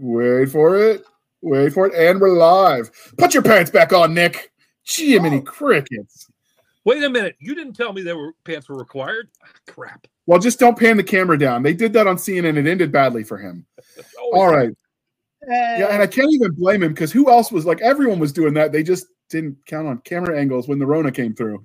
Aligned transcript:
Wait 0.00 0.48
for 0.48 0.78
it. 0.78 1.04
Wait 1.42 1.74
for 1.74 1.86
it. 1.86 1.94
And 1.94 2.18
we're 2.18 2.32
live. 2.32 2.90
Put 3.18 3.34
your 3.34 3.42
pants 3.42 3.70
back 3.70 3.92
on, 3.92 4.14
Nick. 4.14 4.50
Jiminy 4.82 5.38
oh. 5.38 5.42
crickets. 5.42 6.26
Wait 6.86 7.02
a 7.04 7.10
minute. 7.10 7.36
You 7.38 7.54
didn't 7.54 7.74
tell 7.74 7.92
me 7.92 8.00
that 8.02 8.16
were 8.16 8.32
pants 8.44 8.70
were 8.70 8.78
required. 8.78 9.28
Ah, 9.44 9.48
crap. 9.68 10.06
Well, 10.24 10.38
just 10.38 10.58
don't 10.58 10.78
pan 10.78 10.96
the 10.96 11.02
camera 11.02 11.38
down. 11.38 11.62
They 11.62 11.74
did 11.74 11.92
that 11.92 12.06
on 12.06 12.16
CNN. 12.16 12.48
And 12.48 12.58
it 12.58 12.66
ended 12.66 12.90
badly 12.90 13.24
for 13.24 13.36
him. 13.36 13.66
All 14.32 14.48
right. 14.48 14.70
Yeah, 15.46 15.88
and 15.90 16.02
I 16.02 16.06
can't 16.06 16.32
even 16.32 16.52
blame 16.52 16.82
him 16.82 16.92
because 16.92 17.12
who 17.12 17.30
else 17.30 17.52
was 17.52 17.66
like 17.66 17.80
everyone 17.82 18.18
was 18.18 18.32
doing 18.32 18.54
that. 18.54 18.72
They 18.72 18.82
just 18.82 19.06
didn't 19.30 19.56
count 19.66 19.88
on 19.88 19.98
camera 19.98 20.38
angles 20.38 20.68
when 20.68 20.78
the 20.78 20.86
Rona 20.86 21.10
came 21.10 21.34
through. 21.34 21.64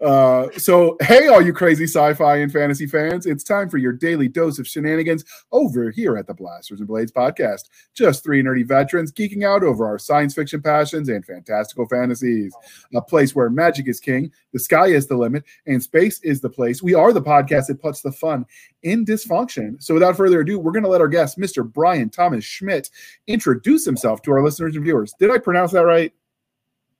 Uh, 0.00 0.48
so, 0.56 0.96
hey, 1.00 1.26
all 1.26 1.40
you 1.40 1.52
crazy 1.52 1.84
sci 1.84 2.14
fi 2.14 2.36
and 2.36 2.52
fantasy 2.52 2.86
fans, 2.86 3.26
it's 3.26 3.42
time 3.42 3.68
for 3.68 3.78
your 3.78 3.92
daily 3.92 4.28
dose 4.28 4.58
of 4.58 4.68
shenanigans 4.68 5.24
over 5.52 5.90
here 5.90 6.16
at 6.16 6.26
the 6.26 6.34
Blasters 6.34 6.80
and 6.80 6.88
Blades 6.88 7.10
podcast. 7.10 7.70
Just 7.94 8.22
three 8.22 8.42
nerdy 8.42 8.66
veterans 8.66 9.10
geeking 9.10 9.44
out 9.44 9.64
over 9.64 9.86
our 9.86 9.98
science 9.98 10.34
fiction 10.34 10.60
passions 10.60 11.08
and 11.08 11.24
fantastical 11.24 11.86
fantasies. 11.86 12.54
A 12.94 13.00
place 13.00 13.34
where 13.34 13.48
magic 13.50 13.88
is 13.88 13.98
king, 13.98 14.30
the 14.52 14.58
sky 14.58 14.88
is 14.88 15.06
the 15.06 15.16
limit, 15.16 15.44
and 15.66 15.82
space 15.82 16.20
is 16.20 16.40
the 16.40 16.50
place. 16.50 16.82
We 16.82 16.94
are 16.94 17.12
the 17.12 17.22
podcast 17.22 17.66
that 17.66 17.80
puts 17.80 18.02
the 18.02 18.12
fun 18.12 18.44
in 18.82 19.04
dysfunction. 19.04 19.82
So, 19.82 19.94
without 19.94 20.16
further 20.16 20.40
ado, 20.40 20.58
we're 20.58 20.72
going 20.72 20.84
to 20.84 20.90
let 20.90 21.00
our 21.00 21.08
guest, 21.08 21.38
Mr. 21.38 21.70
Bryan 21.70 22.10
Thomas 22.10 22.44
Schmidt, 22.44 22.90
introduce 23.26 23.84
himself 23.84 24.20
to 24.22 24.32
our 24.32 24.44
listeners 24.44 24.76
and 24.76 24.84
viewers. 24.84 25.14
Did 25.18 25.30
I 25.30 25.38
pronounce 25.38 25.72
that 25.72 25.86
right? 25.86 26.12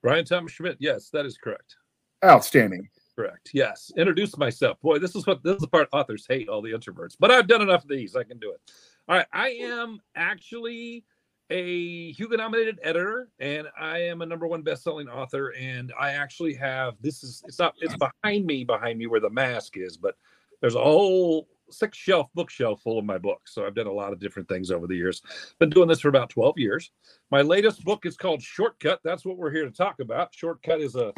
Bryan 0.01 0.25
Thomas 0.25 0.51
Schmidt. 0.51 0.77
Yes, 0.79 1.09
that 1.11 1.25
is 1.25 1.37
correct. 1.37 1.75
Outstanding. 2.23 2.89
Correct. 3.15 3.49
Yes. 3.53 3.91
Introduce 3.97 4.37
myself. 4.37 4.79
Boy, 4.81 4.99
this 4.99 5.15
is 5.15 5.25
what 5.25 5.43
this 5.43 5.55
is 5.55 5.61
the 5.61 5.67
part 5.67 5.89
authors 5.91 6.25
hate 6.27 6.49
all 6.49 6.61
the 6.61 6.71
introverts, 6.71 7.15
but 7.19 7.31
I've 7.31 7.47
done 7.47 7.61
enough 7.61 7.83
of 7.83 7.89
these. 7.89 8.15
I 8.15 8.23
can 8.23 8.37
do 8.37 8.51
it. 8.51 8.61
All 9.07 9.15
right. 9.15 9.25
I 9.33 9.49
am 9.49 9.99
actually 10.15 11.03
a 11.49 12.11
Hugo 12.11 12.35
nominated 12.35 12.77
editor 12.83 13.29
and 13.39 13.67
I 13.79 13.99
am 13.99 14.21
a 14.21 14.25
number 14.25 14.47
one 14.47 14.61
best-selling 14.61 15.07
author. 15.07 15.53
And 15.57 15.93
I 15.99 16.11
actually 16.11 16.53
have 16.55 16.95
this 17.01 17.23
is 17.23 17.41
it's 17.47 17.57
not 17.57 17.73
it's 17.79 17.95
behind 17.95 18.45
me, 18.45 18.63
behind 18.63 18.99
me 18.99 19.07
where 19.07 19.21
the 19.21 19.29
mask 19.29 19.77
is, 19.77 19.97
but 19.97 20.15
there's 20.61 20.75
a 20.75 20.83
whole 20.83 21.47
six 21.69 21.97
shelf 21.97 22.27
bookshelf 22.33 22.81
full 22.81 22.99
of 22.99 23.05
my 23.05 23.17
books. 23.17 23.53
So 23.53 23.65
I've 23.65 23.75
done 23.75 23.87
a 23.87 23.91
lot 23.91 24.13
of 24.13 24.19
different 24.19 24.47
things 24.47 24.71
over 24.71 24.87
the 24.87 24.95
years. 24.95 25.21
Been 25.59 25.69
doing 25.69 25.87
this 25.87 25.99
for 25.99 26.09
about 26.09 26.29
12 26.29 26.57
years. 26.57 26.91
My 27.31 27.41
latest 27.41 27.83
book 27.83 28.05
is 28.05 28.17
called 28.17 28.41
Shortcut. 28.41 28.99
That's 29.03 29.25
what 29.25 29.37
we're 29.37 29.51
here 29.51 29.65
to 29.65 29.71
talk 29.71 29.99
about. 29.99 30.33
Shortcut 30.33 30.81
is 30.81 30.95
a 30.95 31.13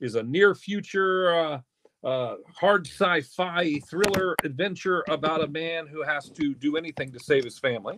is 0.00 0.16
a 0.16 0.22
near 0.22 0.54
future 0.54 1.34
uh, 1.34 1.60
uh, 2.04 2.36
hard 2.58 2.86
sci-fi 2.86 3.78
thriller 3.88 4.34
adventure 4.42 5.04
about 5.08 5.44
a 5.44 5.48
man 5.48 5.86
who 5.86 6.02
has 6.02 6.28
to 6.30 6.54
do 6.54 6.76
anything 6.76 7.12
to 7.12 7.20
save 7.20 7.44
his 7.44 7.58
family. 7.58 7.96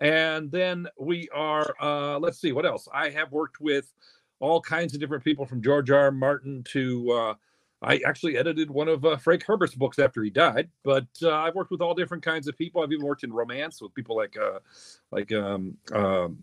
And 0.00 0.50
then 0.52 0.86
we 0.98 1.28
are 1.34 1.74
uh, 1.80 2.18
let's 2.18 2.40
see 2.40 2.52
what 2.52 2.66
else. 2.66 2.88
I 2.92 3.10
have 3.10 3.32
worked 3.32 3.60
with 3.60 3.92
all 4.40 4.60
kinds 4.60 4.94
of 4.94 5.00
different 5.00 5.24
people 5.24 5.44
from 5.44 5.62
George 5.62 5.90
R. 5.90 5.98
R. 5.98 6.10
Martin 6.12 6.62
to 6.68 7.10
uh, 7.10 7.34
I 7.80 8.00
actually 8.06 8.36
edited 8.36 8.70
one 8.70 8.88
of 8.88 9.04
uh, 9.04 9.16
Frank 9.16 9.44
Herbert's 9.44 9.74
books 9.74 9.98
after 9.98 10.22
he 10.22 10.30
died, 10.30 10.68
but 10.82 11.06
uh, 11.22 11.32
I've 11.32 11.54
worked 11.54 11.70
with 11.70 11.80
all 11.80 11.94
different 11.94 12.24
kinds 12.24 12.48
of 12.48 12.58
people. 12.58 12.82
I've 12.82 12.90
even 12.92 13.06
worked 13.06 13.22
in 13.22 13.32
romance 13.32 13.80
with 13.80 13.94
people 13.94 14.16
like 14.16 14.36
uh, 14.36 14.58
like 15.12 15.32
um, 15.32 15.76
um, 15.92 16.38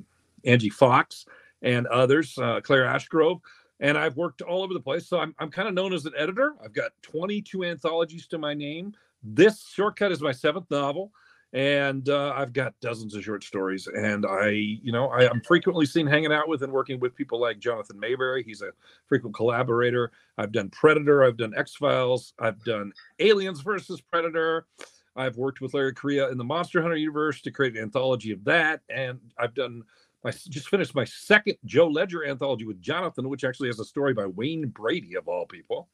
Angie 0.45 0.69
Fox 0.69 1.25
and 1.61 1.88
others, 1.88 2.38
uh, 2.38 2.61
Claire 2.61 2.86
Ashgrove, 2.86 3.41
and 3.81 3.97
I've 3.97 4.16
worked 4.16 4.41
all 4.41 4.63
over 4.63 4.73
the 4.73 4.80
place. 4.80 5.08
So 5.08 5.19
I'm 5.19 5.36
I'm 5.39 5.52
kind 5.52 5.67
of 5.67 5.73
known 5.73 5.94
as 5.94 6.06
an 6.06 6.13
editor. 6.17 6.53
I've 6.63 6.73
got 6.73 6.91
22 7.02 7.66
anthologies 7.66 8.28
to 8.28 8.38
my 8.38 8.53
name. 8.53 8.94
This 9.22 9.67
shortcut 9.67 10.11
is 10.11 10.22
my 10.22 10.31
seventh 10.31 10.72
novel 10.72 11.11
and 11.56 12.09
uh, 12.09 12.34
I've 12.36 12.52
got 12.52 12.78
dozens 12.81 13.16
of 13.16 13.23
short 13.23 13.42
stories. 13.42 13.88
And 13.88 14.25
I, 14.25 14.50
you 14.50 14.92
know, 14.92 15.08
I, 15.08 15.23
am 15.30 15.39
frequently 15.39 15.86
seen 15.86 16.06
hanging 16.06 16.34
out 16.34 16.50
with 16.50 16.64
and 16.64 16.72
working 16.72 17.00
with 17.00 17.16
people 17.16 17.39
like 17.39 17.59
Jonathan 17.59 17.97
Maberry. 17.97 18.44
He's 18.44 18.62
a 18.62 18.72
frequent 19.08 19.34
collaborator. 19.34 20.12
I've 20.38 20.52
done 20.52 20.70
Predator. 20.70 21.23
I've 21.23 21.38
done 21.38 21.53
X 21.56 21.73
Files. 21.73 22.34
I've 22.40 22.62
done 22.66 22.91
Aliens 23.19 23.62
versus 23.62 24.02
Predator. 24.02 24.68
I've 25.16 25.38
worked 25.38 25.62
with 25.62 25.74
Larry 25.74 25.94
Correia 25.94 26.30
in 26.30 26.38
the 26.38 26.44
Monster 26.44 26.81
Hunter 26.81 26.97
universe 26.97 27.41
to 27.44 27.52
create 27.52 27.78
an 27.78 27.84
anthology 27.84 28.34
of 28.34 28.44
that, 28.44 28.81
and 28.90 29.19
I've 29.40 29.53
done. 29.53 29.84
I 30.25 30.31
just 30.31 30.69
finished 30.69 30.96
my 30.96 31.06
second 31.06 31.56
Joe 31.66 31.88
Ledger 31.88 32.25
anthology 32.25 32.66
with 32.66 32.81
Jonathan, 32.81 33.30
which 33.30 33.44
actually 33.44 33.69
has 33.69 33.80
a 33.80 33.85
story 33.85 34.13
by 34.13 34.25
Wayne 34.25 34.68
Brady 34.69 35.16
of 35.16 35.28
all 35.28 35.46
people. 35.46 35.88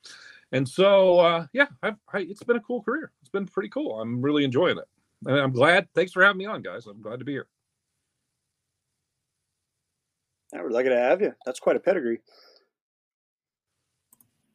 And 0.54 0.68
so, 0.68 1.20
uh, 1.20 1.46
yeah, 1.52 1.68
I've, 1.84 1.98
I, 2.14 2.20
it's 2.20 2.42
been 2.42 2.56
a 2.56 2.62
cool 2.62 2.82
career. 2.82 3.12
It's 3.20 3.30
been 3.30 3.46
pretty 3.46 3.68
cool. 3.68 4.00
I'm 4.00 4.22
really 4.22 4.46
enjoying 4.46 4.78
it. 4.78 4.88
And 5.26 5.40
I'm 5.40 5.52
glad. 5.52 5.88
Thanks 5.94 6.12
for 6.12 6.24
having 6.24 6.40
me 6.40 6.46
on, 6.46 6.62
guys. 6.62 6.86
I'm 6.88 7.02
glad 7.02 7.20
to 7.20 7.26
be 7.26 7.34
here. 7.34 7.48
Yeah, 10.54 10.62
we're 10.62 10.70
lucky 10.70 10.90
to 10.90 10.98
have 10.98 11.22
you. 11.22 11.34
That's 11.46 11.60
quite 11.60 11.76
a 11.76 11.80
pedigree. 11.80 12.20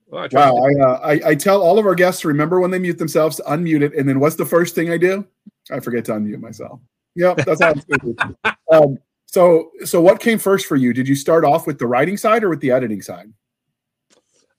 Well, 0.09 0.25
I 0.25 0.29
wow, 0.31 0.57
I, 0.57 0.83
uh, 0.83 1.01
I, 1.03 1.31
I 1.31 1.35
tell 1.35 1.61
all 1.63 1.79
of 1.79 1.87
our 1.87 1.95
guests 1.95 2.21
to 2.21 2.29
remember 2.29 2.61
when 2.61 2.71
they 2.71 2.79
mute 2.79 2.99
themselves 2.99 3.37
to 3.37 3.43
unmute 3.45 3.83
it, 3.83 3.95
and 3.95 4.09
then 4.09 4.21
what's 4.21 4.37
the 4.37 4.47
first 4.47 4.75
thing 4.75 4.91
I 4.91 4.99
do? 4.99 5.27
I 5.71 5.81
forget 5.81 6.05
to 6.07 6.13
unmute 6.13 6.41
myself. 6.41 6.81
Yep, 7.17 7.39
that's 7.39 7.63
how 7.63 7.73
I'm 7.73 8.57
um, 8.73 8.99
so 9.27 9.73
so 9.85 10.01
what 10.01 10.21
came 10.21 10.39
first 10.39 10.67
for 10.67 10.77
you? 10.77 10.93
Did 10.93 11.09
you 11.09 11.17
start 11.17 11.45
off 11.45 11.67
with 11.67 11.79
the 11.79 11.87
writing 11.87 12.17
side 12.17 12.45
or 12.45 12.51
with 12.51 12.61
the 12.61 12.71
editing 12.71 13.03
side? 13.03 13.33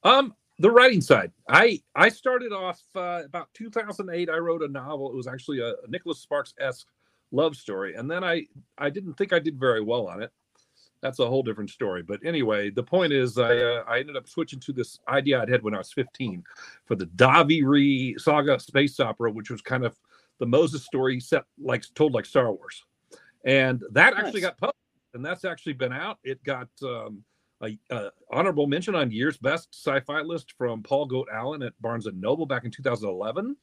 Um, 0.03 0.35
the 0.59 0.72
writing 0.72 1.01
side. 1.01 1.31
I 1.50 1.81
i 1.95 2.09
started 2.09 2.51
off 2.51 2.81
uh, 2.95 3.22
about 3.25 3.53
2008 3.53 4.29
i 4.29 4.38
wrote 4.38 4.63
a 4.63 4.68
novel. 4.68 5.12
It 5.12 5.16
was 5.16 5.28
actually 5.28 5.59
a, 5.59 5.69
a 5.69 5.88
nicholas 5.88 6.19
sparks-esque 6.19 6.88
love 7.31 7.56
story 7.56 7.95
and 7.95 8.09
then 8.09 8.23
i 8.23 8.45
i 8.78 8.90
didn't 8.90 9.13
think 9.16 9.34
i 9.34 9.40
did 9.40 9.59
very 9.59 9.81
well 9.81 10.07
on 10.07 10.22
it. 10.22 10.31
That's 11.01 11.19
a 11.19 11.28
whole 11.28 11.44
different 11.44 11.69
story 11.69 12.01
but 12.01 12.19
anyway 12.25 12.69
the 12.69 12.84
point 12.84 13.13
is 13.13 13.38
i 13.38 13.56
uh, 13.56 13.84
i 13.88 14.00
ended 14.00 14.17
up 14.17 14.28
switching 14.28 14.59
to 14.62 14.73
this 14.73 15.00
idea 15.07 15.41
i'd 15.41 15.50
had 15.50 15.62
when 15.62 15.75
i 15.75 15.78
was 15.78 15.94
15 15.94 16.44
for 16.85 16.96
the 16.96 17.06
Davi 17.06 17.63
Rhee 17.63 18.16
saga 18.17 18.59
space 18.59 19.00
opera 19.00 19.31
which 19.31 19.51
was 19.51 19.62
kind 19.62 19.85
of 19.85 19.96
the 20.40 20.46
moses 20.46 20.85
story 20.85 21.19
set 21.19 21.44
like 21.62 21.84
told 21.96 22.13
like 22.13 22.25
star 22.25 22.51
wars. 22.51 22.84
And 23.46 23.84
that 23.91 24.13
nice. 24.13 24.25
actually 24.25 24.41
got 24.41 24.57
published 24.57 24.78
and 25.13 25.25
that's 25.25 25.46
actually 25.46 25.73
been 25.73 25.94
out. 25.94 26.19
It 26.23 26.44
got 26.44 26.69
um, 26.84 27.23
a, 27.62 27.78
honorable 28.31 28.68
mention 28.68 28.95
on 28.95 29.12
year's 29.12 29.38
best 29.38 29.69
sci-fi 29.73 30.22
list 30.22 30.53
from 30.57 30.84
Paul 30.84 31.06
Goat 31.06 31.28
Allen 31.34 31.63
at 31.63 31.73
Barnes 31.81 32.06
and 32.06 32.22
Noble 32.22 32.45
back 32.45 32.66
in 32.66 32.72
2011. 32.72 33.56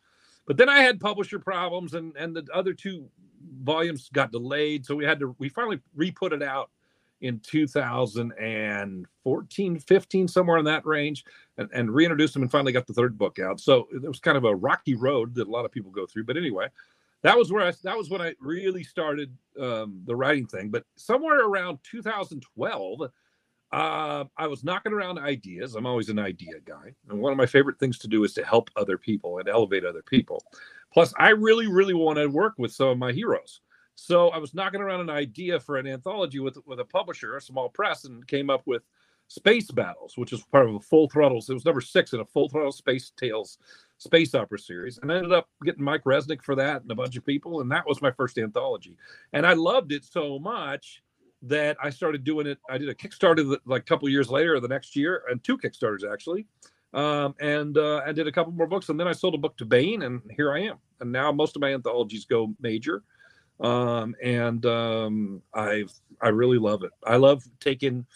But 0.47 0.56
then 0.56 0.69
I 0.69 0.81
had 0.81 1.00
publisher 1.00 1.38
problems, 1.38 1.94
and 1.94 2.15
and 2.16 2.37
the 2.37 2.47
other 2.53 2.75
two 2.75 3.09
volumes 3.62 4.10
got 4.12 4.33
delayed, 4.33 4.84
so 4.84 4.94
we 4.94 5.04
had 5.04 5.21
to 5.21 5.34
we 5.38 5.49
finally 5.49 5.81
re-put 5.94 6.33
it 6.33 6.43
out 6.43 6.71
in 7.21 7.38
2014 7.41 9.78
15 9.78 10.28
somewhere 10.28 10.59
in 10.59 10.65
that 10.65 10.84
range 10.84 11.25
and, 11.56 11.71
and 11.72 11.94
reintroduced 11.94 12.34
them 12.34 12.43
and 12.43 12.50
finally 12.50 12.72
got 12.72 12.88
the 12.88 12.93
third 12.93 13.16
book 13.16 13.38
out 13.38 13.60
so 13.60 13.87
it 13.94 14.06
was 14.06 14.19
kind 14.19 14.37
of 14.37 14.44
a 14.44 14.54
rocky 14.54 14.97
road 14.97 15.33
that 15.33 15.47
a 15.47 15.50
lot 15.50 15.65
of 15.65 15.71
people 15.71 15.93
go 15.93 16.06
through 16.06 16.25
but 16.25 16.37
anyway 16.37 16.66
that 17.25 17.38
was 17.38 17.50
where 17.50 17.66
I 17.66 17.72
that 17.84 17.97
was 17.97 18.10
when 18.10 18.21
I 18.21 18.34
really 18.38 18.84
started 18.84 19.34
um, 19.59 20.03
the 20.04 20.15
writing 20.15 20.47
thing. 20.47 20.69
But 20.69 20.84
somewhere 20.97 21.49
around 21.49 21.78
2012, 21.83 23.00
uh, 23.74 24.24
I 24.36 24.46
was 24.46 24.62
knocking 24.62 24.92
around 24.92 25.18
ideas. 25.18 25.74
I'm 25.74 25.84
always 25.84 26.08
an 26.08 26.20
idea 26.20 26.60
guy. 26.64 26.94
And 27.08 27.18
one 27.18 27.32
of 27.32 27.36
my 27.36 27.46
favorite 27.46 27.80
things 27.80 27.98
to 27.98 28.08
do 28.08 28.22
is 28.22 28.32
to 28.34 28.44
help 28.44 28.70
other 28.76 28.96
people 28.96 29.38
and 29.38 29.48
elevate 29.48 29.84
other 29.84 30.02
people. 30.02 30.44
Plus, 30.92 31.12
I 31.18 31.30
really, 31.30 31.66
really 31.66 31.92
want 31.92 32.18
to 32.18 32.28
work 32.28 32.54
with 32.56 32.72
some 32.72 32.86
of 32.86 32.98
my 32.98 33.10
heroes. 33.10 33.62
So 33.96 34.28
I 34.28 34.38
was 34.38 34.54
knocking 34.54 34.80
around 34.80 35.00
an 35.00 35.10
idea 35.10 35.58
for 35.58 35.76
an 35.76 35.88
anthology 35.88 36.38
with, 36.38 36.56
with 36.66 36.78
a 36.78 36.84
publisher, 36.84 37.36
a 37.36 37.40
small 37.40 37.68
press, 37.68 38.04
and 38.04 38.24
came 38.28 38.48
up 38.48 38.62
with 38.64 38.82
Space 39.26 39.72
Battles, 39.72 40.16
which 40.16 40.32
is 40.32 40.44
part 40.44 40.68
of 40.68 40.76
a 40.76 40.80
full 40.80 41.08
throttle. 41.08 41.38
It 41.38 41.52
was 41.52 41.64
number 41.64 41.80
six 41.80 42.12
in 42.12 42.20
a 42.20 42.24
full 42.24 42.48
throttle 42.48 42.70
Space 42.70 43.10
Tales 43.16 43.58
space 43.98 44.36
opera 44.36 44.60
series. 44.60 44.98
And 44.98 45.10
I 45.10 45.16
ended 45.16 45.32
up 45.32 45.48
getting 45.64 45.82
Mike 45.82 46.04
Resnick 46.04 46.42
for 46.42 46.54
that 46.54 46.82
and 46.82 46.91
a 46.92 46.94
bunch 46.94 47.16
of 47.16 47.26
people. 47.26 47.60
And 47.60 47.72
that 47.72 47.88
was 47.88 48.00
my 48.00 48.12
first 48.12 48.38
anthology. 48.38 48.96
And 49.32 49.44
I 49.44 49.54
loved 49.54 49.91
it 49.91 50.04
so 50.04 50.38
much 50.38 51.02
that 51.46 51.76
I 51.82 51.91
started 51.91 52.24
doing 52.24 52.46
it. 52.46 52.58
I 52.68 52.78
did 52.78 52.88
a 52.88 52.94
Kickstarter 52.94 53.56
like 53.66 53.82
a 53.82 53.84
couple 53.84 54.08
years 54.08 54.30
later, 54.30 54.54
or 54.54 54.60
the 54.60 54.68
next 54.68 54.96
year, 54.96 55.24
and 55.30 55.42
two 55.42 55.58
Kickstarters 55.58 56.10
actually, 56.10 56.46
um, 56.92 57.34
and 57.41 57.76
uh, 57.76 58.02
I 58.06 58.12
did 58.12 58.26
a 58.26 58.32
couple 58.32 58.52
more 58.52 58.66
books, 58.66 58.88
and 58.88 58.98
then 58.98 59.08
I 59.08 59.12
sold 59.12 59.34
a 59.34 59.38
book 59.38 59.56
to 59.58 59.64
Baen, 59.64 60.02
and 60.02 60.22
here 60.36 60.52
I 60.52 60.60
am. 60.60 60.78
And 61.00 61.10
now 61.10 61.32
most 61.32 61.56
of 61.56 61.62
my 61.62 61.74
anthologies 61.74 62.24
go 62.24 62.54
major, 62.60 63.02
um, 63.60 64.14
and 64.22 64.64
um, 64.66 65.42
I 65.54 65.84
I 66.20 66.28
really 66.28 66.58
love 66.58 66.82
it. 66.84 66.92
I 67.04 67.16
love 67.16 67.44
taking 67.60 68.06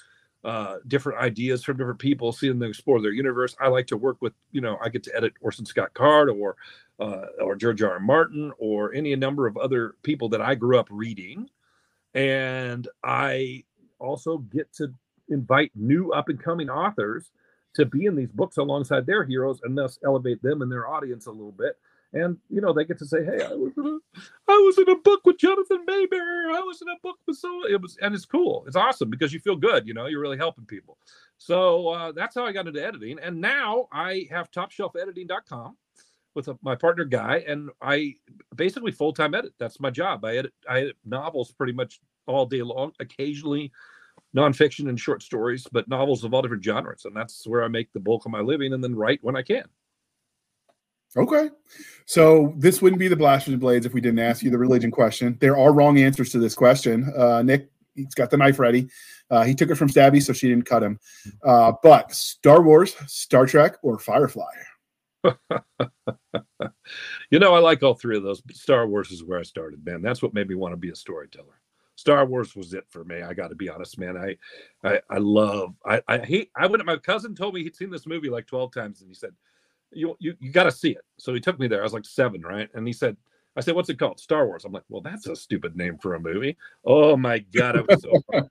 uh, 0.44 0.76
different 0.86 1.20
ideas 1.20 1.64
from 1.64 1.76
different 1.76 1.98
people, 1.98 2.32
seeing 2.32 2.58
them 2.58 2.70
explore 2.70 3.02
their 3.02 3.12
universe. 3.12 3.56
I 3.60 3.68
like 3.68 3.88
to 3.88 3.96
work 3.96 4.18
with, 4.20 4.32
you 4.52 4.60
know, 4.60 4.78
I 4.82 4.88
get 4.88 5.02
to 5.04 5.16
edit 5.16 5.34
Orson 5.40 5.66
Scott 5.66 5.92
Card 5.94 6.30
or 6.30 6.56
uh, 7.00 7.26
or 7.40 7.56
George 7.56 7.82
R. 7.82 7.92
R. 7.92 8.00
Martin 8.00 8.52
or 8.58 8.94
any 8.94 9.14
number 9.16 9.46
of 9.46 9.56
other 9.56 9.96
people 10.02 10.28
that 10.30 10.40
I 10.40 10.54
grew 10.54 10.78
up 10.78 10.86
reading 10.90 11.48
and 12.14 12.88
I 13.04 13.64
also 13.98 14.38
get 14.38 14.72
to 14.74 14.92
invite 15.28 15.72
new 15.74 16.12
up 16.12 16.28
and 16.28 16.42
coming 16.42 16.70
authors 16.70 17.30
to 17.74 17.84
be 17.84 18.06
in 18.06 18.16
these 18.16 18.32
books 18.32 18.56
alongside 18.56 19.06
their 19.06 19.24
heroes 19.24 19.60
and 19.62 19.76
thus 19.76 19.98
elevate 20.04 20.42
them 20.42 20.62
and 20.62 20.72
their 20.72 20.88
audience 20.88 21.26
a 21.26 21.30
little 21.30 21.52
bit. 21.52 21.76
and 22.14 22.38
you 22.48 22.60
know 22.62 22.72
they 22.72 22.84
get 22.84 22.98
to 22.98 23.06
say, 23.06 23.22
"Hey, 23.24 23.44
I 23.44 23.52
was 23.54 23.72
in 23.76 23.86
a, 23.86 24.20
I 24.50 24.56
was 24.64 24.78
in 24.78 24.88
a 24.88 24.96
book 24.96 25.20
with 25.26 25.38
Jonathan 25.38 25.84
Maber. 25.86 26.54
I 26.56 26.60
was 26.60 26.80
in 26.80 26.88
a 26.88 26.96
book 27.02 27.16
with 27.26 27.36
so 27.36 27.66
it 27.68 27.80
was," 27.80 27.98
and 28.00 28.14
it's 28.14 28.24
cool. 28.24 28.64
It's 28.66 28.76
awesome 28.76 29.10
because 29.10 29.32
you 29.32 29.40
feel 29.40 29.56
good. 29.56 29.86
You 29.86 29.94
know, 29.94 30.06
you're 30.06 30.20
really 30.20 30.38
helping 30.38 30.64
people. 30.64 30.96
So 31.36 31.88
uh, 31.90 32.12
that's 32.12 32.34
how 32.34 32.46
I 32.46 32.52
got 32.52 32.66
into 32.66 32.84
editing, 32.84 33.18
and 33.20 33.40
now 33.40 33.88
I 33.92 34.26
have 34.30 34.50
TopShelfEditing.com 34.50 35.76
with 36.34 36.48
a, 36.48 36.58
my 36.62 36.74
partner 36.74 37.04
Guy, 37.04 37.44
and 37.46 37.70
I 37.82 38.14
basically 38.54 38.92
full 38.92 39.12
time 39.12 39.34
edit. 39.34 39.52
That's 39.58 39.80
my 39.80 39.90
job. 39.90 40.24
I 40.24 40.36
edit 40.36 40.52
I 40.68 40.80
edit 40.80 40.96
novels 41.04 41.52
pretty 41.52 41.72
much 41.72 42.00
all 42.26 42.46
day 42.46 42.62
long. 42.62 42.92
Occasionally 43.00 43.72
nonfiction 44.36 44.88
and 44.88 45.00
short 45.00 45.22
stories, 45.22 45.66
but 45.72 45.88
novels 45.88 46.24
of 46.24 46.34
all 46.34 46.42
different 46.42 46.64
genres, 46.64 47.04
and 47.04 47.16
that's 47.16 47.46
where 47.46 47.64
I 47.64 47.68
make 47.68 47.92
the 47.92 48.00
bulk 48.00 48.26
of 48.26 48.32
my 48.32 48.40
living, 48.40 48.72
and 48.72 48.82
then 48.82 48.94
write 48.94 49.20
when 49.22 49.36
I 49.36 49.42
can. 49.42 49.64
Okay. 51.16 51.50
So 52.06 52.54
this 52.58 52.82
wouldn't 52.82 53.00
be 53.00 53.08
the 53.08 53.16
Blasters 53.16 53.52
and 53.52 53.60
Blades 53.60 53.86
if 53.86 53.94
we 53.94 54.00
didn't 54.00 54.18
ask 54.18 54.42
you 54.42 54.50
the 54.50 54.58
religion 54.58 54.90
question. 54.90 55.38
There 55.40 55.56
are 55.56 55.72
wrong 55.72 55.98
answers 55.98 56.30
to 56.32 56.38
this 56.38 56.54
question. 56.54 57.10
Uh, 57.16 57.42
Nick, 57.42 57.70
he's 57.94 58.14
got 58.14 58.30
the 58.30 58.36
knife 58.36 58.58
ready. 58.58 58.88
Uh, 59.30 59.44
he 59.44 59.54
took 59.54 59.70
it 59.70 59.76
from 59.76 59.88
Stabby, 59.88 60.22
so 60.22 60.32
she 60.32 60.48
didn't 60.48 60.66
cut 60.66 60.82
him. 60.82 60.98
Uh, 61.42 61.72
but 61.82 62.12
Star 62.12 62.62
Wars, 62.62 62.94
Star 63.06 63.46
Trek, 63.46 63.76
or 63.82 63.98
Firefly? 63.98 64.52
you 67.30 67.38
know, 67.38 67.54
I 67.54 67.58
like 67.58 67.82
all 67.82 67.94
three 67.94 68.16
of 68.16 68.22
those. 68.22 68.40
But 68.40 68.56
Star 68.56 68.86
Wars 68.86 69.10
is 69.10 69.24
where 69.24 69.38
I 69.38 69.42
started, 69.42 69.84
man. 69.84 70.02
That's 70.02 70.22
what 70.22 70.34
made 70.34 70.48
me 70.48 70.54
want 70.54 70.72
to 70.72 70.76
be 70.76 70.90
a 70.90 70.96
storyteller. 70.96 71.60
Star 71.96 72.24
Wars 72.26 72.54
was 72.54 72.74
it 72.74 72.84
for 72.88 73.04
me. 73.04 73.22
I 73.22 73.34
got 73.34 73.48
to 73.48 73.56
be 73.56 73.68
honest, 73.68 73.98
man. 73.98 74.16
I, 74.16 74.36
I, 74.88 75.00
I 75.10 75.18
love. 75.18 75.74
I, 75.84 76.00
I 76.06 76.18
hate. 76.18 76.50
I 76.56 76.66
went. 76.68 76.84
My 76.84 76.96
cousin 76.96 77.34
told 77.34 77.54
me 77.54 77.64
he'd 77.64 77.74
seen 77.74 77.90
this 77.90 78.06
movie 78.06 78.30
like 78.30 78.46
twelve 78.46 78.72
times, 78.72 79.00
and 79.00 79.10
he 79.10 79.14
said, 79.14 79.32
"You, 79.90 80.16
you, 80.20 80.36
you 80.38 80.52
got 80.52 80.64
to 80.64 80.72
see 80.72 80.92
it." 80.92 81.04
So 81.18 81.34
he 81.34 81.40
took 81.40 81.58
me 81.58 81.66
there. 81.66 81.80
I 81.80 81.82
was 81.82 81.92
like 81.92 82.04
seven, 82.04 82.42
right? 82.42 82.68
And 82.74 82.86
he 82.86 82.92
said, 82.92 83.16
"I 83.56 83.60
said, 83.60 83.74
what's 83.74 83.88
it 83.88 83.98
called? 83.98 84.20
Star 84.20 84.46
Wars." 84.46 84.64
I'm 84.64 84.70
like, 84.70 84.84
"Well, 84.88 85.02
that's 85.02 85.26
a 85.26 85.34
stupid 85.34 85.76
name 85.76 85.98
for 85.98 86.14
a 86.14 86.20
movie." 86.20 86.56
Oh 86.84 87.16
my 87.16 87.40
god, 87.40 87.76
I 87.76 87.80
was 87.80 88.02
so. 88.02 88.22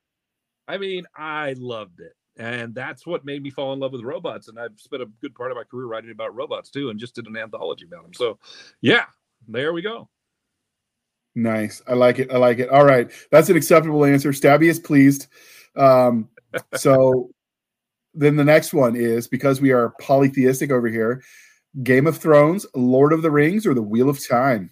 I 0.68 0.78
mean, 0.78 1.06
I 1.16 1.56
loved 1.58 2.02
it, 2.02 2.18
and 2.38 2.74
that's 2.74 3.06
what 3.06 3.26
made 3.26 3.44
me 3.44 3.50
fall 3.50 3.74
in 3.74 3.80
love 3.80 3.92
with 3.92 4.04
robots. 4.04 4.48
And 4.48 4.60
I've 4.60 4.80
spent 4.80 5.02
a 5.02 5.08
good 5.22 5.36
part 5.36 5.52
of 5.52 5.58
my 5.58 5.64
career 5.64 5.88
writing 5.88 6.12
about 6.12 6.36
robots 6.36 6.70
too, 6.70 6.90
and 6.90 7.00
just 7.00 7.16
did 7.16 7.28
an 7.28 7.38
anthology 7.38 7.86
about 7.86 8.04
them. 8.04 8.14
So, 8.14 8.40
yeah, 8.82 9.06
there 9.48 9.74
we 9.74 9.82
go. 9.82 10.10
Nice. 11.36 11.82
I 11.88 11.94
like 11.94 12.20
it. 12.20 12.32
I 12.32 12.38
like 12.38 12.60
it. 12.60 12.70
All 12.70 12.86
right. 12.86 13.12
That's 13.32 13.50
an 13.50 13.58
acceptable 13.58 14.06
answer. 14.06 14.32
Stabby 14.32 14.70
is 14.70 14.80
pleased. 14.80 15.28
Um, 15.76 16.30
so 16.76 17.30
then 18.14 18.36
the 18.36 18.44
next 18.44 18.74
one 18.74 18.96
is 18.96 19.28
because 19.28 19.62
we 19.62 19.72
are 19.72 19.94
polytheistic 20.02 20.72
over 20.72 20.88
here 20.88 21.22
Game 21.84 22.08
of 22.08 22.18
Thrones, 22.18 22.66
Lord 22.74 23.14
of 23.14 23.22
the 23.22 23.30
Rings, 23.30 23.68
or 23.68 23.76
The 23.76 23.84
Wheel 23.84 24.10
of 24.10 24.26
Time? 24.26 24.72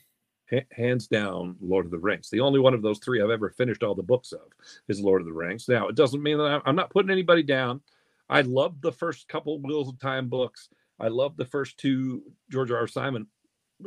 Hands 0.72 1.08
down, 1.08 1.56
Lord 1.62 1.86
of 1.86 1.92
the 1.92 1.98
Rings. 1.98 2.30
The 2.30 2.40
only 2.40 2.60
one 2.60 2.74
of 2.74 2.82
those 2.82 3.00
three 3.00 3.22
I've 3.22 3.30
ever 3.30 3.50
finished 3.50 3.84
all 3.84 3.96
the 3.96 4.04
books 4.04 4.32
of 4.32 4.48
is 4.88 5.02
Lord 5.02 5.22
of 5.22 5.28
the 5.28 5.34
Rings. 5.34 5.68
Now, 5.68 5.88
it 5.88 5.96
doesn't 5.96 6.24
mean 6.24 6.38
that 6.38 6.62
I'm 6.66 6.76
not 6.76 6.90
putting 6.90 7.12
anybody 7.12 7.44
down. 7.44 7.82
I 8.30 8.42
love 8.42 8.82
the 8.82 8.92
first 8.92 9.28
couple 9.28 9.60
Wheels 9.60 9.90
of 9.90 10.00
Time 10.00 10.28
books. 10.30 10.70
I 11.00 11.10
love 11.10 11.38
the 11.38 11.46
first 11.46 11.78
two 11.78 12.24
George 12.52 12.72
R. 12.72 12.88
Simon, 12.88 13.28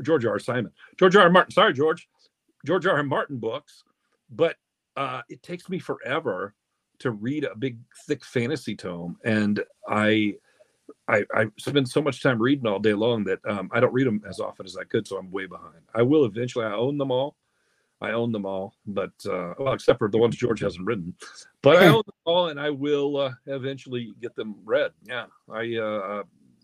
George 0.02 0.24
R. 0.24 0.38
Simon, 0.38 0.72
George 0.98 1.16
R. 1.16 1.30
Martin. 1.30 1.52
Sorry, 1.52 1.72
George. 1.72 2.08
George 2.66 2.86
R. 2.86 2.96
R. 2.96 3.02
Martin 3.02 3.38
books, 3.38 3.84
but 4.30 4.56
uh, 4.96 5.22
it 5.28 5.42
takes 5.42 5.68
me 5.68 5.78
forever 5.78 6.54
to 6.98 7.12
read 7.12 7.44
a 7.44 7.54
big 7.56 7.78
thick 8.06 8.24
fantasy 8.24 8.74
tome, 8.74 9.16
and 9.24 9.62
I, 9.88 10.34
I 11.08 11.24
I 11.34 11.46
spend 11.58 11.88
so 11.88 12.02
much 12.02 12.22
time 12.22 12.40
reading 12.40 12.66
all 12.66 12.78
day 12.78 12.94
long 12.94 13.24
that 13.24 13.40
um, 13.46 13.70
I 13.72 13.80
don't 13.80 13.92
read 13.92 14.06
them 14.06 14.22
as 14.28 14.40
often 14.40 14.66
as 14.66 14.76
I 14.76 14.84
could, 14.84 15.06
so 15.08 15.16
I'm 15.16 15.30
way 15.30 15.46
behind. 15.46 15.82
I 15.94 16.02
will 16.02 16.24
eventually. 16.24 16.66
I 16.66 16.72
own 16.72 16.98
them 16.98 17.10
all. 17.10 17.36
I 18.00 18.12
own 18.12 18.30
them 18.30 18.46
all, 18.46 18.74
but 18.86 19.10
uh, 19.28 19.54
well, 19.58 19.72
except 19.72 19.98
for 19.98 20.08
the 20.08 20.18
ones 20.18 20.36
George 20.36 20.60
hasn't 20.60 20.86
written. 20.86 21.14
But 21.62 21.82
I 21.82 21.86
own 21.88 22.02
them 22.06 22.14
all, 22.24 22.48
and 22.48 22.60
I 22.60 22.70
will 22.70 23.16
uh, 23.16 23.32
eventually 23.46 24.12
get 24.20 24.36
them 24.36 24.54
read. 24.64 24.92
Yeah, 25.04 25.26
I 25.50 25.76
uh, 25.76 26.22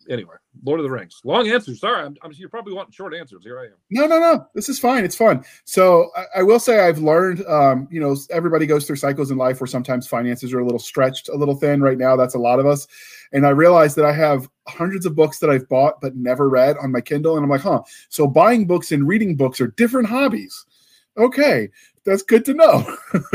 anyway, 0.09 0.35
Lord 0.65 0.81
of 0.81 0.85
the 0.85 0.91
Rings. 0.91 1.21
Long 1.25 1.49
answers. 1.49 1.81
Sorry, 1.81 2.05
I'm, 2.05 2.17
I'm, 2.23 2.33
you're 2.33 2.49
probably 2.49 2.73
wanting 2.73 2.93
short 2.93 3.15
answers. 3.15 3.45
Here 3.45 3.59
I 3.59 3.65
am. 3.65 3.75
No, 3.91 4.07
no, 4.07 4.19
no. 4.19 4.47
This 4.55 4.69
is 4.69 4.79
fine. 4.79 5.05
It's 5.05 5.17
fun. 5.17 5.45
So 5.65 6.11
I, 6.17 6.41
I 6.41 6.43
will 6.43 6.61
say 6.61 6.81
I've 6.81 6.99
learned. 6.99 7.45
Um, 7.47 7.89
you 7.91 8.01
know, 8.01 8.17
everybody 8.31 8.67
goes 8.67 8.87
through 8.87 8.97
cycles 8.97 9.31
in 9.31 9.37
life 9.37 9.61
where 9.61 9.67
sometimes 9.67 10.07
finances 10.07 10.53
are 10.53 10.61
a 10.61 10.65
little 10.65 10.79
stretched, 10.79 11.29
a 11.29 11.37
little 11.37 11.57
thin. 11.57 11.83
Right 11.83 11.99
now, 11.99 12.17
that's 12.17 12.35
a 12.35 12.39
lot 12.39 12.59
of 12.59 12.67
us. 12.67 12.87
And 13.33 13.47
I 13.47 13.51
realized 13.51 13.97
that 13.97 14.05
I 14.05 14.13
have 14.13 14.49
hundreds 14.69 15.07
of 15.07 15.15
books 15.15 15.39
that 15.41 15.51
I've 15.51 15.69
bought 15.69 16.01
but 16.01 16.17
never 16.17 16.49
read 16.49 16.77
on 16.79 16.93
my 16.93 17.01
Kindle, 17.01 17.37
and 17.37 17.45
I'm 17.45 17.51
like, 17.51 17.63
huh. 17.63 17.83
So 18.09 18.27
buying 18.27 18.67
books 18.67 18.93
and 18.93 19.07
reading 19.07 19.37
books 19.37 19.61
are 19.61 19.69
different 19.69 20.09
hobbies. 20.09 20.67
Okay, 21.17 21.71
that's 22.05 22.23
good 22.23 22.45
to 22.47 22.55
know. 22.55 22.97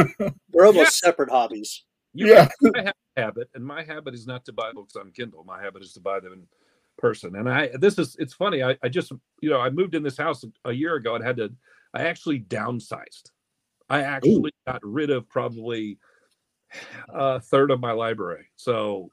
They're 0.51 0.65
almost 0.65 1.01
yeah. 1.03 1.07
separate 1.07 1.29
hobbies. 1.29 1.83
You 2.19 2.27
yeah, 2.27 2.49
I 2.75 2.81
have 2.81 2.93
a 3.15 3.21
habit, 3.21 3.49
and 3.55 3.65
my 3.65 3.81
habit 3.81 4.13
is 4.13 4.27
not 4.27 4.43
to 4.43 4.51
buy 4.51 4.73
books 4.73 4.97
on 4.97 5.09
Kindle. 5.11 5.45
My 5.45 5.61
habit 5.61 5.83
is 5.83 5.93
to 5.93 6.01
buy 6.01 6.19
them 6.19 6.33
in 6.33 6.47
person. 6.97 7.37
And 7.37 7.47
I 7.47 7.69
this 7.79 7.97
is 7.97 8.17
it's 8.19 8.33
funny. 8.33 8.61
I, 8.61 8.77
I 8.83 8.89
just 8.89 9.13
you 9.39 9.49
know 9.49 9.61
I 9.61 9.69
moved 9.69 9.95
in 9.95 10.03
this 10.03 10.17
house 10.17 10.43
a 10.65 10.73
year 10.73 10.95
ago 10.95 11.15
and 11.15 11.23
had 11.23 11.37
to 11.37 11.49
I 11.93 12.03
actually 12.03 12.41
downsized. 12.41 13.31
I 13.89 14.01
actually 14.01 14.51
Ooh. 14.51 14.71
got 14.71 14.81
rid 14.83 15.11
of 15.11 15.29
probably 15.29 15.97
uh, 17.07 17.37
a 17.37 17.39
third 17.39 17.71
of 17.71 17.79
my 17.79 17.93
library. 17.93 18.47
So 18.57 19.09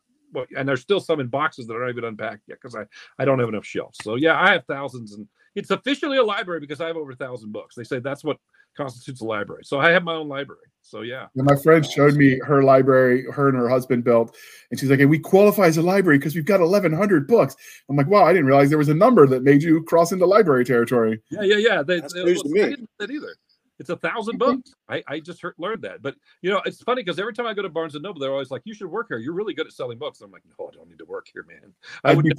and 0.56 0.68
there's 0.68 0.82
still 0.82 0.98
some 0.98 1.20
in 1.20 1.28
boxes 1.28 1.68
that 1.68 1.74
are 1.74 1.82
not 1.82 1.90
even 1.90 2.04
unpacked 2.04 2.42
yet 2.48 2.58
because 2.60 2.74
I 2.74 2.86
I 3.20 3.24
don't 3.24 3.38
have 3.38 3.48
enough 3.48 3.64
shelves. 3.64 3.98
So 4.02 4.16
yeah, 4.16 4.36
I 4.36 4.50
have 4.50 4.64
thousands 4.64 5.12
and 5.12 5.28
it's 5.54 5.70
officially 5.70 6.18
a 6.18 6.24
library 6.24 6.58
because 6.58 6.80
I 6.80 6.88
have 6.88 6.96
over 6.96 7.12
a 7.12 7.16
thousand 7.16 7.52
books. 7.52 7.76
They 7.76 7.84
say 7.84 8.00
that's 8.00 8.24
what 8.24 8.38
constitutes 8.76 9.20
a 9.20 9.24
library. 9.24 9.62
So 9.64 9.80
I 9.80 9.90
have 9.90 10.04
my 10.04 10.14
own 10.14 10.28
library. 10.28 10.60
So 10.82 11.02
yeah. 11.02 11.26
And 11.34 11.44
my 11.44 11.56
friend 11.56 11.84
showed 11.84 12.14
me 12.14 12.38
her 12.46 12.62
library, 12.62 13.26
her 13.32 13.48
and 13.48 13.58
her 13.58 13.68
husband 13.68 14.04
built, 14.04 14.36
and 14.70 14.78
she's 14.78 14.88
like, 14.88 15.00
"Hey, 15.00 15.06
we 15.06 15.18
qualify 15.18 15.66
as 15.66 15.78
a 15.78 15.82
library 15.82 16.18
because 16.18 16.36
we've 16.36 16.44
got 16.44 16.60
1,100 16.60 17.26
books." 17.26 17.56
I'm 17.88 17.96
like, 17.96 18.06
"Wow, 18.06 18.24
I 18.24 18.32
didn't 18.32 18.46
realize 18.46 18.68
there 18.68 18.78
was 18.78 18.88
a 18.88 18.94
number 18.94 19.26
that 19.26 19.42
made 19.42 19.62
you 19.62 19.82
cross 19.82 20.12
into 20.12 20.26
library 20.26 20.64
territory." 20.64 21.20
Yeah, 21.30 21.42
yeah, 21.42 21.56
yeah. 21.56 21.82
They, 21.82 22.00
That's 22.00 22.14
they, 22.14 22.24
news 22.24 22.42
to 22.42 22.48
me. 22.48 22.62
I 22.62 22.68
didn't 22.70 22.90
that 23.00 23.10
either. 23.10 23.34
It's 23.78 23.90
a 23.90 23.96
thousand 23.96 24.38
books. 24.38 24.72
I, 24.88 25.02
I 25.06 25.20
just 25.20 25.42
heard, 25.42 25.54
learned 25.58 25.82
that. 25.82 26.00
But 26.00 26.14
you 26.40 26.50
know, 26.50 26.62
it's 26.64 26.80
funny 26.82 27.02
because 27.02 27.18
every 27.18 27.34
time 27.34 27.46
I 27.46 27.52
go 27.52 27.62
to 27.62 27.68
Barnes 27.68 27.94
and 27.94 28.02
Noble, 28.02 28.20
they're 28.20 28.32
always 28.32 28.52
like, 28.52 28.62
"You 28.64 28.72
should 28.72 28.86
work 28.86 29.08
here. 29.08 29.18
You're 29.18 29.34
really 29.34 29.54
good 29.54 29.66
at 29.66 29.72
selling 29.72 29.98
books." 29.98 30.20
I'm 30.20 30.30
like, 30.30 30.44
"No, 30.58 30.68
I 30.68 30.76
don't 30.76 30.88
need 30.88 30.98
to 30.98 31.04
work 31.04 31.26
here, 31.32 31.44
man. 31.48 31.74
I 32.04 32.14
would 32.14 32.24
get 32.24 32.38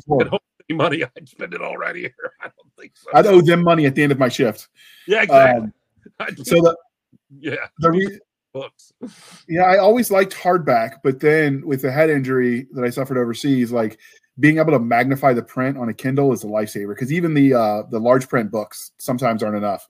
money. 0.75 1.03
I'd 1.17 1.29
spend 1.29 1.53
it 1.53 1.61
all 1.61 1.77
right 1.77 1.95
here. 1.95 2.13
I 2.41 2.45
don't 2.45 2.73
think 2.79 2.93
so. 2.95 3.09
I'd 3.13 3.27
owe 3.27 3.41
them 3.41 3.63
money 3.63 3.85
at 3.85 3.95
the 3.95 4.03
end 4.03 4.11
of 4.11 4.19
my 4.19 4.29
shift. 4.29 4.69
Yeah, 5.07 5.23
exactly. 5.23 5.63
Um, 5.65 5.73
so 6.43 6.55
the 6.61 6.75
yeah 7.39 7.67
the 7.79 7.91
re- 7.91 8.19
books. 8.53 8.91
Yeah, 9.47 9.63
I 9.63 9.77
always 9.77 10.11
liked 10.11 10.33
hardback, 10.33 10.97
but 11.03 11.19
then 11.19 11.65
with 11.65 11.81
the 11.81 11.91
head 11.91 12.09
injury 12.09 12.67
that 12.73 12.83
I 12.83 12.89
suffered 12.89 13.17
overseas, 13.17 13.71
like 13.71 13.99
being 14.39 14.59
able 14.59 14.71
to 14.71 14.79
magnify 14.79 15.33
the 15.33 15.43
print 15.43 15.77
on 15.77 15.89
a 15.89 15.93
Kindle 15.93 16.31
is 16.33 16.43
a 16.43 16.47
lifesaver 16.47 16.89
because 16.89 17.11
even 17.11 17.33
the 17.33 17.53
uh, 17.53 17.83
the 17.89 17.99
large 17.99 18.27
print 18.27 18.51
books 18.51 18.91
sometimes 18.97 19.43
aren't 19.43 19.57
enough. 19.57 19.87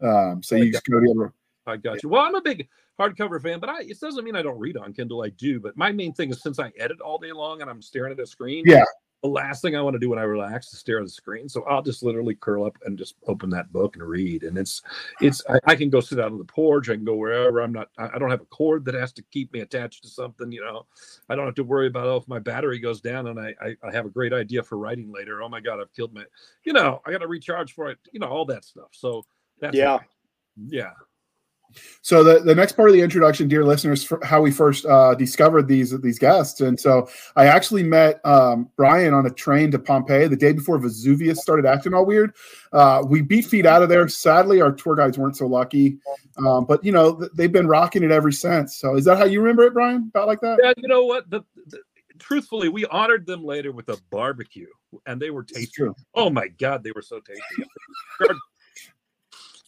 Um, 0.00 0.42
so 0.42 0.56
you 0.56 0.72
just 0.72 0.86
go 0.86 1.00
to 1.00 1.06
the 1.06 1.20
other. 1.20 1.34
I 1.66 1.76
got 1.76 2.02
you. 2.02 2.08
Well, 2.08 2.22
I'm 2.22 2.34
a 2.34 2.40
big 2.40 2.68
hardcover 2.98 3.40
fan, 3.40 3.60
but 3.60 3.68
I 3.68 3.82
it 3.82 4.00
doesn't 4.00 4.24
mean 4.24 4.36
I 4.36 4.42
don't 4.42 4.58
read 4.58 4.76
on 4.76 4.92
Kindle. 4.92 5.22
I 5.22 5.30
do, 5.30 5.60
but 5.60 5.76
my 5.76 5.92
main 5.92 6.12
thing 6.12 6.30
is 6.30 6.42
since 6.42 6.58
I 6.58 6.72
edit 6.78 7.00
all 7.00 7.18
day 7.18 7.32
long 7.32 7.60
and 7.60 7.70
I'm 7.70 7.82
staring 7.82 8.12
at 8.12 8.20
a 8.20 8.26
screen. 8.26 8.64
Yeah. 8.66 8.84
The 9.22 9.28
last 9.28 9.62
thing 9.62 9.74
I 9.74 9.80
want 9.80 9.94
to 9.94 9.98
do 9.98 10.10
when 10.10 10.18
I 10.18 10.22
relax 10.22 10.72
is 10.72 10.78
stare 10.78 10.98
at 10.98 11.04
the 11.04 11.10
screen. 11.10 11.48
So 11.48 11.64
I'll 11.64 11.82
just 11.82 12.04
literally 12.04 12.36
curl 12.36 12.64
up 12.64 12.78
and 12.84 12.96
just 12.96 13.16
open 13.26 13.50
that 13.50 13.72
book 13.72 13.96
and 13.96 14.04
read. 14.04 14.44
And 14.44 14.56
it's 14.56 14.80
it's 15.20 15.42
I, 15.48 15.58
I 15.64 15.74
can 15.74 15.90
go 15.90 16.00
sit 16.00 16.20
out 16.20 16.30
on 16.30 16.38
the 16.38 16.44
porch. 16.44 16.88
I 16.88 16.94
can 16.94 17.04
go 17.04 17.16
wherever. 17.16 17.60
I'm 17.60 17.72
not. 17.72 17.88
I, 17.98 18.10
I 18.14 18.18
don't 18.18 18.30
have 18.30 18.42
a 18.42 18.46
cord 18.46 18.84
that 18.84 18.94
has 18.94 19.12
to 19.14 19.22
keep 19.32 19.52
me 19.52 19.60
attached 19.60 20.04
to 20.04 20.08
something. 20.08 20.52
You 20.52 20.60
know, 20.60 20.86
I 21.28 21.34
don't 21.34 21.46
have 21.46 21.56
to 21.56 21.64
worry 21.64 21.88
about 21.88 22.06
oh 22.06 22.16
if 22.16 22.28
my 22.28 22.38
battery 22.38 22.78
goes 22.78 23.00
down 23.00 23.26
and 23.26 23.40
I 23.40 23.54
I, 23.60 23.76
I 23.82 23.90
have 23.90 24.06
a 24.06 24.10
great 24.10 24.32
idea 24.32 24.62
for 24.62 24.78
writing 24.78 25.10
later. 25.12 25.42
Oh 25.42 25.48
my 25.48 25.60
god, 25.60 25.80
I've 25.80 25.92
killed 25.92 26.14
my. 26.14 26.24
You 26.64 26.72
know, 26.72 27.02
I 27.04 27.10
got 27.10 27.18
to 27.18 27.28
recharge 27.28 27.72
for 27.72 27.90
it. 27.90 27.98
You 28.12 28.20
know, 28.20 28.28
all 28.28 28.44
that 28.46 28.64
stuff. 28.64 28.90
So 28.92 29.24
that's 29.60 29.76
yeah. 29.76 29.98
Yeah. 30.66 30.92
So 32.02 32.24
the, 32.24 32.40
the 32.40 32.54
next 32.54 32.72
part 32.72 32.88
of 32.88 32.94
the 32.94 33.02
introduction, 33.02 33.48
dear 33.48 33.64
listeners, 33.64 34.10
how 34.22 34.40
we 34.40 34.50
first 34.50 34.86
uh, 34.86 35.14
discovered 35.14 35.68
these 35.68 35.98
these 36.00 36.18
guests, 36.18 36.60
and 36.60 36.78
so 36.78 37.08
I 37.36 37.46
actually 37.46 37.82
met 37.82 38.24
um, 38.24 38.70
Bryan 38.76 39.14
on 39.14 39.26
a 39.26 39.30
train 39.30 39.70
to 39.72 39.78
Pompeii 39.78 40.26
the 40.26 40.36
day 40.36 40.52
before 40.52 40.78
Vesuvius 40.78 41.40
started 41.40 41.66
acting 41.66 41.94
all 41.94 42.06
weird. 42.06 42.34
Uh, 42.72 43.02
we 43.06 43.20
beat 43.20 43.46
feet 43.46 43.66
out 43.66 43.82
of 43.82 43.88
there. 43.88 44.08
Sadly, 44.08 44.60
our 44.60 44.72
tour 44.72 44.94
guides 44.94 45.18
weren't 45.18 45.36
so 45.36 45.46
lucky, 45.46 45.98
um, 46.38 46.64
but 46.64 46.82
you 46.84 46.92
know 46.92 47.28
they've 47.34 47.52
been 47.52 47.68
rocking 47.68 48.02
it 48.02 48.10
ever 48.10 48.30
since. 48.30 48.76
So 48.76 48.96
is 48.96 49.04
that 49.04 49.18
how 49.18 49.24
you 49.24 49.40
remember 49.40 49.64
it, 49.64 49.74
Bryan? 49.74 50.10
About 50.14 50.28
like 50.28 50.40
that? 50.40 50.58
Yeah, 50.62 50.72
you 50.76 50.88
know 50.88 51.04
what? 51.04 51.28
The, 51.30 51.42
the, 51.66 51.80
truthfully, 52.18 52.68
we 52.68 52.86
honored 52.86 53.26
them 53.26 53.44
later 53.44 53.72
with 53.72 53.88
a 53.88 53.98
barbecue, 54.10 54.68
and 55.06 55.20
they 55.20 55.30
were 55.30 55.44
tasty. 55.44 55.84
Oh 56.14 56.30
my 56.30 56.48
god, 56.48 56.82
they 56.82 56.92
were 56.92 57.02
so 57.02 57.20
tasty. 57.20 57.68
it 58.20 58.36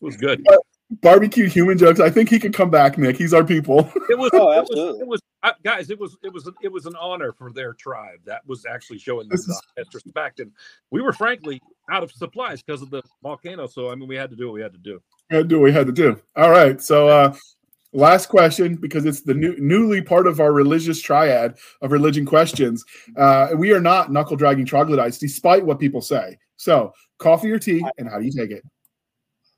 was 0.00 0.16
good. 0.16 0.44
Barbecue 0.90 1.48
human 1.48 1.78
jokes. 1.78 2.00
I 2.00 2.10
think 2.10 2.28
he 2.28 2.38
could 2.38 2.54
come 2.54 2.70
back, 2.70 2.98
Nick. 2.98 3.16
He's 3.16 3.32
our 3.32 3.44
people. 3.44 3.90
It 4.08 4.18
was, 4.18 4.30
oh, 4.32 4.52
absolutely. 4.52 4.82
It 4.82 4.88
was, 4.90 5.00
it 5.00 5.08
was 5.08 5.20
I, 5.42 5.52
guys, 5.64 5.90
it 5.90 5.98
was 5.98 6.16
it 6.22 6.32
was 6.32 6.50
it 6.62 6.70
was 6.70 6.86
an 6.86 6.94
honor 7.00 7.32
for 7.32 7.50
their 7.52 7.72
tribe. 7.72 8.18
That 8.26 8.46
was 8.46 8.66
actually 8.66 8.98
showing 8.98 9.28
them 9.28 9.38
the 9.38 9.84
respect, 9.94 10.40
and 10.40 10.52
we 10.90 11.00
were 11.00 11.12
frankly 11.12 11.62
out 11.90 12.02
of 12.02 12.12
supplies 12.12 12.62
because 12.62 12.82
of 12.82 12.90
the 12.90 13.02
volcano. 13.22 13.66
So 13.66 13.90
I 13.90 13.94
mean, 13.94 14.08
we 14.08 14.16
had 14.16 14.30
to 14.30 14.36
do 14.36 14.46
what 14.46 14.54
we 14.54 14.60
had 14.60 14.72
to 14.72 14.78
do. 14.78 15.00
We 15.30 15.36
had 15.36 15.42
to 15.44 15.48
do 15.48 15.60
what 15.60 15.64
we 15.64 15.72
had 15.72 15.86
to 15.86 15.92
do. 15.92 16.20
All 16.36 16.50
right, 16.50 16.80
so 16.80 17.08
uh, 17.08 17.34
last 17.92 18.26
question 18.26 18.76
because 18.76 19.06
it's 19.06 19.22
the 19.22 19.32
new 19.32 19.56
newly 19.58 20.02
part 20.02 20.26
of 20.26 20.40
our 20.40 20.52
religious 20.52 21.00
triad 21.00 21.56
of 21.80 21.90
religion 21.90 22.26
questions. 22.26 22.84
Uh, 23.16 23.48
we 23.56 23.72
are 23.72 23.80
not 23.80 24.12
knuckle 24.12 24.36
dragging 24.36 24.66
troglodytes, 24.66 25.16
despite 25.16 25.64
what 25.64 25.78
people 25.78 26.02
say. 26.02 26.36
So, 26.56 26.92
coffee 27.18 27.50
or 27.50 27.58
tea, 27.58 27.82
and 27.96 28.10
how 28.10 28.18
do 28.18 28.26
you 28.26 28.32
take 28.32 28.50
it? 28.50 28.62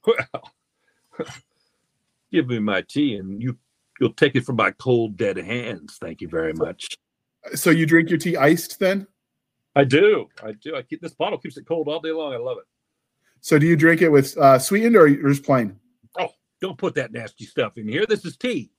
Well, 0.07 0.51
give 2.33 2.49
me 2.49 2.59
my 2.59 2.83
tea, 2.83 3.16
and 3.16 3.42
you 3.42 3.57
you'll 4.00 4.12
take 4.12 4.37
it 4.37 4.45
from 4.45 4.57
my 4.57 4.71
cold 4.73 5.16
dead 5.16 5.37
hands. 5.37 5.99
Thank 6.00 6.21
you 6.21 6.28
very 6.28 6.52
much. 6.52 6.97
So 7.54 7.71
you 7.71 7.87
drink 7.87 8.09
your 8.09 8.19
tea 8.19 8.37
iced 8.37 8.78
then? 8.78 9.07
I 9.75 9.85
do. 9.85 10.28
I 10.42 10.52
do. 10.52 10.76
I 10.76 10.83
keep 10.83 11.00
this 11.00 11.14
bottle 11.14 11.38
keeps 11.38 11.57
it 11.57 11.66
cold 11.66 11.88
all 11.88 12.00
day 12.00 12.12
long. 12.12 12.35
I 12.35 12.37
love 12.37 12.59
it. 12.59 12.64
So 13.40 13.59
do 13.59 13.66
you 13.66 13.76
drink 13.76 14.02
it 14.02 14.09
with 14.09 14.37
uh, 14.38 14.59
sweetened 14.59 14.97
or 14.97 15.09
just 15.09 15.45
plain? 15.45 15.78
Oh, 16.19 16.28
don't 16.61 16.78
put 16.78 16.95
that 16.95 17.12
nasty 17.12 17.45
stuff 17.45 17.76
in 17.76 17.88
here. 17.88 18.07
This 18.07 18.25
is 18.25 18.37
tea. 18.37 18.71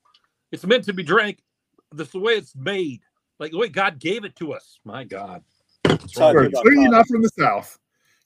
It's 0.52 0.66
meant 0.66 0.86
to 0.86 0.94
be 0.94 1.04
drank. 1.04 1.44
This 1.92 2.08
is 2.08 2.14
the 2.14 2.20
way 2.20 2.34
it's 2.34 2.56
made, 2.56 3.02
like 3.40 3.52
the 3.52 3.58
way 3.58 3.70
God 3.70 4.00
gave 4.00 4.24
it 4.24 4.36
to 4.38 4.54
us. 4.54 4.80
My 4.86 5.04
God. 5.04 5.44
Sorry, 6.08 6.50
clearly 6.52 6.88
not 6.88 7.08
from 7.08 7.22
the 7.22 7.30
South. 7.38 7.78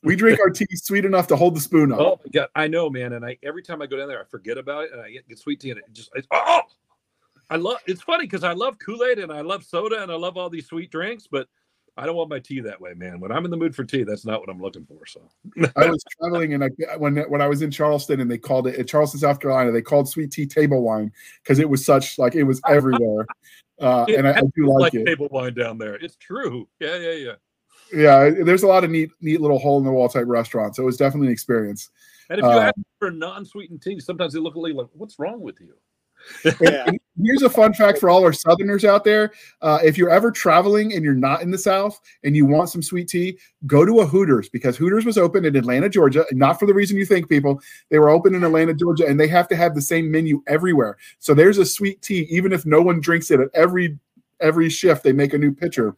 We 0.03 0.15
drink 0.15 0.39
our 0.39 0.49
tea 0.49 0.67
sweet 0.75 1.05
enough 1.05 1.27
to 1.27 1.35
hold 1.35 1.55
the 1.55 1.59
spoon 1.59 1.91
up. 1.91 1.99
Oh 1.99 2.19
my 2.23 2.31
God, 2.31 2.49
I 2.55 2.67
know, 2.67 2.89
man. 2.89 3.13
And 3.13 3.25
I 3.25 3.37
every 3.43 3.63
time 3.63 3.81
I 3.81 3.87
go 3.87 3.97
down 3.97 4.07
there, 4.07 4.21
I 4.21 4.25
forget 4.25 4.57
about 4.57 4.85
it, 4.85 4.91
and 4.93 5.01
I 5.01 5.11
get, 5.11 5.27
get 5.27 5.39
sweet 5.39 5.59
tea, 5.59 5.71
and 5.71 5.79
it 5.79 5.85
just 5.91 6.11
it's, 6.15 6.27
oh, 6.31 6.61
I 7.49 7.55
love. 7.55 7.77
It's 7.87 8.01
funny 8.01 8.25
because 8.25 8.43
I 8.43 8.53
love 8.53 8.77
Kool 8.79 9.03
Aid 9.03 9.19
and 9.19 9.31
I 9.31 9.41
love 9.41 9.63
soda 9.63 10.01
and 10.01 10.11
I 10.11 10.15
love 10.15 10.37
all 10.37 10.49
these 10.49 10.67
sweet 10.67 10.91
drinks, 10.91 11.27
but 11.31 11.47
I 11.95 12.05
don't 12.05 12.15
want 12.15 12.29
my 12.29 12.39
tea 12.39 12.59
that 12.59 12.79
way, 12.79 12.93
man. 12.93 13.19
When 13.19 13.31
I'm 13.31 13.43
in 13.43 13.51
the 13.51 13.57
mood 13.57 13.75
for 13.75 13.83
tea, 13.83 14.03
that's 14.03 14.25
not 14.25 14.39
what 14.39 14.49
I'm 14.49 14.61
looking 14.61 14.85
for. 14.85 15.05
So 15.07 15.21
I 15.75 15.89
was 15.89 16.03
traveling 16.19 16.53
and 16.53 16.63
I 16.63 16.69
when 16.97 17.17
when 17.29 17.41
I 17.41 17.47
was 17.47 17.63
in 17.63 17.71
Charleston 17.71 18.19
and 18.19 18.29
they 18.29 18.37
called 18.37 18.67
it 18.67 18.75
in 18.75 18.85
Charleston, 18.85 19.19
South 19.19 19.39
Carolina, 19.39 19.71
they 19.71 19.81
called 19.81 20.07
sweet 20.07 20.31
tea 20.31 20.45
table 20.45 20.81
wine 20.83 21.11
because 21.41 21.57
it 21.57 21.69
was 21.69 21.83
such 21.83 22.19
like 22.19 22.35
it 22.35 22.43
was 22.43 22.61
everywhere. 22.67 23.25
Uh, 23.79 24.05
and 24.15 24.27
I, 24.27 24.31
I, 24.31 24.41
do 24.55 24.67
like, 24.67 24.79
like 24.79 24.93
it. 24.95 25.05
Table 25.05 25.27
wine 25.31 25.53
down 25.53 25.77
there. 25.77 25.95
It's 25.95 26.15
true. 26.15 26.67
Yeah, 26.79 26.97
yeah, 26.97 27.11
yeah. 27.11 27.33
Yeah, 27.93 28.29
there's 28.29 28.63
a 28.63 28.67
lot 28.67 28.83
of 28.83 28.89
neat, 28.89 29.11
neat 29.21 29.41
little 29.41 29.59
hole 29.59 29.77
in 29.77 29.85
the 29.85 29.91
wall 29.91 30.09
type 30.09 30.25
restaurants. 30.27 30.77
So 30.77 30.83
it 30.83 30.85
was 30.85 30.97
definitely 30.97 31.27
an 31.27 31.33
experience. 31.33 31.89
And 32.29 32.39
if 32.39 32.43
you 32.43 32.51
um, 32.51 32.63
ask 32.63 32.75
for 32.99 33.11
non-sweetened 33.11 33.81
tea, 33.81 33.99
sometimes 33.99 34.33
they 34.33 34.39
look 34.39 34.55
at 34.55 34.59
little 34.59 34.77
like, 34.77 34.89
"What's 34.93 35.17
wrong 35.17 35.39
with 35.39 35.59
you?" 35.61 35.73
yeah. 36.61 36.89
Here's 37.23 37.41
a 37.41 37.49
fun 37.49 37.73
fact 37.73 37.99
for 37.99 38.09
all 38.09 38.23
our 38.23 38.33
Southerners 38.33 38.83
out 38.83 39.03
there: 39.03 39.31
uh, 39.61 39.79
if 39.83 39.97
you're 39.97 40.09
ever 40.09 40.29
traveling 40.29 40.93
and 40.93 41.03
you're 41.03 41.13
not 41.13 41.41
in 41.41 41.51
the 41.51 41.57
South 41.57 41.99
and 42.23 42.35
you 42.35 42.45
want 42.45 42.69
some 42.69 42.81
sweet 42.81 43.07
tea, 43.07 43.37
go 43.65 43.85
to 43.85 44.01
a 44.01 44.05
Hooters 44.05 44.49
because 44.49 44.75
Hooters 44.75 45.05
was 45.05 45.17
open 45.17 45.45
in 45.45 45.55
Atlanta, 45.55 45.87
Georgia. 45.89 46.25
Not 46.31 46.59
for 46.59 46.65
the 46.65 46.73
reason 46.73 46.97
you 46.97 47.05
think, 47.05 47.29
people. 47.29 47.61
They 47.89 47.99
were 47.99 48.09
open 48.09 48.35
in 48.35 48.43
Atlanta, 48.43 48.73
Georgia, 48.73 49.07
and 49.07 49.19
they 49.19 49.27
have 49.29 49.47
to 49.49 49.55
have 49.55 49.73
the 49.73 49.81
same 49.81 50.11
menu 50.11 50.43
everywhere. 50.47 50.97
So 51.19 51.33
there's 51.33 51.59
a 51.59 51.65
sweet 51.65 52.01
tea, 52.01 52.27
even 52.29 52.51
if 52.51 52.65
no 52.65 52.81
one 52.81 52.99
drinks 52.99 53.31
it 53.31 53.39
at 53.39 53.49
every 53.53 53.97
every 54.39 54.69
shift 54.69 55.03
they 55.03 55.13
make 55.13 55.33
a 55.33 55.37
new 55.37 55.51
pitcher. 55.51 55.95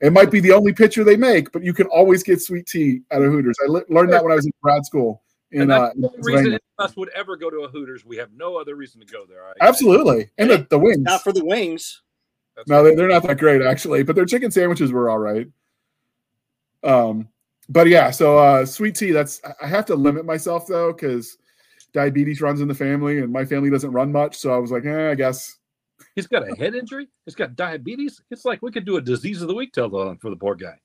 It 0.00 0.12
might 0.12 0.30
be 0.30 0.40
the 0.40 0.52
only 0.52 0.72
pitcher 0.72 1.04
they 1.04 1.16
make, 1.16 1.52
but 1.52 1.62
you 1.62 1.72
can 1.72 1.86
always 1.86 2.22
get 2.22 2.40
sweet 2.40 2.66
tea 2.66 3.02
at 3.10 3.22
a 3.22 3.24
Hooters. 3.24 3.56
I 3.64 3.70
le- 3.70 3.84
learned 3.88 4.12
that 4.12 4.22
when 4.22 4.32
I 4.32 4.36
was 4.36 4.46
in 4.46 4.52
grad 4.62 4.84
school. 4.84 5.22
In, 5.52 5.62
and 5.62 5.70
that's 5.70 5.96
uh, 5.96 6.08
the 6.16 6.22
reason 6.22 6.58
us 6.78 6.96
would 6.96 7.10
ever 7.10 7.36
go 7.36 7.50
to 7.50 7.60
a 7.62 7.68
Hooters. 7.68 8.04
We 8.04 8.16
have 8.18 8.32
no 8.32 8.56
other 8.56 8.76
reason 8.76 9.00
to 9.00 9.06
go 9.06 9.24
there. 9.26 9.44
I, 9.44 9.52
Absolutely, 9.60 10.30
and 10.38 10.50
the, 10.50 10.66
the 10.70 10.78
wings. 10.78 11.00
Not 11.00 11.22
for 11.22 11.32
the 11.32 11.44
wings. 11.44 12.02
That's 12.56 12.68
no, 12.68 12.84
right. 12.84 12.96
they're 12.96 13.08
not 13.08 13.22
that 13.24 13.38
great 13.38 13.62
actually, 13.62 14.02
but 14.02 14.14
their 14.14 14.26
chicken 14.26 14.50
sandwiches 14.50 14.92
were 14.92 15.10
all 15.10 15.18
right. 15.18 15.48
Um, 16.84 17.28
but 17.68 17.88
yeah, 17.88 18.10
so 18.10 18.38
uh, 18.38 18.64
sweet 18.64 18.94
tea. 18.94 19.10
That's 19.10 19.40
I 19.62 19.66
have 19.66 19.86
to 19.86 19.94
limit 19.94 20.24
myself 20.24 20.66
though 20.66 20.92
because 20.92 21.38
diabetes 21.92 22.40
runs 22.40 22.60
in 22.60 22.68
the 22.68 22.74
family, 22.74 23.18
and 23.18 23.32
my 23.32 23.44
family 23.44 23.70
doesn't 23.70 23.92
run 23.92 24.12
much. 24.12 24.36
So 24.36 24.52
I 24.52 24.58
was 24.58 24.70
like, 24.70 24.84
eh, 24.84 25.10
I 25.10 25.14
guess. 25.14 25.56
He's 26.20 26.26
got 26.26 26.48
a 26.48 26.54
head 26.54 26.74
injury. 26.74 27.08
He's 27.24 27.34
got 27.34 27.56
diabetes. 27.56 28.20
It's 28.30 28.44
like 28.44 28.60
we 28.60 28.70
could 28.70 28.84
do 28.84 28.96
a 28.98 29.00
disease 29.00 29.40
of 29.40 29.48
the 29.48 29.54
week 29.54 29.72
telethon 29.72 30.20
for 30.20 30.28
the 30.28 30.36
poor 30.36 30.54
guy. 30.54 30.76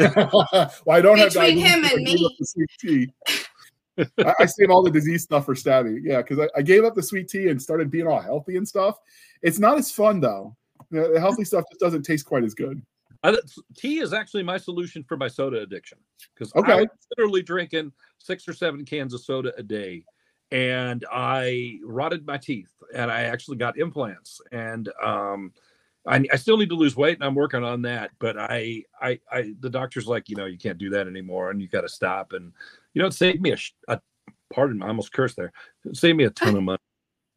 well, 0.32 0.48
I 0.90 1.00
don't 1.00 1.16
Between 1.16 1.58
have 1.58 1.82
diabetes. 1.82 2.54
him 2.54 2.64
and 2.64 2.84
me. 2.84 3.08
I, 4.18 4.34
I, 4.40 4.46
save 4.46 4.70
all 4.70 4.82
the 4.82 4.90
disease 4.90 5.24
stuff 5.24 5.44
for 5.44 5.54
Stabby. 5.54 6.00
Yeah, 6.02 6.18
because 6.18 6.38
I, 6.38 6.48
I, 6.56 6.62
gave 6.62 6.84
up 6.84 6.94
the 6.94 7.02
sweet 7.02 7.28
tea 7.28 7.48
and 7.48 7.60
started 7.60 7.90
being 7.90 8.06
all 8.06 8.20
healthy 8.20 8.56
and 8.56 8.66
stuff. 8.66 8.98
It's 9.42 9.58
not 9.58 9.76
as 9.76 9.90
fun 9.90 10.20
though. 10.20 10.56
The, 10.90 11.10
the 11.14 11.20
healthy 11.20 11.44
stuff 11.44 11.64
just 11.70 11.80
doesn't 11.80 12.02
taste 12.02 12.24
quite 12.24 12.44
as 12.44 12.54
good. 12.54 12.80
I, 13.24 13.36
tea 13.76 13.98
is 13.98 14.12
actually 14.12 14.44
my 14.44 14.56
solution 14.56 15.02
for 15.02 15.16
my 15.16 15.28
soda 15.28 15.60
addiction 15.60 15.98
because 16.34 16.54
okay. 16.54 16.72
I'm 16.72 16.88
literally 17.16 17.42
drinking 17.42 17.92
six 18.18 18.46
or 18.46 18.52
seven 18.52 18.84
cans 18.84 19.12
of 19.12 19.20
soda 19.20 19.52
a 19.58 19.62
day, 19.62 20.04
and 20.50 21.04
I 21.10 21.78
rotted 21.84 22.26
my 22.26 22.38
teeth, 22.38 22.72
and 22.94 23.10
I 23.10 23.22
actually 23.22 23.58
got 23.58 23.78
implants, 23.78 24.40
and 24.50 24.88
um, 25.02 25.52
I, 26.06 26.24
I, 26.32 26.36
still 26.36 26.56
need 26.56 26.70
to 26.70 26.74
lose 26.74 26.96
weight, 26.96 27.18
and 27.18 27.24
I'm 27.24 27.34
working 27.34 27.64
on 27.64 27.82
that. 27.82 28.12
But 28.18 28.38
I, 28.38 28.84
I, 29.00 29.20
I, 29.30 29.54
the 29.60 29.68
doctor's 29.68 30.06
like, 30.06 30.28
you 30.28 30.36
know, 30.36 30.46
you 30.46 30.56
can't 30.56 30.78
do 30.78 30.90
that 30.90 31.06
anymore, 31.06 31.50
and 31.50 31.60
you 31.60 31.68
got 31.68 31.82
to 31.82 31.88
stop. 31.88 32.32
And 32.32 32.52
you 32.94 33.02
know, 33.02 33.08
it 33.08 33.14
saved 33.14 33.42
me 33.42 33.52
a, 33.52 33.58
a 33.88 34.00
pardon, 34.52 34.82
I 34.82 34.88
almost 34.88 35.12
cursed 35.12 35.36
there. 35.36 35.52
It 35.84 35.96
saved 35.96 36.16
me 36.16 36.24
a 36.24 36.30
ton 36.30 36.56
of 36.56 36.62
money, 36.64 36.78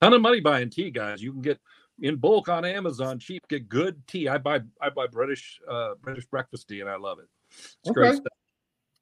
ton 0.01 0.13
of 0.13 0.22
money 0.22 0.39
buying 0.39 0.70
tea, 0.70 0.89
guys. 0.89 1.22
You 1.22 1.34
can 1.34 1.41
get 1.41 1.60
in 2.00 2.15
bulk 2.15 2.48
on 2.50 2.63
Amazon, 2.63 3.20
cheap, 3.20 3.48
get 3.50 3.68
good 3.68 4.08
tea. 4.08 4.30
I 4.30 4.38
buy, 4.38 4.62
I 4.82 4.89
buy 4.89 5.08
British, 5.08 5.60
uh, 5.70 5.96
British 6.01 6.25
breakfast 6.25 6.70
tea, 6.70 6.82
and 6.82 6.89
I 6.89 6.96
love 6.96 7.20
it. 7.20 7.27
It's 7.50 7.89
okay. 7.89 7.94
great 7.94 8.15
stuff. 8.15 8.40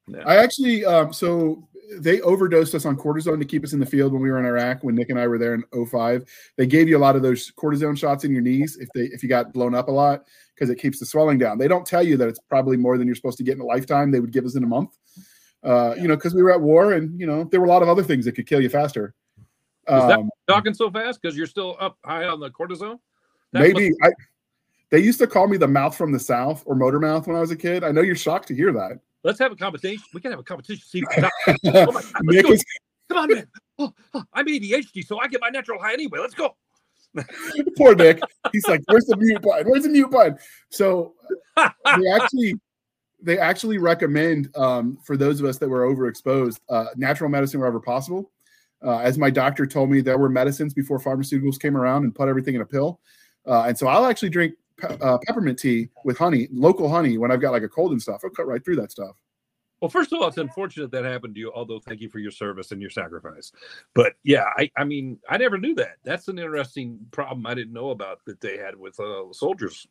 Yeah. 0.10 0.24
I 0.26 0.38
actually, 0.38 0.86
um, 0.86 1.14
so 1.14 1.68
they 2.00 2.22
overdosed 2.22 2.76
us 2.76 2.86
on 2.86 2.96
cortisone 2.96 3.40
to 3.40 3.46
keep 3.46 3.64
us 3.64 3.74
in 3.74 3.80
the 3.80 3.86
field 3.86 4.14
when 4.14 4.22
we 4.22 4.30
were 4.30 4.40
in 4.40 4.46
Iraq. 4.46 4.84
When 4.84 4.96
Nick 4.96 5.10
and 5.10 5.20
I 5.20 5.28
were 5.28 5.38
there 5.38 5.56
in 5.56 5.64
05, 5.88 6.24
they 6.56 6.68
gave 6.68 6.88
you 6.88 6.98
a 6.98 7.00
lot 7.00 7.16
of 7.16 7.22
those 7.22 7.52
cortisone 7.52 7.98
shots 7.98 8.24
in 8.24 8.32
your 8.32 8.42
knees 8.42 8.78
if 8.78 8.90
they 8.94 9.06
if 9.06 9.24
you 9.24 9.30
got 9.30 9.54
blown 9.54 9.74
up 9.74 9.88
a 9.88 9.92
lot 9.92 10.26
because 10.54 10.70
it 10.70 10.76
keeps 10.76 11.00
the 11.00 11.06
swelling 11.06 11.38
down. 11.38 11.58
They 11.58 11.68
don't 11.68 11.86
tell 11.86 12.04
you 12.04 12.18
that 12.18 12.28
it's 12.28 12.40
probably 12.40 12.78
more 12.78 12.98
than 12.98 13.08
you're 13.08 13.16
supposed 13.16 13.38
to 13.40 13.44
get 13.44 13.56
in 13.56 13.62
a 13.62 13.66
lifetime. 13.66 14.12
They 14.12 14.20
would 14.20 14.34
give 14.34 14.46
us 14.46 14.56
in 14.56 14.64
a 14.64 14.68
month 14.68 14.98
uh, 15.64 15.96
you 15.98 16.08
know, 16.08 16.16
because 16.16 16.34
we 16.34 16.42
were 16.42 16.52
at 16.52 16.62
war 16.62 16.94
and 16.94 17.20
you 17.20 17.28
know 17.28 17.44
there 17.46 17.60
were 17.60 17.66
a 17.66 17.70
lot 17.70 17.82
of 17.82 17.90
other 17.90 18.04
things 18.04 18.26
that 18.26 18.34
could 18.34 18.48
kill 18.48 18.62
you 18.62 18.70
faster. 18.70 19.14
Is 19.88 20.08
that 20.08 20.20
um, 20.20 20.30
talking 20.48 20.74
so 20.74 20.92
fast 20.92 21.20
because 21.22 21.36
you're 21.36 21.48
still 21.48 21.76
up 21.80 21.98
high 22.06 22.26
on 22.26 22.40
the 22.40 22.50
cortisone? 22.52 23.00
That 23.54 23.62
maybe 23.62 23.90
must- 23.90 24.02
I. 24.04 24.10
They 24.92 25.00
used 25.00 25.20
to 25.20 25.28
call 25.28 25.48
me 25.48 25.58
the 25.58 25.68
mouth 25.68 25.96
from 25.96 26.12
the 26.12 26.20
south 26.20 26.64
or 26.66 26.74
motor 26.74 27.00
mouth 27.00 27.28
when 27.28 27.36
I 27.36 27.42
was 27.42 27.52
a 27.52 27.56
kid. 27.56 27.84
I 27.84 27.92
know 27.92 28.02
you're 28.02 28.16
shocked 28.16 28.48
to 28.48 28.56
hear 28.56 28.74
that. 28.74 29.00
Let's 29.24 29.40
have 29.40 29.52
a 29.52 29.56
competition. 29.56 30.04
We 30.14 30.22
can 30.22 30.32
have 30.32 30.40
a 30.40 30.44
competition. 30.44 30.84
See, 30.86 31.04
oh 31.66 31.98
is- 32.52 32.66
come 33.10 33.18
on, 33.18 33.34
man. 33.34 33.48
Oh, 33.78 33.94
oh, 34.14 34.24
I'm 34.34 34.46
ADHD, 34.46 35.06
so 35.06 35.20
I 35.20 35.28
get 35.28 35.42
my 35.42 35.50
natural 35.50 35.82
high 35.82 35.94
anyway. 35.94 36.20
Let's 36.20 36.34
go. 36.34 36.56
Poor 37.78 37.96
Nick. 37.96 38.22
He's 38.52 38.68
like, 38.68 38.82
"Where's 38.88 39.06
the 39.06 39.18
mute 39.18 39.42
button? 39.42 39.70
Where's 39.70 39.84
the 39.84 39.90
mute 39.90 40.12
button?" 40.12 40.38
So 40.70 41.14
they 41.58 42.12
actually 42.14 42.54
they 43.22 43.38
actually 43.38 43.78
recommend 43.78 44.56
um, 44.56 44.98
for 45.04 45.18
those 45.18 45.40
of 45.40 45.46
us 45.46 45.58
that 45.58 45.68
were 45.68 45.94
overexposed 45.94 46.60
uh, 46.70 46.86
natural 46.96 47.30
medicine 47.30 47.60
wherever 47.60 47.80
possible. 47.80 48.32
Uh, 48.82 49.00
as 49.00 49.18
my 49.18 49.30
doctor 49.30 49.66
told 49.66 49.90
me, 49.90 50.00
there 50.00 50.18
were 50.18 50.30
medicines 50.30 50.74
before 50.74 51.00
pharmaceuticals 51.00 51.60
came 51.60 51.76
around 51.76 52.04
and 52.04 52.16
put 52.16 52.30
everything 52.30 52.56
in 52.56 52.62
a 52.62 52.66
pill. 52.66 53.02
Uh, 53.46 53.64
and 53.64 53.78
so 53.78 53.88
I'll 53.88 54.06
actually 54.06 54.30
drink 54.30 54.54
pe- 54.80 54.98
uh, 55.00 55.18
peppermint 55.26 55.60
tea 55.60 55.90
with 56.04 56.18
honey, 56.18 56.48
local 56.52 56.90
honey, 56.90 57.18
when 57.18 57.32
I've 57.32 57.42
got 57.42 57.52
like 57.52 57.64
a 57.64 57.70
cold 57.70 57.92
and 57.92 58.02
stuff. 58.02 58.22
I'll 58.24 58.30
cut 58.30 58.48
right 58.48 58.64
through 58.64 58.78
that 58.78 58.92
stuff. 58.92 59.16
Well, 59.82 59.90
first 59.90 60.12
of 60.12 60.22
all, 60.22 60.28
it's 60.28 60.38
unfortunate 60.38 60.92
that 60.92 61.06
happened 61.06 61.36
to 61.36 61.40
you, 61.40 61.54
although 61.56 61.80
thank 61.80 62.02
you 62.02 62.10
for 62.10 62.20
your 62.20 62.32
service 62.32 62.74
and 62.74 62.82
your 62.82 62.90
sacrifice. 62.90 63.54
But 63.94 64.14
yeah, 64.24 64.46
I, 64.58 64.70
I 64.76 64.84
mean, 64.84 65.20
I 65.30 65.38
never 65.38 65.58
knew 65.58 65.74
that. 65.76 65.98
That's 66.04 66.28
an 66.28 66.38
interesting 66.38 67.00
problem 67.12 67.46
I 67.48 67.54
didn't 67.54 67.72
know 67.72 67.92
about 67.92 68.20
that 68.26 68.42
they 68.42 68.58
had 68.58 68.76
with 68.76 69.00
uh, 69.00 69.32
soldiers 69.32 69.88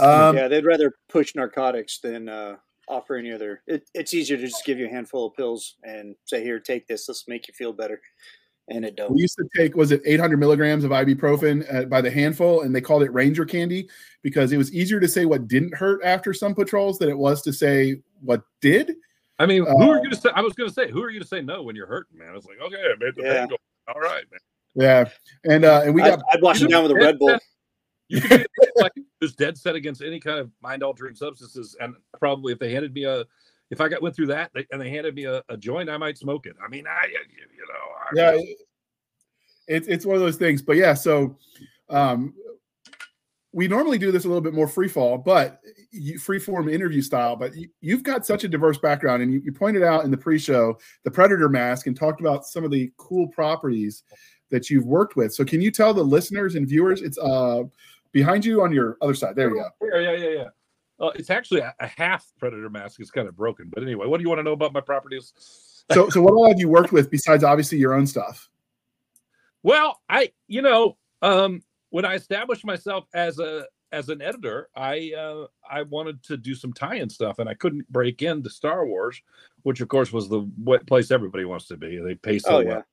um, 0.00 0.36
yeah, 0.36 0.48
they'd 0.48 0.64
rather 0.64 0.94
push 1.08 1.34
narcotics 1.34 1.98
than 1.98 2.28
uh, 2.28 2.56
offer 2.88 3.16
any 3.16 3.32
other. 3.32 3.62
It, 3.66 3.88
it's 3.94 4.14
easier 4.14 4.36
to 4.36 4.46
just 4.46 4.64
give 4.64 4.78
you 4.78 4.86
a 4.86 4.90
handful 4.90 5.26
of 5.26 5.34
pills 5.34 5.76
and 5.84 6.14
say, 6.24 6.42
"Here, 6.42 6.58
take 6.58 6.86
this. 6.86 7.08
Let's 7.08 7.28
make 7.28 7.48
you 7.48 7.54
feel 7.54 7.72
better." 7.72 8.00
And 8.70 8.84
it 8.84 8.96
don't. 8.96 9.12
We 9.12 9.22
used 9.22 9.36
to 9.36 9.48
take 9.56 9.74
was 9.74 9.90
it 9.90 10.00
800 10.06 10.38
milligrams 10.38 10.84
of 10.84 10.92
ibuprofen 10.92 11.74
uh, 11.74 11.84
by 11.86 12.00
the 12.00 12.10
handful, 12.10 12.62
and 12.62 12.74
they 12.74 12.80
called 12.80 13.02
it 13.02 13.12
Ranger 13.12 13.44
candy 13.44 13.88
because 14.22 14.52
it 14.52 14.58
was 14.58 14.72
easier 14.72 15.00
to 15.00 15.08
say 15.08 15.24
what 15.24 15.48
didn't 15.48 15.74
hurt 15.74 16.00
after 16.04 16.32
some 16.32 16.54
patrols 16.54 16.98
than 16.98 17.08
it 17.08 17.18
was 17.18 17.42
to 17.42 17.52
say 17.52 18.00
what 18.20 18.42
did. 18.60 18.94
I 19.40 19.46
mean, 19.46 19.64
who 19.64 19.82
uh, 19.82 19.88
are 19.88 20.02
you 20.04 20.10
to 20.10 20.16
say? 20.16 20.30
I 20.34 20.40
was 20.40 20.52
going 20.52 20.68
to 20.68 20.74
say, 20.74 20.90
who 20.90 21.02
are 21.02 21.10
you 21.10 21.18
to 21.18 21.26
say 21.26 21.40
no 21.40 21.62
when 21.62 21.74
you're 21.74 21.86
hurting, 21.86 22.16
man? 22.18 22.36
It's 22.36 22.46
like, 22.46 22.60
okay, 22.60 22.76
I 22.76 22.94
made 23.00 23.14
the 23.16 23.22
yeah. 23.22 23.46
All 23.92 24.00
right, 24.00 24.24
man. 24.30 24.40
Yeah, 24.74 25.08
and 25.44 25.64
uh, 25.64 25.82
and 25.84 25.94
we 25.94 26.02
got. 26.02 26.20
I'd, 26.30 26.36
I'd 26.36 26.42
wash 26.42 26.62
it 26.62 26.70
down 26.70 26.84
with 26.84 26.92
a 26.92 26.94
Red 26.94 27.18
Bull. 27.18 27.38
You 28.08 28.20
could 28.20 28.46
be 28.60 28.66
like 28.76 28.92
who's 29.20 29.34
dead 29.34 29.56
set 29.56 29.74
against 29.74 30.02
any 30.02 30.20
kind 30.20 30.38
of 30.38 30.50
mind 30.60 30.82
altering 30.82 31.14
substances, 31.14 31.76
and 31.80 31.94
probably 32.18 32.52
if 32.52 32.58
they 32.58 32.72
handed 32.72 32.92
me 32.92 33.04
a, 33.04 33.24
if 33.70 33.80
I 33.80 33.88
got 33.88 34.02
went 34.02 34.16
through 34.16 34.26
that 34.26 34.50
and 34.70 34.80
they 34.80 34.90
handed 34.90 35.14
me 35.14 35.24
a, 35.24 35.42
a 35.48 35.56
joint, 35.56 35.88
I 35.88 35.96
might 35.96 36.18
smoke 36.18 36.46
it. 36.46 36.56
I 36.64 36.68
mean, 36.68 36.84
I 36.86 37.06
you 37.06 37.66
know, 37.68 38.32
I 38.34 38.36
yeah, 38.36 38.42
it's 39.68 39.86
it's 39.88 40.04
one 40.04 40.16
of 40.16 40.22
those 40.22 40.36
things. 40.36 40.60
But 40.60 40.76
yeah, 40.76 40.94
so 40.94 41.36
um, 41.88 42.34
we 43.52 43.68
normally 43.68 43.98
do 43.98 44.12
this 44.12 44.24
a 44.24 44.28
little 44.28 44.40
bit 44.40 44.54
more 44.54 44.68
free 44.68 44.88
fall, 44.88 45.18
but 45.18 45.60
you, 45.90 46.18
free 46.18 46.38
form 46.38 46.68
interview 46.68 47.02
style. 47.02 47.36
But 47.36 47.52
you, 47.80 47.94
have 47.94 48.02
got 48.02 48.26
such 48.26 48.44
a 48.44 48.48
diverse 48.48 48.78
background, 48.78 49.22
and 49.22 49.32
you, 49.32 49.40
you, 49.44 49.52
pointed 49.52 49.82
out 49.82 50.04
in 50.04 50.10
the 50.10 50.16
pre-show 50.16 50.76
the 51.04 51.10
predator 51.10 51.48
mask 51.48 51.86
and 51.86 51.96
talked 51.96 52.20
about 52.20 52.44
some 52.44 52.64
of 52.64 52.70
the 52.70 52.92
cool 52.96 53.28
properties 53.28 54.02
that 54.50 54.70
you've 54.70 54.86
worked 54.86 55.16
with. 55.16 55.32
So, 55.32 55.44
can 55.44 55.60
you 55.60 55.70
tell 55.70 55.94
the 55.94 56.02
listeners 56.02 56.56
and 56.56 56.68
viewers 56.68 57.02
it's 57.02 57.18
uh 57.18 57.62
behind 58.12 58.44
you 58.44 58.62
on 58.62 58.72
your 58.72 58.96
other 59.00 59.14
side? 59.14 59.36
There 59.36 59.50
you 59.50 59.56
go. 59.56 59.68
Yeah, 59.94 60.10
yeah, 60.10 60.16
yeah, 60.16 60.36
yeah. 60.38 60.48
Uh, 61.00 61.10
it's 61.14 61.30
actually 61.30 61.60
a, 61.60 61.74
a, 61.80 61.86
half 61.86 62.26
predator 62.38 62.68
mask. 62.68 63.00
It's 63.00 63.10
kind 63.10 63.26
of 63.26 63.34
broken, 63.36 63.70
but 63.72 63.82
anyway, 63.82 64.06
what 64.06 64.18
do 64.18 64.22
you 64.22 64.28
want 64.28 64.40
to 64.40 64.42
know 64.42 64.52
about 64.52 64.72
my 64.72 64.82
properties? 64.82 65.32
so, 65.92 66.10
so 66.10 66.20
what 66.20 66.34
all 66.34 66.48
have 66.48 66.60
you 66.60 66.68
worked 66.68 66.92
with 66.92 67.10
besides 67.10 67.42
obviously 67.42 67.78
your 67.78 67.94
own 67.94 68.06
stuff? 68.06 68.50
Well, 69.62 70.00
I, 70.08 70.32
you 70.46 70.62
know, 70.62 70.96
um, 71.22 71.62
when 71.90 72.04
I 72.04 72.14
established 72.14 72.64
myself 72.64 73.04
as 73.14 73.38
a 73.38 73.64
as 73.92 74.08
an 74.08 74.22
editor, 74.22 74.68
I 74.76 75.12
uh, 75.18 75.46
I 75.68 75.82
wanted 75.82 76.22
to 76.24 76.36
do 76.36 76.54
some 76.54 76.72
tie-in 76.72 77.08
stuff, 77.08 77.38
and 77.38 77.48
I 77.48 77.54
couldn't 77.54 77.90
break 77.90 78.22
into 78.22 78.48
Star 78.48 78.86
Wars, 78.86 79.20
which 79.62 79.80
of 79.80 79.88
course 79.88 80.12
was 80.12 80.28
the 80.28 80.46
place 80.86 81.10
everybody 81.10 81.44
wants 81.44 81.66
to 81.68 81.76
be. 81.76 81.98
They 81.98 82.14
pay 82.14 82.38
so 82.38 82.58
oh, 82.58 82.64
well. 82.64 82.84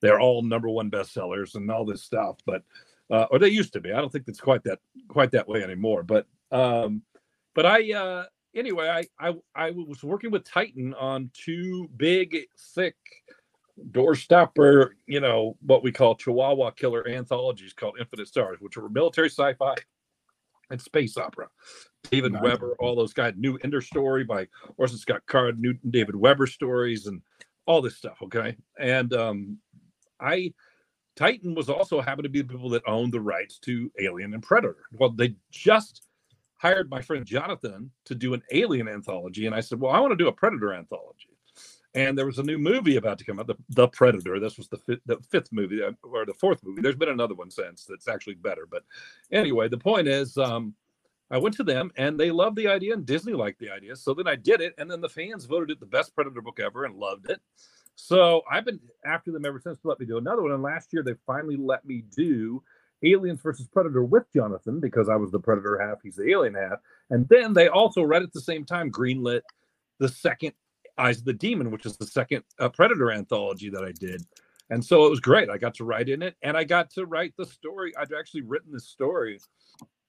They're 0.00 0.20
all 0.20 0.42
number 0.42 0.68
one 0.68 0.90
bestsellers 0.90 1.54
and 1.54 1.70
all 1.70 1.84
this 1.84 2.02
stuff, 2.02 2.38
but 2.46 2.62
uh, 3.10 3.26
or 3.30 3.38
they 3.38 3.48
used 3.48 3.72
to 3.74 3.80
be. 3.80 3.92
I 3.92 4.00
don't 4.00 4.10
think 4.10 4.24
it's 4.26 4.40
quite 4.40 4.64
that 4.64 4.80
quite 5.08 5.30
that 5.32 5.48
way 5.48 5.62
anymore. 5.62 6.02
But 6.02 6.26
um, 6.50 7.02
but 7.54 7.66
I 7.66 7.92
uh, 7.92 8.24
anyway, 8.54 8.88
I 8.88 9.28
I 9.28 9.34
I 9.54 9.70
was 9.70 10.02
working 10.02 10.30
with 10.30 10.44
Titan 10.44 10.94
on 10.94 11.30
two 11.34 11.88
big, 11.96 12.46
thick 12.74 12.96
doorstopper, 13.90 14.90
you 15.06 15.20
know, 15.20 15.56
what 15.60 15.82
we 15.82 15.92
call 15.92 16.14
Chihuahua 16.14 16.70
killer 16.72 17.08
anthologies 17.08 17.72
called 17.72 17.96
Infinite 17.98 18.28
Stars, 18.28 18.58
which 18.60 18.76
were 18.76 18.88
military 18.88 19.28
sci-fi 19.28 19.74
and 20.70 20.80
space 20.80 21.16
opera. 21.16 21.48
David 22.10 22.32
nice. 22.32 22.42
Weber, 22.42 22.76
all 22.78 22.96
those 22.96 23.12
guys, 23.12 23.34
New 23.36 23.58
Ender 23.62 23.80
story 23.80 24.24
by 24.24 24.48
Orson 24.76 24.98
Scott 24.98 25.22
Card, 25.26 25.60
new 25.60 25.74
David 25.90 26.16
Weber 26.16 26.46
stories, 26.46 27.06
and 27.06 27.22
all 27.66 27.80
this 27.80 27.96
stuff. 27.96 28.18
Okay, 28.22 28.56
and 28.78 29.12
um, 29.14 29.58
I 30.20 30.52
Titan 31.16 31.54
was 31.54 31.68
also 31.68 32.00
happened 32.00 32.24
to 32.24 32.30
be 32.30 32.42
the 32.42 32.48
people 32.48 32.70
that 32.70 32.82
owned 32.86 33.12
the 33.12 33.20
rights 33.20 33.58
to 33.60 33.90
Alien 34.00 34.34
and 34.34 34.42
Predator. 34.42 34.84
Well, 34.92 35.10
they 35.10 35.34
just 35.50 36.08
hired 36.62 36.88
my 36.88 37.02
friend 37.02 37.26
Jonathan 37.26 37.90
to 38.04 38.14
do 38.14 38.34
an 38.34 38.42
Alien 38.52 38.88
anthology, 38.88 39.46
and 39.46 39.54
I 39.54 39.60
said, 39.60 39.80
"Well, 39.80 39.92
I 39.92 40.00
want 40.00 40.12
to 40.12 40.16
do 40.16 40.28
a 40.28 40.32
Predator 40.32 40.72
anthology." 40.72 41.32
and 41.94 42.16
there 42.16 42.26
was 42.26 42.38
a 42.38 42.42
new 42.42 42.58
movie 42.58 42.96
about 42.96 43.18
to 43.18 43.24
come 43.24 43.38
out, 43.38 43.46
the, 43.46 43.56
the 43.68 43.88
Predator. 43.88 44.40
This 44.40 44.56
was 44.56 44.68
the 44.68 44.78
fifth, 44.78 45.00
the 45.04 45.18
fifth 45.30 45.52
movie 45.52 45.82
uh, 45.82 45.92
or 46.02 46.24
the 46.24 46.34
fourth 46.34 46.62
movie. 46.64 46.80
There's 46.80 46.96
been 46.96 47.10
another 47.10 47.34
one 47.34 47.50
since 47.50 47.84
that's 47.84 48.08
actually 48.08 48.34
better. 48.34 48.66
But 48.70 48.82
anyway, 49.30 49.68
the 49.68 49.78
point 49.78 50.08
is, 50.08 50.38
um, 50.38 50.74
I 51.30 51.38
went 51.38 51.54
to 51.56 51.64
them 51.64 51.90
and 51.96 52.18
they 52.18 52.30
loved 52.30 52.56
the 52.56 52.68
idea, 52.68 52.94
and 52.94 53.04
Disney 53.04 53.34
liked 53.34 53.58
the 53.58 53.70
idea. 53.70 53.96
So 53.96 54.14
then 54.14 54.26
I 54.26 54.36
did 54.36 54.60
it, 54.60 54.74
and 54.78 54.90
then 54.90 55.00
the 55.00 55.08
fans 55.08 55.44
voted 55.44 55.70
it 55.70 55.80
the 55.80 55.86
best 55.86 56.14
Predator 56.14 56.40
book 56.40 56.60
ever 56.60 56.84
and 56.84 56.96
loved 56.96 57.30
it. 57.30 57.40
So 57.94 58.42
I've 58.50 58.64
been 58.64 58.80
after 59.04 59.30
them 59.30 59.44
ever 59.44 59.60
since 59.60 59.78
to 59.80 59.88
let 59.88 60.00
me 60.00 60.06
do 60.06 60.16
another 60.16 60.42
one. 60.42 60.52
And 60.52 60.62
last 60.62 60.92
year 60.92 61.02
they 61.02 61.14
finally 61.26 61.56
let 61.56 61.84
me 61.84 62.04
do 62.16 62.62
Aliens 63.04 63.40
versus 63.40 63.66
Predator 63.68 64.04
with 64.04 64.24
Jonathan 64.32 64.80
because 64.80 65.08
I 65.08 65.16
was 65.16 65.30
the 65.30 65.40
Predator 65.40 65.78
half, 65.78 66.02
he's 66.02 66.16
the 66.16 66.30
alien 66.30 66.54
half. 66.54 66.78
And 67.10 67.28
then 67.28 67.52
they 67.52 67.68
also 67.68 68.02
right 68.02 68.22
at 68.22 68.32
the 68.32 68.40
same 68.40 68.64
time 68.64 68.90
greenlit 68.90 69.42
the 69.98 70.08
second 70.08 70.52
Eyes 70.98 71.18
of 71.18 71.24
the 71.24 71.32
Demon, 71.32 71.70
which 71.70 71.86
is 71.86 71.96
the 71.96 72.06
second 72.06 72.44
uh, 72.58 72.68
Predator 72.68 73.10
anthology 73.10 73.70
that 73.70 73.82
I 73.82 73.92
did. 73.92 74.22
And 74.70 74.84
so 74.84 75.06
it 75.06 75.10
was 75.10 75.20
great. 75.20 75.50
I 75.50 75.58
got 75.58 75.74
to 75.76 75.84
write 75.84 76.08
in 76.08 76.22
it 76.22 76.36
and 76.42 76.56
I 76.56 76.64
got 76.64 76.90
to 76.90 77.06
write 77.06 77.34
the 77.36 77.46
story. 77.46 77.92
I'd 77.96 78.12
actually 78.12 78.42
written 78.42 78.72
the 78.72 78.80
story 78.80 79.40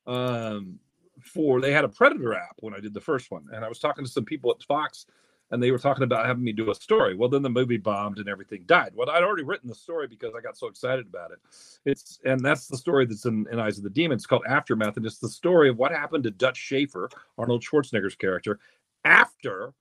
um, 0.07 0.79
for, 1.21 1.61
they 1.61 1.71
had 1.71 1.85
a 1.85 1.89
Predator 1.89 2.33
app 2.33 2.57
when 2.59 2.73
I 2.73 2.79
did 2.79 2.93
the 2.93 3.01
first 3.01 3.31
one. 3.31 3.45
And 3.53 3.63
I 3.63 3.69
was 3.69 3.79
talking 3.79 4.05
to 4.05 4.11
some 4.11 4.25
people 4.25 4.51
at 4.51 4.63
Fox 4.63 5.05
and 5.51 5.61
they 5.61 5.71
were 5.71 5.79
talking 5.79 6.03
about 6.03 6.25
having 6.25 6.43
me 6.43 6.51
do 6.51 6.71
a 6.71 6.75
story. 6.75 7.15
Well, 7.15 7.29
then 7.29 7.41
the 7.41 7.49
movie 7.49 7.77
bombed 7.77 8.17
and 8.17 8.27
everything 8.27 8.63
died. 8.65 8.93
Well, 8.95 9.09
I'd 9.09 9.23
already 9.23 9.43
written 9.43 9.69
the 9.69 9.75
story 9.75 10.07
because 10.07 10.33
I 10.35 10.41
got 10.41 10.57
so 10.57 10.67
excited 10.67 11.05
about 11.07 11.31
it. 11.31 11.39
It's 11.85 12.19
and 12.25 12.39
that's 12.39 12.67
the 12.67 12.77
story 12.77 13.05
that's 13.05 13.25
in, 13.25 13.45
in 13.51 13.59
Eyes 13.59 13.77
of 13.77 13.83
the 13.83 13.89
Demon. 13.89 14.15
It's 14.15 14.25
called 14.25 14.43
Aftermath, 14.47 14.97
and 14.97 15.05
it's 15.05 15.19
the 15.19 15.29
story 15.29 15.69
of 15.69 15.77
what 15.77 15.91
happened 15.91 16.23
to 16.23 16.31
Dutch 16.31 16.57
Schaefer, 16.57 17.09
Arnold 17.37 17.63
Schwarzenegger's 17.63 18.15
character, 18.15 18.59
after 19.05 19.73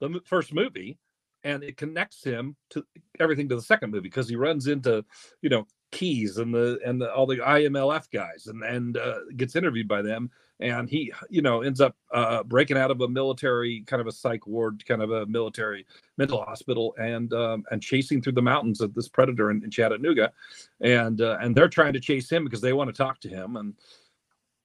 the 0.00 0.20
first 0.24 0.54
movie 0.54 0.98
and 1.44 1.62
it 1.62 1.76
connects 1.76 2.24
him 2.24 2.56
to 2.70 2.84
everything 3.20 3.48
to 3.48 3.56
the 3.56 3.62
second 3.62 3.90
movie 3.90 4.02
because 4.02 4.28
he 4.28 4.36
runs 4.36 4.66
into 4.66 5.04
you 5.42 5.48
know 5.48 5.66
Keyes 5.90 6.36
and 6.38 6.52
the 6.52 6.78
and 6.84 7.00
the, 7.00 7.12
all 7.12 7.26
the 7.26 7.36
IMLF 7.36 8.10
guys 8.10 8.46
and 8.46 8.62
and 8.62 8.96
uh, 8.96 9.20
gets 9.36 9.56
interviewed 9.56 9.88
by 9.88 10.02
them. 10.02 10.30
And 10.60 10.88
he 10.88 11.12
you 11.30 11.40
know 11.40 11.62
ends 11.62 11.80
up 11.80 11.96
uh, 12.12 12.42
breaking 12.42 12.76
out 12.76 12.90
of 12.90 13.00
a 13.00 13.08
military 13.08 13.82
kind 13.86 14.00
of 14.00 14.06
a 14.06 14.12
psych 14.12 14.46
ward 14.46 14.84
kind 14.86 15.02
of 15.02 15.10
a 15.10 15.26
military 15.26 15.86
mental 16.16 16.42
hospital 16.42 16.94
and 16.98 17.32
um, 17.32 17.64
and 17.70 17.82
chasing 17.82 18.20
through 18.20 18.32
the 18.32 18.42
mountains 18.42 18.80
of 18.80 18.92
this 18.94 19.08
predator 19.08 19.50
in, 19.50 19.62
in 19.62 19.70
Chattanooga. 19.70 20.32
And 20.80 21.20
uh, 21.20 21.38
and 21.40 21.54
they're 21.54 21.68
trying 21.68 21.92
to 21.94 22.00
chase 22.00 22.30
him 22.30 22.44
because 22.44 22.60
they 22.60 22.72
want 22.72 22.88
to 22.88 22.96
talk 22.96 23.20
to 23.20 23.28
him. 23.28 23.56
And 23.56 23.74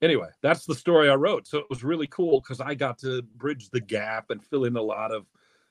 anyway, 0.02 0.30
that's 0.42 0.66
the 0.66 0.76
story 0.76 1.10
I 1.10 1.16
wrote. 1.16 1.48
So 1.48 1.60
it 1.60 1.70
was 1.70 1.84
really 1.84 2.08
cool 2.08 2.42
because 2.42 2.60
I 2.60 2.74
got 2.74 2.98
to 3.00 3.22
bridge 3.22 3.70
the 3.70 3.82
gap 3.82 4.30
and 4.30 4.44
fill 4.44 4.66
in 4.66 4.76
a 4.76 4.82
lot 4.82 5.12
of 5.12 5.26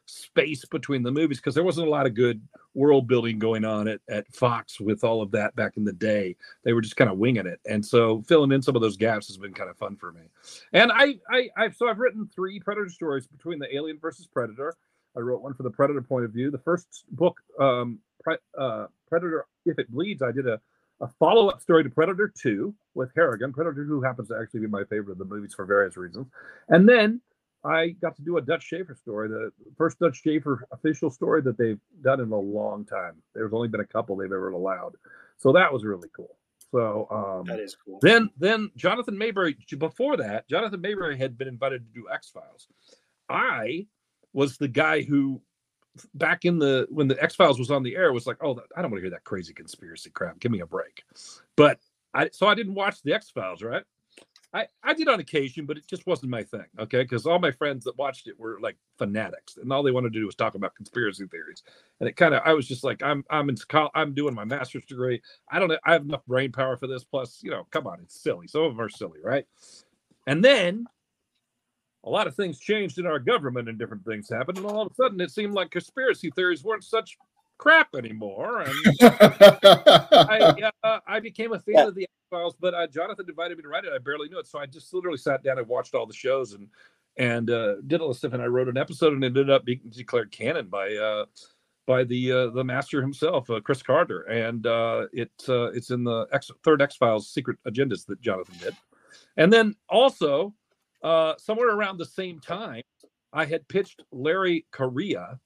space 0.07 0.65
between 0.65 1.03
the 1.03 1.11
movies 1.11 1.38
because 1.38 1.55
there 1.55 1.65
wasn't 1.65 1.87
a 1.87 1.91
lot 1.91 2.07
of 2.07 2.15
good 2.15 2.41
world 2.75 3.07
building 3.07 3.38
going 3.38 3.65
on 3.65 3.88
at, 3.88 4.01
at 4.09 4.27
Fox 4.33 4.81
with 4.81 5.05
all 5.05 5.23
of 5.23 5.31
that 5.31 5.55
back 5.57 5.77
in 5.77 5.85
the 5.85 5.93
day. 5.93 6.37
They 6.65 6.73
were 6.73 6.81
just 6.81 6.97
kind 6.97 7.11
of 7.11 7.19
winging 7.19 7.47
it. 7.47 7.61
And 7.67 7.85
so 7.85 8.23
filling 8.23 8.53
in 8.53 8.62
some 8.62 8.77
of 8.77 8.83
those 8.83 8.97
gaps 8.97 9.27
has 9.29 9.37
been 9.37 9.53
kind 9.53 9.71
of 9.71 9.77
fun 9.77 9.97
for 9.97 10.12
me. 10.12 10.23
And 10.73 10.91
I, 10.93 11.15
I, 11.31 11.49
I've, 11.57 11.77
so 11.77 11.88
I've 11.88 11.99
written 11.99 12.29
three 12.35 12.61
Predator 12.61 12.88
stories 12.88 13.27
between 13.27 13.59
the 13.59 13.75
Alien 13.75 13.99
versus 14.01 14.27
Predator. 14.27 14.75
I 15.17 15.21
wrote 15.21 15.43
one 15.43 15.55
for 15.55 15.62
the 15.62 15.71
Predator 15.71 16.03
point 16.03 16.25
of 16.25 16.33
view. 16.33 16.51
The 16.51 16.59
first 16.59 17.05
book, 17.11 17.38
um, 17.61 17.99
Pre, 18.23 18.37
uh, 18.59 18.87
Predator 19.09 19.47
If 19.67 19.79
It 19.79 19.91
Bleeds, 19.91 20.23
I 20.23 20.33
did 20.33 20.47
a 20.47 20.61
a 21.03 21.09
follow 21.19 21.49
up 21.49 21.61
story 21.61 21.83
to 21.83 21.91
Predator 21.91 22.33
2 22.41 22.73
with 22.95 23.11
Harrigan. 23.17 23.53
Predator 23.53 23.85
2 23.85 24.01
happens 24.03 24.29
to 24.29 24.38
actually 24.41 24.61
be 24.61 24.69
my 24.69 24.85
favorite 24.85 25.12
of 25.12 25.19
the 25.19 25.25
movies 25.25 25.53
for 25.53 25.65
various 25.65 25.97
reasons. 25.97 26.29
And 26.69 26.88
then 26.88 27.21
I 27.64 27.90
got 28.01 28.16
to 28.16 28.22
do 28.22 28.38
a 28.38 28.40
Dutch 28.40 28.64
Schaefer 28.64 28.94
story, 28.94 29.29
the 29.29 29.53
first 29.77 29.98
Dutch 29.98 30.20
Schaefer 30.22 30.66
official 30.72 31.11
story 31.11 31.42
that 31.42 31.57
they've 31.57 31.79
done 32.03 32.20
in 32.20 32.33
a 32.33 32.38
long 32.38 32.85
time. 32.85 33.14
There's 33.35 33.53
only 33.53 33.68
been 33.68 33.81
a 33.81 33.87
couple 33.87 34.16
they've 34.16 34.27
ever 34.27 34.51
allowed. 34.51 34.96
So 35.38 35.53
that 35.53 35.72
was 35.72 35.85
really 35.85 36.09
cool. 36.14 36.37
So 36.70 37.07
um, 37.11 37.44
that 37.46 37.61
is 37.61 37.77
cool. 37.77 37.98
Then 38.01 38.31
then 38.38 38.70
Jonathan 38.77 39.16
Maberry. 39.16 39.55
before 39.79 40.16
that, 40.16 40.48
Jonathan 40.48 40.81
Maberry 40.81 41.18
had 41.18 41.37
been 41.37 41.48
invited 41.48 41.85
to 41.87 42.01
do 42.01 42.09
X 42.12 42.31
Files. 42.31 42.66
I 43.29 43.87
was 44.33 44.57
the 44.57 44.68
guy 44.68 45.03
who 45.03 45.42
back 46.14 46.44
in 46.44 46.59
the 46.59 46.87
when 46.90 47.09
the 47.09 47.22
X 47.22 47.35
Files 47.37 47.59
was 47.59 47.70
on 47.70 47.83
the 47.83 47.94
air 47.94 48.12
was 48.12 48.27
like, 48.27 48.38
oh, 48.42 48.59
I 48.77 48.83
don't 48.83 48.90
want 48.90 49.01
to 49.01 49.03
hear 49.03 49.11
that 49.11 49.25
crazy 49.25 49.53
conspiracy 49.53 50.11
crap. 50.11 50.40
Give 50.40 50.51
me 50.51 50.61
a 50.61 50.66
break. 50.66 51.05
But 51.57 51.79
I 52.14 52.31
so 52.33 52.46
I 52.46 52.55
didn't 52.55 52.75
watch 52.75 53.03
the 53.03 53.12
X 53.12 53.31
Files, 53.31 53.62
right? 53.62 53.85
I, 54.55 54.67
I 54.83 54.93
did 54.93 55.09
on 55.09 55.21
occasion, 55.21 55.65
but 55.65 55.79
it 55.79 55.87
just 55.87 56.07
wasn't 56.07 56.31
my 56.31 56.43
thing. 56.43 56.67
Okay. 56.79 57.03
Because 57.03 57.27
all 57.27 57.38
my 57.38 57.51
friends 57.51 57.85
that 57.85 57.97
watched 57.97 58.27
it 58.27 58.38
were 58.38 58.59
like 58.61 58.77
fanatics 58.99 59.57
and 59.57 59.73
all 59.73 59.83
they 59.83 59.91
wanted 59.91 60.12
to 60.12 60.21
do 60.21 60.27
was 60.27 60.35
talk 60.35 60.55
about 60.55 60.75
conspiracy 60.75 61.27
theories. 61.27 61.62
And 62.01 62.09
it 62.09 62.17
kind 62.17 62.35
of, 62.35 62.43
I 62.45 62.53
was 62.53 62.69
just 62.69 62.85
like, 62.85 63.03
I'm, 63.03 63.25
I'm 63.31 63.49
in, 63.49 63.57
I'm 63.95 64.15
doing 64.15 64.35
my 64.35 64.45
master's 64.45 64.85
degree. 64.85 65.23
I 65.51 65.59
don't, 65.59 65.73
I 65.85 65.93
have 65.93 66.03
enough 66.03 66.27
brain 66.27 66.53
power 66.53 66.77
for 66.77 66.87
this. 66.87 67.05
Plus, 67.05 67.41
you 67.43 67.51
know, 67.51 67.67
come 67.71 67.87
on, 67.87 68.01
it's 68.03 68.21
silly. 68.21 68.47
Some 68.47 68.62
of 68.62 68.73
them 68.73 68.81
are 68.81 68.91
silly. 68.91 69.21
Right. 69.25 69.47
And 70.27 70.45
then 70.45 70.87
a 72.05 72.11
lot 72.11 72.27
of 72.27 72.35
things 72.35 72.59
changed 72.59 72.99
in 72.99 73.07
our 73.07 73.19
government 73.19 73.69
and 73.69 73.79
different 73.79 74.05
things 74.05 74.29
happened. 74.29 74.59
And 74.59 74.67
all 74.67 74.83
of 74.83 74.93
a 74.93 74.95
sudden, 74.95 75.21
it 75.21 75.31
seemed 75.31 75.55
like 75.55 75.71
conspiracy 75.71 76.31
theories 76.31 76.65
weren't 76.65 76.85
such 76.85 77.17
crap 77.62 77.94
anymore. 77.94 78.62
And 78.62 78.75
I, 79.01 80.70
uh, 80.85 80.98
I 81.07 81.20
became 81.20 81.53
a 81.53 81.61
fan 81.61 81.75
yeah. 81.77 81.87
of 81.87 81.94
the 81.94 82.03
X 82.03 82.12
Files, 82.29 82.57
but 82.59 82.75
uh, 82.75 82.88
Jonathan 82.88 83.27
invited 83.29 83.57
me 83.57 83.62
to 83.62 83.68
write 83.68 83.85
it. 83.85 83.92
I 83.94 83.98
barely 83.98 84.29
knew 84.29 84.40
it, 84.40 84.48
so 84.48 84.59
I 84.59 84.66
just 84.66 84.92
literally 84.92 85.18
sat 85.18 85.44
down 85.44 85.59
and 85.59 85.68
watched 85.68 85.94
all 85.94 86.07
the 86.07 86.12
shows 86.12 86.55
and 86.55 86.66
and 87.18 87.51
uh, 87.51 87.77
did 87.87 88.01
all 88.01 88.09
the 88.09 88.14
stuff. 88.14 88.33
And 88.33 88.42
I 88.42 88.46
wrote 88.46 88.68
an 88.68 88.77
episode, 88.77 89.12
and 89.12 89.22
it 89.22 89.29
ended 89.29 89.48
up 89.48 89.64
being 89.64 89.81
declared 89.90 90.33
canon 90.33 90.66
by 90.66 90.92
uh, 90.92 91.27
by 91.87 92.03
the 92.03 92.33
uh, 92.33 92.46
the 92.48 92.64
master 92.64 93.01
himself, 93.01 93.48
uh, 93.48 93.61
Chris 93.61 93.81
Carter, 93.81 94.22
and 94.22 94.66
uh, 94.66 95.07
it 95.12 95.31
uh, 95.48 95.70
it's 95.70 95.90
in 95.90 96.03
the 96.03 96.27
X, 96.33 96.51
third 96.64 96.83
X 96.83 96.96
Files 96.96 97.31
secret 97.31 97.59
agendas 97.64 98.05
that 98.07 98.20
Jonathan 98.20 98.57
did. 98.61 98.77
And 99.37 99.53
then 99.53 99.77
also 99.88 100.53
uh, 101.05 101.35
somewhere 101.38 101.70
around 101.70 101.98
the 101.98 102.07
same 102.07 102.40
time, 102.40 102.83
I 103.33 103.44
had 103.44 103.68
pitched 103.68 104.03
Larry 104.11 104.66
Correia 104.72 105.38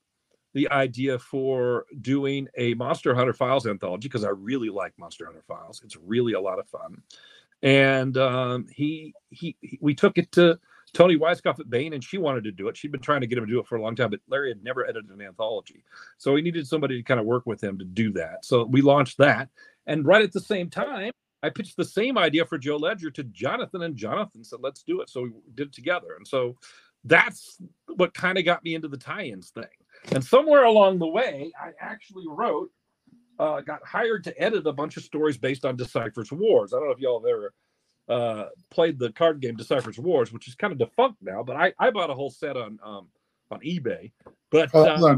the 0.56 0.70
idea 0.70 1.18
for 1.18 1.84
doing 2.00 2.48
a 2.56 2.72
Monster 2.72 3.14
Hunter 3.14 3.34
Files 3.34 3.66
anthology 3.66 4.08
because 4.08 4.24
I 4.24 4.30
really 4.30 4.70
like 4.70 4.94
Monster 4.98 5.26
Hunter 5.26 5.44
Files. 5.46 5.82
It's 5.84 5.96
really 5.96 6.32
a 6.32 6.40
lot 6.40 6.58
of 6.58 6.66
fun, 6.66 7.02
and 7.62 8.16
um, 8.16 8.66
he, 8.74 9.12
he, 9.28 9.54
he 9.60 9.78
we 9.82 9.94
took 9.94 10.16
it 10.16 10.32
to 10.32 10.58
Toni 10.94 11.18
Weisskopf 11.18 11.60
at 11.60 11.68
Baen, 11.68 11.92
and 11.92 12.02
she 12.02 12.16
wanted 12.16 12.42
to 12.44 12.52
do 12.52 12.68
it. 12.68 12.76
She'd 12.78 12.90
been 12.90 13.02
trying 13.02 13.20
to 13.20 13.26
get 13.26 13.36
him 13.36 13.44
to 13.44 13.52
do 13.52 13.60
it 13.60 13.66
for 13.66 13.76
a 13.76 13.82
long 13.82 13.94
time, 13.94 14.08
but 14.08 14.20
Larry 14.30 14.48
had 14.48 14.64
never 14.64 14.88
edited 14.88 15.10
an 15.10 15.20
anthology, 15.20 15.84
so 16.16 16.34
he 16.34 16.40
needed 16.40 16.66
somebody 16.66 16.96
to 16.96 17.02
kind 17.02 17.20
of 17.20 17.26
work 17.26 17.44
with 17.44 17.62
him 17.62 17.78
to 17.78 17.84
do 17.84 18.10
that. 18.14 18.42
So 18.42 18.64
we 18.64 18.80
launched 18.80 19.18
that, 19.18 19.50
and 19.86 20.06
right 20.06 20.22
at 20.22 20.32
the 20.32 20.40
same 20.40 20.70
time, 20.70 21.12
I 21.42 21.50
pitched 21.50 21.76
the 21.76 21.84
same 21.84 22.16
idea 22.16 22.46
for 22.46 22.56
Joe 22.56 22.78
Ledger 22.78 23.10
to 23.10 23.24
Jonathan, 23.24 23.82
and 23.82 23.94
Jonathan 23.94 24.42
said, 24.42 24.60
"Let's 24.62 24.82
do 24.82 25.02
it." 25.02 25.10
So 25.10 25.24
we 25.24 25.32
did 25.54 25.66
it 25.68 25.74
together, 25.74 26.14
and 26.16 26.26
so 26.26 26.56
that's 27.04 27.58
what 27.94 28.14
kind 28.14 28.38
of 28.38 28.46
got 28.46 28.64
me 28.64 28.74
into 28.74 28.88
the 28.88 28.96
tie-ins 28.96 29.50
thing. 29.50 29.64
And 30.12 30.24
somewhere 30.24 30.64
along 30.64 30.98
the 30.98 31.06
way, 31.06 31.52
I 31.60 31.70
actually 31.80 32.24
wrote, 32.28 32.70
uh, 33.38 33.60
got 33.60 33.84
hired 33.84 34.24
to 34.24 34.42
edit 34.42 34.66
a 34.66 34.72
bunch 34.72 34.96
of 34.96 35.02
stories 35.02 35.36
based 35.36 35.64
on 35.64 35.76
Decipher's 35.76 36.32
Wars. 36.32 36.72
I 36.72 36.78
don't 36.78 36.86
know 36.86 36.92
if 36.92 37.00
y'all 37.00 37.20
have 37.20 37.28
ever 37.28 37.54
uh, 38.08 38.48
played 38.70 38.98
the 38.98 39.12
card 39.12 39.40
game 39.40 39.56
Decipher's 39.56 39.98
Wars, 39.98 40.32
which 40.32 40.48
is 40.48 40.54
kind 40.54 40.72
of 40.72 40.78
defunct 40.78 41.18
now, 41.22 41.42
but 41.42 41.56
I, 41.56 41.72
I 41.78 41.90
bought 41.90 42.10
a 42.10 42.14
whole 42.14 42.30
set 42.30 42.56
on 42.56 42.78
um, 42.82 43.08
on 43.50 43.60
eBay. 43.60 44.12
But 44.50 44.74
uh, 44.74 45.16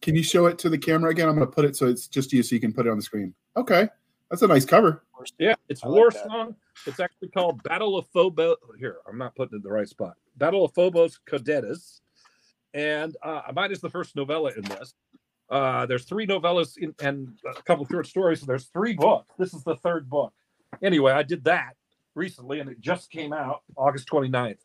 can 0.00 0.14
you 0.14 0.22
show 0.22 0.46
it 0.46 0.58
to 0.60 0.68
the 0.68 0.78
camera 0.78 1.10
again? 1.10 1.28
I'm 1.28 1.36
going 1.36 1.46
to 1.46 1.52
put 1.52 1.64
it 1.64 1.76
so 1.76 1.86
it's 1.86 2.08
just 2.08 2.32
you, 2.32 2.42
so 2.42 2.54
you 2.54 2.60
can 2.60 2.72
put 2.72 2.86
it 2.86 2.90
on 2.90 2.96
the 2.96 3.02
screen. 3.02 3.34
Okay, 3.56 3.88
that's 4.30 4.42
a 4.42 4.46
nice 4.46 4.64
cover. 4.64 5.04
Yeah, 5.38 5.54
it's 5.68 5.84
I 5.84 5.88
War 5.88 6.10
like 6.12 6.24
Song. 6.24 6.56
It's 6.86 7.00
actually 7.00 7.28
called 7.28 7.62
Battle 7.62 7.96
of 7.96 8.06
Phobos. 8.08 8.56
Here, 8.78 8.98
I'm 9.08 9.16
not 9.16 9.34
putting 9.36 9.54
it 9.54 9.56
in 9.58 9.62
the 9.62 9.70
right 9.70 9.88
spot. 9.88 10.14
Battle 10.36 10.64
of 10.64 10.74
Phobos 10.74 11.20
Cadetes. 11.26 12.00
And 12.74 13.16
uh, 13.22 13.42
mine 13.54 13.70
is 13.72 13.80
the 13.80 13.88
first 13.88 14.16
novella 14.16 14.50
in 14.56 14.62
this. 14.62 14.94
Uh, 15.48 15.86
there's 15.86 16.04
three 16.04 16.26
novellas 16.26 16.76
in, 16.76 16.94
and 17.00 17.28
a 17.48 17.62
couple 17.62 17.86
short 17.86 18.06
stories. 18.06 18.40
There's 18.40 18.66
three 18.66 18.94
books. 18.94 19.32
This 19.38 19.54
is 19.54 19.62
the 19.62 19.76
third 19.76 20.10
book. 20.10 20.32
Anyway, 20.82 21.12
I 21.12 21.22
did 21.22 21.44
that 21.44 21.76
recently, 22.14 22.60
and 22.60 22.68
it 22.68 22.80
just 22.80 23.10
came 23.10 23.32
out 23.32 23.62
August 23.76 24.08
29th. 24.08 24.58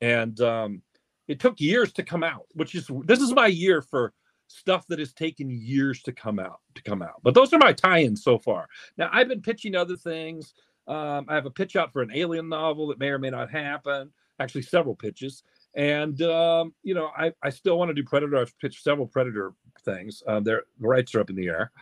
And 0.00 0.40
um, 0.40 0.82
it 1.28 1.38
took 1.40 1.60
years 1.60 1.92
to 1.92 2.02
come 2.02 2.24
out, 2.24 2.46
which 2.54 2.74
is 2.74 2.90
this 3.04 3.20
is 3.20 3.32
my 3.32 3.46
year 3.46 3.80
for 3.80 4.12
stuff 4.48 4.86
that 4.88 4.98
has 4.98 5.12
taken 5.12 5.50
years 5.50 6.02
to 6.02 6.12
come 6.12 6.38
out 6.38 6.60
to 6.74 6.82
come 6.82 7.02
out. 7.02 7.20
But 7.22 7.34
those 7.34 7.52
are 7.52 7.58
my 7.58 7.72
tie-ins 7.72 8.22
so 8.22 8.38
far. 8.38 8.68
Now 8.98 9.08
I've 9.12 9.28
been 9.28 9.40
pitching 9.40 9.74
other 9.74 9.96
things. 9.96 10.54
Um, 10.86 11.26
I 11.28 11.34
have 11.34 11.46
a 11.46 11.50
pitch 11.50 11.76
out 11.76 11.92
for 11.92 12.02
an 12.02 12.10
alien 12.14 12.48
novel 12.48 12.88
that 12.88 12.98
may 12.98 13.08
or 13.08 13.18
may 13.18 13.30
not 13.30 13.50
happen. 13.50 14.10
Actually, 14.38 14.62
several 14.62 14.94
pitches. 14.94 15.44
And 15.74 16.20
um, 16.22 16.74
you 16.82 16.94
know, 16.94 17.10
I, 17.16 17.32
I 17.42 17.50
still 17.50 17.78
want 17.78 17.88
to 17.90 17.94
do 17.94 18.04
Predator. 18.04 18.36
I've 18.36 18.58
pitched 18.58 18.82
several 18.82 19.06
Predator 19.06 19.52
things. 19.84 20.22
Uh, 20.26 20.40
their 20.40 20.64
the 20.80 20.88
rights 20.88 21.14
are 21.14 21.20
up 21.20 21.30
in 21.30 21.36
the 21.36 21.48
air. 21.48 21.72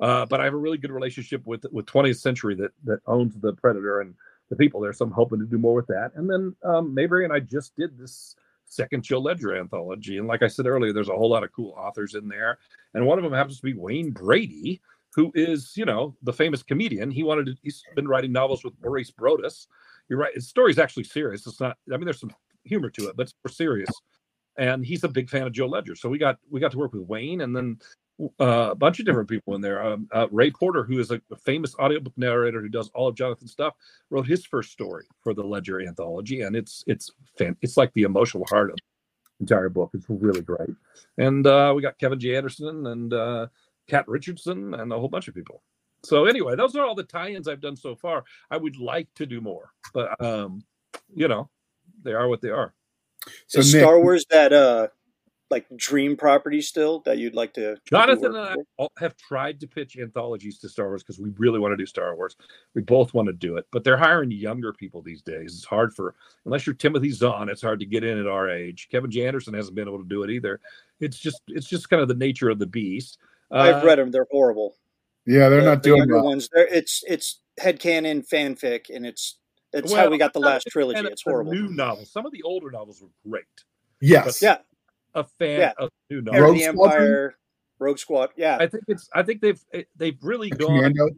Uh, 0.00 0.24
but 0.26 0.40
I 0.40 0.44
have 0.44 0.54
a 0.54 0.58
really 0.58 0.78
good 0.78 0.92
relationship 0.92 1.44
with 1.46 1.64
with 1.72 1.86
20th 1.86 2.20
Century 2.20 2.54
that 2.56 2.72
that 2.84 3.00
owns 3.06 3.34
the 3.40 3.54
Predator 3.54 4.00
and 4.00 4.14
the 4.50 4.56
people 4.56 4.80
there. 4.80 4.92
So 4.92 5.04
I'm 5.04 5.10
hoping 5.10 5.38
to 5.40 5.46
do 5.46 5.58
more 5.58 5.74
with 5.74 5.86
that. 5.88 6.12
And 6.14 6.28
then 6.28 6.54
um, 6.64 6.94
Maberry 6.94 7.24
and 7.24 7.32
I 7.32 7.40
just 7.40 7.76
did 7.76 7.98
this 7.98 8.36
second 8.66 9.02
Joe 9.02 9.18
Ledger 9.18 9.56
anthology. 9.56 10.18
And 10.18 10.26
like 10.26 10.42
I 10.42 10.48
said 10.48 10.66
earlier, 10.66 10.92
there's 10.92 11.08
a 11.08 11.16
whole 11.16 11.30
lot 11.30 11.44
of 11.44 11.52
cool 11.52 11.74
authors 11.76 12.14
in 12.14 12.28
there. 12.28 12.58
And 12.94 13.06
one 13.06 13.18
of 13.18 13.24
them 13.24 13.32
happens 13.32 13.58
to 13.58 13.62
be 13.62 13.74
Wayne 13.74 14.10
Brady, 14.10 14.80
who 15.14 15.32
is, 15.34 15.72
you 15.76 15.84
know, 15.84 16.14
the 16.22 16.32
famous 16.32 16.62
comedian. 16.62 17.10
He 17.10 17.22
wanted 17.22 17.46
to, 17.46 17.54
he's 17.62 17.82
been 17.94 18.08
writing 18.08 18.32
novels 18.32 18.64
with 18.64 18.74
Maurice 18.82 19.10
Broaddus. 19.10 19.66
You're 20.08 20.18
right. 20.18 20.34
His 20.34 20.48
story's 20.48 20.78
actually 20.78 21.04
serious. 21.04 21.46
It's 21.46 21.60
not, 21.60 21.76
I 21.92 21.96
mean, 21.96 22.04
there's 22.04 22.20
some 22.20 22.32
humor 22.68 22.90
to 22.90 23.08
it, 23.08 23.16
but 23.16 23.24
it's 23.24 23.34
more 23.44 23.52
serious. 23.52 23.90
And 24.56 24.84
he's 24.84 25.04
a 25.04 25.08
big 25.08 25.30
fan 25.30 25.46
of 25.46 25.52
Joe 25.52 25.66
Ledger. 25.66 25.94
So 25.94 26.08
we 26.08 26.18
got, 26.18 26.38
we 26.50 26.60
got 26.60 26.72
to 26.72 26.78
work 26.78 26.92
with 26.92 27.02
Wayne 27.02 27.42
and 27.42 27.54
then 27.54 27.78
uh, 28.40 28.70
a 28.70 28.74
bunch 28.74 28.98
of 28.98 29.06
different 29.06 29.28
people 29.28 29.54
in 29.54 29.60
there. 29.60 29.82
Um, 29.84 30.08
uh, 30.12 30.26
Ray 30.30 30.50
Porter, 30.50 30.82
who 30.82 30.98
is 30.98 31.10
a, 31.10 31.20
a, 31.30 31.36
famous 31.36 31.74
audiobook 31.78 32.14
narrator 32.16 32.60
who 32.60 32.68
does 32.68 32.90
all 32.94 33.08
of 33.08 33.14
Jonathan's 33.14 33.52
stuff, 33.52 33.74
wrote 34.10 34.26
his 34.26 34.44
first 34.44 34.72
story 34.72 35.04
for 35.22 35.34
the 35.34 35.42
Ledger 35.42 35.80
anthology, 35.80 36.40
and 36.42 36.56
it's 36.56 36.82
it's 36.86 37.12
fan, 37.36 37.56
it's 37.62 37.76
like 37.76 37.92
the 37.94 38.02
emotional 38.02 38.44
heart 38.50 38.70
of 38.70 38.76
the 38.76 39.44
entire 39.44 39.68
book. 39.68 39.90
It's 39.94 40.06
really 40.08 40.40
great. 40.40 40.70
And 41.16 41.46
uh, 41.46 41.72
we 41.76 41.82
got 41.82 41.98
Kevin 41.98 42.18
J. 42.18 42.36
Anderson 42.36 42.86
and 42.86 43.14
uh, 43.14 43.46
Kat 43.86 44.06
Richardson 44.08 44.74
and 44.74 44.92
a 44.92 44.98
whole 44.98 45.08
bunch 45.08 45.28
of 45.28 45.34
people. 45.34 45.62
So 46.04 46.26
anyway, 46.26 46.56
those 46.56 46.76
are 46.76 46.84
all 46.84 46.94
the 46.94 47.02
tie-ins 47.04 47.48
I've 47.48 47.60
done 47.60 47.76
so 47.76 47.96
far. 47.96 48.24
I 48.50 48.56
would 48.56 48.78
like 48.78 49.12
to 49.14 49.26
do 49.26 49.40
more, 49.40 49.70
but 49.94 50.20
um, 50.24 50.64
you 51.14 51.28
know, 51.28 51.50
they 52.02 52.12
are 52.12 52.28
what 52.28 52.40
they 52.40 52.50
are. 52.50 52.74
So 53.46 53.60
Nick, 53.60 53.68
Star 53.68 54.00
Wars 54.00 54.24
that 54.30 54.52
uh 54.52 54.88
like 55.50 55.66
dream 55.76 56.16
property 56.16 56.60
still 56.60 57.00
that 57.00 57.18
you'd 57.18 57.34
like 57.34 57.54
to? 57.54 57.76
Jonathan 57.88 58.36
and 58.36 58.64
I 58.78 58.86
have 58.98 59.16
tried 59.16 59.60
to 59.60 59.66
pitch 59.66 59.96
anthologies 59.96 60.58
to 60.58 60.68
Star 60.68 60.88
Wars 60.88 61.02
because 61.02 61.18
we 61.18 61.30
really 61.38 61.58
want 61.58 61.72
to 61.72 61.76
do 61.76 61.86
Star 61.86 62.14
Wars. 62.16 62.36
We 62.74 62.82
both 62.82 63.14
want 63.14 63.28
to 63.28 63.32
do 63.32 63.56
it, 63.56 63.66
but 63.72 63.84
they're 63.84 63.96
hiring 63.96 64.30
younger 64.30 64.72
people 64.72 65.02
these 65.02 65.22
days. 65.22 65.54
It's 65.54 65.64
hard 65.64 65.94
for 65.94 66.14
unless 66.44 66.66
you're 66.66 66.74
Timothy 66.74 67.10
Zahn. 67.10 67.48
It's 67.48 67.62
hard 67.62 67.80
to 67.80 67.86
get 67.86 68.04
in 68.04 68.18
at 68.18 68.26
our 68.26 68.50
age. 68.50 68.88
Kevin 68.90 69.10
J. 69.10 69.26
Anderson 69.26 69.54
hasn't 69.54 69.74
been 69.74 69.88
able 69.88 70.02
to 70.02 70.08
do 70.08 70.22
it 70.22 70.30
either. 70.30 70.60
It's 71.00 71.18
just 71.18 71.40
it's 71.48 71.68
just 71.68 71.88
kind 71.88 72.02
of 72.02 72.08
the 72.08 72.14
nature 72.14 72.50
of 72.50 72.58
the 72.58 72.66
beast. 72.66 73.18
I've 73.50 73.82
uh, 73.82 73.86
read 73.86 73.98
them; 73.98 74.10
they're 74.10 74.26
horrible. 74.30 74.74
Yeah, 75.26 75.48
they're 75.48 75.60
the, 75.60 75.66
not 75.66 75.82
the 75.82 75.90
doing 75.90 76.10
well. 76.10 76.24
ones. 76.24 76.48
They're, 76.52 76.66
it's 76.66 77.02
it's 77.06 77.40
headcanon 77.60 78.28
fanfic, 78.28 78.94
and 78.94 79.06
it's 79.06 79.37
it's 79.72 79.92
well, 79.92 80.04
how 80.04 80.10
we 80.10 80.18
got 80.18 80.32
the 80.32 80.40
last 80.40 80.66
trilogy. 80.70 81.00
It's 81.00 81.22
horrible. 81.22 81.52
New 81.52 81.68
novels. 81.68 82.10
Some 82.10 82.26
of 82.26 82.32
the 82.32 82.42
older 82.42 82.70
novels 82.70 83.02
were 83.02 83.08
great. 83.28 83.44
Yes. 84.00 84.40
But, 84.40 84.42
yeah 84.42 84.58
a 85.14 85.24
fan 85.24 85.60
yeah. 85.60 85.72
of 85.78 85.90
new 86.10 86.22
novels. 86.22 86.42
Rogue 86.42 86.56
the 86.56 86.64
Empire, 86.64 87.34
Rogue 87.78 87.98
Squad. 87.98 88.30
Yeah, 88.36 88.56
I 88.58 88.66
think 88.66 88.84
it's. 88.88 89.08
I 89.14 89.22
think 89.22 89.40
they've 89.40 89.62
eh, 89.72 89.82
they've 89.96 90.18
really 90.22 90.50
gone. 90.50 90.76
Commando. 90.76 91.08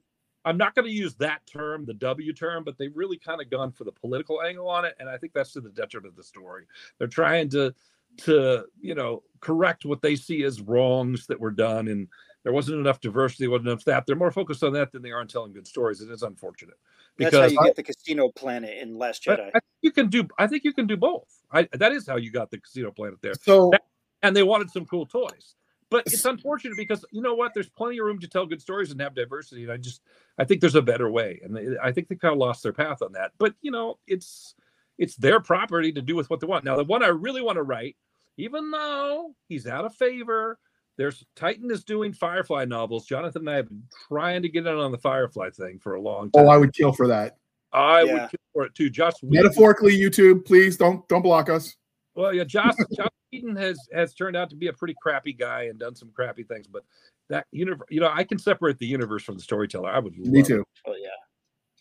I'm 0.44 0.56
not 0.56 0.74
going 0.74 0.86
to 0.86 0.92
use 0.92 1.14
that 1.16 1.46
term, 1.46 1.84
the 1.84 1.92
W 1.92 2.32
term, 2.32 2.64
but 2.64 2.78
they've 2.78 2.96
really 2.96 3.18
kind 3.18 3.42
of 3.42 3.50
gone 3.50 3.72
for 3.72 3.84
the 3.84 3.92
political 3.92 4.40
angle 4.42 4.70
on 4.70 4.86
it, 4.86 4.94
and 4.98 5.08
I 5.08 5.18
think 5.18 5.34
that's 5.34 5.52
to 5.52 5.60
the 5.60 5.68
detriment 5.68 6.12
of 6.12 6.16
the 6.16 6.22
story. 6.22 6.64
They're 6.98 7.08
trying 7.08 7.50
to 7.50 7.74
to 8.18 8.64
you 8.80 8.94
know 8.94 9.22
correct 9.40 9.84
what 9.84 10.02
they 10.02 10.16
see 10.16 10.42
as 10.44 10.60
wrongs 10.60 11.26
that 11.26 11.38
were 11.38 11.52
done 11.52 11.88
and 11.88 12.08
there 12.42 12.52
wasn't 12.52 12.78
enough 12.78 13.00
diversity, 13.00 13.48
wasn't 13.48 13.68
enough 13.68 13.84
that. 13.84 14.06
They're 14.06 14.16
more 14.16 14.30
focused 14.30 14.62
on 14.64 14.72
that 14.74 14.92
than 14.92 15.02
they 15.02 15.10
are 15.10 15.20
on 15.20 15.28
telling 15.28 15.52
good 15.52 15.66
stories. 15.66 16.00
It 16.00 16.10
is 16.10 16.22
unfortunate. 16.22 16.76
Because 17.16 17.32
That's 17.32 17.52
how 17.54 17.60
you 17.60 17.66
get 17.66 17.76
the 17.76 17.82
casino 17.82 18.30
planet 18.30 18.78
in 18.78 18.96
Last 18.96 19.24
Jedi. 19.24 19.50
I, 19.54 19.58
I 19.58 19.60
you 19.82 19.90
can 19.90 20.08
do. 20.08 20.26
I 20.38 20.46
think 20.46 20.64
you 20.64 20.72
can 20.72 20.86
do 20.86 20.96
both. 20.96 21.28
I, 21.52 21.68
that 21.72 21.92
is 21.92 22.06
how 22.06 22.16
you 22.16 22.30
got 22.30 22.50
the 22.50 22.58
casino 22.58 22.90
planet 22.90 23.18
there. 23.20 23.34
So, 23.42 23.70
that, 23.72 23.82
and 24.22 24.34
they 24.34 24.42
wanted 24.42 24.70
some 24.70 24.86
cool 24.86 25.06
toys. 25.06 25.54
But 25.90 26.06
it's 26.06 26.24
unfortunate 26.24 26.76
because 26.76 27.04
you 27.10 27.20
know 27.20 27.34
what? 27.34 27.52
There's 27.52 27.68
plenty 27.68 27.98
of 27.98 28.06
room 28.06 28.20
to 28.20 28.28
tell 28.28 28.46
good 28.46 28.62
stories 28.62 28.92
and 28.92 29.00
have 29.00 29.14
diversity. 29.14 29.64
And 29.64 29.72
I 29.72 29.76
just, 29.76 30.02
I 30.38 30.44
think 30.44 30.60
there's 30.60 30.76
a 30.76 30.82
better 30.82 31.10
way. 31.10 31.40
And 31.42 31.54
they, 31.54 31.76
I 31.82 31.90
think 31.90 32.08
they 32.08 32.14
kind 32.14 32.32
of 32.32 32.38
lost 32.38 32.62
their 32.62 32.72
path 32.72 33.02
on 33.02 33.12
that. 33.12 33.32
But 33.38 33.54
you 33.60 33.72
know, 33.72 33.98
it's 34.06 34.54
it's 34.98 35.16
their 35.16 35.40
property 35.40 35.92
to 35.92 36.00
do 36.00 36.14
with 36.14 36.30
what 36.30 36.40
they 36.40 36.46
want. 36.46 36.64
Now, 36.64 36.76
the 36.76 36.84
one 36.84 37.02
I 37.02 37.08
really 37.08 37.42
want 37.42 37.56
to 37.56 37.64
write, 37.64 37.96
even 38.36 38.70
though 38.70 39.34
he's 39.48 39.66
out 39.66 39.84
of 39.84 39.94
favor, 39.94 40.58
there's 41.00 41.24
Titan 41.34 41.70
is 41.70 41.82
doing 41.82 42.12
Firefly 42.12 42.66
novels. 42.66 43.06
Jonathan 43.06 43.40
and 43.40 43.50
I 43.50 43.56
have 43.56 43.68
been 43.70 43.82
trying 44.06 44.42
to 44.42 44.50
get 44.50 44.66
in 44.66 44.76
on 44.76 44.92
the 44.92 44.98
Firefly 44.98 45.48
thing 45.48 45.78
for 45.78 45.94
a 45.94 46.00
long 46.00 46.30
time. 46.30 46.44
Oh, 46.44 46.48
I 46.50 46.58
would 46.58 46.74
kill 46.74 46.92
for 46.92 47.08
that. 47.08 47.38
I 47.72 48.02
yeah. 48.02 48.12
would 48.12 48.20
kill 48.30 48.40
for 48.52 48.64
it 48.64 48.74
too. 48.74 48.90
Joss 48.90 49.14
metaphorically, 49.22 49.98
YouTube, 49.98 50.44
please 50.44 50.76
don't 50.76 51.08
don't 51.08 51.22
block 51.22 51.48
us. 51.48 51.74
Well, 52.14 52.34
yeah, 52.34 52.44
Joss 52.44 52.76
Joss 52.94 53.08
Whedon 53.32 53.56
has 53.56 53.78
has 53.94 54.12
turned 54.12 54.36
out 54.36 54.50
to 54.50 54.56
be 54.56 54.66
a 54.66 54.74
pretty 54.74 54.94
crappy 55.02 55.32
guy 55.32 55.64
and 55.64 55.78
done 55.78 55.94
some 55.94 56.10
crappy 56.10 56.42
things, 56.42 56.66
but 56.66 56.82
that 57.30 57.46
universe, 57.50 57.86
you 57.88 58.00
know, 58.00 58.10
I 58.12 58.22
can 58.22 58.38
separate 58.38 58.78
the 58.78 58.86
universe 58.86 59.22
from 59.22 59.36
the 59.36 59.42
storyteller. 59.42 59.88
I 59.88 60.00
would. 60.00 60.18
Me 60.18 60.42
too. 60.42 60.60
It. 60.60 60.66
Oh 60.86 60.94
yeah. 61.00 61.08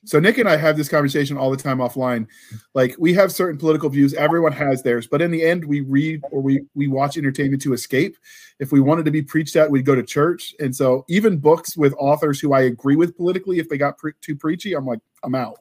So 0.05 0.19
Nick 0.19 0.37
and 0.37 0.47
I 0.47 0.55
have 0.55 0.77
this 0.77 0.87
conversation 0.87 1.37
all 1.37 1.51
the 1.51 1.57
time 1.57 1.79
offline. 1.79 2.27
Like 2.73 2.95
we 2.97 3.13
have 3.13 3.31
certain 3.31 3.57
political 3.57 3.89
views, 3.89 4.13
everyone 4.13 4.53
has 4.53 4.81
theirs, 4.81 5.07
but 5.07 5.21
in 5.21 5.29
the 5.29 5.43
end 5.43 5.65
we 5.65 5.81
read 5.81 6.21
or 6.31 6.41
we 6.41 6.61
we 6.73 6.87
watch 6.87 7.17
entertainment 7.17 7.61
to 7.63 7.73
escape. 7.73 8.15
If 8.59 8.71
we 8.71 8.79
wanted 8.79 9.05
to 9.05 9.11
be 9.11 9.21
preached 9.21 9.55
at, 9.57 9.69
we'd 9.69 9.85
go 9.85 9.95
to 9.95 10.03
church. 10.03 10.55
And 10.59 10.73
so 10.73 11.03
even 11.09 11.37
books 11.37 11.75
with 11.75 11.93
authors 11.97 12.39
who 12.39 12.53
I 12.53 12.61
agree 12.61 12.95
with 12.95 13.17
politically, 13.17 13.59
if 13.59 13.67
they 13.67 13.77
got 13.77 13.97
pre- 13.97 14.13
too 14.21 14.35
preachy, 14.35 14.73
I'm 14.73 14.85
like, 14.85 14.99
I'm 15.23 15.35
out. 15.35 15.59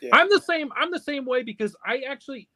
Yeah. 0.00 0.10
I'm 0.12 0.28
the 0.28 0.40
same. 0.40 0.70
I'm 0.76 0.92
the 0.92 1.00
same 1.00 1.24
way 1.24 1.42
because 1.42 1.74
I 1.84 2.02
actually 2.08 2.48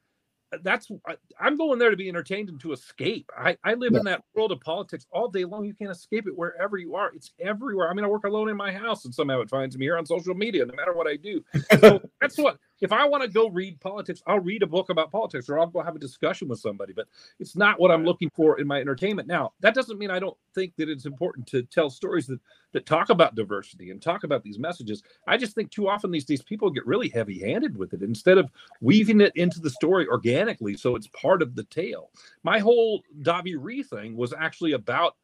that's 0.62 0.90
I'm 1.38 1.56
going 1.56 1.78
there 1.78 1.90
to 1.90 1.96
be 1.96 2.08
entertained 2.08 2.48
and 2.48 2.60
to 2.60 2.72
escape. 2.72 3.30
I, 3.36 3.56
I 3.64 3.74
live 3.74 3.92
yeah. 3.92 3.98
in 4.00 4.04
that 4.06 4.24
world 4.34 4.52
of 4.52 4.60
politics 4.60 5.06
all 5.12 5.28
day 5.28 5.44
long. 5.44 5.64
You 5.64 5.74
can't 5.74 5.90
escape 5.90 6.26
it 6.26 6.36
wherever 6.36 6.76
you 6.76 6.94
are. 6.96 7.10
It's 7.14 7.32
everywhere. 7.40 7.90
I 7.90 7.94
mean, 7.94 8.04
I 8.04 8.08
work 8.08 8.24
alone 8.24 8.48
in 8.48 8.56
my 8.56 8.72
house, 8.72 9.04
and 9.04 9.14
somehow 9.14 9.40
it 9.40 9.50
finds 9.50 9.76
me 9.78 9.86
here 9.86 9.96
on 9.96 10.06
social 10.06 10.34
media, 10.34 10.66
no 10.66 10.74
matter 10.74 10.92
what 10.92 11.06
I 11.06 11.16
do. 11.16 11.44
So 11.80 12.00
that's 12.20 12.36
what 12.36 12.58
if 12.80 12.92
I 12.92 13.06
want 13.06 13.22
to 13.22 13.28
go 13.28 13.48
read 13.48 13.80
politics, 13.80 14.22
I'll 14.26 14.40
read 14.40 14.62
a 14.62 14.66
book 14.66 14.90
about 14.90 15.10
politics 15.10 15.48
or 15.48 15.58
I'll 15.58 15.66
go 15.66 15.82
have 15.82 15.96
a 15.96 16.00
discussion 16.00 16.48
with 16.48 16.60
somebody, 16.60 16.92
but 16.92 17.06
it's 17.38 17.56
not 17.56 17.78
what 17.78 17.90
I'm 17.90 18.04
looking 18.04 18.30
for 18.30 18.60
in 18.60 18.66
my 18.66 18.80
entertainment. 18.80 19.28
Now, 19.28 19.52
that 19.60 19.74
doesn't 19.74 19.98
mean 19.98 20.10
I 20.10 20.18
don't 20.18 20.36
think 20.54 20.74
that 20.76 20.88
it's 20.88 21.06
important 21.06 21.46
to 21.48 21.62
tell 21.62 21.90
stories 21.90 22.26
that 22.26 22.40
that 22.72 22.86
talk 22.86 23.10
about 23.10 23.34
diversity 23.34 23.90
and 23.90 24.00
talk 24.00 24.24
about 24.24 24.42
these 24.42 24.58
messages. 24.58 25.02
I 25.26 25.36
just 25.36 25.54
think 25.54 25.70
too 25.70 25.88
often 25.88 26.10
these 26.10 26.24
days 26.24 26.42
people 26.42 26.70
get 26.70 26.86
really 26.86 27.08
heavy-handed 27.08 27.76
with 27.76 27.92
it 27.94 28.02
instead 28.02 28.38
of 28.38 28.50
weaving 28.80 29.20
it 29.20 29.32
into 29.34 29.60
the 29.60 29.70
story 29.70 30.06
organically 30.06 30.76
so 30.76 30.96
it's 30.96 31.08
part 31.08 31.42
of 31.42 31.54
the 31.54 31.64
tale. 31.64 32.10
My 32.42 32.58
whole 32.58 33.02
Davi 33.22 33.56
Rhee 33.58 33.82
thing 33.82 34.16
was 34.16 34.32
actually 34.32 34.72
about 34.72 35.16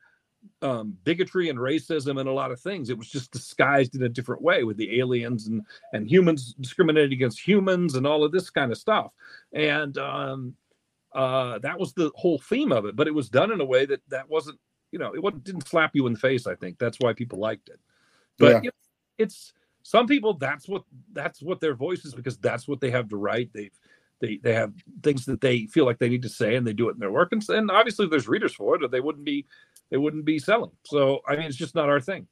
um, 0.63 0.97
bigotry 1.05 1.49
and 1.49 1.59
racism 1.59 2.19
and 2.21 2.29
a 2.29 2.33
lot 2.33 2.51
of 2.51 2.61
things. 2.61 2.91
It 2.91 2.99
was 2.99 3.09
just 3.09 3.31
disguised 3.31 3.95
in 3.95 4.03
a 4.03 4.09
different 4.09 4.43
way 4.43 4.65
with 4.65 4.77
the 4.77 4.99
aliens 4.99 5.47
and 5.47 5.63
and 5.93 6.11
humans 6.11 6.55
discriminating 6.61 7.13
against 7.13 7.47
humans 7.47 7.95
and 7.95 8.07
all 8.07 8.25
of 8.25 8.33
this 8.33 8.51
kind 8.51 8.73
of 8.73 8.79
stuff. 8.79 9.13
And 9.53 9.97
um, 9.99 10.55
uh, 11.15 11.59
that 11.61 11.79
was 11.79 11.93
the 11.95 12.11
whole 12.15 12.39
theme 12.39 12.73
of 12.73 12.85
it. 12.85 12.97
But 12.97 13.09
it 13.09 13.15
was 13.15 13.29
done 13.29 13.53
in 13.53 13.61
a 13.61 13.65
way 13.65 13.87
that 13.87 14.03
that 14.09 14.29
wasn't, 14.29 14.59
you 14.93 14.99
know, 14.99 15.15
it 15.15 15.23
wasn't, 15.23 15.45
didn't 15.45 15.69
slap 15.69 15.93
you 15.95 16.07
in 16.07 16.13
the 16.13 16.19
face. 16.19 16.47
I 16.47 16.55
think 16.55 16.79
that's 16.79 16.99
why 16.99 17.13
people 17.13 17.39
liked 17.39 17.69
it. 17.69 17.81
But 18.39 18.47
yeah. 18.47 18.61
you 18.63 18.69
know, 18.69 18.73
it's 19.19 19.53
some 19.83 20.07
people 20.07 20.35
that's 20.35 20.69
what 20.69 20.83
that's 21.13 21.41
what 21.43 21.61
their 21.61 21.75
voice 21.75 22.05
is 22.05 22.15
because 22.15 22.37
that's 22.39 22.67
what 22.67 22.81
they 22.81 22.91
have 22.91 23.09
to 23.09 23.17
write. 23.17 23.51
They've 23.53 23.79
they 24.21 24.39
they 24.43 24.55
have 24.55 24.73
things 25.03 25.25
that 25.27 25.41
they 25.41 25.67
feel 25.67 25.85
like 25.85 25.99
they 25.99 26.09
need 26.09 26.23
to 26.23 26.29
say 26.29 26.57
and 26.57 26.67
they 26.67 26.73
do 26.73 26.89
it 26.89 26.95
in 26.95 26.99
their 26.99 27.13
work. 27.13 27.33
And, 27.33 27.47
and 27.49 27.71
obviously 27.71 28.07
there's 28.07 28.29
readers 28.29 28.55
for 28.55 28.75
it 28.77 28.83
or 28.83 28.89
they 28.89 29.01
wouldn't 29.01 29.25
be 29.25 29.47
they 29.91 29.97
wouldn't 29.97 30.25
be 30.25 30.39
selling. 30.39 30.71
So 30.85 31.21
i 31.29 31.37
mean 31.37 31.47
it's 31.47 31.57
just 31.57 31.75
not 31.75 31.89
our 31.89 32.01
thing. 32.01 32.27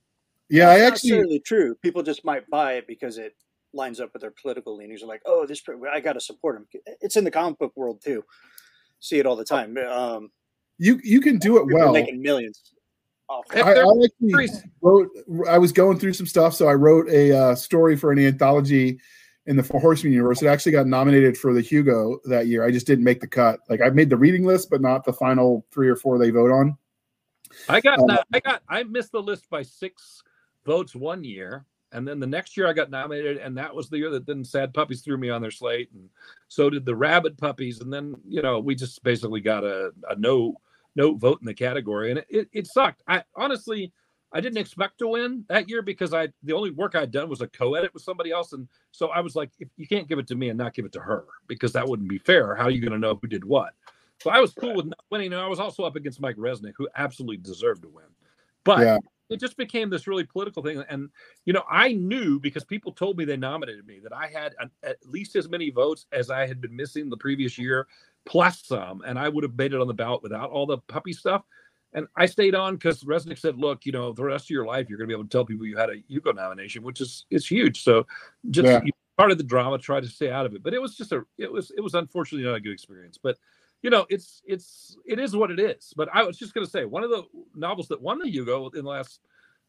Yeah 0.49 0.70
i 0.70 0.81
actually 0.81 1.11
necessarily 1.11 1.40
true. 1.40 1.75
People 1.77 2.03
just 2.03 2.25
might 2.25 2.49
buy 2.51 2.75
it 2.75 2.87
because 2.87 3.18
it 3.18 3.35
lines 3.73 4.01
up 4.01 4.12
with 4.12 4.23
their 4.23 4.31
political 4.31 4.77
leanings. 4.77 5.03
Are 5.03 5.07
like 5.07 5.23
oh 5.27 5.47
this 5.47 5.62
i 5.92 6.01
gotta 6.01 6.20
support 6.20 6.57
him. 6.57 6.66
It's 7.01 7.16
in 7.16 7.25
the 7.25 7.31
comic 7.31 7.59
book 7.59 7.73
world 7.77 8.01
too. 8.03 8.25
See 9.01 9.18
it 9.18 9.27
all 9.27 9.37
the 9.37 9.44
time. 9.44 9.77
Um 9.79 10.31
you 10.79 11.01
you 11.05 11.20
can 11.20 11.38
do 11.38 11.59
it 11.59 11.66
well. 11.73 11.92
making 11.92 12.20
millions 12.20 12.75
I, 13.31 13.62
I, 13.62 13.70
actually 14.05 14.49
wrote, 14.83 15.09
I 15.49 15.57
was 15.57 15.73
going 15.73 15.99
through 15.99 16.12
some 16.12 16.27
stuff, 16.27 16.55
so 16.55 16.68
I 16.68 16.75
wrote 16.75 17.09
a 17.09 17.33
uh, 17.33 17.55
story 17.55 17.97
for 17.97 18.12
an 18.12 18.18
anthology 18.18 19.01
in 19.47 19.57
the 19.57 19.63
Four 19.63 19.81
Horsemen 19.81 20.13
universe. 20.13 20.43
It 20.43 20.47
actually 20.47 20.73
got 20.73 20.87
nominated 20.87 21.37
for 21.37 21.53
the 21.53 21.61
Hugo 21.61 22.19
that 22.25 22.47
year. 22.47 22.65
I 22.65 22.71
just 22.71 22.87
didn't 22.87 23.05
make 23.05 23.21
the 23.21 23.27
cut. 23.27 23.61
Like 23.69 23.81
I 23.81 23.91
made 23.91 24.11
the 24.11 24.17
reading 24.17 24.45
list, 24.45 24.71
but 24.71 24.81
not 24.81 25.05
the 25.05 25.13
final 25.13 25.67
three 25.71 25.89
or 25.89 25.97
four 25.97 26.19
they 26.19 26.31
vote 26.31 26.51
on. 26.51 26.77
I 27.69 27.81
got 27.81 27.99
uh, 28.11 28.23
I 28.33 28.41
got 28.41 28.63
I 28.69 28.83
missed 28.85 29.13
the 29.13 29.23
list 29.23 29.49
by 29.51 29.63
six 29.63 30.23
votes 30.65 30.95
one 30.95 31.23
year, 31.23 31.67
and 31.93 32.07
then 32.07 32.19
the 32.19 32.27
next 32.27 32.57
year 32.57 32.67
I 32.67 32.73
got 32.73 32.91
nominated, 32.91 33.37
and 33.37 33.57
that 33.59 33.75
was 33.75 33.89
the 33.89 33.99
year 33.99 34.11
that 34.11 34.27
then 34.27 34.45
Sad 34.45 34.75
Puppies 34.75 35.03
threw 35.03 35.17
me 35.17 35.31
on 35.31 35.43
their 35.43 35.51
slate, 35.51 35.91
and 35.93 36.09
so 36.49 36.71
did 36.71 36.85
the 36.85 36.97
Rabid 36.97 37.39
Puppies, 37.39 37.81
and 37.81 37.93
then 37.93 38.17
you 38.27 38.43
know 38.43 38.59
we 38.59 38.75
just 38.75 39.03
basically 39.05 39.41
got 39.41 39.63
a, 39.63 39.91
a 40.09 40.17
no 40.17 40.57
no 40.97 41.15
vote 41.15 41.41
in 41.41 41.47
the 41.47 41.55
category, 41.55 42.11
and 42.11 42.19
it, 42.19 42.27
it, 42.29 42.49
it 42.53 42.67
sucked. 42.67 43.03
I 43.07 43.23
honestly 43.37 43.93
I 44.35 44.40
didn't 44.40 44.59
expect 44.59 44.99
to 44.99 45.09
win 45.09 45.44
that 45.49 45.68
year 45.68 45.81
because 45.81 46.12
I 46.12 46.29
the 46.42 46.53
only 46.53 46.70
work 46.70 46.97
I'd 46.97 47.12
done 47.12 47.29
was 47.29 47.40
a 47.40 47.47
co-edit 47.47 47.94
with 47.94 48.03
somebody 48.03 48.33
else, 48.33 48.53
and 48.53 48.68
so 48.90 49.09
I 49.09 49.20
was 49.20 49.37
like, 49.37 49.51
if 49.61 49.68
you 49.77 49.87
can't 49.87 50.09
give 50.09 50.18
it 50.18 50.27
to 50.27 50.35
me 50.35 50.49
and 50.49 50.59
not 50.59 50.75
give 50.75 50.85
it 50.85 50.92
to 50.94 51.01
her 51.01 51.25
because 51.47 51.73
that 51.73 51.87
wouldn't 51.88 52.09
be 52.09 52.18
fair. 52.18 52.57
How 52.57 52.64
are 52.64 52.70
you 52.70 52.81
going 52.81 52.92
to 52.92 52.99
know 52.99 53.16
who 53.20 53.29
did 53.29 53.44
what? 53.44 53.75
So 54.20 54.31
I 54.31 54.40
was 54.40 54.53
cool 54.53 54.70
right. 54.70 54.77
with 54.77 54.87
not 54.87 55.05
winning. 55.11 55.33
And 55.33 55.40
I 55.40 55.47
was 55.47 55.61
also 55.61 55.85
up 55.85 55.97
against 55.97 56.20
Mike 56.20 56.37
Resnick, 56.37 56.73
who 56.77 56.88
absolutely 56.97 57.37
deserved 57.37 57.83
to 57.83 57.88
win, 57.88 58.07
but 58.64 58.81
yeah. 58.81 58.99
it 59.31 59.38
just 59.38 59.57
became 59.57 59.88
this 59.88 60.09
really 60.09 60.25
political 60.25 60.64
thing. 60.64 60.83
And 60.88 61.11
you 61.44 61.53
know, 61.53 61.62
I 61.70 61.92
knew 61.92 62.40
because 62.40 62.64
people 62.64 62.90
told 62.90 63.16
me 63.16 63.25
they 63.25 63.37
nominated 63.37 63.87
me 63.87 64.01
that 64.03 64.12
I 64.12 64.27
had 64.27 64.57
an, 64.59 64.68
at 64.83 64.97
least 65.07 65.37
as 65.37 65.49
many 65.49 65.70
votes 65.70 66.07
as 66.11 66.29
I 66.29 66.47
had 66.49 66.61
been 66.61 66.75
missing 66.75 67.09
the 67.09 67.16
previous 67.16 67.57
year, 67.57 67.87
plus 68.27 68.64
some, 68.64 69.03
and 69.07 69.16
I 69.16 69.29
would 69.29 69.44
have 69.44 69.57
made 69.57 69.75
it 69.75 69.81
on 69.81 69.87
the 69.87 69.94
ballot 69.94 70.25
without 70.25 70.51
all 70.51 70.66
the 70.66 70.79
puppy 70.79 71.12
stuff. 71.12 71.44
And 71.95 72.09
I 72.17 72.27
stayed 72.27 72.55
on 72.55 72.75
because 72.75 73.05
Resnick 73.05 73.39
said, 73.39 73.57
"Look, 73.57 73.87
you 73.87 73.93
know, 73.93 74.13
the 74.13 74.25
rest 74.25 74.47
of 74.47 74.51
your 74.51 74.67
life, 74.67 74.89
you're 74.89 74.99
going 74.99 75.09
to 75.09 75.13
be 75.13 75.19
able 75.19 75.29
to 75.29 75.31
tell 75.31 75.45
people 75.45 75.65
you 75.65 75.77
had 75.77 75.91
a 75.91 76.03
Hugo 76.09 76.33
nomination, 76.33 76.83
which 76.83 77.01
is 77.01 77.25
it's 77.31 77.47
huge. 77.47 77.83
So, 77.83 78.07
just 78.51 78.67
yeah. 78.67 78.81
part 79.17 79.31
of 79.31 79.39
the 79.39 79.45
drama, 79.45 79.79
try 79.79 80.01
to 80.01 80.09
stay 80.09 80.31
out 80.31 80.45
of 80.45 80.55
it. 80.55 80.63
But 80.63 80.75
it 80.75 80.83
was 80.83 80.97
just 80.97 81.13
a, 81.13 81.23
it 81.39 81.51
was, 81.51 81.71
it 81.77 81.81
was 81.81 81.95
unfortunately 81.95 82.47
not 82.47 82.57
a 82.57 82.61
good 82.61 82.73
experience. 82.73 83.17
But 83.23 83.39
you 83.85 83.91
know, 83.91 84.07
it's, 84.09 84.41
it's, 84.47 84.97
it 85.07 85.19
is 85.19 85.37
what 85.37 85.51
it 85.51 85.61
is. 85.61 85.93
But 85.95 86.09
I 86.13 86.23
was 86.23 86.39
just 86.39 86.55
going 86.55 86.65
to 86.65 86.71
say, 86.71 86.87
one 86.87 87.05
of 87.05 87.11
the 87.11 87.25
novels 87.55 87.87
that 87.89 88.01
won 88.01 88.19
the 88.19 88.31
Hugo 88.31 88.71
in 88.71 88.83
the 88.83 88.91
last, 88.91 89.21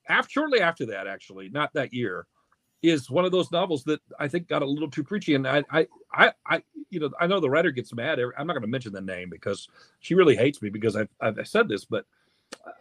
after 0.08 0.32
shortly 0.32 0.62
after 0.62 0.86
that, 0.86 1.06
actually, 1.06 1.50
not 1.50 1.74
that 1.74 1.94
year, 1.94 2.26
is 2.82 3.10
one 3.10 3.26
of 3.26 3.34
those 3.34 3.52
novels 3.52 3.84
that 3.84 4.00
I 4.18 4.30
think 4.30 4.48
got 4.48 4.62
a 4.62 4.66
little 4.66 4.90
too 4.90 5.04
preachy. 5.04 5.36
And 5.36 5.46
I, 5.46 5.66
I, 5.70 5.88
I, 6.14 6.32
I 6.48 6.64
you 6.90 7.02
know, 7.02 7.10
I 7.20 7.28
know 7.28 7.42
the 7.42 7.50
writer 7.50 7.72
gets 7.72 7.94
mad. 7.94 8.20
I'm 8.38 8.48
not 8.48 8.54
going 8.54 8.62
to 8.62 8.70
mention 8.70 8.94
the 8.94 9.02
name 9.02 9.30
because 9.30 9.68
she 10.00 10.16
really 10.16 10.38
hates 10.38 10.62
me 10.62 10.70
because 10.70 10.96
I've, 10.96 11.10
I've 11.20 11.46
said 11.46 11.68
this, 11.68 11.84
but 11.84 12.06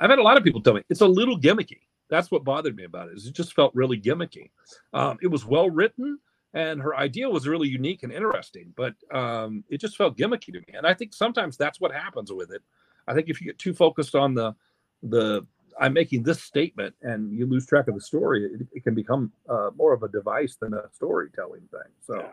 I've 0.01 0.11
had 0.11 0.19
a 0.19 0.23
lot 0.23 0.37
of 0.37 0.45
people 0.45 0.63
tell 0.63 0.75
me 0.75 0.83
it's 0.89 1.01
a 1.01 1.07
little 1.07 1.39
gimmicky. 1.39 1.81
That's 2.09 2.31
what 2.31 2.45
bothered 2.45 2.77
me 2.77 2.85
about 2.85 3.09
it. 3.09 3.17
Is 3.17 3.27
it 3.27 3.35
just 3.35 3.55
felt 3.55 3.75
really 3.75 4.01
gimmicky. 4.01 4.51
Um, 4.93 5.19
it 5.23 5.29
was 5.29 5.45
well 5.45 5.71
written, 5.71 6.19
and 6.53 6.81
her 6.81 6.97
idea 6.97 7.29
was 7.29 7.49
really 7.49 7.69
unique 7.69 8.03
and 8.03 8.13
interesting, 8.13 8.73
but 8.77 8.95
um, 9.13 9.65
it 9.69 9.81
just 9.81 9.97
felt 9.97 10.17
gimmicky 10.17 10.53
to 10.53 10.61
me. 10.61 10.75
And 10.75 10.87
I 10.87 10.95
think 10.95 11.15
sometimes 11.15 11.57
that's 11.57 11.81
what 11.81 11.93
happens 11.93 12.33
with 12.33 12.53
it. 12.53 12.63
I 13.09 13.15
think 13.15 13.29
if 13.29 13.41
you 13.41 13.47
get 13.47 13.59
too 13.59 13.75
focused 13.75 14.15
on 14.15 14.35
the 14.35 14.55
the 15.03 15.47
I'm 15.79 15.93
making 15.93 16.23
this 16.23 16.41
statement 16.41 16.95
and 17.03 17.37
you 17.37 17.47
lose 17.47 17.67
track 17.67 17.89
of 17.89 17.95
the 17.95 18.01
story, 18.01 18.45
it, 18.45 18.67
it 18.73 18.85
can 18.85 18.95
become 18.95 19.33
uh, 19.49 19.71
more 19.77 19.93
of 19.93 20.03
a 20.03 20.09
device 20.09 20.57
than 20.61 20.73
a 20.73 20.85
storytelling 20.93 21.69
thing. 21.71 21.91
So 22.01 22.17
yeah. 22.17 22.29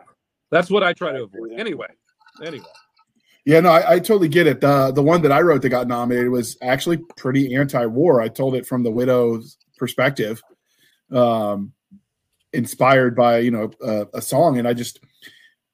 that's 0.50 0.70
what 0.70 0.84
I 0.84 0.92
try 0.92 1.12
to 1.12 1.24
avoid. 1.24 1.52
Anyway, 1.56 1.88
anyway. 2.44 2.64
Yeah, 3.44 3.60
no, 3.60 3.70
I, 3.70 3.94
I, 3.94 3.98
totally 3.98 4.28
get 4.28 4.46
it. 4.46 4.60
The 4.60 4.92
the 4.92 5.02
one 5.02 5.22
that 5.22 5.32
I 5.32 5.40
wrote 5.40 5.62
that 5.62 5.70
got 5.70 5.88
nominated 5.88 6.30
was 6.30 6.56
actually 6.62 6.98
pretty 7.16 7.56
anti-war. 7.56 8.20
I 8.20 8.28
told 8.28 8.54
it 8.54 8.66
from 8.66 8.84
the 8.84 8.90
widow's 8.90 9.56
perspective, 9.76 10.40
um, 11.10 11.72
inspired 12.52 13.16
by 13.16 13.38
you 13.38 13.50
know 13.50 13.70
a, 13.82 14.06
a 14.14 14.22
song, 14.22 14.58
and 14.58 14.68
I 14.68 14.74
just 14.74 15.00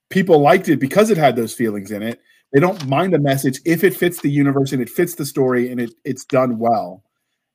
people 0.08 0.38
liked 0.40 0.68
it 0.68 0.80
because 0.80 1.10
it 1.10 1.18
had 1.18 1.36
those 1.36 1.52
feelings 1.52 1.90
in 1.90 2.02
it. 2.02 2.20
They 2.54 2.60
don't 2.60 2.86
mind 2.86 3.12
the 3.12 3.18
message 3.18 3.60
if 3.66 3.84
it 3.84 3.94
fits 3.94 4.22
the 4.22 4.30
universe 4.30 4.72
and 4.72 4.80
it 4.80 4.88
fits 4.88 5.14
the 5.14 5.26
story 5.26 5.70
and 5.70 5.78
it 5.78 5.92
it's 6.04 6.24
done 6.24 6.58
well. 6.58 7.04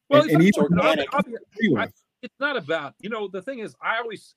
Well, 0.10 0.22
and, 0.22 0.32
and 0.32 0.44
even, 0.44 0.80
I, 0.80 1.88
it's 2.22 2.40
not 2.40 2.56
about 2.56 2.94
you 3.00 3.10
know 3.10 3.28
the 3.28 3.42
thing 3.42 3.60
is 3.60 3.76
I 3.82 3.98
always 3.98 4.36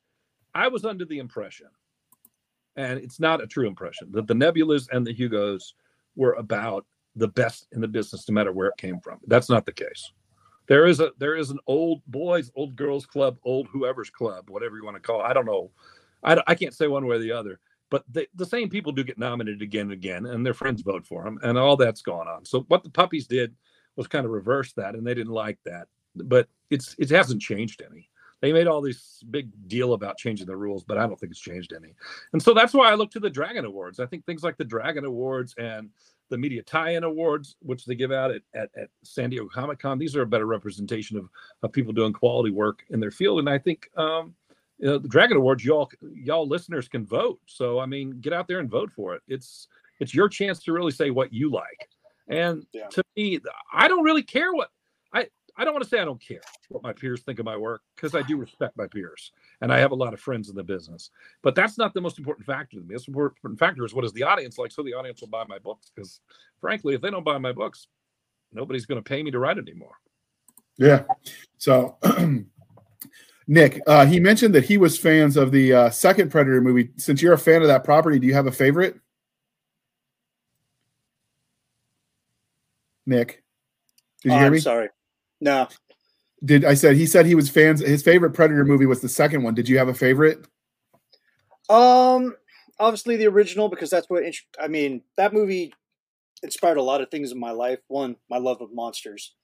I 0.55 0.69
was 0.69 0.87
under 0.87 1.05
the 1.05 1.19
impression 1.19 1.67
and 2.77 2.99
it's 2.99 3.21
not 3.21 3.43
a 3.43 3.47
true 3.47 3.67
impression. 3.67 4.09
That 4.13 4.27
the 4.27 4.35
nebulas 4.35 4.89
and 4.93 5.07
the 5.07 5.13
hugos 5.13 5.75
were 6.15 6.35
about 6.35 6.87
the 7.15 7.29
best 7.29 7.67
in 7.73 7.81
the 7.81 7.89
business 7.89 8.29
no 8.29 8.35
matter 8.35 8.53
where 8.53 8.69
it 8.69 8.77
came 8.77 9.01
from. 9.01 9.19
That's 9.27 9.49
not 9.49 9.67
the 9.67 9.73
case. 9.73 10.13
There 10.69 10.87
is 10.87 11.01
a 11.01 11.13
there 11.19 11.37
is 11.37 11.51
an 11.51 11.59
old 11.67 12.03
boys 12.07 12.51
old 12.55 12.77
girls 12.77 13.07
club 13.07 13.39
old 13.45 13.69
whoever's 13.69 14.11
club 14.11 14.51
whatever 14.51 14.77
you 14.77 14.85
want 14.85 14.97
to 14.97 15.01
call 15.01 15.21
it. 15.21 15.25
I 15.25 15.33
don't 15.33 15.47
know. 15.47 15.71
I, 16.23 16.43
I 16.47 16.55
can't 16.55 16.75
say 16.75 16.89
one 16.89 17.07
way 17.07 17.17
or 17.17 17.21
the 17.21 17.33
other 17.33 17.61
but 17.91 18.05
they, 18.11 18.27
the 18.35 18.47
same 18.47 18.69
people 18.69 18.93
do 18.93 19.05
get 19.05 19.19
nominated 19.19 19.63
again 19.63 19.83
and 19.83 19.93
again 19.93 20.27
and 20.27 20.45
their 20.45 20.55
friends 20.55 20.83
vote 20.83 21.07
for 21.07 21.25
them 21.25 21.39
and 21.43 21.57
all 21.57 21.77
that's 21.77 22.03
gone 22.03 22.27
on. 22.27 22.45
So 22.45 22.63
what 22.69 22.83
the 22.83 22.91
puppies 22.91 23.27
did 23.27 23.55
was 23.97 24.09
kind 24.09 24.27
of 24.27 24.33
reverse 24.33 24.73
that 24.73 24.95
and 24.95 25.07
they 25.07 25.15
didn't 25.15 25.33
like 25.33 25.59
that. 25.65 25.89
But 26.17 26.49
it's 26.71 26.97
it 26.99 27.11
hasn't 27.11 27.43
changed 27.43 27.83
any 27.89 28.09
they 28.43 28.53
made 28.53 28.67
all 28.67 28.81
this 28.81 29.23
big 29.31 29.51
deal 29.67 29.95
about 29.95 30.19
changing 30.19 30.47
the 30.47 30.57
rules, 30.57 30.85
but 30.85 30.99
I 30.99 31.07
don't 31.07 31.19
think 31.19 31.33
it's 31.33 31.41
changed 31.41 31.73
any. 31.73 31.95
And 32.33 32.43
so 32.43 32.53
that's 32.53 32.75
why 32.75 32.91
I 32.91 32.95
look 32.95 33.11
to 33.13 33.21
the 33.21 33.31
Dragon 33.31 33.65
Awards. 33.65 33.99
I 33.99 34.07
think 34.07 34.27
things 34.27 34.43
like 34.43 34.57
the 34.57 34.65
Dragon 34.65 35.05
Awards 35.05 35.55
and 35.59 35.91
the 36.29 36.37
Media 36.37 36.63
Tie-In 36.63 37.05
Awards, 37.05 37.57
which 37.61 37.87
they 37.87 37.95
give 37.95 38.13
out 38.13 38.31
at, 38.31 38.43
at, 38.55 38.71
at 38.77 38.89
San 39.03 39.31
Diego 39.31 39.49
Comic 39.49 39.79
Con, 39.79 39.99
these 39.99 40.17
are 40.17 40.23
a 40.23 40.27
better 40.27 40.47
representation 40.47 41.17
of, 41.17 41.29
of 41.63 41.73
people 41.73 41.93
doing 41.93 42.13
quality 42.13 42.51
work 42.51 42.85
in 42.91 43.01
their 43.01 43.11
field. 43.11 43.39
And 43.39 43.49
I 43.49 43.59
think 43.59 43.89
um, 43.97 44.35
you 44.79 44.87
know, 44.87 44.99
the 44.99 45.09
Dragon 45.09 45.37
Awards, 45.37 45.65
y'all 45.65 45.91
y'all 46.15 46.47
listeners 46.47 46.89
can 46.89 47.07
vote. 47.07 47.41
So 47.47 47.79
I 47.79 47.87
mean, 47.87 48.21
get 48.21 48.33
out 48.33 48.49
there 48.49 48.59
and 48.59 48.71
vote 48.71 48.91
for 48.91 49.15
it. 49.15 49.23
It's 49.29 49.69
it's 50.01 50.15
your 50.15 50.29
chance 50.29 50.63
to 50.65 50.73
really 50.73 50.93
say 50.93 51.11
what 51.11 51.33
you 51.33 51.51
like. 51.51 51.89
And 52.29 52.67
yeah. 52.73 52.89
to 52.89 53.03
me, 53.17 53.39
I 53.73 53.89
don't 53.89 54.03
really 54.03 54.23
care 54.23 54.53
what 54.53 54.71
I 55.57 55.63
I 55.63 55.65
don't 55.65 55.75
want 55.75 55.85
to 55.85 55.91
say 55.91 55.99
I 55.99 56.05
don't 56.05 56.21
care 56.21 56.41
what 56.69 56.83
my 56.83 56.93
peers 56.93 57.23
think 57.23 57.39
of 57.39 57.45
my 57.45 57.57
work 57.57 57.83
because 57.95 58.15
I 58.15 58.23
do 58.23 58.37
respect 58.37 58.77
my 58.77 58.87
peers 58.87 59.33
and 59.61 59.73
I 59.73 59.79
have 59.79 59.91
a 59.91 59.97
lot 59.97 60.15
of 60.15 60.21
friends 60.21 60.49
in 60.49 60.55
the 60.55 60.63
business. 60.63 61.11
But 61.43 61.55
that's 61.55 61.77
not 61.77 61.93
the 61.93 62.01
most 62.01 62.19
important 62.19 62.47
factor 62.47 62.77
to 62.77 62.83
me. 62.83 62.89
The 62.89 62.95
most 62.95 63.09
important 63.09 63.59
factor 63.59 63.85
is 63.85 63.95
what 63.95 64.05
is 64.05 64.13
the 64.13 64.23
audience 64.23 64.59
like, 64.59 64.71
so 64.71 64.83
the 64.83 64.95
audience 64.95 65.21
will 65.21 65.29
buy 65.29 65.45
my 65.49 65.59
books. 65.59 65.91
Because 65.95 66.21
frankly, 66.61 66.95
if 66.95 67.01
they 67.01 67.11
don't 67.11 67.25
buy 67.25 67.39
my 67.39 67.53
books, 67.53 67.89
nobody's 68.53 68.87
going 68.87 69.03
to 69.03 69.09
pay 69.09 69.23
me 69.23 69.31
to 69.31 69.39
write 69.39 69.59
anymore. 69.59 69.97
Yeah. 70.77 71.03
So. 71.59 71.97
Nick, 73.49 73.81
uh, 73.87 74.05
he 74.05 74.19
mentioned 74.19 74.57
that 74.57 74.65
he 74.65 74.77
was 74.77 74.99
fans 74.99 75.37
of 75.37 75.53
the 75.53 75.73
uh, 75.73 75.91
second 75.91 76.31
Predator 76.31 76.61
movie. 76.61 76.91
Since 76.97 77.23
you're 77.23 77.33
a 77.33 77.39
fan 77.39 77.63
of 77.63 77.69
that 77.69 77.85
property, 77.85 78.19
do 78.19 78.27
you 78.27 78.35
have 78.35 78.49
a 78.49 78.53
favorite? 78.53 78.99
Nick, 83.07 83.45
did 84.23 84.31
you 84.31 84.35
oh, 84.35 84.39
hear 84.41 84.51
me? 84.51 84.57
I'm 84.57 84.63
sorry. 84.63 84.89
No. 85.41 85.69
Did 86.45 86.65
I 86.65 86.75
said 86.75 86.97
he 86.97 87.07
said 87.07 87.27
he 87.27 87.35
was 87.35 87.49
fans 87.49 87.81
his 87.81 88.03
favorite 88.03 88.33
Predator 88.33 88.65
movie 88.65 88.87
was 88.87 89.01
the 89.01 89.09
second 89.09 89.43
one. 89.43 89.55
Did 89.55 89.69
you 89.69 89.79
have 89.79 89.89
a 89.89 89.95
favorite? 89.95 90.47
Um 91.69 92.35
obviously 92.79 93.17
the 93.17 93.27
original 93.27 93.69
because 93.69 93.91
that's 93.91 94.09
what 94.11 94.23
I 94.61 94.69
mean, 94.69 95.03
that 95.17 95.33
movie 95.33 95.73
inspired 96.43 96.77
a 96.77 96.83
lot 96.83 97.01
of 97.01 97.11
things 97.11 97.33
in 97.33 97.39
my 97.39 97.51
life. 97.51 97.79
One, 97.89 98.17
my 98.29 98.39
love 98.39 98.61
of 98.61 98.73
monsters. 98.73 99.35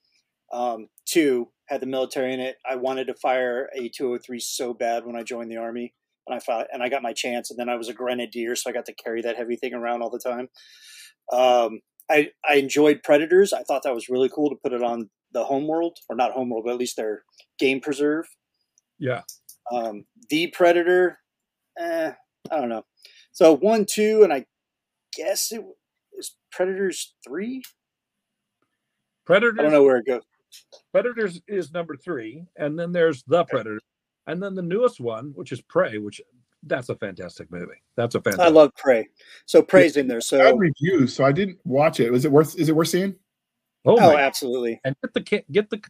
Um, 0.53 0.89
two, 1.07 1.49
had 1.67 1.81
the 1.81 1.87
military 1.87 2.35
in 2.35 2.41
it. 2.41 2.57
I 2.69 2.77
wanted 2.77 3.07
to 3.07 3.15
fire 3.15 3.71
a 3.75 3.89
203 3.89 4.39
so 4.41 4.75
bad 4.75 5.07
when 5.07 5.17
I 5.17 5.23
joined 5.23 5.51
the 5.51 5.57
army, 5.57 5.95
and 6.27 6.37
I 6.37 6.41
fought, 6.41 6.67
and 6.73 6.83
I 6.83 6.91
got 6.91 7.03
my 7.03 7.15
chance. 7.15 7.51
And 7.51 7.59
then 7.59 7.69
I 7.69 7.77
was 7.77 7.89
a 7.89 7.95
grenadier, 7.95 8.55
so 8.55 8.69
I 8.69 8.73
got 8.73 8.85
to 8.87 8.95
carry 8.95 9.23
that 9.23 9.37
heavy 9.37 9.57
thing 9.57 9.73
around 9.75 10.03
all 10.03 10.11
the 10.11 10.19
time. 10.19 10.49
Um, 11.33 11.81
I 12.11 12.31
I 12.49 12.57
enjoyed 12.57 13.03
Predators. 13.03 13.53
I 13.53 13.63
thought 13.63 13.83
that 13.85 13.95
was 13.95 14.09
really 14.09 14.29
cool 14.29 14.51
to 14.51 14.57
put 14.57 14.73
it 14.73 14.83
on 14.83 15.09
the 15.33 15.45
homeworld, 15.45 15.99
or 16.09 16.17
not 16.17 16.33
homeworld, 16.33 16.65
but 16.65 16.73
at 16.73 16.79
least 16.79 16.97
their 16.97 17.23
game 17.59 17.81
preserve. 17.81 18.27
Yeah. 18.99 19.23
Um, 19.71 20.05
the 20.29 20.49
Predator, 20.49 21.19
eh, 21.79 22.13
I 22.51 22.57
don't 22.57 22.69
know. 22.69 22.85
So 23.33 23.57
one, 23.57 23.87
two, 23.87 24.23
and 24.25 24.33
I 24.33 24.47
guess 25.17 25.53
it 25.53 25.63
was 26.15 26.37
Predators 26.51 27.15
three. 27.27 27.63
Predators. 29.25 29.57
I 29.59 29.63
don't 29.63 29.73
know 29.73 29.85
where 29.85 29.99
it 29.99 30.07
goes. 30.07 30.23
Predators 30.93 31.41
is 31.49 31.73
number 31.73 31.97
three, 31.97 32.45
and 32.57 32.79
then 32.79 32.93
there's 32.93 33.23
the 33.25 33.45
Predator. 33.45 33.81
and 34.27 34.43
then 34.43 34.55
the 34.55 34.63
newest 34.63 35.01
one, 35.01 35.33
which 35.35 35.53
is 35.53 35.63
Prey, 35.63 35.99
which 35.99 36.21
that's 36.65 36.89
a 36.91 36.97
fantastic 36.97 37.51
movie. 37.51 37.83
That's 37.97 38.15
a 38.15 38.21
fantastic. 38.21 38.47
I 38.47 38.51
love 38.51 38.75
Prey. 38.77 39.09
So 39.47 39.63
Prey's 39.63 39.97
in 39.97 40.07
there. 40.07 40.21
So 40.21 40.39
bad 40.39 40.59
reviews, 40.59 41.15
so 41.15 41.25
I 41.25 41.33
didn't 41.33 41.59
watch 41.65 42.01
it. 42.01 42.11
Was 42.11 42.25
it 42.25 42.33
worth? 42.33 42.59
Is 42.59 42.69
it 42.69 42.77
worth 42.77 42.89
seeing? 42.89 43.15
Oh, 43.85 43.97
oh 43.99 44.17
absolutely. 44.17 44.81
And 44.85 44.97
get 45.03 45.15
the 45.15 45.45
get 45.51 45.71
the 45.71 45.83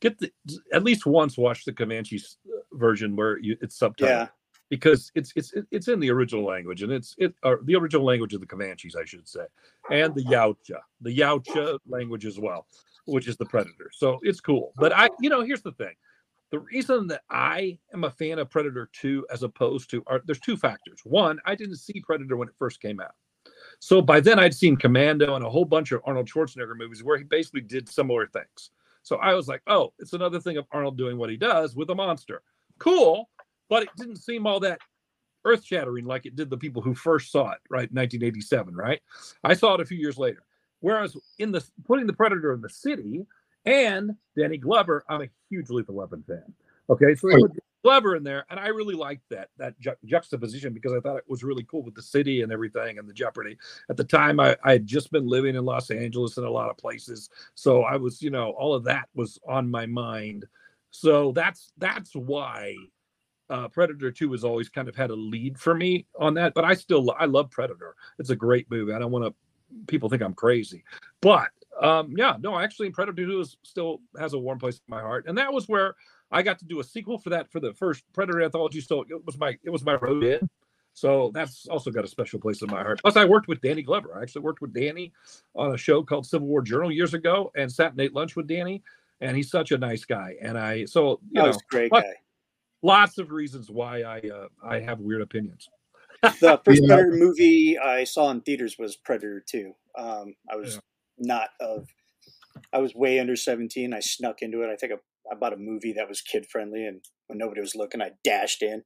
get 0.00 0.18
the 0.18 0.30
at 0.72 0.84
least 0.84 1.06
once 1.06 1.38
watch 1.38 1.64
the 1.64 1.72
Comanche 1.72 2.16
uh, 2.16 2.58
version 2.72 3.16
where 3.16 3.38
you, 3.38 3.56
it's 3.60 3.78
subtitled. 3.78 4.00
Yeah. 4.00 4.28
Because 4.68 5.12
it's 5.14 5.32
it's 5.36 5.54
it's 5.70 5.86
in 5.86 6.00
the 6.00 6.10
original 6.10 6.44
language 6.44 6.82
and 6.82 6.90
it's 6.90 7.14
it 7.18 7.34
or 7.44 7.60
the 7.64 7.76
original 7.76 8.04
language 8.04 8.34
of 8.34 8.40
the 8.40 8.46
Comanches, 8.46 8.96
I 8.96 9.04
should 9.04 9.28
say, 9.28 9.44
and 9.92 10.12
the 10.12 10.24
Yautja, 10.24 10.80
the 11.00 11.16
Yautja 11.16 11.78
language 11.86 12.26
as 12.26 12.40
well, 12.40 12.66
which 13.04 13.28
is 13.28 13.36
the 13.36 13.46
Predator. 13.46 13.90
So 13.92 14.18
it's 14.22 14.40
cool. 14.40 14.72
But 14.76 14.92
I, 14.92 15.08
you 15.20 15.30
know, 15.30 15.42
here's 15.42 15.62
the 15.62 15.70
thing: 15.70 15.94
the 16.50 16.58
reason 16.58 17.06
that 17.08 17.22
I 17.30 17.78
am 17.92 18.04
a 18.04 18.10
fan 18.10 18.40
of 18.40 18.50
Predator 18.50 18.88
2 18.92 19.26
as 19.30 19.42
opposed 19.42 19.90
to 19.90 20.02
are 20.06 20.20
there's 20.24 20.40
two 20.40 20.56
factors. 20.56 21.00
One, 21.04 21.38
I 21.44 21.54
didn't 21.54 21.76
see 21.76 22.02
Predator 22.04 22.36
when 22.36 22.48
it 22.48 22.54
first 22.58 22.80
came 22.80 23.00
out. 23.00 23.14
So 23.78 24.00
by 24.02 24.20
then 24.20 24.38
I'd 24.38 24.54
seen 24.54 24.76
Commando 24.76 25.34
and 25.34 25.44
a 25.44 25.50
whole 25.50 25.64
bunch 25.64 25.92
of 25.92 26.00
Arnold 26.04 26.28
Schwarzenegger 26.28 26.76
movies 26.76 27.04
where 27.04 27.18
he 27.18 27.24
basically 27.24 27.60
did 27.60 27.88
similar 27.88 28.26
things. 28.26 28.70
So 29.02 29.16
I 29.16 29.34
was 29.34 29.48
like, 29.48 29.62
oh, 29.66 29.92
it's 29.98 30.12
another 30.14 30.40
thing 30.40 30.56
of 30.56 30.66
Arnold 30.72 30.98
doing 30.98 31.16
what 31.18 31.30
he 31.30 31.36
does 31.36 31.76
with 31.76 31.90
a 31.90 31.94
monster. 31.94 32.42
Cool, 32.78 33.28
but 33.68 33.84
it 33.84 33.88
didn't 33.96 34.16
seem 34.16 34.46
all 34.46 34.60
that 34.60 34.80
earth 35.44 35.64
shattering 35.64 36.04
like 36.04 36.26
it 36.26 36.34
did 36.34 36.50
the 36.50 36.56
people 36.56 36.82
who 36.82 36.94
first 36.94 37.30
saw 37.30 37.52
it, 37.52 37.60
right? 37.70 37.92
1987, 37.92 38.74
right? 38.74 39.00
I 39.44 39.54
saw 39.54 39.74
it 39.74 39.80
a 39.80 39.86
few 39.86 39.98
years 39.98 40.18
later. 40.18 40.42
Whereas 40.80 41.16
in 41.38 41.52
the 41.52 41.64
putting 41.84 42.06
the 42.06 42.12
Predator 42.12 42.52
in 42.52 42.60
the 42.60 42.68
city, 42.68 43.26
and 43.66 44.12
Danny 44.38 44.56
Glover. 44.56 45.04
I'm 45.08 45.22
a 45.22 45.28
huge 45.50 45.68
Lethal 45.68 45.96
Weapon 45.96 46.24
fan. 46.26 46.44
Okay, 46.88 47.14
so 47.16 47.28
they 47.28 47.36
put 47.38 47.52
Glover 47.86 48.16
in 48.16 48.24
there, 48.24 48.44
and 48.50 48.58
I 48.58 48.66
really 48.66 48.96
liked 48.96 49.22
that 49.30 49.50
that 49.58 49.78
ju- 49.78 49.94
juxtaposition 50.04 50.72
because 50.72 50.92
I 50.92 50.98
thought 50.98 51.18
it 51.18 51.28
was 51.28 51.44
really 51.44 51.62
cool 51.70 51.84
with 51.84 51.94
the 51.94 52.02
city 52.02 52.42
and 52.42 52.50
everything 52.50 52.98
and 52.98 53.08
the 53.08 53.12
jeopardy. 53.12 53.56
At 53.88 53.96
the 53.96 54.02
time, 54.02 54.40
I, 54.40 54.56
I 54.64 54.72
had 54.72 54.88
just 54.88 55.12
been 55.12 55.28
living 55.28 55.54
in 55.54 55.64
Los 55.64 55.92
Angeles 55.92 56.36
and 56.36 56.44
a 56.44 56.50
lot 56.50 56.68
of 56.68 56.76
places, 56.78 57.30
so 57.54 57.84
I 57.84 57.94
was, 57.94 58.20
you 58.20 58.30
know, 58.30 58.50
all 58.58 58.74
of 58.74 58.82
that 58.86 59.08
was 59.14 59.38
on 59.46 59.70
my 59.70 59.86
mind. 59.86 60.46
So 60.90 61.30
that's 61.30 61.70
that's 61.78 62.12
why 62.16 62.74
uh, 63.50 63.68
Predator 63.68 64.10
2 64.10 64.32
has 64.32 64.42
always 64.42 64.68
kind 64.68 64.88
of 64.88 64.96
had 64.96 65.10
a 65.10 65.14
lead 65.14 65.56
for 65.56 65.72
me 65.72 66.06
on 66.18 66.34
that. 66.34 66.54
But 66.54 66.64
I 66.64 66.74
still 66.74 67.14
I 67.16 67.26
love 67.26 67.52
Predator. 67.52 67.94
It's 68.18 68.30
a 68.30 68.36
great 68.36 68.68
movie. 68.68 68.94
I 68.94 68.98
don't 68.98 69.12
want 69.12 69.26
to 69.26 69.34
people 69.86 70.08
think 70.08 70.22
I'm 70.22 70.34
crazy, 70.34 70.82
but 71.20 71.50
um, 71.80 72.14
yeah, 72.18 72.36
no, 72.40 72.58
actually, 72.58 72.90
Predator 72.90 73.26
2 73.26 73.40
is 73.42 73.56
still 73.62 74.00
has 74.18 74.32
a 74.32 74.38
warm 74.40 74.58
place 74.58 74.74
in 74.74 74.90
my 74.90 75.00
heart, 75.00 75.26
and 75.28 75.38
that 75.38 75.52
was 75.52 75.68
where 75.68 75.94
I 76.30 76.42
got 76.42 76.58
to 76.58 76.64
do 76.64 76.80
a 76.80 76.84
sequel 76.84 77.18
for 77.18 77.30
that 77.30 77.50
for 77.50 77.60
the 77.60 77.72
first 77.72 78.04
Predator 78.12 78.42
anthology. 78.42 78.80
So 78.80 79.02
it 79.08 79.24
was 79.24 79.38
my 79.38 79.56
it 79.62 79.70
was 79.70 79.84
my 79.84 79.94
road 79.94 80.24
in. 80.24 80.48
So 80.92 81.30
that's 81.34 81.66
also 81.68 81.90
got 81.90 82.04
a 82.04 82.08
special 82.08 82.40
place 82.40 82.62
in 82.62 82.70
my 82.70 82.80
heart. 82.80 83.00
Plus, 83.02 83.16
I 83.16 83.26
worked 83.26 83.48
with 83.48 83.60
Danny 83.60 83.82
Glover. 83.82 84.16
I 84.16 84.22
actually 84.22 84.42
worked 84.42 84.62
with 84.62 84.72
Danny 84.72 85.12
on 85.54 85.74
a 85.74 85.76
show 85.76 86.02
called 86.02 86.26
Civil 86.26 86.48
War 86.48 86.62
Journal 86.62 86.90
years 86.90 87.12
ago, 87.12 87.52
and 87.54 87.70
sat 87.70 87.92
and 87.92 88.00
ate 88.00 88.14
lunch 88.14 88.34
with 88.34 88.46
Danny. 88.46 88.82
And 89.20 89.36
he's 89.36 89.50
such 89.50 89.72
a 89.72 89.78
nice 89.78 90.04
guy. 90.04 90.36
And 90.40 90.58
I 90.58 90.86
so 90.86 91.20
you 91.30 91.42
that 91.42 91.52
know, 91.52 91.58
great 91.70 91.92
guy. 91.92 92.14
Lots 92.82 93.18
of 93.18 93.30
reasons 93.30 93.70
why 93.70 94.02
I 94.02 94.20
uh, 94.28 94.48
I 94.64 94.80
have 94.80 95.00
weird 95.00 95.22
opinions. 95.22 95.68
the 96.22 96.60
first 96.64 96.82
yeah. 96.82 96.94
Predator 96.94 97.16
movie 97.16 97.78
I 97.78 98.04
saw 98.04 98.30
in 98.30 98.40
theaters 98.40 98.76
was 98.78 98.96
Predator 98.96 99.42
Two. 99.46 99.74
Um, 99.96 100.34
I 100.50 100.56
was 100.56 100.74
yeah 100.74 100.80
not 101.18 101.48
of 101.60 101.88
I 102.72 102.78
was 102.78 102.94
way 102.94 103.18
under 103.18 103.36
17. 103.36 103.92
I 103.92 104.00
snuck 104.00 104.42
into 104.42 104.62
it. 104.62 104.70
I 104.70 104.76
think 104.76 104.92
I, 104.92 104.96
I 105.30 105.34
bought 105.34 105.52
a 105.52 105.56
movie 105.56 105.92
that 105.94 106.08
was 106.08 106.20
kid 106.20 106.46
friendly, 106.46 106.84
and 106.86 107.00
when 107.26 107.38
nobody 107.38 107.60
was 107.60 107.74
looking, 107.74 108.02
I 108.02 108.12
dashed 108.24 108.62
in, 108.62 108.82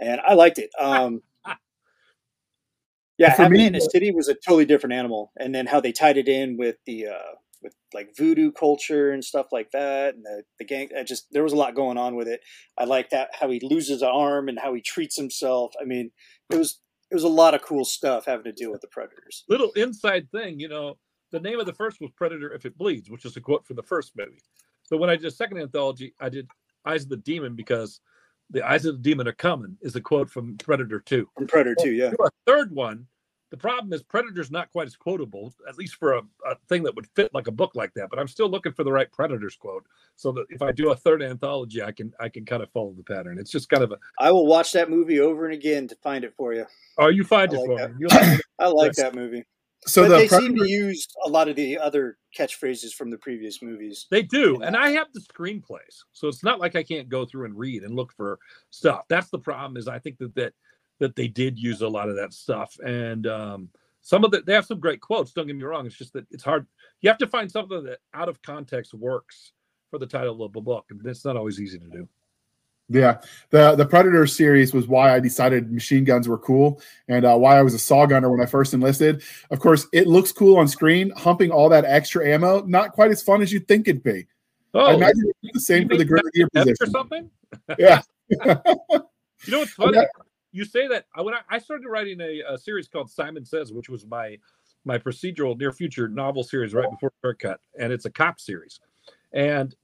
and 0.00 0.20
I 0.26 0.34
liked 0.34 0.58
it. 0.58 0.70
Um, 0.78 1.22
yeah, 3.18 3.30
having 3.30 3.58
me, 3.58 3.66
in 3.66 3.74
a 3.74 3.80
city 3.80 4.12
was 4.12 4.28
a 4.28 4.34
totally 4.34 4.64
different 4.64 4.94
animal, 4.94 5.32
and 5.38 5.54
then 5.54 5.66
how 5.66 5.80
they 5.80 5.92
tied 5.92 6.16
it 6.16 6.28
in 6.28 6.56
with 6.56 6.76
the 6.86 7.08
uh, 7.08 7.34
with 7.62 7.74
like 7.92 8.16
voodoo 8.16 8.52
culture 8.52 9.10
and 9.10 9.24
stuff 9.24 9.46
like 9.50 9.72
that, 9.72 10.14
and 10.14 10.24
the, 10.24 10.42
the 10.58 10.64
gang. 10.64 10.90
I 10.96 11.02
just 11.02 11.26
there 11.32 11.42
was 11.42 11.52
a 11.52 11.56
lot 11.56 11.74
going 11.74 11.98
on 11.98 12.14
with 12.14 12.28
it. 12.28 12.40
I 12.78 12.84
like 12.84 13.10
that 13.10 13.30
how 13.40 13.50
he 13.50 13.60
loses 13.62 14.02
an 14.02 14.10
arm 14.12 14.48
and 14.48 14.58
how 14.58 14.72
he 14.74 14.80
treats 14.80 15.16
himself. 15.16 15.72
I 15.80 15.84
mean, 15.84 16.12
it 16.50 16.56
was 16.56 16.80
it 17.10 17.14
was 17.14 17.24
a 17.24 17.28
lot 17.28 17.54
of 17.54 17.62
cool 17.62 17.84
stuff 17.84 18.26
having 18.26 18.44
to 18.44 18.52
deal 18.52 18.70
with 18.70 18.82
the 18.82 18.88
predators. 18.88 19.44
Little 19.48 19.72
inside 19.72 20.30
thing, 20.30 20.60
you 20.60 20.68
know 20.68 20.96
the 21.30 21.40
name 21.40 21.60
of 21.60 21.66
the 21.66 21.74
first 21.74 22.00
was 22.00 22.10
Predator 22.16 22.52
If 22.52 22.64
It 22.64 22.78
Bleeds, 22.78 23.10
which 23.10 23.24
is 23.24 23.36
a 23.36 23.40
quote 23.40 23.66
from 23.66 23.76
the 23.76 23.82
first 23.82 24.12
movie. 24.16 24.42
So 24.88 24.96
when 24.96 25.10
I 25.10 25.16
did 25.16 25.26
a 25.26 25.30
second 25.30 25.58
anthology, 25.58 26.14
I 26.18 26.30
did 26.30 26.48
Eyes 26.86 27.02
of 27.02 27.10
the 27.10 27.18
Demon 27.18 27.54
because 27.54 28.00
the 28.48 28.66
Eyes 28.66 28.86
of 28.86 28.96
the 28.96 29.02
Demon 29.02 29.28
are 29.28 29.32
coming 29.32 29.76
is 29.82 29.94
a 29.96 30.00
quote 30.00 30.30
from 30.30 30.56
Predator 30.56 31.00
2. 31.00 31.28
From 31.36 31.46
Predator 31.46 31.76
2, 31.82 31.90
yeah. 31.90 32.12
A 32.24 32.30
third 32.46 32.74
one, 32.74 33.06
the 33.50 33.58
problem 33.58 33.92
is 33.92 34.02
Predator's 34.02 34.50
not 34.50 34.72
quite 34.72 34.86
as 34.86 34.96
quotable, 34.96 35.52
at 35.68 35.76
least 35.76 35.96
for 35.96 36.14
a, 36.14 36.22
a, 36.46 36.56
thing 36.70 36.82
that 36.84 36.94
would 36.94 37.06
fit 37.14 37.34
like 37.34 37.48
a 37.48 37.52
book 37.52 37.72
like 37.74 37.92
that. 37.94 38.08
But 38.08 38.18
I'm 38.18 38.28
still 38.28 38.48
looking 38.48 38.72
for 38.72 38.82
the 38.82 38.92
right 38.92 39.12
Predators 39.12 39.56
quote, 39.56 39.84
so 40.16 40.32
that 40.32 40.46
if 40.48 40.62
I 40.62 40.72
do 40.72 40.90
a 40.90 40.96
third 40.96 41.22
anthology, 41.22 41.82
I 41.82 41.92
can 41.92 42.14
I 42.18 42.30
can 42.30 42.46
kind 42.46 42.62
of 42.62 42.70
follow 42.70 42.94
the 42.96 43.02
pattern. 43.02 43.38
It's 43.38 43.50
just 43.50 43.68
kind 43.68 43.82
of 43.82 43.92
a. 43.92 43.98
I 44.18 44.30
will 44.32 44.46
watch 44.46 44.72
that 44.72 44.88
movie 44.88 45.20
over 45.20 45.44
and 45.44 45.54
again 45.54 45.86
to 45.88 45.94
find 45.96 46.24
it 46.24 46.32
for 46.34 46.54
you. 46.54 46.64
Oh, 46.96 47.08
you 47.08 47.24
find 47.24 47.52
I 47.52 47.56
it 47.56 47.58
like 47.58 47.90
for 47.90 47.94
me. 47.94 48.40
I 48.58 48.66
like 48.68 48.92
that 48.94 49.14
movie. 49.14 49.44
So 49.86 50.02
but 50.02 50.08
the 50.08 50.16
they 50.16 50.28
seem 50.28 50.56
to 50.56 50.68
use 50.68 51.06
a 51.24 51.28
lot 51.28 51.48
of 51.48 51.56
the 51.56 51.78
other 51.78 52.18
catchphrases 52.36 52.92
from 52.92 53.10
the 53.10 53.18
previous 53.18 53.62
movies. 53.62 54.06
They 54.10 54.22
do, 54.22 54.60
and 54.62 54.76
I 54.76 54.90
have 54.90 55.06
the 55.14 55.20
screenplays, 55.20 56.02
so 56.12 56.28
it's 56.28 56.42
not 56.42 56.58
like 56.58 56.76
I 56.76 56.82
can't 56.82 57.08
go 57.08 57.24
through 57.24 57.46
and 57.46 57.56
read 57.56 57.84
and 57.84 57.94
look 57.94 58.12
for 58.12 58.38
stuff. 58.70 59.04
That's 59.08 59.30
the 59.30 59.38
problem. 59.38 59.76
Is 59.76 59.88
I 59.88 59.98
think 59.98 60.18
that 60.18 60.34
that 60.34 60.52
that 60.98 61.14
they 61.14 61.28
did 61.28 61.58
use 61.58 61.80
a 61.80 61.88
lot 61.88 62.08
of 62.08 62.16
that 62.16 62.34
stuff, 62.34 62.76
and 62.84 63.26
um, 63.26 63.68
some 64.00 64.24
of 64.24 64.30
the 64.30 64.42
they 64.42 64.52
have 64.52 64.66
some 64.66 64.80
great 64.80 65.00
quotes. 65.00 65.32
Don't 65.32 65.46
get 65.46 65.56
me 65.56 65.62
wrong. 65.62 65.86
It's 65.86 65.96
just 65.96 66.12
that 66.14 66.26
it's 66.30 66.44
hard. 66.44 66.66
You 67.00 67.08
have 67.08 67.18
to 67.18 67.26
find 67.26 67.50
something 67.50 67.84
that 67.84 68.00
out 68.14 68.28
of 68.28 68.42
context 68.42 68.94
works 68.94 69.52
for 69.90 69.98
the 69.98 70.06
title 70.06 70.42
of 70.42 70.56
a 70.56 70.60
book, 70.60 70.86
and 70.90 71.00
it's 71.06 71.24
not 71.24 71.36
always 71.36 71.60
easy 71.60 71.78
to 71.78 71.88
do. 71.88 72.08
Yeah, 72.90 73.20
the 73.50 73.74
the 73.74 73.84
Predator 73.84 74.26
series 74.26 74.72
was 74.72 74.88
why 74.88 75.14
I 75.14 75.20
decided 75.20 75.70
machine 75.70 76.04
guns 76.04 76.26
were 76.26 76.38
cool, 76.38 76.80
and 77.06 77.26
uh, 77.26 77.36
why 77.36 77.58
I 77.58 77.62
was 77.62 77.74
a 77.74 77.78
saw 77.78 78.06
gunner 78.06 78.30
when 78.30 78.40
I 78.40 78.46
first 78.46 78.72
enlisted. 78.72 79.22
Of 79.50 79.60
course, 79.60 79.86
it 79.92 80.06
looks 80.06 80.32
cool 80.32 80.56
on 80.56 80.68
screen. 80.68 81.10
Humping 81.10 81.50
all 81.50 81.68
that 81.68 81.84
extra 81.84 82.26
ammo, 82.26 82.62
not 82.64 82.92
quite 82.92 83.10
as 83.10 83.22
fun 83.22 83.42
as 83.42 83.52
you'd 83.52 83.68
think 83.68 83.88
it'd 83.88 84.02
be. 84.02 84.26
Oh, 84.72 84.86
I 84.86 84.94
imagine 84.94 85.30
the 85.52 85.60
same 85.60 85.88
for 85.88 85.96
the 85.96 86.04
grenadier 86.04 86.48
position 86.52 86.76
or 86.80 86.86
something. 86.90 87.30
Yeah. 87.78 88.00
you 88.30 88.38
know 89.48 89.58
what's 89.58 89.72
funny? 89.72 89.98
You 90.52 90.64
say 90.64 90.88
that 90.88 91.06
when 91.16 91.34
I, 91.34 91.40
I 91.50 91.58
started 91.58 91.86
writing 91.88 92.20
a, 92.20 92.42
a, 92.54 92.58
series 92.58 92.88
called 92.88 93.10
Simon 93.10 93.44
Says, 93.44 93.72
which 93.72 93.88
was 93.88 94.06
my 94.06 94.38
my 94.84 94.96
procedural 94.96 95.58
near 95.58 95.72
future 95.72 96.08
novel 96.08 96.42
series 96.42 96.72
right 96.72 96.90
before 96.90 97.12
Haircut, 97.22 97.60
and 97.78 97.92
it's 97.92 98.06
a 98.06 98.10
cop 98.10 98.40
series, 98.40 98.80
and 99.32 99.74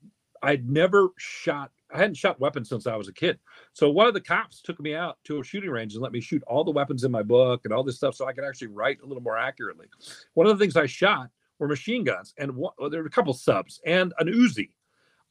I'd 0.41 0.69
never 0.69 1.09
shot 1.17 1.71
I 1.93 1.97
hadn't 1.97 2.17
shot 2.17 2.39
weapons 2.39 2.69
since 2.69 2.87
I 2.87 2.95
was 2.95 3.07
a 3.07 3.13
kid. 3.13 3.39
So 3.73 3.89
one 3.89 4.07
of 4.07 4.13
the 4.13 4.21
cops 4.21 4.61
took 4.61 4.79
me 4.79 4.95
out 4.95 5.17
to 5.25 5.39
a 5.39 5.43
shooting 5.43 5.69
range 5.69 5.93
and 5.93 6.01
let 6.01 6.11
me 6.11 6.21
shoot 6.21 6.43
all 6.47 6.63
the 6.63 6.71
weapons 6.71 7.03
in 7.03 7.11
my 7.11 7.23
book 7.23 7.61
and 7.63 7.73
all 7.73 7.83
this 7.83 7.97
stuff 7.97 8.15
so 8.15 8.25
I 8.25 8.33
could 8.33 8.43
actually 8.43 8.67
write 8.67 8.99
a 9.03 9.05
little 9.05 9.23
more 9.23 9.37
accurately. 9.37 9.87
One 10.33 10.47
of 10.47 10.57
the 10.57 10.63
things 10.63 10.75
I 10.75 10.87
shot 10.87 11.29
were 11.59 11.67
machine 11.67 12.03
guns 12.03 12.33
and 12.37 12.55
one, 12.55 12.73
well, 12.77 12.89
there 12.89 13.01
were 13.01 13.07
a 13.07 13.11
couple 13.11 13.33
subs 13.33 13.79
and 13.85 14.13
an 14.19 14.27
Uzi. 14.27 14.69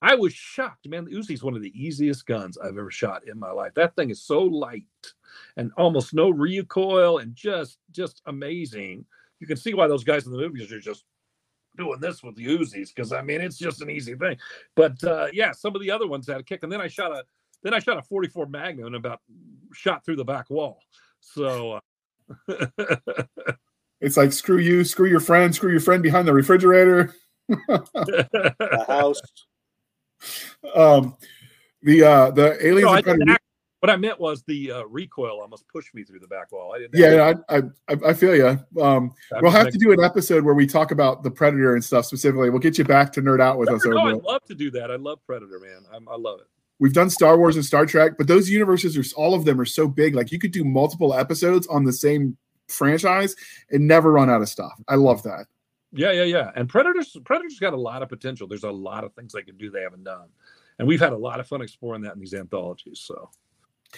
I 0.01 0.15
was 0.15 0.35
shocked, 0.35 0.89
man. 0.89 1.07
The 1.07 1.13
Uzi 1.13 1.33
is 1.33 1.43
one 1.43 1.55
of 1.55 1.63
the 1.63 1.73
easiest 1.75 2.27
guns 2.27 2.59
I've 2.59 2.77
ever 2.77 2.91
shot 2.91 3.27
in 3.27 3.39
my 3.39 3.51
life. 3.51 3.73
That 3.75 3.97
thing 3.97 4.11
is 4.11 4.23
so 4.23 4.43
light 4.43 4.85
and 5.57 5.73
almost 5.77 6.15
no 6.15 6.31
recoil 6.31 7.19
and 7.19 7.35
just 7.35 7.79
just 7.91 8.21
amazing. 8.27 9.07
You 9.41 9.47
can 9.47 9.57
see 9.57 9.75
why 9.75 9.87
those 9.87 10.05
guys 10.05 10.27
in 10.27 10.33
the 10.33 10.39
movies 10.39 10.73
are 10.73 10.81
just 10.81 11.05
doing 11.77 12.01
this 12.01 12.23
with 12.23 12.37
the 12.37 12.47
Uzis 12.47 12.95
because 12.95 13.13
I 13.13 13.23
mean 13.23 13.41
it's 13.41 13.59
just 13.59 13.83
an 13.83 13.91
easy 13.91 14.15
thing. 14.15 14.37
But 14.75 15.03
uh, 15.05 15.29
yeah, 15.33 15.53
some 15.53 15.75
of 15.75 15.83
the 15.83 15.91
other 15.91 16.07
ones 16.07 16.27
had 16.27 16.41
a 16.41 16.43
kick, 16.43 16.63
and 16.63 16.73
then 16.73 16.81
I 16.81 16.89
shot 16.89 17.13
a 17.13 17.25
then 17.63 17.75
I 17.75 17.79
shot 17.79 17.99
a 17.99 18.03
44 18.03 18.47
Magnum 18.47 18.87
and 18.87 18.97
about 18.97 19.21
shot 19.73 20.05
through 20.05 20.17
the 20.17 20.25
back 20.25 20.51
wall. 20.51 20.79
So 21.21 21.81
uh, 22.49 22.67
it's 24.01 24.17
like 24.17 24.33
screw 24.33 24.59
you, 24.59 24.85
screw 24.85 25.09
your 25.09 25.21
friend, 25.21 25.55
screw 25.55 25.71
your 25.71 25.81
friend 25.81 26.03
behind 26.03 26.29
the 26.29 26.33
refrigerator. 26.33 27.15
the 27.49 28.85
house. 28.87 29.21
Um, 30.75 31.19
the 31.83 32.03
uh, 32.03 32.31
the 32.31 32.67
aliens. 32.67 33.05
No, 33.05 33.37
what 33.85 33.91
I 33.91 33.97
meant 33.97 34.19
was 34.19 34.43
the 34.45 34.73
uh, 34.73 34.85
recoil 34.85 35.43
almost 35.43 35.69
pushed 35.69 35.95
me 35.95 36.05
through 36.05 36.21
the 36.21 36.27
back 36.27 36.51
wall. 36.53 36.73
I 36.75 36.79
didn't. 36.79 36.99
Yeah, 36.99 37.35
I, 37.51 37.59
I, 37.93 37.97
I 38.09 38.13
feel 38.15 38.35
you. 38.35 38.59
Um, 38.83 39.13
we'll 39.43 39.51
have 39.51 39.69
to 39.69 39.77
do 39.77 39.93
an 39.93 40.03
episode 40.03 40.43
where 40.43 40.55
we 40.55 40.67
talk 40.67 40.91
about 40.91 41.23
the 41.23 41.31
Predator 41.31 41.75
and 41.75 41.85
stuff 41.85 42.07
specifically. 42.07 42.49
We'll 42.49 42.61
get 42.61 42.79
you 42.79 42.85
back 42.85 43.13
to 43.13 43.21
nerd 43.21 43.43
out 43.43 43.59
with 43.59 43.69
us. 43.69 43.85
No, 43.85 43.99
I'd 43.99 44.23
love 44.23 44.43
to 44.47 44.55
do 44.55 44.71
that. 44.71 44.91
I 44.91 44.97
love 44.97 45.19
Predator, 45.27 45.61
man. 45.61 45.83
I'm, 45.93 46.09
I 46.09 46.17
love 46.17 46.41
it. 46.41 46.47
We've 46.79 46.95
done 46.95 47.11
Star 47.11 47.37
Wars 47.37 47.57
and 47.57 47.65
Star 47.65 47.85
Trek, 47.85 48.13
but 48.17 48.27
those 48.27 48.49
universes 48.49 48.97
are 48.97 49.21
all 49.21 49.35
of 49.35 49.45
them 49.45 49.61
are 49.61 49.67
so 49.67 49.87
big. 49.87 50.15
Like 50.15 50.33
you 50.33 50.39
could 50.39 50.53
do 50.53 50.65
multiple 50.65 51.13
episodes 51.13 51.67
on 51.67 51.85
the 51.85 51.93
same 51.93 52.39
franchise 52.69 53.37
and 53.71 53.87
never 53.87 54.13
run 54.13 54.31
out 54.31 54.41
of 54.41 54.49
stuff. 54.49 54.73
I 54.89 54.95
love 54.95 55.23
that. 55.25 55.45
Yeah, 55.93 56.11
yeah, 56.11 56.25
yeah. 56.25 56.53
And 56.57 56.71
Predators, 56.71 57.15
Predators 57.27 57.59
got 57.59 57.75
a 57.75 57.77
lot 57.77 58.03
of 58.03 58.09
potential. 58.09 58.49
There's 58.49 58.65
a 58.65 58.71
lot 58.71 59.05
of 59.05 59.13
things 59.13 59.35
they 59.35 59.43
can 59.43 59.59
do 59.59 59.69
they 59.69 59.83
haven't 59.83 60.05
done 60.05 60.29
and 60.79 60.89
we've 60.89 61.01
had 61.01 61.13
a 61.13 61.17
lot 61.17 61.41
of 61.41 61.47
fun 61.47 61.63
exploring 61.63 62.03
that 62.03 62.15
in 62.15 62.21
these 62.21 62.35
anthologies. 62.35 63.01
So 63.01 63.31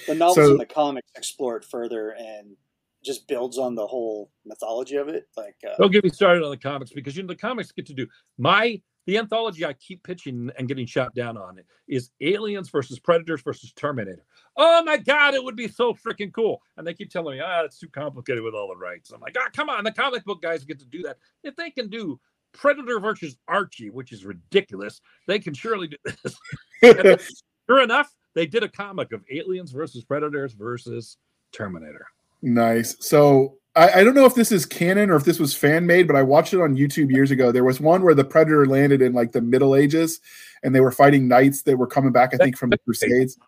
the 0.07 0.15
novels 0.15 0.37
so, 0.37 0.51
and 0.53 0.61
the 0.61 0.67
comics 0.67 1.09
explore 1.17 1.57
it 1.57 1.65
further 1.65 2.11
and 2.11 2.57
just 3.05 3.29
builds 3.29 3.59
on 3.59 3.75
the 3.75 3.87
whole 3.87 4.31
mythology 4.45 4.97
of 4.97 5.09
it. 5.09 5.29
Like, 5.37 5.57
uh, 5.67 5.77
don't 5.79 5.93
get 5.93 6.05
me 6.05 6.11
started 6.11 6.43
on 6.43 6.51
the 6.51 6.57
comics 6.57 6.93
because 6.93 7.17
you 7.17 7.23
know 7.23 7.29
the 7.29 7.37
comics 7.37 7.73
get 7.73 7.87
to 7.87 7.95
do 7.95 8.07
my 8.39 8.81
the 9.07 9.19
anthology 9.19 9.65
I 9.65 9.73
keep 9.75 10.03
pitching 10.03 10.51
and 10.59 10.67
getting 10.67 10.85
shot 10.85 11.15
down 11.15 11.37
on 11.37 11.59
it 11.59 11.67
is 11.87 12.11
Aliens 12.21 12.69
versus 12.69 12.99
Predators 12.99 13.41
versus 13.41 13.73
Terminator. 13.73 14.25
Oh 14.57 14.83
my 14.83 14.97
God, 14.97 15.35
it 15.35 15.43
would 15.43 15.55
be 15.55 15.69
so 15.69 15.95
freaking 15.95 16.33
cool. 16.33 16.61
And 16.77 16.87
they 16.87 16.93
keep 16.93 17.11
telling 17.11 17.39
me, 17.39 17.45
ah, 17.45 17.63
it's 17.63 17.79
too 17.79 17.89
complicated 17.89 18.43
with 18.43 18.55
all 18.55 18.69
the 18.69 18.77
rights. 18.77 19.13
I'm 19.13 19.21
like, 19.21 19.37
ah, 19.39 19.49
come 19.55 19.71
on, 19.71 19.85
the 19.85 19.93
comic 19.93 20.25
book 20.25 20.43
guys 20.43 20.65
get 20.65 20.81
to 20.81 20.87
do 20.87 21.03
that. 21.03 21.19
If 21.45 21.55
they 21.55 21.71
can 21.71 21.89
do 21.89 22.19
Predator 22.53 22.99
versus 22.99 23.37
Archie, 23.47 23.91
which 23.91 24.13
is 24.13 24.25
ridiculous, 24.25 25.01
they 25.29 25.39
can 25.39 25.55
surely 25.55 25.89
do 25.89 25.97
this. 26.05 26.37
sure 27.69 27.83
enough, 27.83 28.13
they 28.37 28.47
did 28.47 28.63
a 28.63 28.69
comic 28.69 29.13
of 29.13 29.25
Aliens 29.31 29.73
versus 29.73 30.05
Predators 30.05 30.53
versus 30.53 31.17
Terminator. 31.53 32.07
Nice. 32.43 32.95
So 33.01 33.57
I, 33.75 34.01
I, 34.01 34.05
don't 34.05 34.15
know 34.15 34.27
if 34.27 34.35
this 34.35 34.53
is 34.53 34.67
canon 34.67 35.11
or 35.11 35.17
if 35.17 35.25
this 35.25 35.41
was 35.41 35.55
fan 35.55 35.87
made, 35.87 36.07
but 36.07 36.17
I 36.17 36.23
watched 36.23 36.53
it 36.53 36.61
on 36.61 36.77
YouTube 36.77 37.11
years 37.11 37.31
ago. 37.31 37.51
There 37.51 37.65
was 37.65 37.81
one 37.81 38.03
where 38.03 38.15
the 38.15 38.25
Predator 38.25 38.67
landed 38.67 39.01
in 39.01 39.15
like 39.15 39.33
the 39.33 39.41
Middle 39.41 39.75
Ages, 39.75 40.21
and 40.63 40.75
they 40.75 40.81
were 40.81 40.93
fighting 40.93 41.27
knights 41.27 41.63
that 41.63 41.79
were 41.79 41.87
coming 41.87 42.13
back, 42.13 42.35
I 42.35 42.37
think, 42.37 42.59
from 42.59 42.71
the 42.71 42.79
Crusades. 42.79 43.39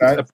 That, 0.00 0.28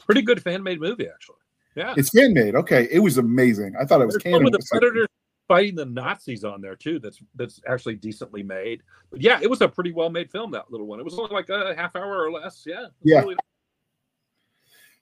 pretty 0.00 0.22
good 0.22 0.42
fan 0.42 0.62
made 0.62 0.80
movie, 0.80 1.06
actually. 1.08 1.36
Yeah, 1.76 1.94
it's 1.96 2.10
fan 2.10 2.34
made. 2.34 2.56
Okay, 2.56 2.88
it 2.90 2.98
was 2.98 3.18
amazing. 3.18 3.74
I 3.80 3.84
thought 3.84 4.00
it 4.00 4.06
was 4.06 4.14
There's 4.14 4.24
canon. 4.24 4.44
With 4.44 4.54
the 4.54 4.66
Predator 4.68 5.06
fighting 5.48 5.74
the 5.74 5.86
Nazis 5.86 6.44
on 6.44 6.60
there 6.60 6.76
too. 6.76 7.00
That's 7.00 7.20
that's 7.34 7.60
actually 7.66 7.96
decently 7.96 8.42
made. 8.42 8.82
But 9.10 9.20
yeah, 9.20 9.40
it 9.42 9.50
was 9.50 9.60
a 9.60 9.68
pretty 9.68 9.92
well 9.92 10.10
made 10.10 10.30
film. 10.30 10.52
That 10.52 10.70
little 10.70 10.86
one. 10.86 11.00
It 11.00 11.04
was 11.04 11.18
only 11.18 11.34
like 11.34 11.48
a 11.48 11.74
half 11.74 11.96
hour 11.96 12.22
or 12.22 12.30
less. 12.30 12.64
Yeah. 12.66 12.86
Yeah. 13.02 13.20
Really 13.20 13.36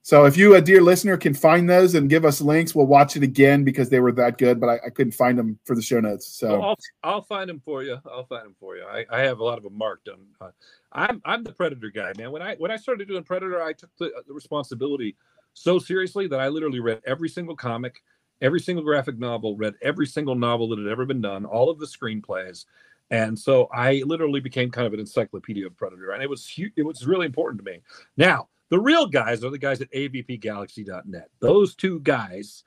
so 0.06 0.24
if 0.24 0.36
you, 0.36 0.54
a 0.54 0.60
dear 0.60 0.80
listener, 0.80 1.16
can 1.16 1.34
find 1.34 1.68
those 1.68 1.96
and 1.96 2.08
give 2.08 2.24
us 2.24 2.40
links, 2.40 2.76
we'll 2.76 2.86
watch 2.86 3.16
it 3.16 3.24
again 3.24 3.64
because 3.64 3.90
they 3.90 3.98
were 3.98 4.12
that 4.12 4.38
good. 4.38 4.60
But 4.60 4.68
I, 4.68 4.74
I 4.86 4.90
couldn't 4.90 5.14
find 5.14 5.36
them 5.36 5.58
for 5.64 5.74
the 5.74 5.82
show 5.82 5.98
notes. 5.98 6.28
So 6.28 6.62
I'll, 6.62 6.76
I'll, 7.02 7.22
find 7.22 7.50
them 7.50 7.60
for 7.64 7.82
you. 7.82 7.98
I'll 8.08 8.24
find 8.26 8.44
them 8.44 8.54
for 8.60 8.76
you. 8.76 8.84
I, 8.84 9.04
I 9.10 9.22
have 9.22 9.40
a 9.40 9.44
lot 9.44 9.58
of 9.58 9.64
them 9.64 9.76
marked. 9.76 10.08
On, 10.08 10.18
uh, 10.40 10.50
I'm 10.92 11.20
I'm 11.24 11.42
the 11.42 11.50
Predator 11.50 11.90
guy, 11.90 12.12
man. 12.16 12.30
When 12.30 12.40
I 12.40 12.54
when 12.54 12.70
I 12.70 12.76
started 12.76 13.08
doing 13.08 13.24
Predator, 13.24 13.60
I 13.60 13.72
took 13.72 13.90
the, 13.98 14.12
the 14.28 14.32
responsibility 14.32 15.16
so 15.54 15.80
seriously 15.80 16.28
that 16.28 16.38
I 16.38 16.46
literally 16.50 16.78
read 16.78 17.00
every 17.04 17.28
single 17.28 17.56
comic, 17.56 18.00
every 18.40 18.60
single 18.60 18.84
graphic 18.84 19.18
novel, 19.18 19.56
read 19.56 19.74
every 19.82 20.06
single 20.06 20.34
novel 20.34 20.68
that 20.68 20.78
had 20.78 20.88
ever 20.88 21.04
been 21.04 21.20
done, 21.20 21.44
all 21.44 21.70
of 21.70 21.78
the 21.78 21.86
screenplays. 21.86 22.66
And 23.10 23.38
so 23.38 23.68
I 23.72 24.02
literally 24.04 24.40
became 24.40 24.70
kind 24.70 24.86
of 24.86 24.92
an 24.92 25.00
encyclopedia 25.00 25.66
of 25.66 25.76
Predator, 25.76 26.10
and 26.10 26.22
it 26.22 26.28
was 26.28 26.52
it 26.76 26.84
was 26.84 27.06
really 27.06 27.26
important 27.26 27.64
to 27.64 27.70
me. 27.70 27.80
Now, 28.16 28.48
the 28.68 28.80
real 28.80 29.06
guys 29.06 29.44
are 29.44 29.50
the 29.50 29.58
guys 29.58 29.80
at 29.80 29.90
avpgalaxy.net. 29.92 31.28
Those 31.38 31.76
two 31.76 32.00
guys, 32.00 32.64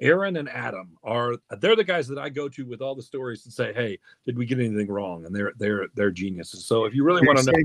Aaron 0.00 0.36
and 0.36 0.48
Adam, 0.50 0.98
are 1.02 1.36
they're 1.58 1.74
the 1.74 1.84
guys 1.84 2.06
that 2.08 2.18
I 2.18 2.28
go 2.28 2.50
to 2.50 2.66
with 2.66 2.82
all 2.82 2.94
the 2.94 3.02
stories 3.02 3.46
and 3.46 3.52
say, 3.52 3.72
"Hey, 3.72 3.98
did 4.26 4.36
we 4.36 4.44
get 4.44 4.58
anything 4.58 4.88
wrong?" 4.88 5.24
And 5.24 5.34
they're 5.34 5.52
they're 5.56 5.86
they're 5.94 6.10
geniuses. 6.10 6.66
So 6.66 6.84
if 6.84 6.94
you 6.94 7.02
really 7.02 7.26
want 7.26 7.38
to 7.38 7.50
know, 7.50 7.58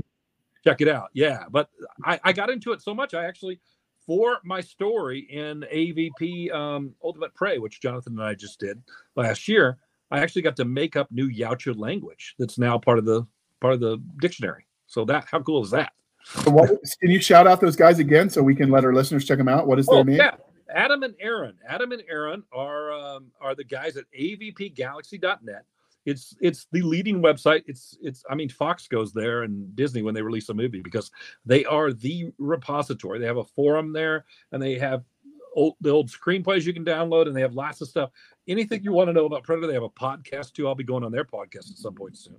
check 0.64 0.80
it 0.80 0.88
out. 0.88 1.10
Yeah, 1.12 1.44
but 1.50 1.68
I, 2.04 2.18
I 2.24 2.32
got 2.32 2.48
into 2.48 2.72
it 2.72 2.80
so 2.80 2.94
much 2.94 3.12
I 3.12 3.26
actually 3.26 3.60
for 4.06 4.38
my 4.44 4.60
story 4.60 5.20
in 5.30 5.64
AVP 5.72 6.52
um, 6.52 6.94
Ultimate 7.02 7.34
Prey, 7.34 7.58
which 7.58 7.80
Jonathan 7.80 8.14
and 8.14 8.22
I 8.22 8.34
just 8.34 8.60
did 8.60 8.82
last 9.16 9.48
year, 9.48 9.78
I 10.10 10.20
actually 10.20 10.42
got 10.42 10.56
to 10.56 10.64
make 10.64 10.96
up 10.96 11.10
new 11.10 11.30
Yautja 11.30 11.76
language 11.76 12.34
that's 12.38 12.58
now 12.58 12.78
part 12.78 12.98
of 12.98 13.04
the 13.04 13.26
part 13.60 13.74
of 13.74 13.80
the 13.80 14.02
dictionary. 14.20 14.66
So 14.86 15.04
that 15.06 15.26
how 15.30 15.40
cool 15.40 15.62
is 15.62 15.70
that? 15.70 15.92
So 16.24 16.50
what, 16.50 16.68
can 17.00 17.10
you 17.10 17.20
shout 17.20 17.46
out 17.46 17.60
those 17.60 17.76
guys 17.76 17.98
again 17.98 18.30
so 18.30 18.42
we 18.42 18.54
can 18.54 18.70
let 18.70 18.84
our 18.84 18.94
listeners 18.94 19.24
check 19.24 19.38
them 19.38 19.48
out? 19.48 19.66
What 19.66 19.78
is 19.78 19.86
their 19.86 19.98
oh, 19.98 20.02
name? 20.02 20.16
Yeah. 20.16 20.36
Adam 20.74 21.02
and 21.02 21.14
Aaron. 21.20 21.56
Adam 21.68 21.92
and 21.92 22.02
Aaron 22.08 22.42
are 22.52 22.92
um, 22.92 23.30
are 23.40 23.54
the 23.54 23.64
guys 23.64 23.96
at 23.96 24.04
avpgalaxy.net. 24.18 25.64
It's 26.04 26.36
it's 26.40 26.66
the 26.72 26.82
leading 26.82 27.22
website. 27.22 27.62
It's 27.66 27.96
it's 28.02 28.24
I 28.28 28.34
mean 28.34 28.48
Fox 28.48 28.88
goes 28.88 29.12
there 29.12 29.42
and 29.42 29.74
Disney 29.74 30.02
when 30.02 30.14
they 30.14 30.22
release 30.22 30.48
a 30.48 30.54
movie 30.54 30.80
because 30.80 31.10
they 31.46 31.64
are 31.64 31.92
the 31.92 32.32
repository. 32.38 33.18
They 33.18 33.26
have 33.26 33.38
a 33.38 33.44
forum 33.44 33.92
there 33.92 34.24
and 34.52 34.62
they 34.62 34.78
have 34.78 35.04
old 35.54 35.76
the 35.80 35.90
old 35.90 36.10
screenplays 36.10 36.64
you 36.64 36.74
can 36.74 36.84
download 36.84 37.26
and 37.26 37.36
they 37.36 37.40
have 37.40 37.54
lots 37.54 37.80
of 37.80 37.88
stuff. 37.88 38.10
Anything 38.46 38.82
you 38.82 38.92
want 38.92 39.08
to 39.08 39.12
know 39.12 39.24
about 39.24 39.44
Predator, 39.44 39.66
they 39.66 39.74
have 39.74 39.82
a 39.82 39.88
podcast 39.88 40.52
too. 40.52 40.68
I'll 40.68 40.74
be 40.74 40.84
going 40.84 41.04
on 41.04 41.12
their 41.12 41.24
podcast 41.24 41.70
at 41.70 41.78
some 41.78 41.94
point 41.94 42.18
soon. 42.18 42.36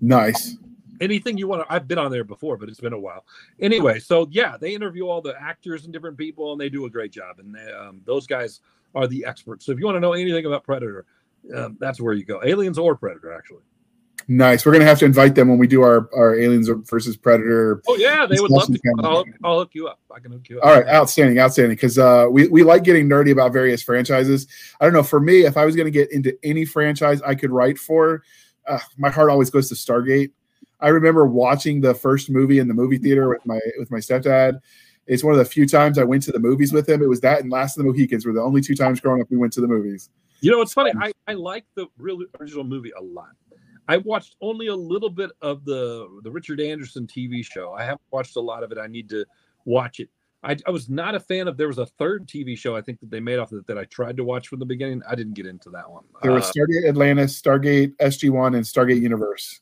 Nice 0.00 0.56
anything 1.00 1.36
you 1.36 1.48
want 1.48 1.66
to 1.66 1.72
i've 1.72 1.88
been 1.88 1.98
on 1.98 2.10
there 2.10 2.24
before 2.24 2.56
but 2.56 2.68
it's 2.68 2.80
been 2.80 2.92
a 2.92 2.98
while 2.98 3.24
anyway 3.60 3.98
so 3.98 4.28
yeah 4.30 4.56
they 4.58 4.74
interview 4.74 5.08
all 5.08 5.20
the 5.20 5.34
actors 5.40 5.84
and 5.84 5.92
different 5.92 6.16
people 6.16 6.52
and 6.52 6.60
they 6.60 6.68
do 6.68 6.86
a 6.86 6.90
great 6.90 7.10
job 7.10 7.38
and 7.38 7.54
they, 7.54 7.72
um, 7.72 8.00
those 8.04 8.26
guys 8.26 8.60
are 8.94 9.06
the 9.06 9.24
experts 9.24 9.66
so 9.66 9.72
if 9.72 9.78
you 9.78 9.84
want 9.84 9.96
to 9.96 10.00
know 10.00 10.12
anything 10.12 10.46
about 10.46 10.62
predator 10.62 11.04
um, 11.54 11.76
that's 11.80 12.00
where 12.00 12.14
you 12.14 12.24
go. 12.24 12.40
Aliens 12.44 12.78
or 12.78 12.96
predator 12.96 13.32
actually. 13.32 13.62
Nice. 14.28 14.64
We're 14.64 14.72
gonna 14.72 14.84
have 14.84 15.00
to 15.00 15.04
invite 15.04 15.34
them 15.34 15.48
when 15.48 15.58
we 15.58 15.66
do 15.66 15.82
our 15.82 16.08
our 16.14 16.36
aliens 16.36 16.68
versus 16.68 17.16
predator 17.16 17.82
oh 17.88 17.96
yeah 17.96 18.24
they 18.24 18.40
would 18.40 18.52
love 18.52 18.68
to. 18.68 18.78
I'll, 19.00 19.24
I'll, 19.42 19.58
hook 19.58 19.70
you 19.72 19.88
up. 19.88 19.98
I 20.14 20.20
can 20.20 20.30
hook 20.30 20.48
you 20.48 20.60
up. 20.60 20.66
All 20.66 20.72
right 20.72 20.86
outstanding 20.86 21.40
outstanding 21.40 21.74
because 21.74 21.98
uh 21.98 22.26
we, 22.30 22.46
we 22.48 22.62
like 22.62 22.84
getting 22.84 23.08
nerdy 23.08 23.32
about 23.32 23.52
various 23.52 23.82
franchises. 23.82 24.46
I 24.80 24.84
don't 24.84 24.94
know 24.94 25.02
for 25.02 25.18
me 25.18 25.44
if 25.44 25.56
i 25.56 25.64
was 25.64 25.74
gonna 25.74 25.90
get 25.90 26.12
into 26.12 26.38
any 26.44 26.64
franchise 26.64 27.20
i 27.22 27.34
could 27.34 27.50
write 27.50 27.78
for 27.78 28.22
uh, 28.66 28.78
my 28.96 29.10
heart 29.10 29.30
always 29.30 29.50
goes 29.50 29.68
to 29.68 29.74
stargate. 29.74 30.30
I 30.80 30.88
remember 30.88 31.26
watching 31.26 31.80
the 31.80 31.94
first 31.94 32.30
movie 32.30 32.58
in 32.58 32.68
the 32.68 32.74
movie 32.74 32.98
theater 32.98 33.28
with 33.28 33.44
my 33.46 33.60
with 33.78 33.90
my 33.90 33.98
stepdad. 33.98 34.60
It's 35.06 35.24
one 35.24 35.32
of 35.32 35.38
the 35.38 35.44
few 35.44 35.66
times 35.66 35.98
I 35.98 36.04
went 36.04 36.22
to 36.24 36.32
the 36.32 36.38
movies 36.38 36.72
with 36.72 36.88
him. 36.88 37.02
It 37.02 37.08
was 37.08 37.20
that 37.20 37.40
and 37.40 37.50
Last 37.50 37.76
of 37.76 37.84
the 37.84 37.90
Mohicans 37.90 38.24
were 38.24 38.32
the 38.32 38.40
only 38.40 38.60
two 38.60 38.74
times 38.74 39.00
growing 39.00 39.20
up 39.20 39.30
we 39.30 39.36
went 39.36 39.52
to 39.54 39.60
the 39.60 39.68
movies. 39.68 40.10
You 40.42 40.50
know, 40.50 40.60
it's 40.60 40.72
funny. 40.72 40.92
I, 41.00 41.12
I 41.28 41.34
like 41.34 41.64
the 41.76 41.86
real 41.96 42.18
original 42.40 42.64
movie 42.64 42.92
a 42.98 43.02
lot. 43.02 43.30
I 43.88 43.98
watched 43.98 44.36
only 44.40 44.66
a 44.66 44.74
little 44.74 45.10
bit 45.10 45.30
of 45.40 45.64
the 45.64 46.20
the 46.22 46.30
Richard 46.30 46.60
Anderson 46.60 47.06
TV 47.06 47.44
show. 47.44 47.72
I 47.72 47.84
haven't 47.84 48.02
watched 48.10 48.36
a 48.36 48.40
lot 48.40 48.62
of 48.62 48.72
it. 48.72 48.78
I 48.78 48.88
need 48.88 49.08
to 49.10 49.24
watch 49.64 50.00
it. 50.00 50.08
I, 50.44 50.56
I 50.66 50.70
was 50.72 50.88
not 50.88 51.14
a 51.14 51.20
fan 51.20 51.46
of. 51.46 51.56
There 51.56 51.68
was 51.68 51.78
a 51.78 51.86
third 51.86 52.26
TV 52.26 52.58
show 52.58 52.76
I 52.76 52.80
think 52.80 52.98
that 53.00 53.10
they 53.10 53.20
made 53.20 53.38
off 53.38 53.52
of 53.52 53.58
it 53.58 53.66
that 53.68 53.78
I 53.78 53.84
tried 53.84 54.16
to 54.16 54.24
watch 54.24 54.48
from 54.48 54.58
the 54.58 54.66
beginning. 54.66 55.00
I 55.08 55.14
didn't 55.14 55.34
get 55.34 55.46
into 55.46 55.70
that 55.70 55.88
one. 55.88 56.04
There 56.22 56.32
was 56.32 56.48
uh, 56.48 56.52
Stargate 56.52 56.88
Atlantis, 56.88 57.40
Stargate 57.40 57.96
SG 57.98 58.30
One, 58.30 58.54
and 58.54 58.64
Stargate 58.64 59.00
Universe. 59.00 59.60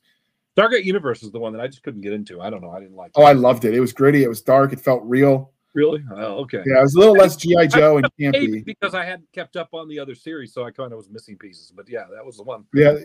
Stargate 0.57 0.83
Universe 0.83 1.21
is 1.21 1.31
the 1.31 1.39
one 1.39 1.53
that 1.53 1.61
I 1.61 1.67
just 1.67 1.83
couldn't 1.83 2.01
get 2.01 2.13
into. 2.13 2.41
I 2.41 2.49
don't 2.49 2.61
know. 2.61 2.71
I 2.71 2.79
didn't 2.79 2.95
like. 2.95 3.11
Oh, 3.15 3.23
I 3.23 3.33
loved 3.33 3.65
it. 3.65 3.75
It 3.75 3.79
was 3.79 3.93
gritty. 3.93 4.23
It 4.23 4.29
was 4.29 4.41
dark. 4.41 4.73
It 4.73 4.79
felt 4.79 5.03
real. 5.03 5.53
Really? 5.73 6.03
Oh, 6.11 6.41
okay. 6.41 6.61
Yeah, 6.65 6.79
it 6.79 6.83
was 6.83 6.95
a 6.95 6.99
little 6.99 7.13
less 7.13 7.35
GI 7.35 7.67
Joe 7.67 7.97
and 7.97 8.07
campy 8.19 8.63
because 8.63 8.93
I 8.93 9.05
hadn't 9.05 9.31
kept 9.31 9.55
up 9.55 9.69
on 9.73 9.87
the 9.87 9.99
other 9.99 10.15
series, 10.15 10.53
so 10.53 10.63
I 10.65 10.71
kind 10.71 10.91
of 10.91 10.97
was 10.97 11.09
missing 11.09 11.37
pieces. 11.37 11.71
But 11.75 11.89
yeah, 11.89 12.05
that 12.13 12.25
was 12.25 12.37
the 12.37 12.43
one. 12.43 12.65
Yeah, 12.73 12.95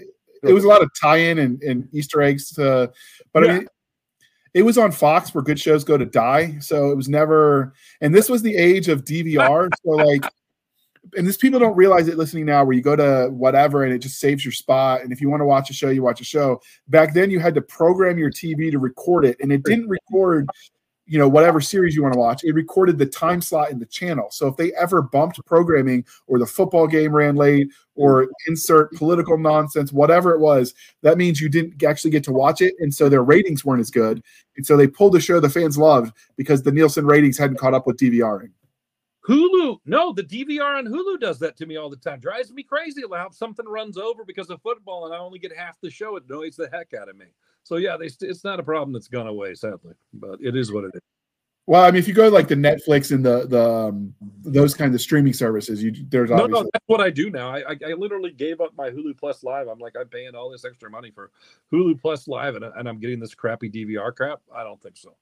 it 0.42 0.52
was 0.52 0.64
a 0.64 0.68
lot 0.68 0.82
of 0.82 0.90
tie-in 1.00 1.38
and, 1.38 1.62
and 1.62 1.88
Easter 1.92 2.22
eggs. 2.22 2.50
To, 2.52 2.90
but 3.32 3.44
yeah. 3.44 3.50
I 3.50 3.58
mean, 3.58 3.68
it 4.54 4.62
was 4.62 4.78
on 4.78 4.90
Fox 4.90 5.34
where 5.34 5.44
good 5.44 5.60
shows 5.60 5.84
go 5.84 5.96
to 5.96 6.06
die. 6.06 6.58
So 6.58 6.90
it 6.90 6.96
was 6.96 7.08
never. 7.08 7.74
And 8.00 8.14
this 8.14 8.28
was 8.28 8.42
the 8.42 8.56
age 8.56 8.88
of 8.88 9.04
DVR. 9.04 9.70
so 9.84 9.90
like 9.90 10.24
and 11.16 11.26
this 11.26 11.36
people 11.36 11.60
don't 11.60 11.76
realize 11.76 12.08
it 12.08 12.16
listening 12.16 12.46
now 12.46 12.64
where 12.64 12.74
you 12.74 12.82
go 12.82 12.96
to 12.96 13.28
whatever 13.30 13.84
and 13.84 13.92
it 13.92 13.98
just 13.98 14.18
saves 14.18 14.44
your 14.44 14.52
spot 14.52 15.02
and 15.02 15.12
if 15.12 15.20
you 15.20 15.28
want 15.28 15.40
to 15.40 15.44
watch 15.44 15.70
a 15.70 15.72
show 15.72 15.88
you 15.88 16.02
watch 16.02 16.20
a 16.20 16.24
show 16.24 16.60
back 16.88 17.14
then 17.14 17.30
you 17.30 17.38
had 17.38 17.54
to 17.54 17.60
program 17.62 18.18
your 18.18 18.30
tv 18.30 18.70
to 18.70 18.78
record 18.78 19.24
it 19.24 19.36
and 19.40 19.52
it 19.52 19.62
didn't 19.62 19.88
record 19.88 20.48
you 21.06 21.18
know 21.18 21.28
whatever 21.28 21.60
series 21.60 21.94
you 21.94 22.02
want 22.02 22.12
to 22.12 22.18
watch 22.18 22.44
it 22.44 22.52
recorded 22.52 22.98
the 22.98 23.06
time 23.06 23.40
slot 23.40 23.70
in 23.70 23.78
the 23.78 23.86
channel 23.86 24.28
so 24.30 24.48
if 24.48 24.56
they 24.56 24.72
ever 24.74 25.00
bumped 25.00 25.44
programming 25.46 26.04
or 26.26 26.38
the 26.38 26.46
football 26.46 26.86
game 26.86 27.14
ran 27.14 27.36
late 27.36 27.68
or 27.94 28.28
insert 28.46 28.92
political 28.94 29.38
nonsense 29.38 29.92
whatever 29.92 30.32
it 30.32 30.40
was 30.40 30.74
that 31.02 31.16
means 31.16 31.40
you 31.40 31.48
didn't 31.48 31.82
actually 31.84 32.10
get 32.10 32.24
to 32.24 32.32
watch 32.32 32.60
it 32.60 32.74
and 32.80 32.92
so 32.92 33.08
their 33.08 33.22
ratings 33.22 33.64
weren't 33.64 33.80
as 33.80 33.90
good 33.90 34.22
and 34.56 34.66
so 34.66 34.76
they 34.76 34.86
pulled 34.86 35.14
a 35.16 35.20
show 35.20 35.40
the 35.40 35.48
fans 35.48 35.78
loved 35.78 36.12
because 36.36 36.62
the 36.62 36.72
nielsen 36.72 37.06
ratings 37.06 37.38
hadn't 37.38 37.58
caught 37.58 37.74
up 37.74 37.86
with 37.86 37.96
dvring 37.96 38.50
Hulu, 39.28 39.78
no, 39.84 40.12
the 40.12 40.22
DVR 40.22 40.78
on 40.78 40.86
Hulu 40.86 41.18
does 41.18 41.40
that 41.40 41.56
to 41.56 41.66
me 41.66 41.76
all 41.76 41.90
the 41.90 41.96
time. 41.96 42.20
Drives 42.20 42.52
me 42.52 42.62
crazy 42.62 43.02
how 43.12 43.28
something 43.30 43.66
runs 43.66 43.98
over 43.98 44.24
because 44.24 44.50
of 44.50 44.62
football 44.62 45.06
and 45.06 45.12
I 45.12 45.18
only 45.18 45.40
get 45.40 45.56
half 45.56 45.80
the 45.80 45.90
show. 45.90 46.14
It 46.14 46.22
annoys 46.28 46.54
the 46.54 46.68
heck 46.72 46.94
out 46.94 47.08
of 47.08 47.16
me. 47.16 47.26
So 47.66 47.78
yeah, 47.78 47.96
they, 47.96 48.06
it's 48.20 48.44
not 48.44 48.60
a 48.60 48.62
problem 48.62 48.92
that's 48.92 49.08
gone 49.08 49.26
away, 49.26 49.52
sadly, 49.54 49.94
but 50.14 50.38
it 50.40 50.54
is 50.54 50.70
what 50.70 50.84
it 50.84 50.92
is. 50.94 51.00
Well, 51.66 51.82
I 51.82 51.90
mean, 51.90 51.98
if 51.98 52.06
you 52.06 52.14
go 52.14 52.28
like 52.28 52.46
the 52.46 52.54
Netflix 52.54 53.10
and 53.10 53.24
the 53.24 53.44
the 53.48 53.68
um, 53.68 54.14
those 54.44 54.72
kinds 54.72 54.94
of 54.94 55.00
streaming 55.00 55.32
services, 55.32 55.82
you 55.82 55.92
there's 56.08 56.30
no, 56.30 56.46
no. 56.46 56.62
That's 56.62 56.84
what 56.86 57.00
I 57.00 57.10
do 57.10 57.28
now. 57.28 57.50
I, 57.50 57.64
I, 57.70 57.76
I 57.88 57.92
literally 57.94 58.30
gave 58.30 58.60
up 58.60 58.70
my 58.78 58.88
Hulu 58.90 59.18
Plus 59.18 59.42
Live. 59.42 59.66
I'm 59.66 59.80
like, 59.80 59.96
I'm 59.98 60.06
paying 60.06 60.36
all 60.36 60.48
this 60.48 60.64
extra 60.64 60.88
money 60.88 61.10
for 61.10 61.32
Hulu 61.72 62.00
Plus 62.00 62.28
Live, 62.28 62.54
and, 62.54 62.64
and 62.64 62.88
I'm 62.88 63.00
getting 63.00 63.18
this 63.18 63.34
crappy 63.34 63.68
DVR 63.68 64.14
crap. 64.14 64.42
I 64.54 64.62
don't 64.62 64.80
think 64.80 64.96
so. 64.96 65.16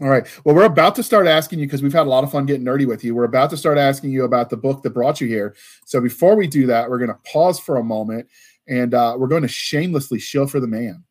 All 0.00 0.08
right. 0.08 0.24
Well, 0.44 0.54
we're 0.54 0.66
about 0.66 0.94
to 0.94 1.02
start 1.02 1.26
asking 1.26 1.58
you 1.58 1.66
because 1.66 1.82
we've 1.82 1.92
had 1.92 2.06
a 2.06 2.10
lot 2.10 2.22
of 2.22 2.30
fun 2.30 2.46
getting 2.46 2.64
nerdy 2.64 2.86
with 2.86 3.02
you. 3.02 3.16
We're 3.16 3.24
about 3.24 3.50
to 3.50 3.56
start 3.56 3.76
asking 3.76 4.12
you 4.12 4.22
about 4.22 4.50
the 4.50 4.56
book 4.56 4.84
that 4.84 4.90
brought 4.90 5.20
you 5.20 5.26
here. 5.26 5.56
So 5.84 6.00
before 6.00 6.36
we 6.36 6.46
do 6.46 6.68
that, 6.68 6.88
we're 6.88 6.98
going 6.98 7.10
to 7.10 7.18
pause 7.24 7.58
for 7.58 7.78
a 7.78 7.82
moment 7.82 8.28
and 8.68 8.94
uh, 8.94 9.16
we're 9.18 9.26
going 9.26 9.42
to 9.42 9.48
shamelessly 9.48 10.20
shill 10.20 10.46
for 10.46 10.60
the 10.60 10.68
man. 10.68 11.02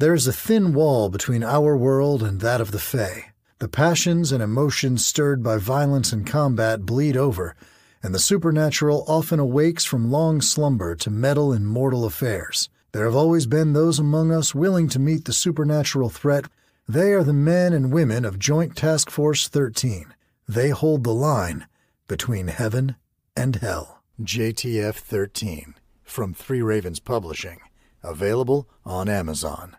There 0.00 0.14
is 0.14 0.28
a 0.28 0.32
thin 0.32 0.74
wall 0.74 1.08
between 1.08 1.42
our 1.42 1.76
world 1.76 2.22
and 2.22 2.40
that 2.40 2.60
of 2.60 2.70
the 2.70 2.78
Fae. 2.78 3.32
The 3.58 3.66
passions 3.66 4.30
and 4.30 4.40
emotions 4.40 5.04
stirred 5.04 5.42
by 5.42 5.56
violence 5.56 6.12
and 6.12 6.24
combat 6.24 6.86
bleed 6.86 7.16
over, 7.16 7.56
and 8.00 8.14
the 8.14 8.20
supernatural 8.20 9.04
often 9.08 9.40
awakes 9.40 9.84
from 9.84 10.12
long 10.12 10.40
slumber 10.40 10.94
to 10.94 11.10
meddle 11.10 11.52
in 11.52 11.66
mortal 11.66 12.04
affairs. 12.04 12.68
There 12.92 13.06
have 13.06 13.16
always 13.16 13.46
been 13.46 13.72
those 13.72 13.98
among 13.98 14.30
us 14.30 14.54
willing 14.54 14.88
to 14.90 15.00
meet 15.00 15.24
the 15.24 15.32
supernatural 15.32 16.10
threat. 16.10 16.44
They 16.88 17.12
are 17.12 17.24
the 17.24 17.32
men 17.32 17.72
and 17.72 17.92
women 17.92 18.24
of 18.24 18.38
Joint 18.38 18.76
Task 18.76 19.10
Force 19.10 19.48
13. 19.48 20.14
They 20.48 20.68
hold 20.68 21.02
the 21.02 21.12
line 21.12 21.66
between 22.06 22.46
heaven 22.46 22.94
and 23.34 23.56
hell. 23.56 24.04
JTF 24.22 24.94
13 24.94 25.74
from 26.04 26.34
Three 26.34 26.62
Ravens 26.62 27.00
Publishing. 27.00 27.58
Available 28.04 28.68
on 28.86 29.08
Amazon. 29.08 29.76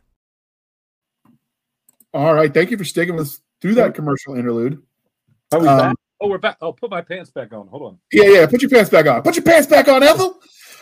All 2.13 2.33
right. 2.33 2.53
Thank 2.53 2.71
you 2.71 2.77
for 2.77 2.85
sticking 2.85 3.15
with 3.15 3.27
us 3.27 3.41
through 3.61 3.75
that 3.75 3.93
commercial 3.93 4.35
interlude. 4.35 4.81
Are 5.51 5.59
we 5.59 5.67
um, 5.67 5.77
back? 5.77 5.95
Oh, 6.21 6.27
we're 6.27 6.37
back. 6.37 6.57
Oh, 6.61 6.73
put 6.73 6.89
my 6.89 7.01
pants 7.01 7.31
back 7.31 7.53
on. 7.53 7.67
Hold 7.67 7.83
on. 7.83 7.99
Yeah, 8.11 8.25
yeah. 8.25 8.45
Put 8.45 8.61
your 8.61 8.69
pants 8.69 8.89
back 8.89 9.07
on. 9.07 9.21
Put 9.21 9.35
your 9.35 9.45
pants 9.45 9.67
back 9.67 9.87
on, 9.87 10.03
Ethel. 10.03 10.39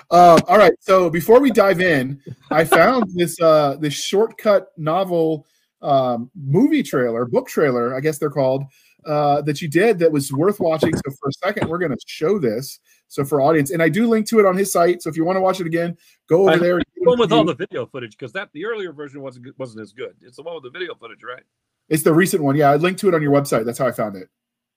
Um, 0.10 0.40
all 0.48 0.58
right. 0.58 0.74
So 0.80 1.10
before 1.10 1.40
we 1.40 1.52
dive 1.52 1.82
in, 1.82 2.22
I 2.50 2.64
found 2.64 3.06
this 3.14 3.40
uh, 3.42 3.76
this 3.80 3.94
shortcut 3.94 4.70
novel 4.78 5.46
um, 5.82 6.32
movie 6.36 6.84
trailer, 6.84 7.26
book 7.26 7.48
trailer, 7.48 7.96
I 7.96 8.00
guess 8.00 8.18
they're 8.18 8.30
called, 8.30 8.64
uh, 9.06 9.42
that 9.44 9.62
you 9.62 9.68
did 9.68 10.00
that 10.00 10.12
was 10.12 10.32
worth 10.32 10.60
watching. 10.60 10.96
So 10.96 11.12
for 11.20 11.30
a 11.30 11.34
second, 11.46 11.70
we're 11.70 11.78
going 11.78 11.92
to 11.92 11.98
show 12.06 12.40
this. 12.40 12.80
So 13.08 13.24
for 13.24 13.42
audience, 13.42 13.72
and 13.72 13.82
I 13.82 13.90
do 13.90 14.08
link 14.08 14.28
to 14.28 14.40
it 14.40 14.46
on 14.46 14.58
his 14.58 14.72
site. 14.72 15.02
So 15.02 15.10
if 15.10 15.16
you 15.16 15.24
want 15.24 15.38
to 15.38 15.42
watch 15.42 15.60
it 15.60 15.68
again, 15.68 15.98
go 16.28 16.42
over 16.42 16.52
I, 16.52 16.58
there. 16.58 16.78
The 16.78 17.04
one 17.04 17.20
with 17.20 17.32
all 17.32 17.46
the 17.46 17.56
video 17.56 17.86
footage 17.86 18.18
because 18.18 18.34
that 18.34 18.50
the 18.54 18.66
earlier 18.66 18.92
version 18.92 19.22
wasn't 19.22 19.58
wasn't 19.58 19.82
as 19.82 19.94
good. 19.94 20.16
It's 20.22 20.38
the 20.38 20.44
one 20.44 20.56
with 20.56 20.64
the 20.64 20.78
video 20.78 20.94
footage, 20.96 21.20
right? 21.28 21.44
It's 21.90 22.04
the 22.04 22.14
recent 22.14 22.44
one. 22.44 22.56
Yeah, 22.56 22.72
I 22.72 22.76
linked 22.76 23.00
to 23.02 23.08
it 23.08 23.16
on 23.16 23.22
your 23.22 23.32
website. 23.32 23.66
That's 23.66 23.80
how 23.80 23.88
I 23.88 23.92
found 23.92 24.16
it. 24.16 24.30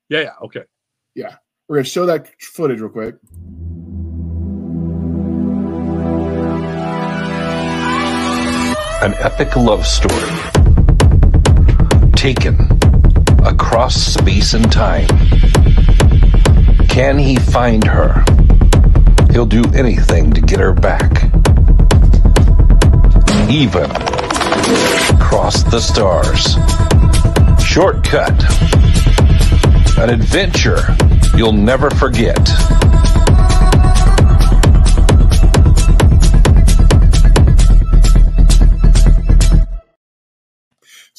Yeah, 0.08 0.20
yeah, 0.20 0.32
okay. 0.42 0.64
Yeah. 1.14 1.36
We're 1.68 1.76
gonna 1.76 1.84
show 1.84 2.06
that 2.06 2.28
footage 2.40 2.80
real 2.80 2.90
quick. 2.90 3.16
An 9.02 9.14
epic 9.14 9.56
love 9.56 9.86
story 9.86 10.50
taken 12.12 12.58
across 13.44 13.94
space 13.94 14.52
and 14.52 14.70
time. 14.70 15.08
Can 17.00 17.18
he 17.18 17.34
find 17.36 17.82
her? 17.84 18.22
He'll 19.30 19.46
do 19.46 19.64
anything 19.72 20.34
to 20.34 20.42
get 20.42 20.60
her 20.60 20.74
back. 20.74 21.10
Even 23.48 23.88
cross 25.18 25.62
the 25.62 25.80
stars. 25.80 26.58
Shortcut. 27.64 28.36
An 29.96 30.10
adventure 30.10 30.94
you'll 31.34 31.54
never 31.54 31.88
forget. 31.88 32.36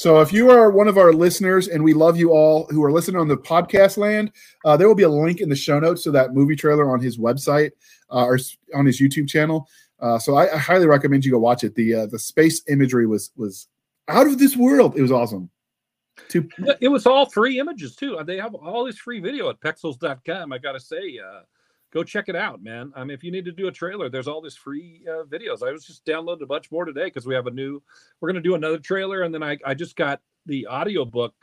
So, 0.02 0.20
if 0.20 0.34
you 0.34 0.50
are 0.50 0.72
one 0.72 0.88
of 0.88 0.98
our 0.98 1.14
listeners, 1.14 1.68
and 1.68 1.84
we 1.84 1.94
love 1.94 2.18
you 2.18 2.32
all 2.32 2.66
who 2.72 2.84
are 2.84 2.92
listening 2.92 3.22
on 3.22 3.28
the 3.28 3.38
podcast 3.38 3.98
land, 3.98 4.32
uh, 4.66 4.76
there 4.76 4.88
will 4.88 4.96
be 4.96 5.04
a 5.04 5.10
link 5.10 5.42
in 5.42 5.48
the 5.48 5.56
show 5.56 5.80
notes 5.80 6.02
to 6.02 6.12
that 6.12 6.34
movie 6.34 6.56
trailer 6.56 6.90
on 6.92 7.00
his 7.00 7.20
website 7.20 7.70
uh, 8.10 8.26
or 8.26 8.40
on 8.74 8.88
his 8.88 9.00
YouTube 9.00 9.30
channel. 9.30 9.70
Uh, 10.00 10.18
so, 10.18 10.34
I, 10.34 10.56
I, 10.56 10.58
highly 10.58 10.88
recommend 10.88 11.24
you 11.24 11.32
go 11.32 11.38
watch 11.38 11.64
it. 11.64 11.76
the 11.76 11.94
uh, 11.94 12.06
The 12.08 12.18
space 12.18 12.64
imagery 12.68 13.06
was 13.06 13.30
was 13.36 13.68
out 14.08 14.26
of 14.26 14.40
this 14.40 14.58
world. 14.58 14.98
It 14.98 15.04
was 15.04 15.12
awesome. 15.12 15.52
To 16.30 16.50
it 16.80 16.88
was 16.88 17.06
all 17.06 17.28
free 17.28 17.60
images 17.60 17.96
too. 17.96 18.18
They 18.26 18.38
have 18.38 18.56
all 18.56 18.86
this 18.86 18.98
free 18.98 19.20
video 19.20 19.52
at 19.52 19.60
pexels.com. 19.60 20.52
I 20.52 20.58
gotta 20.58 20.80
say, 20.80 21.20
uh, 21.24 21.42
go 21.92 22.04
check 22.04 22.30
it 22.30 22.36
out, 22.36 22.64
man. 22.64 22.92
I 22.96 23.04
mean, 23.04 23.12
if 23.12 23.24
you 23.24 23.32
need 23.32 23.46
to 23.46 23.52
do 23.52 23.68
a 23.68 23.72
trailer, 23.72 24.10
there's 24.10 24.28
all 24.28 24.42
these 24.42 24.56
free 24.56 25.02
uh, 25.08 25.24
videos. 25.24 25.66
I 25.66 25.72
was 25.72 25.86
just 25.86 26.06
downloading 26.06 26.44
a 26.44 26.48
bunch 26.48 26.72
more 26.72 26.86
today 26.86 27.06
because 27.06 27.26
we 27.26 27.36
have 27.36 27.48
a 27.48 27.52
new. 27.52 27.82
We're 28.20 28.30
gonna 28.30 28.42
do 28.42 28.56
another 28.56 28.80
trailer, 28.80 29.24
and 29.24 29.34
then 29.34 29.44
I 29.44 29.58
I 29.66 29.74
just 29.74 29.96
got 29.96 30.22
the 30.46 30.68
audiobook 30.68 31.34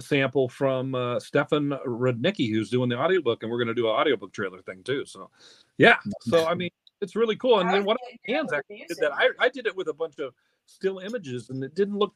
sample 0.00 0.48
from 0.48 0.94
uh, 0.94 1.20
Stefan 1.20 1.70
Rudnicki, 1.86 2.50
who's 2.50 2.70
doing 2.70 2.88
the 2.88 2.98
audiobook, 2.98 3.42
and 3.42 3.52
we're 3.52 3.58
gonna 3.58 3.74
do 3.74 3.88
an 3.88 3.94
audiobook 3.94 4.32
trailer 4.32 4.62
thing 4.62 4.82
too. 4.82 5.04
So, 5.04 5.30
yeah. 5.78 5.96
So 6.22 6.46
I 6.46 6.54
mean, 6.54 6.70
it's 7.00 7.16
really 7.16 7.36
cool. 7.36 7.60
And 7.60 7.68
then 7.68 7.84
one 7.84 7.96
of 7.96 8.00
my 8.10 8.34
hands 8.34 8.52
actually 8.52 8.84
did 8.88 8.98
that. 8.98 9.12
I, 9.12 9.30
I 9.38 9.48
did 9.48 9.66
it 9.66 9.76
with 9.76 9.88
a 9.88 9.92
bunch 9.92 10.18
of 10.18 10.32
still 10.66 11.00
images, 11.00 11.50
and 11.50 11.62
it 11.62 11.74
didn't 11.74 11.98
look 11.98 12.14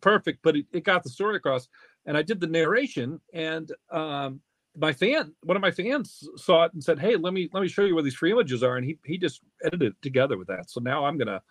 perfect, 0.00 0.40
but 0.42 0.56
it, 0.56 0.66
it 0.72 0.84
got 0.84 1.02
the 1.02 1.10
story 1.10 1.36
across. 1.36 1.68
And 2.04 2.16
I 2.16 2.22
did 2.22 2.38
the 2.38 2.46
narration, 2.46 3.20
and 3.32 3.72
um, 3.90 4.40
my 4.78 4.92
fan, 4.92 5.32
one 5.42 5.56
of 5.56 5.60
my 5.60 5.70
fans, 5.70 6.28
saw 6.36 6.64
it 6.64 6.72
and 6.74 6.82
said, 6.82 6.98
"Hey, 6.98 7.16
let 7.16 7.32
me 7.32 7.48
let 7.52 7.62
me 7.62 7.68
show 7.68 7.84
you 7.84 7.94
where 7.94 8.04
these 8.04 8.14
free 8.14 8.32
images 8.32 8.62
are," 8.62 8.76
and 8.76 8.84
he 8.84 8.98
he 9.04 9.18
just 9.18 9.40
edited 9.64 9.92
it 9.92 10.02
together 10.02 10.36
with 10.36 10.48
that. 10.48 10.70
So 10.70 10.80
now 10.80 11.04
I'm 11.04 11.18
gonna 11.18 11.42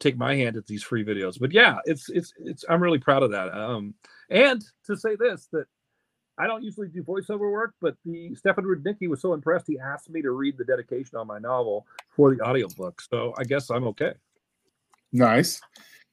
take 0.00 0.16
my 0.16 0.34
hand 0.34 0.56
at 0.56 0.66
these 0.66 0.82
free 0.82 1.04
videos. 1.04 1.38
But 1.38 1.52
yeah, 1.52 1.78
it's 1.84 2.08
it's 2.10 2.32
it's 2.38 2.64
I'm 2.68 2.82
really 2.82 2.98
proud 2.98 3.22
of 3.22 3.30
that. 3.30 3.52
Um, 3.54 3.94
and 4.30 4.64
to 4.86 4.96
say 4.96 5.16
this 5.16 5.48
that 5.52 5.66
I 6.36 6.46
don't 6.46 6.64
usually 6.64 6.88
do 6.88 7.02
voiceover 7.02 7.50
work, 7.50 7.74
but 7.80 7.96
the 8.04 8.34
Stefan 8.34 8.64
Rudnicki 8.64 9.08
was 9.08 9.20
so 9.20 9.34
impressed 9.34 9.66
he 9.68 9.78
asked 9.78 10.10
me 10.10 10.20
to 10.22 10.32
read 10.32 10.58
the 10.58 10.64
dedication 10.64 11.16
on 11.16 11.26
my 11.26 11.38
novel 11.38 11.86
for 12.10 12.34
the 12.34 12.42
audiobook. 12.42 13.00
So 13.00 13.34
I 13.38 13.44
guess 13.44 13.70
I'm 13.70 13.84
okay. 13.88 14.14
Nice. 15.12 15.60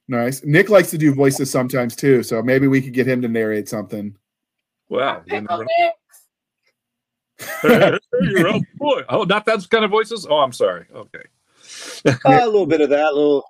Nice. 0.08 0.44
Nick 0.44 0.68
likes 0.68 0.90
to 0.90 0.98
do 0.98 1.14
voices 1.14 1.50
sometimes 1.50 1.96
too, 1.96 2.22
so 2.22 2.42
maybe 2.42 2.68
we 2.68 2.80
could 2.80 2.92
get 2.92 3.06
him 3.06 3.20
to 3.22 3.28
narrate 3.28 3.68
something. 3.68 4.16
Wow. 4.88 5.22
Oh 7.64 8.60
boy. 8.76 9.02
Oh, 9.08 9.24
not 9.24 9.44
that 9.46 9.68
kind 9.70 9.84
of 9.84 9.90
voices. 9.90 10.26
Oh, 10.28 10.38
I'm 10.38 10.52
sorry. 10.52 10.86
Okay. 10.94 11.22
uh, 12.06 12.16
a 12.24 12.46
little 12.46 12.66
bit 12.66 12.80
of 12.80 12.90
that, 12.90 13.14
little, 13.14 13.44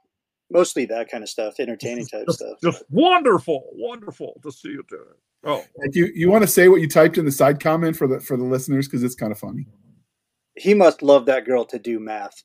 mostly 0.51 0.85
that 0.87 1.11
kind 1.11 1.23
of 1.23 1.29
stuff, 1.29 1.55
entertaining 1.59 2.07
type 2.07 2.27
just, 2.27 2.39
stuff. 2.39 2.59
Just 2.63 2.85
wonderful, 2.91 3.65
wonderful 3.73 4.41
to 4.43 4.53
see 4.53 4.69
you 4.69 4.85
doing. 4.89 5.03
Oh, 5.45 5.65
you 5.93 6.09
you 6.15 6.31
want 6.31 6.43
to 6.43 6.49
say 6.49 6.69
what 6.69 6.81
you 6.81 6.89
typed 6.89 7.19
in 7.19 7.25
the 7.25 7.33
side 7.33 7.59
comment 7.59 7.97
for 7.97 8.07
the 8.07 8.21
for 8.21 8.37
the 8.37 8.45
listeners 8.45 8.87
because 8.87 9.03
it's 9.03 9.17
kind 9.17 9.33
of 9.33 9.39
funny. 9.39 9.67
He 10.57 10.75
must 10.75 11.03
love 11.03 11.27
that 11.27 11.45
girl 11.45 11.65
to 11.65 11.79
do 11.79 11.99
math 11.99 12.45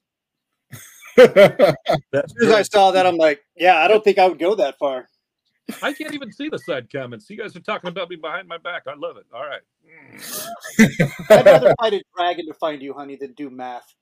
as 1.18 2.32
soon 2.38 2.48
as 2.48 2.54
I 2.54 2.62
saw 2.62 2.92
that, 2.92 3.08
I'm 3.08 3.18
like, 3.18 3.42
yeah, 3.56 3.78
I 3.78 3.88
don't 3.88 4.04
think 4.04 4.20
I 4.20 4.28
would 4.28 4.38
go 4.38 4.54
that 4.56 4.78
far. 4.78 5.08
I 5.82 5.94
can't 5.94 6.14
even 6.14 6.32
see 6.32 6.50
the 6.50 6.60
side 6.60 6.92
comments. 6.92 7.30
You 7.30 7.38
guys 7.38 7.56
are 7.56 7.62
talking 7.62 7.90
about 7.90 8.10
me 8.10 8.16
behind 8.16 8.48
my 8.48 8.58
back. 8.58 8.84
I 8.88 8.96
love 8.96 9.18
it. 9.18 9.26
All 9.34 9.46
right. 9.46 9.62
I'd 11.30 11.46
rather 11.46 11.74
fight 11.80 11.94
a 11.94 12.04
dragon 12.16 12.46
to 12.48 12.54
find 12.54 12.82
you, 12.82 12.94
honey, 12.94 13.16
than 13.16 13.34
do 13.34 13.50
math. 13.50 13.94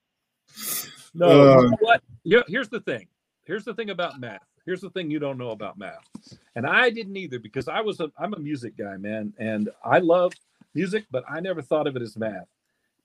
No, 1.14 1.28
uh, 1.28 1.62
you 1.62 1.70
know 1.70 1.78
what? 1.80 2.04
Here's 2.48 2.70
the 2.70 2.82
thing. 2.82 3.08
Here's 3.46 3.64
the 3.64 3.74
thing 3.74 3.90
about 3.90 4.20
math. 4.20 4.46
Here's 4.66 4.82
the 4.82 4.90
thing 4.90 5.12
you 5.12 5.20
don't 5.20 5.38
know 5.38 5.52
about 5.52 5.78
math, 5.78 6.08
and 6.56 6.66
I 6.66 6.90
didn't 6.90 7.16
either 7.18 7.40
because 7.40 7.68
I 7.68 7.82
was 7.82 8.00
a 8.00 8.12
I'm 8.18 8.34
a 8.34 8.40
music 8.40 8.76
guy, 8.76 8.98
man, 8.98 9.34
and 9.38 9.70
I 9.84 10.00
love 10.00 10.34
music, 10.74 11.06
but 11.12 11.24
I 11.30 11.40
never 11.40 11.62
thought 11.62 11.88
of 11.88 11.96
it 11.96 12.02
as 12.02 12.18
math. 12.18 12.48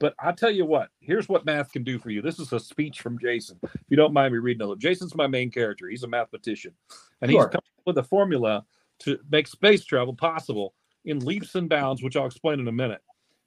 But 0.00 0.14
I'll 0.18 0.34
tell 0.34 0.50
you 0.50 0.64
what, 0.64 0.88
here's 1.00 1.28
what 1.28 1.44
math 1.44 1.70
can 1.70 1.84
do 1.84 1.98
for 1.98 2.10
you. 2.10 2.22
This 2.22 2.38
is 2.40 2.52
a 2.52 2.58
speech 2.58 3.02
from 3.02 3.18
Jason. 3.18 3.58
If 3.62 3.82
you 3.90 3.96
don't 3.96 4.14
mind 4.14 4.32
me 4.32 4.38
reading 4.38 4.68
it, 4.68 4.78
Jason's 4.78 5.14
my 5.14 5.26
main 5.26 5.50
character. 5.50 5.88
He's 5.88 6.02
a 6.02 6.08
mathematician, 6.08 6.72
and 7.20 7.30
sure. 7.30 7.42
he's 7.42 7.50
come 7.52 7.58
up 7.58 7.86
with 7.86 7.98
a 7.98 8.02
formula 8.02 8.64
to 9.00 9.18
make 9.30 9.46
space 9.46 9.84
travel 9.84 10.14
possible 10.14 10.74
in 11.04 11.20
leaps 11.20 11.54
and 11.54 11.68
bounds, 11.68 12.02
which 12.02 12.16
I'll 12.16 12.26
explain 12.26 12.60
in 12.60 12.68
a 12.68 12.72
minute. 12.72 13.02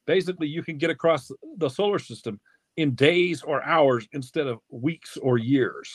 Basically, 0.06 0.48
you 0.48 0.64
can 0.64 0.78
get 0.78 0.90
across 0.90 1.32
the 1.58 1.70
solar 1.70 2.00
system 2.00 2.40
in 2.78 2.96
days 2.96 3.42
or 3.42 3.64
hours 3.64 4.08
instead 4.14 4.48
of 4.48 4.60
weeks 4.70 5.18
or 5.18 5.38
years. 5.38 5.92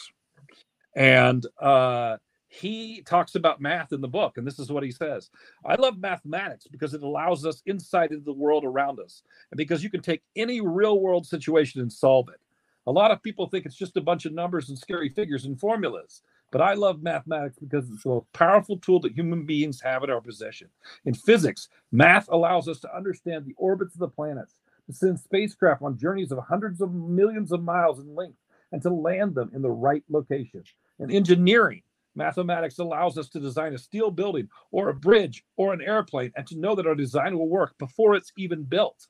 And 0.97 1.47
uh, 1.61 2.17
he 2.49 3.03
talks 3.03 3.35
about 3.35 3.61
math 3.61 3.93
in 3.93 4.01
the 4.01 4.09
book, 4.09 4.39
and 4.39 4.47
this 4.47 4.59
is 4.59 4.73
what 4.73 4.83
he 4.83 4.91
says 4.91 5.31
I 5.65 5.75
love 5.75 5.99
mathematics 5.99 6.67
because 6.67 6.95
it 6.95 7.03
allows 7.03 7.45
us 7.45 7.63
insight 7.67 8.11
into 8.11 8.25
the 8.25 8.33
world 8.33 8.65
around 8.65 8.99
us, 9.01 9.23
and 9.51 9.59
because 9.59 9.85
you 9.85 9.91
can 9.91 10.01
take 10.01 10.23
any 10.35 10.61
real 10.61 11.01
world 11.01 11.27
situation 11.27 11.81
and 11.81 11.93
solve 11.93 12.29
it. 12.31 12.41
A 12.87 12.93
lot 12.93 13.11
of 13.11 13.23
people 13.23 13.47
think 13.47 13.67
it's 13.67 13.77
just 13.77 13.99
a 13.99 14.03
bunch 14.03 14.25
of 14.25 14.33
numbers 14.33 14.71
and 14.71 14.79
scary 14.79 15.11
figures 15.11 15.45
and 15.45 15.61
formulas, 15.61 16.23
but 16.51 16.63
I 16.63 16.73
love 16.73 17.03
mathematics 17.03 17.59
because 17.59 17.91
it's 17.91 18.03
the 18.03 18.09
most 18.09 18.33
powerful 18.33 18.79
tool 18.79 19.01
that 19.01 19.13
human 19.13 19.45
beings 19.45 19.83
have 19.83 20.03
at 20.03 20.11
our 20.11 20.23
possession. 20.23 20.69
In 21.05 21.13
physics, 21.13 21.69
math 21.93 22.29
allows 22.31 22.67
us 22.67 22.81
to 22.81 22.97
understand 22.97 23.45
the 23.45 23.55
orbits 23.59 23.95
of 23.95 24.01
the 24.01 24.09
planets, 24.09 24.55
to 24.87 24.95
send 24.95 25.21
spacecraft 25.21 25.83
on 25.83 25.99
journeys 25.99 26.33
of 26.33 26.39
hundreds 26.39 26.81
of 26.81 26.95
millions 26.95 27.53
of 27.53 27.63
miles 27.63 27.99
in 27.99 28.15
length, 28.15 28.39
and 28.73 28.81
to 28.81 28.91
land 28.91 29.35
them 29.35 29.51
in 29.55 29.61
the 29.61 29.71
right 29.71 30.03
location. 30.09 30.63
In 30.99 31.11
engineering, 31.11 31.83
Mathematics 32.19 32.79
allows 32.79 33.17
us 33.17 33.29
to 33.31 33.41
design 33.41 33.73
a 33.73 33.79
steel 33.79 34.11
building 34.11 34.49
or 34.71 34.91
a 34.91 34.95
bridge 34.95 35.45
or 35.57 35.73
an 35.73 35.81
airplane 35.81 36.33
and 36.37 36.47
to 36.49 36.59
know 36.59 36.75
that 36.75 36.87
our 36.87 36.95
design 36.95 37.39
will 37.39 37.49
work 37.49 37.79
before 37.79 38.15
it's 38.15 38.33
even 38.37 38.65
built. 38.65 39.07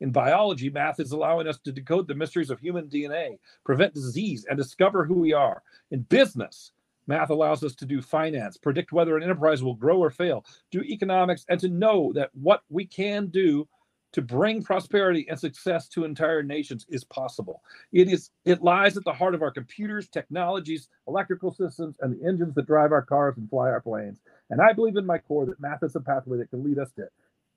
In 0.00 0.12
biology, 0.12 0.70
math 0.70 1.00
is 1.00 1.12
allowing 1.12 1.48
us 1.48 1.58
to 1.60 1.72
decode 1.72 2.06
the 2.06 2.14
mysteries 2.14 2.50
of 2.50 2.60
human 2.60 2.88
DNA, 2.88 3.38
prevent 3.64 3.94
disease, 3.94 4.44
and 4.48 4.56
discover 4.56 5.04
who 5.04 5.14
we 5.14 5.32
are. 5.32 5.62
In 5.90 6.02
business, 6.02 6.72
Math 7.06 7.30
allows 7.30 7.64
us 7.64 7.74
to 7.76 7.86
do 7.86 8.00
finance, 8.00 8.56
predict 8.56 8.92
whether 8.92 9.16
an 9.16 9.22
enterprise 9.22 9.62
will 9.62 9.74
grow 9.74 9.98
or 9.98 10.10
fail, 10.10 10.44
do 10.70 10.82
economics, 10.82 11.44
and 11.48 11.58
to 11.60 11.68
know 11.68 12.12
that 12.14 12.30
what 12.32 12.62
we 12.68 12.84
can 12.86 13.26
do 13.26 13.66
to 14.12 14.22
bring 14.22 14.62
prosperity 14.62 15.26
and 15.28 15.38
success 15.38 15.88
to 15.88 16.04
entire 16.04 16.42
nations 16.42 16.86
is 16.88 17.04
possible. 17.04 17.62
It 17.92 18.08
is 18.08 18.30
it 18.44 18.62
lies 18.62 18.96
at 18.96 19.04
the 19.04 19.12
heart 19.12 19.34
of 19.34 19.42
our 19.42 19.50
computers, 19.50 20.08
technologies, 20.08 20.88
electrical 21.08 21.52
systems, 21.52 21.96
and 22.00 22.18
the 22.18 22.26
engines 22.26 22.54
that 22.54 22.66
drive 22.66 22.92
our 22.92 23.02
cars 23.02 23.36
and 23.38 23.48
fly 23.48 23.70
our 23.70 23.80
planes. 23.80 24.20
And 24.50 24.60
I 24.60 24.72
believe 24.72 24.96
in 24.96 25.06
my 25.06 25.18
core 25.18 25.46
that 25.46 25.60
math 25.60 25.82
is 25.82 25.96
a 25.96 26.00
pathway 26.00 26.38
that 26.38 26.50
can 26.50 26.62
lead 26.62 26.78
us 26.78 26.90
to 26.96 27.08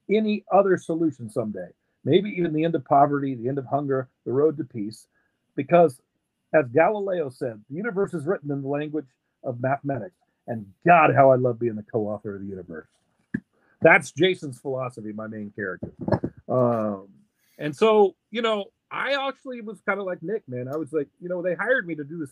any 0.09 0.45
other 0.51 0.77
solution 0.77 1.29
someday. 1.29 1.67
Maybe 2.05 2.29
even 2.29 2.53
the 2.53 2.63
end 2.63 2.75
of 2.75 2.85
poverty, 2.85 3.35
the 3.35 3.49
end 3.49 3.57
of 3.57 3.65
hunger, 3.65 4.07
the 4.25 4.31
road 4.31 4.57
to 4.57 4.63
peace. 4.63 5.07
Because 5.55 5.99
as 6.53 6.67
Galileo 6.73 7.29
said, 7.29 7.61
the 7.69 7.75
universe 7.75 8.13
is 8.13 8.25
written 8.25 8.51
in 8.51 8.61
the 8.61 8.67
language 8.67 9.07
of 9.43 9.61
mathematics. 9.61 10.15
And 10.47 10.65
God, 10.85 11.13
how 11.15 11.31
I 11.31 11.35
love 11.35 11.59
being 11.59 11.75
the 11.75 11.83
co-author 11.83 12.35
of 12.35 12.41
the 12.41 12.47
universe. 12.47 12.87
That's 13.81 14.11
Jason's 14.11 14.59
philosophy, 14.59 15.11
my 15.11 15.27
main 15.27 15.51
character. 15.55 15.91
Um, 16.47 17.07
and 17.57 17.75
so, 17.75 18.15
you 18.31 18.41
know, 18.41 18.65
I 18.91 19.27
actually 19.27 19.61
was 19.61 19.81
kind 19.81 19.99
of 19.99 20.05
like 20.05 20.21
Nick, 20.21 20.43
man. 20.47 20.67
I 20.67 20.77
was 20.77 20.93
like, 20.93 21.07
you 21.21 21.29
know, 21.29 21.41
they 21.41 21.55
hired 21.55 21.87
me 21.87 21.95
to 21.95 22.03
do 22.03 22.19
this. 22.19 22.31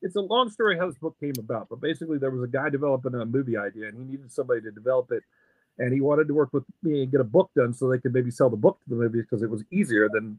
It's 0.00 0.16
a 0.16 0.20
long 0.20 0.50
story 0.50 0.76
how 0.76 0.86
this 0.86 0.98
book 0.98 1.16
came 1.20 1.34
about, 1.38 1.68
but 1.68 1.80
basically 1.80 2.18
there 2.18 2.30
was 2.30 2.42
a 2.42 2.48
guy 2.48 2.68
developing 2.70 3.14
a 3.14 3.24
movie 3.24 3.56
idea 3.56 3.88
and 3.88 3.96
he 3.96 4.04
needed 4.04 4.32
somebody 4.32 4.60
to 4.62 4.70
develop 4.70 5.12
it. 5.12 5.22
And 5.78 5.92
he 5.92 6.00
wanted 6.00 6.28
to 6.28 6.34
work 6.34 6.52
with 6.52 6.64
me 6.82 7.02
and 7.02 7.10
get 7.10 7.20
a 7.20 7.24
book 7.24 7.50
done 7.56 7.72
so 7.72 7.88
they 7.88 7.98
could 7.98 8.12
maybe 8.12 8.30
sell 8.30 8.50
the 8.50 8.56
book 8.56 8.78
to 8.82 8.90
the 8.90 8.96
movie 8.96 9.20
because 9.22 9.42
it 9.42 9.50
was 9.50 9.62
easier 9.70 10.08
than 10.12 10.38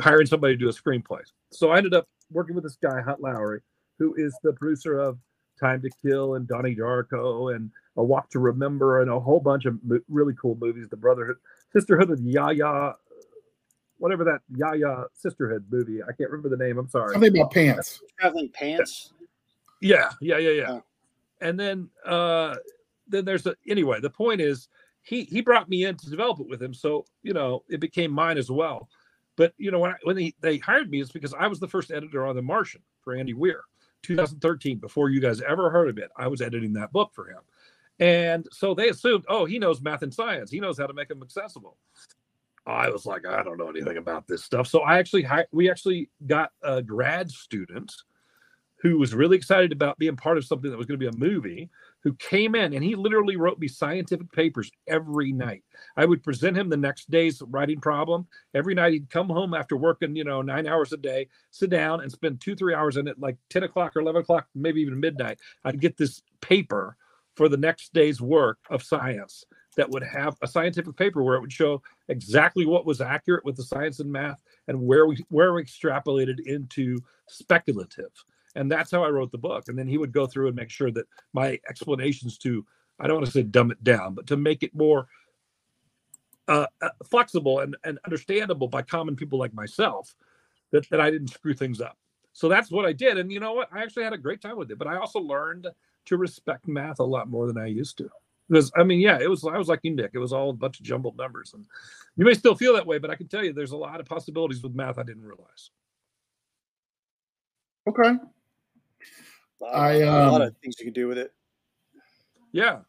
hiring 0.00 0.26
somebody 0.26 0.54
to 0.54 0.58
do 0.58 0.68
a 0.68 0.72
screenplay. 0.72 1.20
So 1.50 1.70
I 1.70 1.76
ended 1.76 1.94
up 1.94 2.08
working 2.30 2.54
with 2.54 2.64
this 2.64 2.76
guy, 2.76 3.00
Hunt 3.00 3.20
Lowry, 3.20 3.60
who 3.98 4.14
is 4.14 4.36
the 4.42 4.52
producer 4.52 4.98
of 4.98 5.18
Time 5.58 5.82
to 5.82 5.90
Kill 6.02 6.34
and 6.34 6.46
Donnie 6.46 6.76
Darko 6.76 7.54
and 7.54 7.70
A 7.96 8.04
Walk 8.04 8.30
to 8.30 8.38
Remember 8.38 9.02
and 9.02 9.10
a 9.10 9.18
whole 9.18 9.40
bunch 9.40 9.64
of 9.66 9.78
really 10.08 10.34
cool 10.40 10.56
movies. 10.60 10.88
The 10.88 10.96
Brotherhood, 10.96 11.36
Sisterhood 11.72 12.10
of 12.10 12.20
Yaya, 12.20 12.94
whatever 13.98 14.24
that 14.24 14.40
Yaya 14.54 15.04
Sisterhood 15.14 15.64
movie. 15.70 16.02
I 16.02 16.12
can't 16.12 16.30
remember 16.30 16.48
the 16.48 16.62
name. 16.62 16.78
I'm 16.78 16.88
sorry. 16.88 17.12
Something 17.12 17.36
about 17.36 17.52
pants. 17.52 18.00
Traveling 18.18 18.50
pants. 18.50 19.12
Yeah, 19.80 20.10
yeah, 20.20 20.38
yeah, 20.38 20.50
yeah. 20.50 20.70
Oh. 20.70 20.82
And 21.40 21.58
then, 21.58 21.88
uh, 22.04 22.56
then 23.06 23.24
there's 23.24 23.46
a 23.46 23.54
anyway. 23.68 24.00
The 24.00 24.10
point 24.10 24.40
is, 24.40 24.68
he 25.02 25.24
he 25.24 25.40
brought 25.40 25.68
me 25.68 25.84
in 25.84 25.96
to 25.96 26.10
develop 26.10 26.40
it 26.40 26.48
with 26.48 26.62
him, 26.62 26.74
so 26.74 27.06
you 27.22 27.32
know 27.32 27.62
it 27.68 27.80
became 27.80 28.10
mine 28.10 28.38
as 28.38 28.50
well. 28.50 28.88
But 29.36 29.54
you 29.56 29.70
know 29.70 29.78
when 29.78 29.92
I, 29.92 29.96
when 30.02 30.16
they, 30.16 30.34
they 30.40 30.58
hired 30.58 30.90
me, 30.90 31.00
it's 31.00 31.12
because 31.12 31.32
I 31.32 31.46
was 31.46 31.60
the 31.60 31.68
first 31.68 31.90
editor 31.90 32.26
on 32.26 32.36
The 32.36 32.42
Martian 32.42 32.82
for 33.02 33.14
Andy 33.14 33.34
Weir, 33.34 33.62
2013. 34.02 34.78
Before 34.78 35.08
you 35.08 35.20
guys 35.20 35.40
ever 35.42 35.70
heard 35.70 35.88
of 35.88 35.98
it, 35.98 36.10
I 36.16 36.28
was 36.28 36.40
editing 36.40 36.72
that 36.74 36.92
book 36.92 37.12
for 37.14 37.28
him, 37.28 37.40
and 37.98 38.46
so 38.52 38.74
they 38.74 38.88
assumed, 38.88 39.24
oh, 39.28 39.44
he 39.44 39.58
knows 39.58 39.80
math 39.80 40.02
and 40.02 40.12
science, 40.12 40.50
he 40.50 40.60
knows 40.60 40.78
how 40.78 40.86
to 40.86 40.94
make 40.94 41.08
them 41.08 41.22
accessible. 41.22 41.76
I 42.66 42.90
was 42.90 43.06
like, 43.06 43.26
I 43.26 43.42
don't 43.42 43.56
know 43.56 43.70
anything 43.70 43.96
about 43.96 44.26
this 44.26 44.44
stuff. 44.44 44.66
So 44.66 44.80
I 44.80 44.98
actually 44.98 45.26
we 45.52 45.70
actually 45.70 46.10
got 46.26 46.52
a 46.62 46.82
grad 46.82 47.30
student 47.30 47.92
who 48.82 48.98
was 48.98 49.14
really 49.14 49.36
excited 49.36 49.72
about 49.72 49.98
being 49.98 50.16
part 50.16 50.38
of 50.38 50.44
something 50.44 50.70
that 50.70 50.76
was 50.76 50.86
going 50.86 51.00
to 51.00 51.10
be 51.10 51.16
a 51.16 51.18
movie 51.18 51.70
who 52.02 52.14
came 52.14 52.54
in 52.54 52.74
and 52.74 52.84
he 52.84 52.94
literally 52.94 53.36
wrote 53.36 53.58
me 53.58 53.68
scientific 53.68 54.30
papers 54.32 54.70
every 54.86 55.32
night. 55.32 55.62
I 55.96 56.04
would 56.04 56.22
present 56.22 56.56
him 56.56 56.68
the 56.68 56.76
next 56.76 57.10
day's 57.10 57.42
writing 57.48 57.80
problem. 57.80 58.26
Every 58.54 58.74
night 58.74 58.92
he'd 58.92 59.10
come 59.10 59.28
home 59.28 59.54
after 59.54 59.76
working, 59.76 60.14
you 60.14 60.24
know, 60.24 60.42
nine 60.42 60.66
hours 60.66 60.92
a 60.92 60.96
day, 60.96 61.28
sit 61.50 61.70
down 61.70 62.00
and 62.00 62.10
spend 62.10 62.40
two, 62.40 62.54
three 62.54 62.74
hours 62.74 62.96
in 62.96 63.08
it, 63.08 63.18
like 63.18 63.36
10 63.50 63.64
o'clock 63.64 63.96
or 63.96 64.00
11 64.00 64.22
o'clock, 64.22 64.46
maybe 64.54 64.80
even 64.80 65.00
midnight. 65.00 65.38
I'd 65.64 65.80
get 65.80 65.96
this 65.96 66.22
paper 66.40 66.96
for 67.34 67.48
the 67.48 67.56
next 67.56 67.92
day's 67.92 68.20
work 68.20 68.58
of 68.70 68.82
science 68.82 69.44
that 69.76 69.90
would 69.90 70.02
have 70.02 70.36
a 70.42 70.48
scientific 70.48 70.96
paper 70.96 71.22
where 71.22 71.36
it 71.36 71.40
would 71.40 71.52
show 71.52 71.80
exactly 72.08 72.66
what 72.66 72.84
was 72.84 73.00
accurate 73.00 73.44
with 73.44 73.54
the 73.54 73.62
science 73.62 74.00
and 74.00 74.10
math 74.10 74.42
and 74.66 74.80
where 74.80 75.06
we 75.06 75.24
where 75.28 75.54
we 75.54 75.62
extrapolated 75.62 76.40
into 76.46 76.98
speculative 77.28 78.10
and 78.58 78.70
that's 78.70 78.90
how 78.90 79.04
I 79.04 79.08
wrote 79.08 79.32
the 79.32 79.38
book. 79.38 79.68
And 79.68 79.78
then 79.78 79.86
he 79.86 79.98
would 79.98 80.12
go 80.12 80.26
through 80.26 80.48
and 80.48 80.56
make 80.56 80.70
sure 80.70 80.90
that 80.90 81.06
my 81.32 81.58
explanations 81.68 82.38
to 82.38 82.64
I 83.00 83.06
don't 83.06 83.16
want 83.16 83.26
to 83.26 83.32
say 83.32 83.44
dumb 83.44 83.70
it 83.70 83.82
down, 83.84 84.14
but 84.14 84.26
to 84.26 84.36
make 84.36 84.62
it 84.62 84.74
more 84.74 85.06
uh, 86.48 86.66
uh, 86.82 86.88
flexible 87.08 87.60
and, 87.60 87.76
and 87.84 87.98
understandable 88.04 88.66
by 88.66 88.82
common 88.82 89.14
people 89.14 89.38
like 89.38 89.54
myself, 89.54 90.16
that, 90.72 90.88
that 90.90 91.00
I 91.00 91.10
didn't 91.10 91.28
screw 91.28 91.54
things 91.54 91.80
up. 91.80 91.96
So 92.32 92.48
that's 92.48 92.70
what 92.70 92.86
I 92.86 92.92
did. 92.92 93.18
And 93.18 93.30
you 93.30 93.38
know 93.38 93.52
what? 93.52 93.68
I 93.72 93.82
actually 93.82 94.04
had 94.04 94.12
a 94.12 94.18
great 94.18 94.40
time 94.40 94.56
with 94.56 94.70
it, 94.70 94.78
but 94.78 94.88
I 94.88 94.96
also 94.96 95.20
learned 95.20 95.68
to 96.06 96.16
respect 96.16 96.66
math 96.66 96.98
a 96.98 97.04
lot 97.04 97.28
more 97.28 97.46
than 97.46 97.58
I 97.58 97.66
used 97.66 97.98
to. 97.98 98.10
Because 98.48 98.72
I 98.76 98.82
mean, 98.82 99.00
yeah, 99.00 99.18
it 99.20 99.28
was 99.28 99.44
I 99.44 99.58
was 99.58 99.68
like 99.68 99.80
you, 99.82 99.94
Nick. 99.94 100.12
It 100.14 100.18
was 100.18 100.32
all 100.32 100.50
a 100.50 100.54
bunch 100.54 100.80
of 100.80 100.86
jumbled 100.86 101.18
numbers, 101.18 101.52
and 101.52 101.66
you 102.16 102.24
may 102.24 102.32
still 102.32 102.54
feel 102.54 102.72
that 102.74 102.86
way, 102.86 102.98
but 102.98 103.10
I 103.10 103.14
can 103.14 103.28
tell 103.28 103.44
you, 103.44 103.52
there's 103.52 103.72
a 103.72 103.76
lot 103.76 104.00
of 104.00 104.06
possibilities 104.06 104.62
with 104.62 104.74
math 104.74 104.98
I 104.98 105.02
didn't 105.02 105.24
realize. 105.24 105.70
Okay, 107.86 108.14
I 109.66 110.02
um, 110.02 110.28
a 110.28 110.32
lot 110.32 110.42
of 110.42 110.56
things 110.58 110.76
you 110.78 110.84
can 110.84 110.94
do 110.94 111.08
with 111.08 111.18
it. 111.18 111.32
Yeah, 112.52 112.80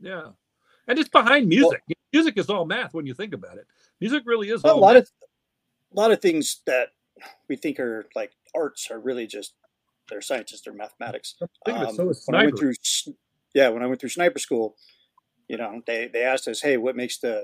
yeah, 0.00 0.28
and 0.86 0.98
it's 0.98 1.08
behind 1.08 1.48
music. 1.48 1.82
Well, 1.88 1.96
music 2.12 2.38
is 2.38 2.50
all 2.50 2.64
math 2.64 2.94
when 2.94 3.06
you 3.06 3.14
think 3.14 3.34
about 3.34 3.58
it. 3.58 3.66
Music 4.00 4.22
really 4.26 4.50
is 4.50 4.64
a 4.64 4.68
lot 4.68 4.94
math. 4.94 5.04
of 5.04 5.10
a 5.92 6.00
lot 6.00 6.10
of 6.10 6.20
things 6.20 6.60
that 6.66 6.88
we 7.48 7.56
think 7.56 7.80
are 7.80 8.06
like 8.14 8.32
arts 8.54 8.90
are 8.90 8.98
really 8.98 9.26
just 9.26 9.54
they're 10.08 10.20
scientists 10.20 10.66
or 10.66 10.72
mathematics. 10.72 11.34
Um, 11.66 11.94
so 11.94 12.12
when 12.26 12.40
I 12.40 12.44
went 12.46 12.58
through, 12.58 12.74
yeah, 13.54 13.68
when 13.68 13.82
I 13.82 13.86
went 13.86 14.00
through 14.00 14.08
sniper 14.10 14.38
school, 14.38 14.76
you 15.48 15.56
know, 15.56 15.82
they 15.86 16.08
they 16.12 16.22
asked 16.22 16.48
us, 16.48 16.60
hey, 16.60 16.76
what 16.76 16.96
makes 16.96 17.18
the 17.18 17.42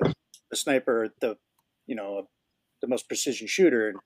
the 0.51 0.57
sniper 0.57 1.11
the 1.21 1.37
you 1.87 1.95
know 1.95 2.29
the 2.81 2.89
most 2.89 3.09
precision 3.09 3.47
shooter? 3.47 3.89
And 3.89 3.99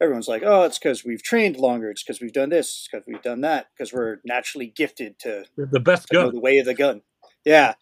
everyone's 0.00 0.28
like, 0.28 0.42
oh, 0.44 0.64
it's 0.64 0.78
because 0.78 1.04
we've 1.04 1.22
trained 1.22 1.56
longer. 1.56 1.90
It's 1.90 2.02
because 2.02 2.20
we've 2.20 2.32
done 2.32 2.50
this. 2.50 2.66
It's 2.66 2.88
because 2.90 3.06
we've 3.06 3.22
done 3.22 3.40
that. 3.42 3.68
Because 3.76 3.92
we're 3.92 4.18
naturally 4.24 4.66
gifted 4.66 5.18
to 5.20 5.44
the 5.56 5.80
best 5.80 6.08
gun, 6.08 6.34
the 6.34 6.40
way 6.40 6.58
of 6.58 6.66
the 6.66 6.74
gun. 6.74 7.02
Yeah, 7.44 7.74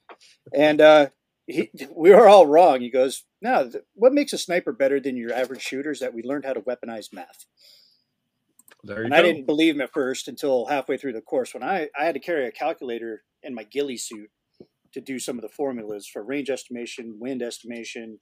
and 0.55 0.81
uh, 0.81 1.09
he, 1.47 1.71
we 1.95 2.11
were 2.11 2.29
all 2.29 2.47
wrong. 2.47 2.81
He 2.81 2.91
goes, 2.91 3.25
no, 3.41 3.71
what 3.95 4.13
makes 4.13 4.33
a 4.33 4.39
sniper 4.39 4.73
better 4.73 5.01
than 5.01 5.17
your 5.17 5.33
average 5.33 5.63
shooter 5.63 5.91
is 5.91 6.01
that 6.01 6.15
we 6.15 6.23
learned 6.23 6.45
how 6.45 6.53
to 6.53 6.61
weaponize 6.61 7.13
math. 7.13 7.47
There 8.83 8.99
you 8.99 9.05
and 9.05 9.13
go. 9.13 9.19
I 9.19 9.23
didn't 9.23 9.47
believe 9.47 9.75
him 9.75 9.81
at 9.81 9.93
first 9.93 10.29
until 10.29 10.67
halfway 10.67 10.97
through 10.97 11.15
the 11.15 11.21
course 11.21 11.55
when 11.55 11.63
I, 11.63 11.89
I 11.99 12.05
had 12.05 12.15
to 12.15 12.21
carry 12.21 12.47
a 12.47 12.53
calculator 12.53 13.23
in 13.43 13.55
my 13.55 13.65
ghillie 13.65 13.97
suit 13.97 14.31
to 14.93 15.01
do 15.01 15.19
some 15.19 15.37
of 15.37 15.43
the 15.43 15.49
formulas 15.49 16.07
for 16.07 16.23
range 16.23 16.51
estimation, 16.51 17.17
wind 17.19 17.43
estimation, 17.43 18.19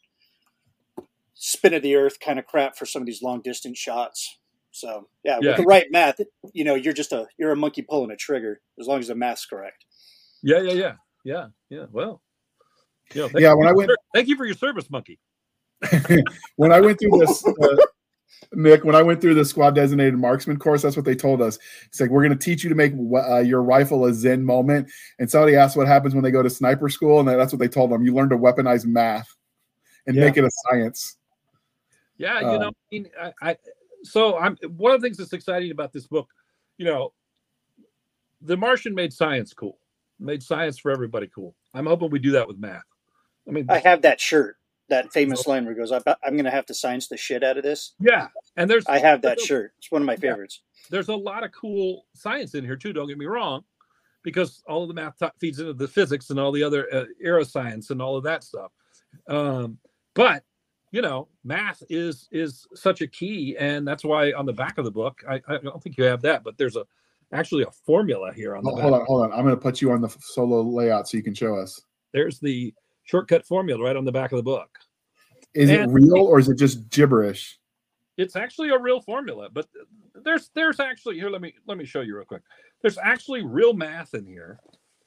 spin 1.35 1.75
of 1.75 1.83
the 1.83 1.97
earth 1.97 2.21
kind 2.21 2.39
of 2.39 2.47
crap 2.47 2.77
for 2.77 2.87
some 2.87 3.03
of 3.03 3.07
these 3.07 3.23
long 3.23 3.41
distance 3.43 3.79
shots. 3.79 4.39
So 4.71 5.09
yeah, 5.25 5.39
yeah, 5.43 5.51
with 5.51 5.57
the 5.59 5.65
right 5.65 5.87
math, 5.91 6.21
you 6.53 6.65
know, 6.65 6.75
you're 6.75 6.95
just 6.95 7.13
a 7.13 7.27
you're 7.39 7.53
a 7.53 7.57
monkey 7.57 7.83
pulling 7.83 8.11
a 8.11 8.17
trigger 8.17 8.61
as 8.81 8.87
long 8.87 9.01
as 9.01 9.09
the 9.09 9.15
math's 9.15 9.47
correct. 9.47 9.85
Yeah, 10.43 10.61
yeah, 10.61 10.73
yeah, 10.73 10.93
yeah, 11.25 11.47
yeah. 11.69 11.87
Well, 11.93 12.23
yeah. 13.15 13.29
Yeah, 13.37 13.55
when 13.55 13.69
I 13.69 13.73
went, 13.73 13.91
thank 14.15 14.29
you 14.29 14.37
for 14.37 14.47
your 14.47 14.55
service, 14.55 14.91
monkey. 14.91 15.19
when 16.57 16.73
I 16.73 16.81
went 16.81 16.99
through 16.99 17.19
this, 17.19 17.45
uh, 17.47 17.77
Nick, 18.53 18.85
when 18.85 18.95
I 18.95 19.03
went 19.03 19.21
through 19.21 19.35
the 19.35 19.45
squad 19.45 19.75
designated 19.75 20.15
marksman 20.15 20.59
course, 20.59 20.83
that's 20.83 20.97
what 20.97 21.05
they 21.05 21.15
told 21.15 21.43
us. 21.43 21.59
It's 21.87 22.01
like 22.01 22.11
we're 22.11 22.23
going 22.23 22.37
to 22.37 22.45
teach 22.45 22.63
you 22.63 22.71
to 22.71 22.75
make 22.75 22.93
uh, 23.15 23.39
your 23.39 23.63
rifle 23.63 24.05
a 24.07 24.15
zen 24.15 24.45
moment. 24.45 24.91
And 25.19 25.31
somebody 25.31 25.57
asked 25.57 25.77
what 25.77 25.87
happens 25.87 26.15
when 26.15 26.23
they 26.23 26.31
go 26.31 26.43
to 26.43 26.51
sniper 26.51 26.89
school, 26.89 27.21
and 27.21 27.29
that's 27.29 27.53
what 27.53 27.61
they 27.61 27.69
told 27.69 27.91
them. 27.91 28.05
You 28.05 28.15
learn 28.15 28.31
to 28.31 28.39
weaponize 28.39 28.87
math 28.87 29.29
and 30.07 30.17
yeah. 30.17 30.25
make 30.25 30.37
it 30.37 30.45
a 30.45 30.51
science. 30.69 31.17
Yeah, 32.23 32.41
you 32.53 32.59
know, 32.59 32.69
um, 32.69 32.75
I 32.75 32.95
mean, 32.95 33.09
I, 33.21 33.33
I, 33.43 33.57
so 34.05 34.39
I'm 34.39 34.57
one 34.77 34.93
of 34.95 35.01
the 35.01 35.07
things 35.07 35.17
that's 35.17 35.33
exciting 35.33 35.71
about 35.73 35.93
this 35.93 36.07
book, 36.07 36.29
you 36.79 36.87
know, 36.87 37.13
The 38.43 38.57
Martian 38.57 38.95
made 38.95 39.13
science 39.13 39.53
cool, 39.55 39.79
made 40.19 40.43
science 40.43 40.79
for 40.79 40.91
everybody 40.91 41.29
cool. 41.35 41.55
I'm 41.75 41.87
hoping 41.87 42.11
we 42.11 42.19
do 42.19 42.33
that 42.33 42.47
with 42.49 42.59
math. 42.59 42.83
I 43.49 43.53
mean, 43.53 43.67
I 43.69 43.79
have 43.79 44.03
that 44.03 44.21
shirt, 44.21 44.57
that 44.89 45.13
famous 45.13 45.47
line 45.47 45.65
where 45.65 45.75
he 45.75 45.79
goes, 45.79 45.93
"I'm 45.93 46.03
going 46.33 46.45
to 46.45 46.51
have 46.51 46.67
to 46.67 46.75
science 46.75 47.09
the 47.09 47.17
shit 47.17 47.43
out 47.43 47.57
of 47.57 47.65
this." 47.65 47.95
Yeah, 48.01 48.29
and 48.57 48.71
there's 48.71 48.87
I 48.87 48.99
have 48.99 49.23
that 49.23 49.41
shirt. 49.41 49.75
It's 49.79 49.91
one 49.91 50.03
of 50.03 50.07
my 50.07 50.17
favorites. 50.17 50.61
Yeah. 50.63 50.89
There's 50.91 51.09
a 51.09 51.17
lot 51.17 51.45
of 51.45 51.53
cool 51.53 52.07
science 52.15 52.55
in 52.55 52.65
here 52.65 52.77
too. 52.77 52.93
Don't 52.93 53.09
get 53.09 53.19
me 53.19 53.27
wrong, 53.27 53.65
because 54.23 54.63
all 54.69 54.83
of 54.83 54.89
the 54.89 54.95
math 54.95 55.19
t- 55.19 55.27
feeds 55.41 55.59
into 55.59 55.73
the 55.73 55.89
physics 55.89 56.31
and 56.31 56.39
all 56.39 56.53
the 56.53 56.63
other 56.63 56.87
uh, 56.93 57.05
aeroscience 57.25 57.91
and 57.91 58.03
all 58.03 58.17
of 58.17 58.25
that 58.25 58.45
stuff. 58.45 58.71
Um, 59.29 59.79
but 60.15 60.45
you 60.93 61.03
know, 61.03 61.27
math 61.43 61.83
is 61.91 62.29
is 62.31 62.67
such 62.75 63.01
a 63.01 63.07
key, 63.07 63.57
and 63.59 63.87
that's 63.87 64.05
why 64.05 64.33
on 64.33 64.47
the 64.47 64.53
back 64.53 64.79
of 64.79 64.85
the 64.85 64.91
book, 64.91 65.23
I, 65.29 65.41
I 65.49 65.57
don't 65.59 65.83
think 65.83 65.99
you 65.99 66.05
have 66.05 66.23
that, 66.23 66.45
but 66.45 66.57
there's 66.57 66.77
a 66.77 66.85
actually 67.33 67.65
a 67.65 67.71
formula 67.85 68.33
here 68.33 68.55
on 68.55 68.63
the. 68.63 68.71
Oh, 68.71 68.81
hold 68.81 68.95
on, 68.95 69.07
hold 69.07 69.25
on. 69.25 69.33
I'm 69.33 69.45
going 69.45 69.57
to 69.57 69.61
put 69.61 69.81
you 69.81 69.91
on 69.91 70.01
the 70.01 70.15
solo 70.21 70.63
layout 70.63 71.09
so 71.09 71.17
you 71.17 71.23
can 71.23 71.35
show 71.35 71.57
us. 71.57 71.81
There's 72.13 72.39
the 72.39 72.73
shortcut 73.05 73.45
formula 73.45 73.83
right 73.83 73.97
on 73.97 74.05
the 74.05 74.13
back 74.13 74.33
of 74.33 74.37
the 74.37 74.43
book. 74.43 74.79
Is 75.55 75.71
and, 75.71 75.91
it 75.91 75.93
real 75.93 76.19
or 76.19 76.39
is 76.39 76.49
it 76.49 76.57
just 76.59 76.89
gibberish? 76.91 77.59
it's 78.17 78.37
actually 78.37 78.71
a 78.71 78.79
real 78.79 79.01
formula, 79.01 79.49
but 79.53 79.69
there's 80.15 80.51
there's 80.55 80.81
actually 80.81 81.17
here. 81.17 81.31
Let 81.31 81.41
me 81.41 81.55
let 81.67 81.79
me 81.79 81.85
show 81.85 82.01
you 82.01 82.17
real 82.17 82.25
quick. 82.25 82.43
There's 82.83 82.99
actually 82.99 83.43
real 83.43 83.73
math 83.73 84.15
in 84.15 84.27
here 84.27 84.59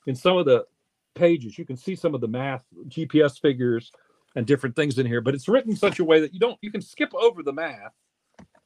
in 0.08 0.16
some 0.16 0.38
of 0.38 0.46
the 0.46 0.66
pages. 1.14 1.58
You 1.58 1.66
can 1.66 1.78
see 1.78 1.96
some 1.96 2.16
of 2.16 2.22
the 2.22 2.28
math, 2.28 2.66
GPS 2.88 3.40
figures, 3.40 3.92
and 4.36 4.46
different 4.46 4.76
things 4.76 5.00
in 5.00 5.06
here. 5.06 5.22
But 5.22 5.36
it's 5.36 5.48
written 5.48 5.72
in 5.72 5.78
such 5.78 6.00
a 6.00 6.04
way 6.04 6.20
that 6.20 6.34
you 6.34 6.40
don't 6.40 6.58
you 6.62 6.72
can 6.72 6.82
skip 6.82 7.14
over 7.14 7.44
the 7.44 7.54
math 7.54 7.94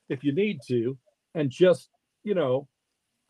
if 0.10 0.24
you 0.24 0.34
need 0.34 0.60
to, 0.68 0.98
and 1.36 1.50
just 1.50 1.90
you 2.24 2.36
know 2.36 2.68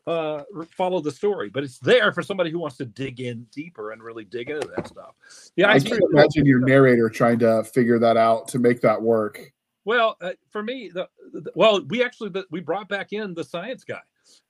uh, 0.07 0.43
follow 0.71 1.01
the 1.01 1.11
story. 1.11 1.49
But 1.49 1.63
it's 1.63 1.79
there 1.79 2.11
for 2.11 2.23
somebody 2.23 2.51
who 2.51 2.59
wants 2.59 2.77
to 2.77 2.85
dig 2.85 3.19
in 3.19 3.45
deeper 3.51 3.91
and 3.91 4.01
really 4.01 4.25
dig 4.25 4.49
into 4.49 4.67
that 4.75 4.87
stuff. 4.87 5.15
Yeah, 5.55 5.69
I 5.71 5.79
can 5.79 5.99
imagine 6.11 6.45
your 6.45 6.59
narrator 6.59 7.09
trying 7.09 7.39
to 7.39 7.63
figure 7.63 7.99
that 7.99 8.17
out 8.17 8.47
to 8.49 8.59
make 8.59 8.81
that 8.81 9.01
work. 9.01 9.39
Well, 9.85 10.17
uh, 10.21 10.31
for 10.51 10.61
me, 10.61 10.91
the, 10.93 11.07
the, 11.33 11.51
well, 11.55 11.83
we 11.87 12.03
actually 12.03 12.29
the, 12.29 12.45
we 12.51 12.59
brought 12.59 12.89
back 12.89 13.13
in 13.13 13.33
the 13.33 13.43
science 13.43 13.83
guy 13.83 14.01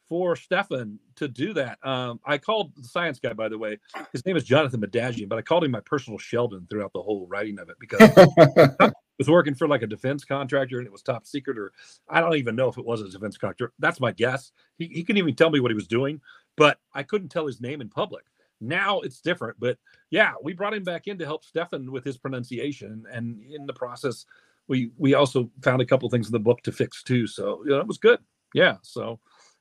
for 0.09 0.35
Stefan 0.35 0.99
to 1.15 1.27
do 1.27 1.53
that. 1.53 1.77
Um, 1.85 2.19
I 2.25 2.39
called 2.39 2.73
the 2.75 2.87
science 2.87 3.19
guy, 3.19 3.33
by 3.33 3.47
the 3.47 3.57
way. 3.57 3.77
His 4.11 4.25
name 4.25 4.35
is 4.35 4.43
Jonathan 4.43 4.81
Madagian, 4.81 5.29
but 5.29 5.37
I 5.37 5.43
called 5.43 5.63
him 5.63 5.71
my 5.71 5.81
personal 5.81 6.17
Sheldon 6.17 6.65
throughout 6.69 6.91
the 6.93 7.01
whole 7.01 7.27
writing 7.27 7.59
of 7.59 7.69
it 7.69 7.77
because 7.79 8.01
I 8.79 8.91
was 9.19 9.29
working 9.29 9.53
for 9.53 9.67
like 9.67 9.83
a 9.83 9.87
defense 9.87 10.25
contractor 10.25 10.79
and 10.79 10.87
it 10.87 10.91
was 10.91 11.03
top 11.03 11.27
secret, 11.27 11.59
or 11.59 11.71
I 12.09 12.19
don't 12.21 12.35
even 12.35 12.55
know 12.55 12.67
if 12.67 12.79
it 12.79 12.85
was 12.85 13.01
a 13.01 13.09
defense 13.09 13.37
contractor. 13.37 13.71
That's 13.77 13.99
my 13.99 14.11
guess. 14.11 14.51
He, 14.79 14.87
he 14.87 15.03
couldn't 15.03 15.19
even 15.19 15.35
tell 15.35 15.51
me 15.51 15.59
what 15.59 15.71
he 15.71 15.75
was 15.75 15.87
doing, 15.87 16.19
but 16.57 16.79
I 16.93 17.03
couldn't 17.03 17.29
tell 17.29 17.45
his 17.45 17.61
name 17.61 17.79
in 17.79 17.89
public. 17.89 18.25
Now 18.59 18.99
it's 19.01 19.21
different, 19.21 19.57
but 19.59 19.77
yeah, 20.09 20.33
we 20.43 20.53
brought 20.53 20.73
him 20.73 20.83
back 20.83 21.07
in 21.07 21.19
to 21.19 21.25
help 21.25 21.45
Stefan 21.45 21.91
with 21.91 22.03
his 22.03 22.17
pronunciation, 22.17 23.05
and 23.09 23.41
in 23.43 23.65
the 23.65 23.73
process, 23.73 24.25
we 24.67 24.91
we 24.97 25.13
also 25.13 25.49
found 25.63 25.81
a 25.81 25.85
couple 25.85 26.09
things 26.09 26.27
in 26.27 26.33
the 26.33 26.39
book 26.39 26.61
to 26.63 26.71
fix 26.73 27.01
too. 27.01 27.25
So 27.25 27.61
you 27.63 27.69
know, 27.69 27.79
it 27.79 27.87
was 27.87 27.99
good. 27.99 28.19
Yeah. 28.53 28.75
So 28.81 29.19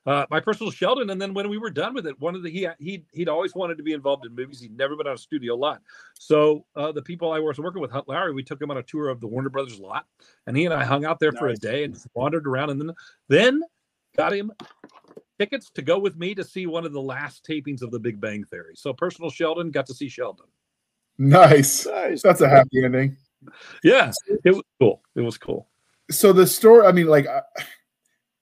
uh, 0.09 0.27
my 0.31 0.41
personal 0.41 0.71
Sheldon, 0.71 1.11
and 1.11 1.21
then 1.21 1.35
when 1.35 1.49
we 1.49 1.59
were 1.59 1.71
done 1.71 1.95
with 1.95 2.07
it, 2.07 2.19
one 2.21 2.35
of 2.35 2.43
the 2.43 2.51
he 2.51 2.67
he 2.79 3.05
he'd 3.13 3.29
always 3.29 3.55
wanted 3.55 3.77
to 3.79 3.83
be 3.83 3.93
involved 3.93 4.25
in 4.25 4.35
movies. 4.35 4.61
He'd 4.61 4.77
never 4.77 4.97
been 4.97 5.07
on 5.07 5.15
a 5.15 5.19
studio 5.19 5.55
lot. 5.55 5.83
So 6.15 6.65
uh, 6.77 6.93
the 6.93 7.03
people 7.03 7.33
I 7.33 7.41
was 7.41 7.59
working 7.59 7.83
with, 7.83 7.91
Hunt 7.91 8.09
Lowry, 8.09 8.33
we 8.33 8.43
took 8.43 8.61
him 8.61 8.71
on 8.71 8.79
a 8.79 8.83
tour 8.83 9.09
of 9.09 9.21
the 9.21 9.27
Warner 9.27 9.51
Brothers 9.51 9.79
lot, 9.79 10.07
and 10.47 10.57
he 10.57 10.65
and 10.65 10.75
I 10.75 10.85
hung 10.85 11.05
out 11.05 11.21
there 11.21 11.33
nice. 11.33 11.39
for 11.39 11.49
a 11.49 11.57
day 11.57 11.85
and 11.85 11.97
wandered 12.15 12.47
around, 12.47 12.71
and 12.71 12.81
then 12.81 12.93
then 13.29 13.63
got 14.17 14.33
him 14.33 14.53
tickets 15.39 15.71
to 15.71 15.83
go 15.83 15.99
with 15.99 16.17
me 16.17 16.35
to 16.35 16.43
see 16.43 16.67
one 16.67 16.85
of 16.85 16.93
the 16.93 17.01
last 17.01 17.47
tapings 17.49 17.83
of 17.83 17.91
The 17.91 18.01
Big 18.01 18.21
Bang 18.21 18.45
Theory. 18.45 18.75
So 18.75 18.93
personal 18.93 19.31
Sheldon 19.31 19.71
got 19.71 19.87
to 19.87 19.95
see 19.95 20.09
Sheldon. 20.09 20.47
Nice. 21.17 21.87
nice. 21.87 22.23
That's 22.23 22.41
a 22.41 22.49
happy 22.49 22.85
ending 22.85 23.17
yeah, 23.83 24.13
it 24.45 24.55
was 24.55 24.65
cool. 24.81 25.03
It 25.15 25.21
was 25.21 25.39
cool. 25.39 25.69
So 26.11 26.33
the 26.33 26.47
story, 26.47 26.87
I 26.87 26.93
mean, 26.93 27.07
like, 27.07 27.27
I, 27.27 27.43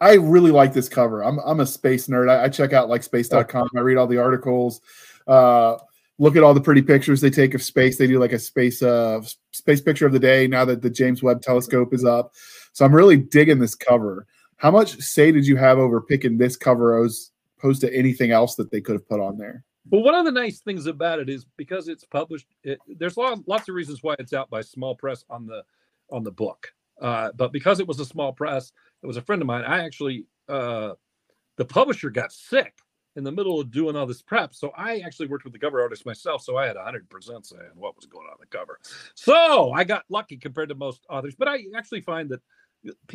I 0.00 0.14
really 0.14 0.50
like 0.50 0.72
this 0.72 0.88
cover. 0.88 1.22
I'm 1.22 1.38
I'm 1.40 1.60
a 1.60 1.66
space 1.66 2.06
nerd. 2.08 2.30
I, 2.30 2.44
I 2.44 2.48
check 2.48 2.72
out 2.72 2.88
like 2.88 3.02
space.com. 3.02 3.68
I 3.76 3.80
read 3.80 3.96
all 3.96 4.06
the 4.06 4.18
articles. 4.18 4.80
Uh, 5.26 5.76
look 6.18 6.36
at 6.36 6.42
all 6.42 6.54
the 6.54 6.60
pretty 6.60 6.82
pictures 6.82 7.20
they 7.20 7.30
take 7.30 7.54
of 7.54 7.62
space. 7.62 7.98
They 7.98 8.06
do 8.06 8.18
like 8.18 8.32
a 8.32 8.38
space 8.38 8.82
uh 8.82 9.22
space 9.52 9.80
picture 9.80 10.06
of 10.06 10.12
the 10.12 10.18
day 10.18 10.46
now 10.46 10.64
that 10.64 10.82
the 10.82 10.90
James 10.90 11.22
Webb 11.22 11.42
telescope 11.42 11.94
is 11.94 12.04
up. 12.04 12.32
So 12.72 12.84
I'm 12.84 12.94
really 12.94 13.16
digging 13.16 13.58
this 13.58 13.74
cover. 13.74 14.26
How 14.56 14.70
much 14.70 14.98
say 14.98 15.32
did 15.32 15.46
you 15.46 15.56
have 15.56 15.78
over 15.78 16.00
picking 16.00 16.38
this 16.38 16.56
cover 16.56 17.02
as 17.02 17.30
opposed 17.58 17.80
to 17.82 17.94
anything 17.94 18.30
else 18.30 18.54
that 18.56 18.70
they 18.70 18.80
could 18.80 18.94
have 18.94 19.08
put 19.08 19.20
on 19.20 19.38
there? 19.38 19.64
Well, 19.90 20.02
one 20.02 20.14
of 20.14 20.24
the 20.24 20.32
nice 20.32 20.60
things 20.60 20.86
about 20.86 21.20
it 21.20 21.28
is 21.28 21.46
because 21.56 21.88
it's 21.88 22.04
published. 22.04 22.46
It, 22.64 22.78
there's 22.98 23.16
lots, 23.16 23.40
lots 23.46 23.68
of 23.68 23.74
reasons 23.74 24.02
why 24.02 24.16
it's 24.18 24.32
out 24.32 24.50
by 24.50 24.60
small 24.62 24.96
press 24.96 25.24
on 25.30 25.46
the 25.46 25.62
on 26.10 26.24
the 26.24 26.30
book, 26.30 26.72
uh, 27.00 27.30
but 27.36 27.52
because 27.52 27.80
it 27.80 27.86
was 27.86 28.00
a 28.00 28.04
small 28.04 28.32
press, 28.32 28.72
it 29.06 29.08
was 29.08 29.16
a 29.16 29.22
friend 29.22 29.40
of 29.40 29.46
mine. 29.46 29.62
I 29.62 29.84
actually 29.84 30.26
uh, 30.48 30.94
the 31.58 31.64
publisher 31.64 32.10
got 32.10 32.32
sick 32.32 32.74
in 33.14 33.22
the 33.22 33.30
middle 33.30 33.60
of 33.60 33.70
doing 33.70 33.94
all 33.94 34.04
this 34.04 34.20
prep, 34.20 34.52
so 34.52 34.72
I 34.76 34.98
actually 34.98 35.28
worked 35.28 35.44
with 35.44 35.52
the 35.52 35.60
cover 35.60 35.80
artist 35.80 36.04
myself. 36.04 36.42
So 36.42 36.56
I 36.56 36.66
had 36.66 36.74
100 36.74 37.08
percent 37.08 37.46
say 37.46 37.54
on 37.56 37.76
what 37.76 37.94
was 37.94 38.06
going 38.06 38.26
on 38.26 38.36
the 38.40 38.46
cover. 38.46 38.80
So 39.14 39.70
I 39.70 39.84
got 39.84 40.04
lucky 40.08 40.38
compared 40.38 40.70
to 40.70 40.74
most 40.74 41.06
authors, 41.08 41.36
but 41.36 41.46
I 41.46 41.66
actually 41.76 42.00
find 42.00 42.28
that 42.30 42.42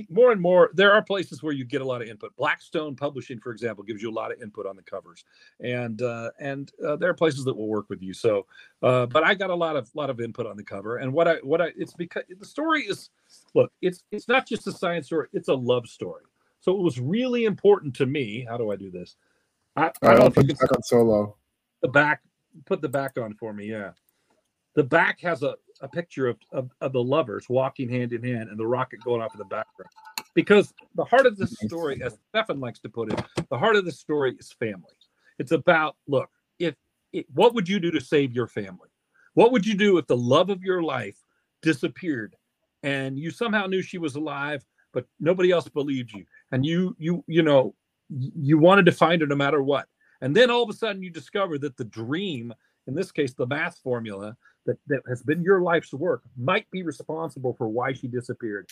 more 0.10 0.32
and 0.32 0.42
more 0.42 0.72
there 0.74 0.92
are 0.92 1.02
places 1.02 1.42
where 1.42 1.54
you 1.54 1.64
get 1.64 1.82
a 1.82 1.86
lot 1.86 2.02
of 2.02 2.08
input. 2.08 2.36
Blackstone 2.36 2.96
publishing 2.96 3.40
for 3.40 3.52
example 3.52 3.84
gives 3.84 4.02
you 4.02 4.10
a 4.10 4.14
lot 4.14 4.32
of 4.32 4.42
input 4.42 4.66
on 4.66 4.76
the 4.76 4.82
covers. 4.82 5.24
And 5.60 6.02
uh, 6.02 6.32
and 6.40 6.72
uh, 6.86 6.96
there 6.96 7.10
are 7.10 7.14
places 7.14 7.46
that 7.46 7.56
will 7.56 7.68
work 7.68 7.90
with 7.90 8.02
you. 8.02 8.14
So 8.14 8.46
uh, 8.84 9.06
but 9.06 9.24
i 9.24 9.34
got 9.34 9.50
a 9.50 9.56
lot 9.56 9.76
of 9.76 9.90
lot 9.96 10.10
of 10.10 10.20
input 10.20 10.46
on 10.46 10.58
the 10.58 10.64
cover. 10.64 10.98
And 10.98 11.14
what 11.14 11.28
i 11.28 11.36
what 11.44 11.62
i 11.62 11.72
it's 11.78 11.94
because 11.94 12.24
the 12.40 12.46
story 12.46 12.82
is 12.84 13.10
look 13.54 13.72
it's 13.82 14.04
it's 14.12 14.28
not 14.28 14.48
just 14.48 14.68
a 14.68 14.72
science 14.72 15.08
story 15.08 15.28
it's 15.34 15.48
a 15.48 15.56
love 15.56 15.88
story. 15.88 16.24
So 16.60 16.74
it 16.74 16.82
was 16.82 17.00
really 17.00 17.46
important 17.46 17.96
to 17.96 18.06
me 18.06 18.46
how 18.48 18.58
do 18.58 18.72
i 18.72 18.76
do 18.76 18.92
this? 18.92 19.16
I, 19.76 19.92
I, 20.02 20.16
don't 20.16 20.36
think 20.36 20.50
it's 20.50 20.62
on 20.62 20.84
solo. 20.84 21.38
The 21.82 21.88
back 21.88 22.22
put 22.66 22.82
the 22.82 22.90
back 22.90 23.18
on 23.18 23.34
for 23.36 23.54
me 23.54 23.70
yeah. 23.70 23.92
The 24.74 24.84
back 24.84 25.20
has 25.22 25.44
a, 25.44 25.56
a 25.82 25.88
picture 25.88 26.28
of, 26.28 26.38
of, 26.52 26.70
of, 26.82 26.94
the 26.94 27.04
lovers 27.04 27.48
walking 27.50 27.90
hand 27.90 28.14
in 28.14 28.24
hand 28.24 28.50
and 28.50 28.58
the 28.58 28.66
rocket 28.66 29.00
going 29.04 29.22
off 29.22 29.34
in 29.34 29.40
the 29.40 29.46
background. 29.46 29.90
Because 30.34 30.74
the 30.96 31.04
heart 31.04 31.26
of 31.26 31.38
this 31.38 31.54
story, 31.66 32.02
as 32.04 32.18
Stefan 32.30 32.60
likes 32.60 32.80
to 32.80 32.90
put 32.90 33.12
it, 33.12 33.22
the 33.50 33.58
heart 33.58 33.76
of 33.76 33.86
the 33.86 33.92
story 33.92 34.36
is 34.40 34.52
family. 34.52 34.94
It's 35.40 35.52
about 35.52 35.96
look, 36.08 36.30
if 36.60 36.76
it, 37.12 37.26
what 37.34 37.54
would 37.54 37.68
you 37.68 37.80
do 37.80 37.92
to 37.92 38.00
save 38.00 38.32
your 38.34 38.48
family? 38.48 38.90
What 39.34 39.52
would 39.52 39.66
you 39.66 39.76
do 39.76 39.98
if 39.98 40.08
the 40.08 40.18
love 40.18 40.50
of 40.50 40.64
your 40.64 40.84
life 40.84 41.18
disappeared 41.62 42.36
and 42.84 43.18
you 43.18 43.32
somehow 43.32 43.66
knew 43.68 43.82
she 43.82 43.98
was 43.98 44.16
alive, 44.16 44.66
but 44.94 45.06
nobody 45.20 45.52
else 45.52 45.68
believed 45.68 46.12
you, 46.12 46.26
and 46.52 46.66
you 46.66 46.96
you 47.00 47.24
you 47.28 47.44
know 47.44 47.74
you 48.10 48.58
wanted 48.58 48.86
to 48.86 48.92
find 48.92 49.22
her 49.22 49.28
no 49.28 49.36
matter 49.36 49.62
what, 49.62 49.88
and 50.22 50.36
then 50.36 50.50
all 50.50 50.64
of 50.64 50.70
a 50.70 50.74
sudden 50.74 51.04
you 51.04 51.10
discover 51.10 51.58
that 51.60 51.78
the 51.78 51.86
dream, 51.86 52.54
in 52.88 52.96
this 52.96 53.12
case 53.12 53.34
the 53.34 53.48
math 53.48 53.78
formula, 53.80 54.36
that, 54.66 54.78
that 54.88 55.02
has 55.08 55.24
been 55.24 55.44
your 55.44 55.62
life's 55.62 55.94
work 55.94 56.24
might 56.38 56.70
be 56.72 56.84
responsible 56.84 57.54
for 57.54 57.68
why 57.68 57.94
she 57.94 58.08
disappeared, 58.08 58.70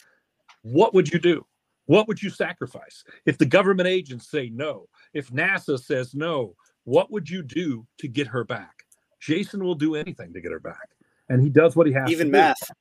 what 0.62 0.94
would 0.94 1.12
you 1.12 1.20
do? 1.20 1.46
What 1.86 2.08
would 2.08 2.22
you 2.22 2.30
sacrifice? 2.30 3.04
If 3.26 3.38
the 3.38 3.46
government 3.46 3.88
agents 3.88 4.30
say 4.30 4.50
no, 4.50 4.88
if 5.14 5.32
NASA 5.32 5.80
says 5.80 6.14
no, 6.14 6.56
what 6.84 7.12
would 7.12 7.30
you 7.30 7.42
do 7.42 7.88
to 7.98 8.08
get 8.08 8.28
her 8.28 8.44
back? 8.44 8.86
Jason 9.20 9.64
will 9.64 9.76
do 9.76 9.96
anything 9.96 10.34
to 10.34 10.42
get 10.42 10.52
her 10.52 10.60
back. 10.60 10.90
And 11.30 11.42
he 11.42 11.50
does 11.50 11.76
what 11.76 11.88
he 11.88 11.94
has 11.94 12.10
Even 12.12 12.32
math. 12.32 12.60
Do. 12.68 12.74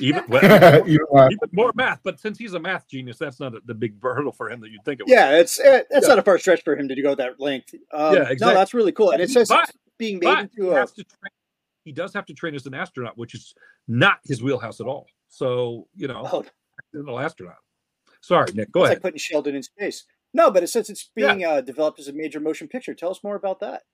Even, 0.00 0.24
well, 0.28 0.44
even, 0.86 1.06
more, 1.10 1.30
even, 1.30 1.48
more 1.52 1.72
math, 1.74 2.00
but 2.02 2.20
since 2.20 2.38
he's 2.38 2.54
a 2.54 2.60
math 2.60 2.88
genius, 2.88 3.18
that's 3.18 3.40
not 3.40 3.54
a, 3.54 3.60
the 3.64 3.74
big 3.74 3.94
hurdle 4.02 4.32
for 4.32 4.50
him 4.50 4.60
that 4.60 4.70
you'd 4.70 4.84
think 4.84 5.00
it 5.00 5.04
was. 5.04 5.12
Yeah, 5.12 5.38
it's 5.38 5.58
it, 5.58 5.86
it's 5.90 6.06
yeah. 6.06 6.08
not 6.08 6.18
a 6.18 6.22
far 6.22 6.38
stretch 6.38 6.62
for 6.64 6.76
him 6.76 6.88
to 6.88 7.02
go 7.02 7.14
that 7.14 7.40
length. 7.40 7.74
Um, 7.92 8.14
yeah, 8.14 8.22
exactly. 8.22 8.36
No, 8.40 8.54
that's 8.54 8.74
really 8.74 8.92
cool, 8.92 9.12
and 9.12 9.22
it 9.22 9.30
says 9.30 9.48
but, 9.48 9.70
being 9.98 10.18
made 10.18 10.38
into 10.38 10.72
a. 10.72 10.86
Train, 10.86 11.04
he 11.86 11.92
does 11.92 12.12
have 12.12 12.26
to 12.26 12.34
train 12.34 12.56
as 12.56 12.66
an 12.66 12.74
astronaut, 12.74 13.16
which 13.16 13.32
is 13.32 13.54
not 13.86 14.18
his 14.24 14.42
wheelhouse 14.42 14.80
at 14.80 14.88
all. 14.88 15.06
So, 15.28 15.86
you 15.94 16.08
know, 16.08 16.28
oh. 16.32 17.18
astronaut. 17.18 17.58
Sorry, 18.20 18.52
Nick, 18.54 18.72
go 18.72 18.80
it's 18.80 18.86
ahead. 18.86 18.96
like 18.96 19.02
putting 19.02 19.18
Sheldon 19.18 19.54
in 19.54 19.62
space. 19.62 20.04
No, 20.34 20.50
but 20.50 20.64
it 20.64 20.66
says 20.66 20.90
it's 20.90 21.10
being 21.14 21.40
yeah. 21.40 21.50
uh, 21.50 21.60
developed 21.60 22.00
as 22.00 22.08
a 22.08 22.12
major 22.12 22.40
motion 22.40 22.66
picture. 22.66 22.92
Tell 22.92 23.10
us 23.10 23.22
more 23.22 23.36
about 23.36 23.60
that. 23.60 23.84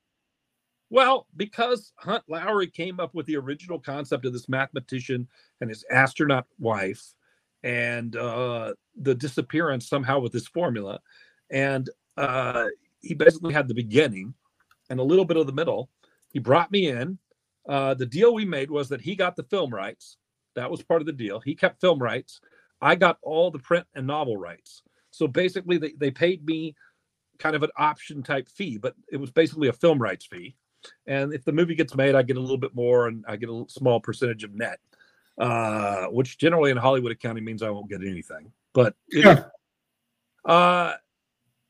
Well, 0.89 1.27
because 1.37 1.93
Hunt 1.97 2.25
Lowry 2.29 2.67
came 2.67 2.99
up 2.99 3.15
with 3.15 3.27
the 3.27 3.37
original 3.37 3.79
concept 3.79 4.25
of 4.25 4.33
this 4.33 4.49
mathematician 4.49 5.29
and 5.61 5.69
his 5.69 5.85
astronaut 5.91 6.47
wife, 6.59 7.13
and 7.63 8.17
uh, 8.17 8.73
the 8.97 9.15
disappearance 9.15 9.87
somehow 9.87 10.19
with 10.19 10.33
this 10.33 10.49
formula, 10.49 10.99
and 11.51 11.91
uh, 12.17 12.69
he 13.03 13.13
basically 13.13 13.53
had 13.53 13.69
the 13.69 13.75
beginning 13.75 14.33
and 14.89 14.99
a 14.99 15.05
little 15.05 15.27
bit 15.27 15.37
of 15.37 15.47
the 15.47 15.53
middle. 15.53 15.91
He 16.31 16.39
brought 16.39 16.73
me 16.73 16.89
in 16.89 17.19
uh, 17.69 17.95
the 17.95 18.07
deal 18.07 18.35
we 18.35 18.45
made 18.45 18.71
was 18.71 18.89
that 18.89 19.01
he 19.01 19.15
got 19.15 19.37
the 19.37 19.45
film 19.45 19.73
rights. 19.73 20.17
That 20.55 20.71
was 20.71 20.83
part 20.83 21.01
of 21.01 21.07
the 21.07 21.13
deal. 21.13 21.41
He 21.41 21.55
kept 21.55 21.81
film 21.81 21.99
rights. 21.99 22.41
I 22.81 22.95
got 22.95 23.19
all 23.23 23.51
the 23.51 23.59
print 23.59 23.87
and 23.95 24.07
novel 24.07 24.37
rights. 24.37 24.83
So 25.11 25.27
basically, 25.27 25.79
they, 25.79 25.93
they 25.93 26.11
paid 26.11 26.45
me 26.45 26.75
kind 27.39 27.57
of 27.57 27.63
an 27.63 27.71
option 27.77 28.23
type 28.23 28.49
fee, 28.49 28.79
but 28.79 28.95
it 29.11 29.19
was 29.19 29.31
basically 29.31 29.69
a 29.69 29.73
film 29.73 30.01
rights 30.01 30.27
fee. 30.27 30.57
And 31.07 31.33
if 31.33 31.45
the 31.45 31.53
movie 31.53 31.75
gets 31.75 31.95
made, 31.95 32.15
I 32.15 32.23
get 32.23 32.37
a 32.37 32.41
little 32.41 32.59
bit 32.59 32.75
more 32.75 33.09
and 33.09 33.25
I 33.29 33.37
get 33.37 33.49
a 33.49 33.65
small 33.69 34.01
percentage 34.01 34.43
of 34.45 34.55
net, 34.55 34.81
uh, 35.39 36.07
which 36.07 36.39
generally 36.39 36.71
in 36.71 36.77
Hollywood 36.77 37.13
accounting 37.13 37.45
means 37.45 37.63
I 37.63 37.71
won't 37.71 37.89
get 37.89 38.03
anything. 38.03 38.53
But, 38.73 38.95
yeah. 39.09 39.45
uh, 40.45 40.95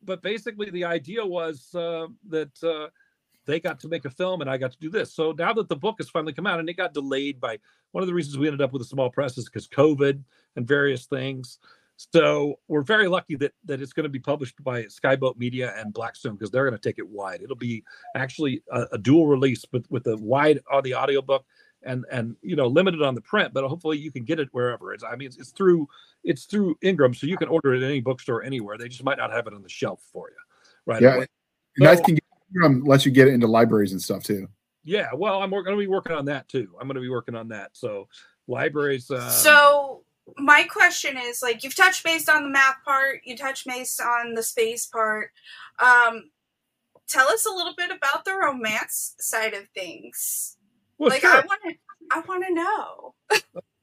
but 0.03 0.23
basically, 0.23 0.71
the 0.71 0.85
idea 0.85 1.25
was 1.25 1.75
uh, 1.75 2.07
that 2.29 2.63
uh, 2.63 2.89
they 3.47 3.61
got 3.61 3.81
to 3.81 3.89
make 3.89 4.05
a 4.05 4.11
film 4.11 4.41
and 4.41 4.51
I 4.51 4.57
got 4.57 4.73
to 4.73 4.79
do 4.79 4.91
this. 4.91 5.13
So 5.13 5.33
now 5.33 5.53
that 5.55 5.69
the 5.69 5.77
book 5.77 5.97
has 5.99 6.09
finally 6.09 6.33
come 6.33 6.47
out 6.47 6.61
and 6.61 6.69
it 6.69 6.75
got 6.75 6.95
delayed 6.95 7.41
by 7.41 7.59
one 7.93 8.03
of 8.03 8.09
the 8.09 8.15
reasons 8.15 8.39
we 8.39 8.47
ended 8.47 8.63
up 8.63 8.73
with 8.73 8.83
a 8.83 8.87
small 8.87 9.11
press 9.11 9.37
is 9.39 9.47
because 9.47 9.69
COVID 9.69 10.23
and 10.57 10.67
various 10.67 11.07
things. 11.07 11.59
So 12.13 12.59
we're 12.69 12.83
very 12.83 13.07
lucky 13.07 13.37
that 13.37 13.53
that 13.65 13.81
it's 13.81 13.93
going 13.93 14.05
to 14.05 14.11
be 14.11 14.19
published 14.19 14.63
by 14.65 14.85
Skyboat 14.85 15.37
Media 15.37 15.73
and 15.77 15.93
Blackstone 15.93 16.35
because 16.35 16.51
they're 16.51 16.65
going 16.65 16.79
to 16.79 16.89
take 16.89 16.99
it 16.99 17.09
wide. 17.09 17.43
It'll 17.43 17.55
be 17.55 17.85
actually 18.17 18.63
a, 18.73 18.87
a, 18.93 18.99
dual 18.99 19.27
release 19.27 19.65
with 19.73 19.89
with 19.91 20.07
a 20.07 20.17
wide 20.17 20.61
on 20.71 20.83
the 20.83 20.95
audiobook 20.95 21.45
and 21.85 22.05
and 22.11 22.35
you 22.43 22.57
know 22.57 22.67
limited 22.67 23.03
on 23.03 23.15
the 23.15 23.21
print, 23.21 23.53
but 23.53 23.67
hopefully 23.69 23.99
you 23.99 24.11
can 24.11 24.25
get 24.25 24.41
it 24.41 24.49
wherever. 24.53 24.93
It's 24.93 25.05
I 25.05 25.15
mean 25.15 25.27
it's, 25.27 25.37
it's 25.37 25.51
through 25.51 25.89
it's 26.25 26.47
through 26.47 26.77
Ingram, 26.83 27.15
so 27.15 27.27
you 27.27 27.37
can 27.37 27.49
order 27.49 27.75
it 27.75 27.83
at 27.83 27.89
any 27.89 28.01
bookstore 28.01 28.43
anywhere. 28.43 28.79
They 28.79 28.89
just 28.89 29.05
might 29.05 29.19
not 29.19 29.31
have 29.31 29.47
it 29.47 29.55
on 29.55 29.63
the 29.63 29.69
shelf 29.69 30.03
for 30.13 30.29
you, 30.31 30.37
right? 30.87 31.03
Yeah, 31.03 31.17
away. 31.17 31.27
and 31.77 31.99
so, 31.99 32.05
can 32.05 32.19
get 32.53 32.67
Ingram 32.67 32.85
lets 32.85 33.07
you 33.07 33.13
get 33.13 33.29
it 33.29 33.35
into 33.35 33.47
libraries 33.47 33.93
and 33.93 34.03
stuff 34.03 34.23
too. 34.23 34.49
Yeah, 34.85 35.09
well, 35.15 35.43
I'm 35.43 35.51
going 35.51 35.65
to 35.65 35.77
be 35.77 35.87
working 35.87 36.13
on 36.13 36.25
that 36.27 36.49
too. 36.49 36.69
I'm 36.81 36.87
going 36.89 36.97
to 36.97 37.01
be 37.01 37.09
working 37.09 37.37
on 37.37 37.49
that. 37.49 37.71
So 37.73 38.09
libraries. 38.49 39.11
Um, 39.11 39.31
so 39.31 40.03
my 40.39 40.65
question 40.65 41.17
is 41.17 41.43
like 41.43 41.63
you've 41.63 41.77
touched 41.77 42.05
based 42.05 42.29
on 42.29 42.45
the 42.45 42.51
math 42.51 42.83
part, 42.85 43.21
you 43.25 43.37
touched 43.37 43.67
based 43.67 44.01
on 44.01 44.35
the 44.35 44.43
space 44.43 44.87
part. 44.87 45.31
Um, 45.79 46.31
tell 47.09 47.29
us 47.29 47.47
a 47.47 47.51
little 47.51 47.75
bit 47.77 47.91
about 47.91 48.25
the 48.25 48.35
romance 48.35 49.15
side 49.19 49.55
of 49.55 49.69
things. 49.75 50.57
Well, 50.99 51.11
like 51.11 51.21
sure. 51.21 51.31
I 51.31 51.41
want 51.41 51.61
to, 51.69 51.75
I 52.11 52.21
want 52.21 52.45
to 52.47 52.55
know. 52.55 53.15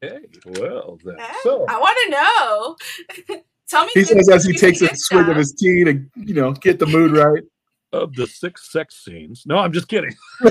okay, 0.04 0.26
well, 0.60 0.98
then, 1.04 1.16
okay. 1.16 1.34
so 1.44 1.66
I 1.68 1.80
want 1.80 1.98
to 2.06 3.28
know. 3.28 3.40
tell 3.70 3.86
me. 3.86 3.92
He 3.94 4.04
says 4.04 4.30
as 4.30 4.46
he 4.46 4.54
takes 4.54 4.82
a 4.82 4.96
swig 4.96 5.28
of 5.30 5.36
his 5.36 5.54
tea 5.54 5.84
to 5.84 6.04
you 6.16 6.34
know 6.34 6.52
get 6.54 6.80
the 6.80 6.86
mood 6.86 7.12
right. 7.18 7.44
Of 7.92 8.14
the 8.14 8.28
six 8.28 8.72
sex 8.72 9.04
scenes. 9.04 9.44
No, 9.46 9.58
I'm 9.58 9.74
just 9.74 9.88
kidding. 9.88 10.16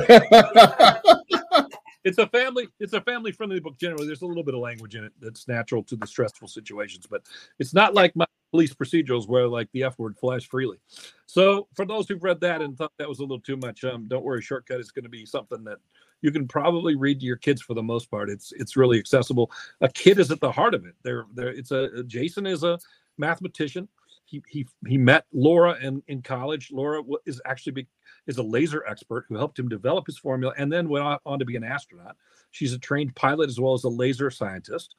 It's 2.05 2.18
a 2.18 2.26
family 2.28 2.68
it's 2.80 2.93
a 2.93 3.01
family 3.03 3.32
friendly 3.32 3.61
book. 3.61 3.78
Generally 3.78 4.07
there's 4.07 4.22
a 4.22 4.26
little 4.26 4.43
bit 4.43 4.55
of 4.55 4.61
language 4.61 4.95
in 4.95 5.05
it 5.05 5.12
that's 5.20 5.49
natural 5.49 5.82
to 5.84 5.97
the 5.97 6.07
stressful 6.07 6.49
situations 6.49 7.07
but 7.07 7.22
it's 7.59 7.74
not 7.74 7.93
like 7.93 8.14
my 8.16 8.24
police 8.51 8.72
procedurals 8.72 9.28
where 9.28 9.47
like 9.47 9.68
the 9.72 9.82
f 9.82 9.99
word 9.99 10.16
flies 10.16 10.45
freely. 10.45 10.78
So 11.26 11.68
for 11.74 11.84
those 11.84 12.09
who've 12.09 12.22
read 12.22 12.41
that 12.41 12.62
and 12.62 12.78
thought 12.78 12.93
that 12.99 13.09
was 13.09 13.18
a 13.18 13.22
little 13.22 13.41
too 13.41 13.57
much 13.57 13.84
um, 13.84 14.07
don't 14.09 14.24
worry 14.24 14.41
shortcut 14.41 14.80
is 14.80 14.91
going 14.91 15.05
to 15.05 15.11
be 15.11 15.26
something 15.26 15.64
that 15.64 15.78
you 16.22 16.30
can 16.30 16.49
probably 16.49 16.97
read 16.97 17.20
to 17.20 17.26
your 17.26 17.36
kids 17.36 17.62
for 17.62 17.74
the 17.74 17.82
most 17.82 18.11
part. 18.11 18.30
It's 18.30 18.53
it's 18.53 18.76
really 18.76 18.99
accessible. 18.99 19.51
A 19.80 19.89
kid 19.89 20.18
is 20.18 20.30
at 20.30 20.41
the 20.41 20.51
heart 20.51 20.74
of 20.74 20.86
it. 20.86 20.95
There 21.03 21.26
there 21.34 21.49
it's 21.49 21.72
a 21.72 22.03
jason 22.05 22.47
is 22.47 22.62
a 22.62 22.78
mathematician 23.18 23.89
he 24.29 24.43
he 24.49 24.66
he 24.87 24.99
met 24.99 25.24
Laura 25.33 25.76
in, 25.81 26.03
in 26.09 26.22
college. 26.22 26.70
Laura 26.70 27.03
is 27.26 27.41
actually 27.47 27.72
be, 27.72 27.87
is 28.26 28.39
a 28.39 28.43
laser 28.43 28.85
expert 28.87 29.24
who 29.29 29.37
helped 29.37 29.59
him 29.59 29.68
develop 29.68 30.07
his 30.07 30.18
formula 30.18 30.53
and 30.59 30.70
then 30.70 30.89
went 30.89 31.05
on, 31.05 31.18
on 31.24 31.39
to 31.39 31.45
be 31.45 31.57
an 31.57 31.64
astronaut. 31.64 32.16
She's 32.51 32.72
a 32.72 32.79
trained 32.79 33.14
pilot 33.14 33.49
as 33.49 33.59
well 33.59 33.74
as 33.74 33.85
a 33.85 33.89
laser 33.89 34.31
scientist. 34.31 34.95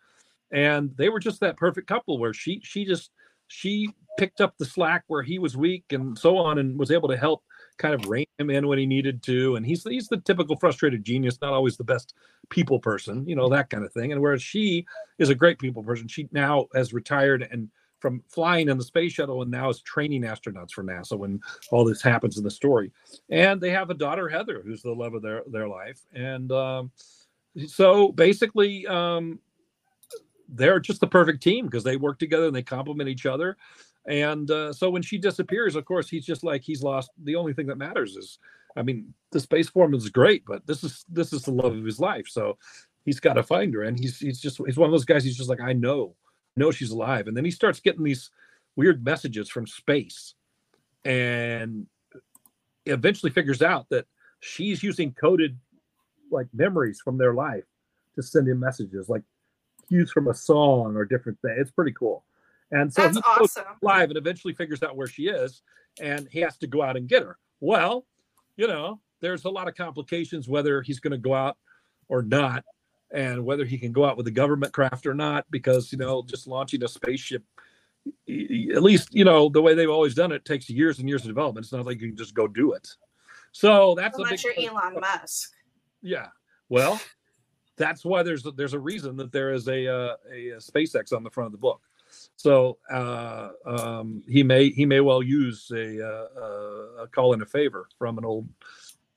And 0.51 0.91
they 0.97 1.09
were 1.09 1.19
just 1.19 1.39
that 1.41 1.57
perfect 1.57 1.87
couple 1.87 2.17
where 2.17 2.33
she 2.33 2.59
she 2.63 2.85
just 2.85 3.11
she 3.47 3.93
picked 4.17 4.41
up 4.41 4.57
the 4.57 4.65
slack 4.65 5.03
where 5.07 5.23
he 5.23 5.39
was 5.39 5.55
weak 5.55 5.85
and 5.91 6.17
so 6.17 6.37
on 6.37 6.57
and 6.57 6.77
was 6.77 6.91
able 6.91 7.07
to 7.07 7.17
help 7.17 7.43
kind 7.77 7.93
of 7.93 8.09
rein 8.09 8.25
him 8.37 8.49
in 8.49 8.67
when 8.67 8.79
he 8.79 8.85
needed 8.85 9.21
to. 9.23 9.55
And 9.55 9.65
he's 9.65 9.83
he's 9.83 10.07
the 10.07 10.17
typical 10.17 10.57
frustrated 10.57 11.03
genius, 11.03 11.37
not 11.41 11.53
always 11.53 11.77
the 11.77 11.83
best 11.83 12.15
people 12.49 12.79
person, 12.79 13.27
you 13.27 13.35
know, 13.35 13.47
that 13.49 13.69
kind 13.69 13.85
of 13.85 13.93
thing. 13.93 14.11
And 14.11 14.21
whereas 14.21 14.41
she 14.41 14.85
is 15.19 15.29
a 15.29 15.35
great 15.35 15.59
people 15.59 15.83
person, 15.83 16.07
she 16.07 16.27
now 16.31 16.65
has 16.73 16.93
retired 16.93 17.47
and 17.51 17.69
from 17.99 18.23
flying 18.27 18.69
in 18.69 18.77
the 18.77 18.83
space 18.83 19.13
shuttle 19.13 19.41
and 19.41 19.51
now 19.51 19.69
is 19.69 19.81
training 19.81 20.23
astronauts 20.23 20.71
for 20.71 20.83
NASA 20.83 21.17
when 21.17 21.39
all 21.71 21.85
this 21.85 22.01
happens 22.01 22.37
in 22.37 22.43
the 22.43 22.51
story. 22.51 22.91
And 23.29 23.59
they 23.59 23.71
have 23.71 23.89
a 23.89 23.93
daughter, 23.93 24.29
Heather, 24.29 24.61
who's 24.63 24.81
the 24.81 24.93
love 24.93 25.13
of 25.13 25.21
their, 25.21 25.43
their 25.47 25.67
life. 25.67 25.99
And 26.13 26.51
um, 26.51 26.91
so 27.67 28.11
basically, 28.11 28.87
um, 28.87 29.39
they're 30.47 30.79
just 30.79 31.01
the 31.01 31.07
perfect 31.07 31.43
team 31.43 31.65
because 31.65 31.83
they 31.83 31.97
work 31.97 32.19
together 32.19 32.47
and 32.47 32.55
they 32.55 32.63
complement 32.63 33.09
each 33.09 33.25
other. 33.25 33.57
And 34.07 34.49
uh, 34.49 34.73
so 34.73 34.89
when 34.89 35.01
she 35.01 35.17
disappears, 35.17 35.75
of 35.75 35.85
course, 35.85 36.09
he's 36.09 36.25
just 36.25 36.43
like 36.43 36.63
he's 36.63 36.81
lost. 36.81 37.11
The 37.23 37.35
only 37.35 37.53
thing 37.53 37.67
that 37.67 37.77
matters 37.77 38.15
is, 38.15 38.39
I 38.75 38.81
mean, 38.81 39.13
the 39.31 39.39
space 39.39 39.69
form 39.69 39.93
is 39.93 40.09
great, 40.09 40.43
but 40.45 40.65
this 40.65 40.83
is 40.83 41.05
this 41.09 41.33
is 41.33 41.43
the 41.43 41.51
love 41.51 41.75
of 41.75 41.85
his 41.85 41.99
life. 41.99 42.25
So 42.27 42.57
he's 43.05 43.19
got 43.19 43.33
to 43.33 43.43
find 43.43 43.73
her, 43.73 43.83
and 43.83 43.99
he's 43.99 44.17
he's 44.19 44.39
just 44.39 44.59
he's 44.65 44.77
one 44.77 44.87
of 44.87 44.91
those 44.91 45.05
guys. 45.05 45.23
He's 45.23 45.37
just 45.37 45.49
like 45.49 45.61
I 45.61 45.73
know 45.73 46.15
know 46.59 46.71
she's 46.71 46.91
alive. 46.91 47.27
And 47.27 47.35
then 47.35 47.45
he 47.45 47.51
starts 47.51 47.79
getting 47.79 48.03
these 48.03 48.29
weird 48.75 49.03
messages 49.03 49.49
from 49.49 49.65
space 49.65 50.35
and 51.03 51.87
eventually 52.85 53.31
figures 53.31 53.61
out 53.61 53.87
that 53.89 54.05
she's 54.39 54.83
using 54.83 55.13
coded 55.13 55.57
like 56.31 56.47
memories 56.53 57.01
from 57.03 57.17
their 57.17 57.33
life 57.33 57.65
to 58.15 58.21
send 58.21 58.47
him 58.47 58.59
messages 58.59 59.09
like 59.09 59.23
cues 59.87 60.11
from 60.11 60.27
a 60.27 60.33
song 60.33 60.95
or 60.95 61.05
different 61.05 61.39
things. 61.41 61.55
It's 61.57 61.71
pretty 61.71 61.93
cool. 61.93 62.23
And 62.71 62.93
so 62.93 63.01
That's 63.01 63.17
he 63.17 63.23
awesome. 63.25 63.63
live 63.81 64.09
and 64.09 64.17
eventually 64.17 64.53
figures 64.53 64.83
out 64.83 64.95
where 64.95 65.07
she 65.07 65.27
is 65.27 65.63
and 65.99 66.27
he 66.31 66.39
has 66.41 66.57
to 66.57 66.67
go 66.67 66.83
out 66.83 66.95
and 66.95 67.07
get 67.07 67.23
her. 67.23 67.37
Well, 67.59 68.05
you 68.57 68.67
know, 68.67 68.99
there's 69.21 69.45
a 69.45 69.49
lot 69.49 69.67
of 69.67 69.75
complications 69.75 70.47
whether 70.47 70.81
he's 70.81 70.99
going 70.99 71.11
to 71.11 71.17
go 71.17 71.33
out 71.33 71.57
or 72.07 72.21
not 72.21 72.63
and 73.11 73.43
whether 73.43 73.65
he 73.65 73.77
can 73.77 73.91
go 73.91 74.05
out 74.05 74.17
with 74.17 74.27
a 74.27 74.31
government 74.31 74.73
craft 74.73 75.05
or 75.05 75.13
not, 75.13 75.45
because 75.49 75.91
you 75.91 75.97
know, 75.97 76.23
just 76.23 76.47
launching 76.47 76.83
a 76.83 76.87
spaceship, 76.87 77.43
at 78.27 78.83
least 78.83 79.09
you 79.11 79.25
know 79.25 79.49
the 79.49 79.61
way 79.61 79.73
they've 79.73 79.89
always 79.89 80.15
done 80.15 80.31
it, 80.31 80.45
takes 80.45 80.69
years 80.69 80.99
and 80.99 81.09
years 81.09 81.21
of 81.21 81.27
development. 81.27 81.65
It's 81.65 81.73
not 81.73 81.85
like 81.85 82.01
you 82.01 82.09
can 82.09 82.17
just 82.17 82.33
go 82.33 82.47
do 82.47 82.73
it. 82.73 82.87
So 83.51 83.95
that's 83.95 84.17
unless 84.17 84.43
you're 84.43 84.53
Elon 84.57 84.99
Musk. 84.99 85.53
Yeah, 86.01 86.27
well, 86.69 86.99
that's 87.77 88.05
why 88.05 88.23
there's 88.23 88.43
there's 88.55 88.73
a 88.73 88.79
reason 88.79 89.17
that 89.17 89.31
there 89.31 89.53
is 89.53 89.67
a 89.67 89.87
uh, 89.87 90.15
a, 90.31 90.49
a 90.49 90.57
SpaceX 90.57 91.13
on 91.13 91.23
the 91.23 91.29
front 91.29 91.47
of 91.47 91.51
the 91.51 91.57
book. 91.57 91.81
So 92.35 92.77
uh, 92.91 93.49
um, 93.65 94.23
he 94.27 94.43
may 94.43 94.69
he 94.69 94.85
may 94.85 94.99
well 94.99 95.21
use 95.21 95.71
a, 95.71 96.05
uh, 96.05 97.03
a 97.03 97.07
call 97.07 97.33
in 97.33 97.41
a 97.41 97.45
favor 97.45 97.87
from 97.97 98.17
an 98.17 98.25
old 98.25 98.47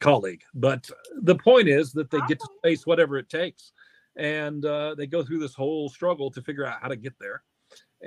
colleague. 0.01 0.43
But 0.55 0.91
the 1.23 1.37
point 1.37 1.69
is 1.69 1.93
that 1.93 2.11
they 2.11 2.19
get 2.29 2.41
to 2.41 2.49
space 2.59 2.87
whatever 2.87 3.17
it 3.17 3.29
takes 3.29 3.73
and 4.17 4.65
uh, 4.65 4.95
they 4.95 5.07
go 5.07 5.23
through 5.23 5.39
this 5.39 5.55
whole 5.55 5.89
struggle 5.89 6.31
to 6.31 6.43
figure 6.43 6.67
out 6.67 6.81
how 6.81 6.89
to 6.89 6.97
get 6.97 7.19
there. 7.19 7.43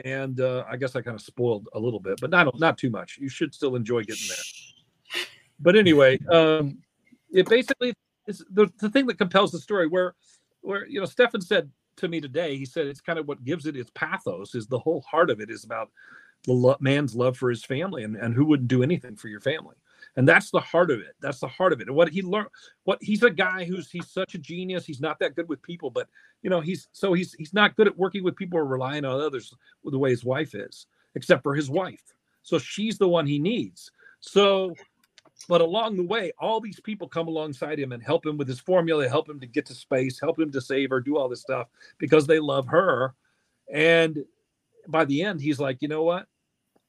And 0.03 0.39
uh, 0.39 0.65
I 0.69 0.77
guess 0.77 0.95
I 0.95 1.01
kind 1.01 1.15
of 1.15 1.21
spoiled 1.21 1.67
a 1.73 1.79
little 1.79 1.99
bit, 1.99 2.19
but 2.19 2.29
not 2.29 2.59
not 2.59 2.77
too 2.77 2.89
much. 2.89 3.17
You 3.19 3.29
should 3.29 3.53
still 3.53 3.75
enjoy 3.75 4.03
getting 4.03 4.27
there. 4.27 5.25
But 5.59 5.75
anyway, 5.75 6.19
um, 6.29 6.79
it 7.31 7.47
basically 7.47 7.93
is 8.27 8.43
the, 8.49 8.69
the 8.79 8.89
thing 8.89 9.07
that 9.07 9.17
compels 9.17 9.51
the 9.51 9.59
story. 9.59 9.87
Where 9.87 10.13
where 10.61 10.85
you 10.85 10.99
know 10.99 11.05
Stefan 11.05 11.41
said 11.41 11.71
to 11.97 12.07
me 12.07 12.19
today, 12.19 12.57
he 12.57 12.65
said 12.65 12.87
it's 12.87 13.01
kind 13.01 13.17
of 13.17 13.27
what 13.27 13.43
gives 13.45 13.65
it 13.65 13.77
its 13.77 13.89
pathos. 13.95 14.53
Is 14.53 14.67
the 14.67 14.79
whole 14.79 15.01
heart 15.01 15.29
of 15.29 15.39
it 15.39 15.49
is 15.49 15.63
about 15.63 15.89
the 16.43 16.53
lo- 16.53 16.77
man's 16.79 17.15
love 17.15 17.37
for 17.37 17.49
his 17.49 17.63
family 17.63 18.03
and, 18.03 18.15
and 18.15 18.35
who 18.35 18.45
wouldn't 18.45 18.67
do 18.67 18.83
anything 18.83 19.15
for 19.15 19.29
your 19.29 19.39
family 19.39 19.75
and 20.17 20.27
that's 20.27 20.49
the 20.51 20.59
heart 20.59 20.91
of 20.91 20.99
it. 20.99 21.15
That's 21.19 21.39
the 21.39 21.47
heart 21.47 21.73
of 21.73 21.81
it. 21.81 21.87
And 21.87 21.95
what 21.95 22.09
he 22.09 22.21
learned 22.21 22.47
what 22.83 22.99
he's 23.01 23.23
a 23.23 23.29
guy 23.29 23.65
who's 23.65 23.89
he's 23.89 24.09
such 24.09 24.35
a 24.35 24.39
genius. 24.39 24.85
He's 24.85 25.01
not 25.01 25.19
that 25.19 25.35
good 25.35 25.49
with 25.49 25.61
people 25.61 25.89
but 25.89 26.07
you 26.41 26.49
know 26.49 26.61
he's 26.61 26.87
so 26.91 27.13
he's 27.13 27.33
he's 27.33 27.53
not 27.53 27.75
good 27.75 27.87
at 27.87 27.97
working 27.97 28.23
with 28.23 28.35
people 28.35 28.59
or 28.59 28.65
relying 28.65 29.05
on 29.05 29.19
others 29.19 29.53
the 29.83 29.99
way 29.99 30.09
his 30.09 30.25
wife 30.25 30.55
is 30.55 30.87
except 31.15 31.43
for 31.43 31.55
his 31.55 31.69
wife. 31.69 32.13
So 32.43 32.59
she's 32.59 32.97
the 32.97 33.07
one 33.07 33.25
he 33.25 33.39
needs. 33.39 33.91
So 34.19 34.73
but 35.49 35.61
along 35.61 35.97
the 35.97 36.03
way 36.03 36.31
all 36.39 36.61
these 36.61 36.79
people 36.79 37.09
come 37.09 37.27
alongside 37.27 37.77
him 37.77 37.91
and 37.91 38.01
help 38.01 38.25
him 38.25 38.37
with 38.37 38.47
his 38.47 38.59
formula 38.59 39.07
help 39.09 39.29
him 39.29 39.39
to 39.39 39.47
get 39.47 39.65
to 39.65 39.75
space 39.75 40.19
help 40.19 40.39
him 40.39 40.51
to 40.51 40.61
save 40.61 40.89
her 40.89 41.01
do 41.01 41.17
all 41.17 41.27
this 41.27 41.41
stuff 41.41 41.67
because 41.97 42.25
they 42.25 42.39
love 42.39 42.67
her. 42.67 43.13
And 43.71 44.23
by 44.87 45.03
the 45.05 45.23
end 45.23 45.41
he's 45.41 45.59
like 45.59 45.81
you 45.81 45.89
know 45.89 46.03
what? 46.03 46.27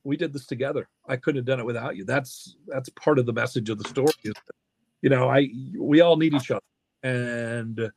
We 0.04 0.16
did 0.16 0.32
this 0.32 0.46
together. 0.46 0.88
I 1.08 1.16
couldn't 1.16 1.38
have 1.38 1.46
done 1.46 1.60
it 1.60 1.66
without 1.66 1.96
you. 1.96 2.04
That's 2.04 2.56
that's 2.66 2.88
part 2.90 3.18
of 3.18 3.26
the 3.26 3.32
message 3.32 3.70
of 3.70 3.78
the 3.78 3.88
story. 3.88 4.12
You 5.02 5.10
know, 5.10 5.28
I 5.28 5.48
we 5.78 6.00
all 6.00 6.16
need 6.16 6.34
each 6.34 6.50
other, 6.50 6.60
and 7.02 7.90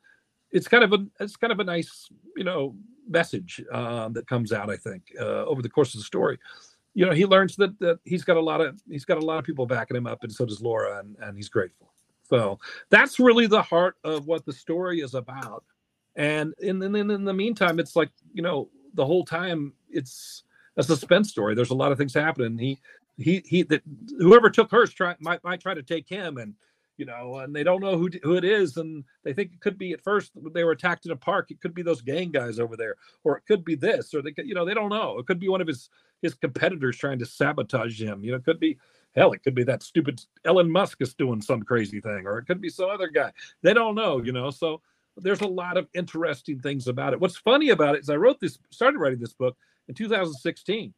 it's 0.50 0.68
kind 0.68 0.84
of 0.84 0.92
a 0.92 1.06
it's 1.18 1.36
kind 1.36 1.52
of 1.52 1.60
a 1.60 1.64
nice 1.64 2.08
you 2.36 2.44
know 2.44 2.76
message 3.08 3.62
um, 3.72 4.12
that 4.12 4.26
comes 4.26 4.52
out. 4.52 4.70
I 4.70 4.76
think 4.76 5.02
uh, 5.18 5.44
over 5.44 5.62
the 5.62 5.68
course 5.68 5.94
of 5.94 6.00
the 6.00 6.04
story, 6.04 6.38
you 6.94 7.06
know, 7.06 7.12
he 7.12 7.26
learns 7.26 7.56
that 7.56 7.78
that 7.80 7.98
he's 8.04 8.24
got 8.24 8.36
a 8.36 8.40
lot 8.40 8.60
of 8.60 8.80
he's 8.88 9.04
got 9.04 9.18
a 9.18 9.24
lot 9.24 9.38
of 9.38 9.44
people 9.44 9.66
backing 9.66 9.96
him 9.96 10.06
up, 10.06 10.22
and 10.22 10.32
so 10.32 10.44
does 10.44 10.60
Laura, 10.60 11.00
and 11.00 11.16
and 11.20 11.36
he's 11.36 11.48
grateful. 11.48 11.92
So 12.22 12.58
that's 12.90 13.18
really 13.18 13.46
the 13.46 13.62
heart 13.62 13.96
of 14.04 14.26
what 14.26 14.44
the 14.44 14.52
story 14.52 15.00
is 15.00 15.14
about. 15.14 15.64
And 16.16 16.54
in, 16.60 16.82
in 16.82 17.10
in 17.10 17.24
the 17.24 17.34
meantime, 17.34 17.78
it's 17.78 17.96
like 17.96 18.10
you 18.32 18.42
know 18.42 18.68
the 18.94 19.06
whole 19.06 19.24
time 19.24 19.72
it's 19.90 20.44
a 20.76 20.82
suspense 20.82 21.30
story. 21.30 21.54
There's 21.54 21.70
a 21.70 21.74
lot 21.74 21.92
of 21.92 21.98
things 21.98 22.14
happening. 22.14 22.58
He 22.58 22.80
he 23.16 23.42
he 23.46 23.62
that 23.64 23.82
whoever 24.18 24.50
took 24.50 24.70
hers 24.70 24.92
try 24.92 25.14
might 25.20 25.42
might 25.44 25.60
try 25.60 25.74
to 25.74 25.82
take 25.82 26.08
him 26.08 26.38
and 26.38 26.54
you 26.96 27.06
know 27.06 27.38
and 27.38 27.54
they 27.54 27.62
don't 27.62 27.80
know 27.80 27.96
who 27.96 28.10
who 28.22 28.36
it 28.36 28.44
is 28.44 28.76
and 28.76 29.04
they 29.24 29.32
think 29.32 29.52
it 29.52 29.60
could 29.60 29.78
be 29.78 29.92
at 29.92 30.02
first 30.02 30.32
they 30.52 30.64
were 30.64 30.72
attacked 30.72 31.06
in 31.06 31.12
a 31.12 31.16
park 31.16 31.50
it 31.50 31.60
could 31.60 31.74
be 31.74 31.82
those 31.82 32.02
gang 32.02 32.30
guys 32.30 32.58
over 32.58 32.76
there 32.76 32.96
or 33.24 33.36
it 33.36 33.44
could 33.46 33.64
be 33.64 33.74
this 33.74 34.12
or 34.14 34.22
they 34.22 34.32
could 34.32 34.46
you 34.46 34.54
know 34.54 34.64
they 34.64 34.74
don't 34.74 34.90
know. 34.90 35.18
It 35.18 35.26
could 35.26 35.40
be 35.40 35.48
one 35.48 35.60
of 35.60 35.66
his 35.66 35.88
his 36.22 36.34
competitors 36.34 36.98
trying 36.98 37.18
to 37.18 37.26
sabotage 37.26 38.00
him 38.00 38.22
you 38.22 38.30
know 38.30 38.36
it 38.36 38.44
could 38.44 38.60
be 38.60 38.78
hell 39.16 39.32
it 39.32 39.42
could 39.42 39.54
be 39.54 39.64
that 39.64 39.82
stupid 39.82 40.20
Elon 40.44 40.70
Musk 40.70 41.00
is 41.00 41.14
doing 41.14 41.40
some 41.40 41.62
crazy 41.62 42.00
thing 42.00 42.26
or 42.26 42.38
it 42.38 42.44
could 42.46 42.60
be 42.60 42.68
some 42.68 42.90
other 42.90 43.08
guy. 43.08 43.32
They 43.62 43.74
don't 43.74 43.94
know 43.94 44.22
you 44.22 44.32
know 44.32 44.50
so 44.50 44.82
there's 45.16 45.40
a 45.40 45.46
lot 45.46 45.76
of 45.76 45.88
interesting 45.94 46.60
things 46.60 46.86
about 46.86 47.12
it. 47.12 47.20
What's 47.20 47.36
funny 47.36 47.70
about 47.70 47.94
it 47.94 48.02
is 48.02 48.10
I 48.10 48.16
wrote 48.16 48.40
this 48.40 48.58
started 48.70 48.98
writing 48.98 49.20
this 49.20 49.34
book 49.34 49.56
in 49.88 49.94
2016. 49.94 50.94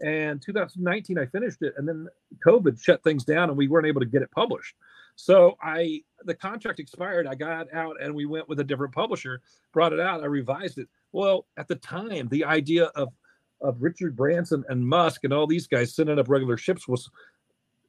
And 0.00 0.42
2019, 0.42 1.18
I 1.18 1.26
finished 1.26 1.62
it, 1.62 1.74
and 1.76 1.86
then 1.86 2.08
COVID 2.44 2.82
shut 2.82 3.02
things 3.04 3.24
down, 3.24 3.48
and 3.48 3.56
we 3.56 3.68
weren't 3.68 3.86
able 3.86 4.00
to 4.00 4.06
get 4.06 4.22
it 4.22 4.30
published. 4.30 4.74
So 5.16 5.56
I, 5.62 6.02
the 6.24 6.34
contract 6.34 6.80
expired. 6.80 7.26
I 7.26 7.36
got 7.36 7.72
out, 7.72 7.96
and 8.02 8.14
we 8.14 8.26
went 8.26 8.48
with 8.48 8.58
a 8.60 8.64
different 8.64 8.92
publisher. 8.92 9.40
Brought 9.72 9.92
it 9.92 10.00
out. 10.00 10.22
I 10.22 10.26
revised 10.26 10.78
it. 10.78 10.88
Well, 11.12 11.46
at 11.56 11.68
the 11.68 11.76
time, 11.76 12.28
the 12.28 12.44
idea 12.44 12.86
of 12.96 13.12
of 13.60 13.80
Richard 13.80 14.14
Branson 14.14 14.62
and 14.68 14.86
Musk 14.86 15.24
and 15.24 15.32
all 15.32 15.46
these 15.46 15.66
guys 15.66 15.94
sending 15.94 16.18
up 16.18 16.28
regular 16.28 16.56
ships 16.56 16.86
was 16.86 17.10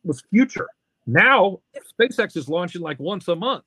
was 0.04 0.24
future. 0.32 0.68
Now 1.06 1.60
SpaceX 2.00 2.38
is 2.38 2.48
launching 2.48 2.82
like 2.82 3.00
once 3.00 3.28
a 3.28 3.36
month. 3.36 3.66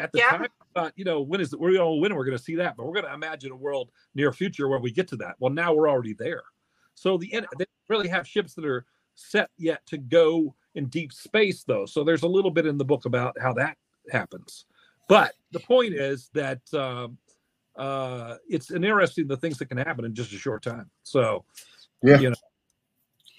At 0.00 0.10
the 0.10 0.18
yeah. 0.18 0.30
time, 0.30 0.42
I 0.42 0.80
thought, 0.80 0.92
you 0.96 1.04
know, 1.04 1.20
when 1.20 1.40
is 1.40 1.52
it? 1.52 1.60
We're 1.60 1.74
going 1.74 1.96
to 1.96 2.00
when 2.00 2.14
we're 2.14 2.24
going 2.24 2.36
to 2.36 2.42
see 2.42 2.56
that, 2.56 2.76
but 2.76 2.86
we're 2.86 2.94
going 2.94 3.06
to 3.06 3.14
imagine 3.14 3.52
a 3.52 3.56
world 3.56 3.90
near 4.14 4.32
future 4.32 4.68
where 4.68 4.80
we 4.80 4.90
get 4.90 5.06
to 5.08 5.16
that. 5.16 5.36
Well, 5.38 5.52
now 5.52 5.72
we're 5.72 5.88
already 5.88 6.14
there. 6.14 6.42
So 6.94 7.16
the 7.16 7.44
they 7.58 7.66
really 7.88 8.08
have 8.08 8.26
ships 8.26 8.54
that 8.54 8.64
are 8.64 8.84
set 9.14 9.50
yet 9.58 9.84
to 9.86 9.98
go 9.98 10.54
in 10.74 10.86
deep 10.86 11.12
space, 11.12 11.64
though. 11.64 11.86
So 11.86 12.04
there's 12.04 12.22
a 12.22 12.28
little 12.28 12.50
bit 12.50 12.66
in 12.66 12.78
the 12.78 12.84
book 12.84 13.04
about 13.04 13.36
how 13.40 13.52
that 13.54 13.76
happens. 14.10 14.66
But 15.08 15.34
the 15.50 15.60
point 15.60 15.94
is 15.94 16.30
that 16.32 16.60
um, 16.72 17.18
uh, 17.76 18.36
it's 18.48 18.70
interesting 18.70 19.26
the 19.26 19.36
things 19.36 19.58
that 19.58 19.66
can 19.66 19.78
happen 19.78 20.04
in 20.04 20.14
just 20.14 20.32
a 20.32 20.38
short 20.38 20.62
time. 20.62 20.90
So, 21.02 21.44
yeah. 22.02 22.18
You 22.18 22.30
know. 22.30 22.36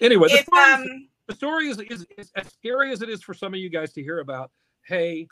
Anyway, 0.00 0.28
the, 0.28 0.38
if, 0.38 0.44
story, 0.44 0.72
um, 0.72 1.08
the 1.26 1.34
story 1.34 1.68
is, 1.68 1.80
is, 1.80 2.06
is 2.18 2.30
as 2.36 2.46
scary 2.48 2.92
as 2.92 3.02
it 3.02 3.08
is 3.08 3.22
for 3.22 3.34
some 3.34 3.54
of 3.54 3.60
you 3.60 3.70
guys 3.70 3.92
to 3.94 4.02
hear 4.02 4.20
about. 4.20 4.50
Hey, 4.82 5.26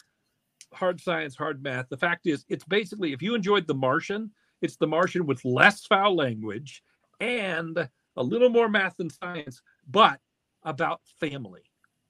hard 0.72 1.00
science, 1.00 1.36
hard 1.36 1.62
math. 1.62 1.88
The 1.88 1.96
fact 1.96 2.26
is, 2.26 2.44
it's 2.48 2.64
basically 2.64 3.12
if 3.12 3.22
you 3.22 3.34
enjoyed 3.34 3.66
The 3.66 3.74
Martian, 3.74 4.30
it's 4.62 4.76
The 4.76 4.86
Martian 4.86 5.26
with 5.26 5.44
less 5.44 5.84
foul 5.84 6.16
language 6.16 6.82
and 7.20 7.88
a 8.16 8.22
little 8.22 8.48
more 8.48 8.68
math 8.68 8.98
and 9.00 9.10
science, 9.10 9.62
but 9.88 10.20
about 10.62 11.00
family, 11.20 11.62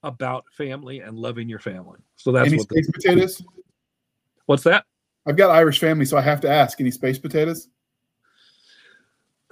about 0.03 0.45
family 0.51 0.99
and 0.99 1.17
loving 1.17 1.49
your 1.49 1.59
family. 1.59 1.99
So 2.15 2.31
that's 2.31 2.47
Any 2.47 2.57
what 2.57 2.69
space 2.69 2.91
potatoes. 2.91 3.41
What's 4.45 4.63
that? 4.63 4.85
I've 5.25 5.37
got 5.37 5.51
Irish 5.51 5.79
family, 5.79 6.05
so 6.05 6.17
I 6.17 6.21
have 6.21 6.41
to 6.41 6.49
ask: 6.49 6.79
any 6.81 6.91
space 6.91 7.17
potatoes? 7.17 7.69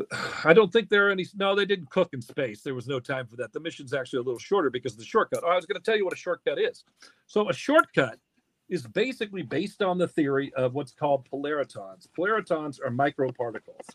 I 0.45 0.53
don't 0.53 0.71
think 0.71 0.89
there 0.89 1.07
are 1.07 1.11
any. 1.11 1.25
No, 1.35 1.55
they 1.55 1.65
didn't 1.65 1.89
cook 1.89 2.09
in 2.13 2.21
space. 2.21 2.61
There 2.61 2.75
was 2.75 2.87
no 2.87 2.99
time 2.99 3.27
for 3.27 3.35
that. 3.37 3.53
The 3.53 3.59
mission's 3.59 3.93
actually 3.93 4.19
a 4.19 4.23
little 4.23 4.39
shorter 4.39 4.69
because 4.69 4.93
of 4.93 4.99
the 4.99 5.05
shortcut. 5.05 5.43
Oh, 5.45 5.49
I 5.49 5.55
was 5.55 5.65
going 5.65 5.81
to 5.81 5.83
tell 5.83 5.97
you 5.97 6.05
what 6.05 6.13
a 6.13 6.17
shortcut 6.17 6.59
is. 6.59 6.83
So 7.27 7.49
a 7.49 7.53
shortcut 7.53 8.19
is 8.69 8.87
basically 8.87 9.41
based 9.41 9.81
on 9.81 9.97
the 9.97 10.07
theory 10.07 10.53
of 10.55 10.73
what's 10.73 10.93
called 10.93 11.27
polaritons. 11.29 12.07
Polaritons 12.17 12.79
are 12.83 12.89
microparticles, 12.89 13.87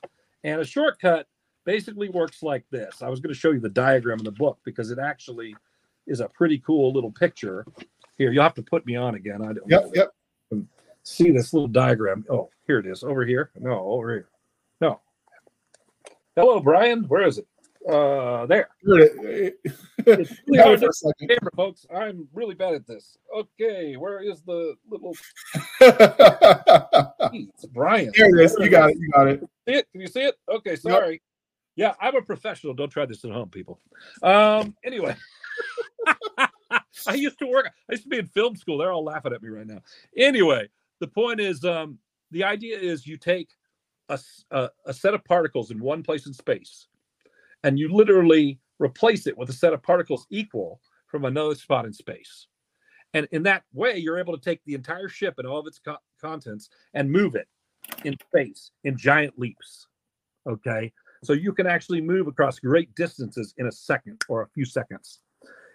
and 0.44 0.60
a 0.60 0.64
shortcut 0.64 1.26
basically 1.66 2.08
works 2.08 2.42
like 2.42 2.64
this. 2.70 3.02
I 3.02 3.10
was 3.10 3.20
going 3.20 3.34
to 3.34 3.38
show 3.38 3.50
you 3.50 3.60
the 3.60 3.68
diagram 3.68 4.18
in 4.18 4.24
the 4.24 4.30
book 4.30 4.58
because 4.64 4.90
it 4.90 4.98
actually 4.98 5.54
is 6.06 6.20
a 6.20 6.28
pretty 6.28 6.58
cool 6.58 6.92
little 6.92 7.10
picture. 7.10 7.66
Here, 8.16 8.32
you'll 8.32 8.44
have 8.44 8.54
to 8.54 8.62
put 8.62 8.86
me 8.86 8.96
on 8.96 9.16
again. 9.16 9.42
I 9.42 9.52
don't 9.52 9.68
yep, 9.68 9.90
yep. 9.92 10.12
see 11.02 11.30
this 11.30 11.52
little 11.52 11.68
diagram. 11.68 12.24
Oh, 12.30 12.48
here 12.66 12.78
it 12.78 12.86
is. 12.86 13.02
Over 13.02 13.26
here. 13.26 13.50
No, 13.58 13.78
over 13.80 14.12
here. 14.12 14.28
No. 14.80 15.00
Hello, 16.34 16.60
Bryan. 16.60 17.04
Where 17.08 17.26
is 17.26 17.38
it? 17.38 17.46
Uh, 17.88 18.46
there. 18.46 18.68
it's 18.82 19.54
really 20.46 20.58
hard 20.58 20.80
to 20.80 21.12
camera, 21.20 21.52
folks. 21.54 21.86
I'm 21.94 22.26
really 22.32 22.54
bad 22.54 22.74
at 22.74 22.86
this. 22.86 23.16
Okay, 23.34 23.96
where 23.96 24.20
is 24.20 24.42
the 24.42 24.74
little? 24.90 25.14
it's 27.32 27.66
Bryan. 27.66 28.12
Here 28.14 28.26
it 28.26 28.44
is. 28.44 28.56
You 28.58 28.70
got 28.70 28.90
it. 28.90 28.98
You 28.98 29.10
got 29.10 29.28
it. 29.28 29.40
See 29.68 29.74
it? 29.74 29.86
Can 29.92 30.00
you 30.00 30.08
see 30.08 30.22
it? 30.22 30.34
Okay, 30.48 30.74
sorry. 30.74 31.22
Yeah, 31.76 31.92
I'm 32.00 32.16
a 32.16 32.22
professional. 32.22 32.74
Don't 32.74 32.88
try 32.88 33.04
this 33.04 33.24
at 33.24 33.30
home, 33.30 33.50
people. 33.50 33.78
Um, 34.22 34.74
anyway, 34.82 35.14
I 37.06 37.14
used 37.14 37.38
to 37.40 37.46
work. 37.46 37.70
I 37.88 37.92
used 37.92 38.04
to 38.04 38.08
be 38.08 38.18
in 38.18 38.26
film 38.26 38.56
school. 38.56 38.78
They're 38.78 38.92
all 38.92 39.04
laughing 39.04 39.34
at 39.34 39.42
me 39.42 39.50
right 39.50 39.66
now. 39.66 39.80
Anyway, 40.16 40.68
the 41.00 41.06
point 41.06 41.38
is, 41.38 41.64
um, 41.64 41.98
the 42.30 42.44
idea 42.44 42.78
is 42.78 43.06
you 43.06 43.18
take 43.18 43.50
a, 44.08 44.18
a, 44.50 44.70
a 44.86 44.94
set 44.94 45.14
of 45.14 45.24
particles 45.24 45.70
in 45.70 45.78
one 45.78 46.02
place 46.02 46.26
in 46.26 46.32
space, 46.32 46.86
and 47.62 47.78
you 47.78 47.94
literally 47.94 48.58
replace 48.78 49.26
it 49.26 49.36
with 49.36 49.50
a 49.50 49.54
set 49.54 49.74
of 49.74 49.82
particles 49.82 50.26
equal 50.30 50.80
from 51.06 51.24
another 51.26 51.54
spot 51.54 51.84
in 51.84 51.92
space. 51.92 52.46
And 53.14 53.28
in 53.32 53.42
that 53.44 53.64
way, 53.72 53.96
you're 53.98 54.18
able 54.18 54.36
to 54.36 54.42
take 54.42 54.60
the 54.64 54.74
entire 54.74 55.08
ship 55.08 55.34
and 55.38 55.46
all 55.46 55.60
of 55.60 55.66
its 55.66 55.78
co- 55.78 55.96
contents 56.20 56.68
and 56.94 57.10
move 57.10 57.34
it 57.34 57.48
in 58.04 58.16
space 58.28 58.72
in 58.84 58.96
giant 58.96 59.38
leaps. 59.38 59.86
Okay. 60.46 60.92
So 61.24 61.32
you 61.32 61.52
can 61.52 61.66
actually 61.66 62.00
move 62.00 62.26
across 62.26 62.58
great 62.58 62.94
distances 62.94 63.54
in 63.58 63.66
a 63.66 63.72
second 63.72 64.22
or 64.28 64.42
a 64.42 64.48
few 64.48 64.64
seconds. 64.64 65.20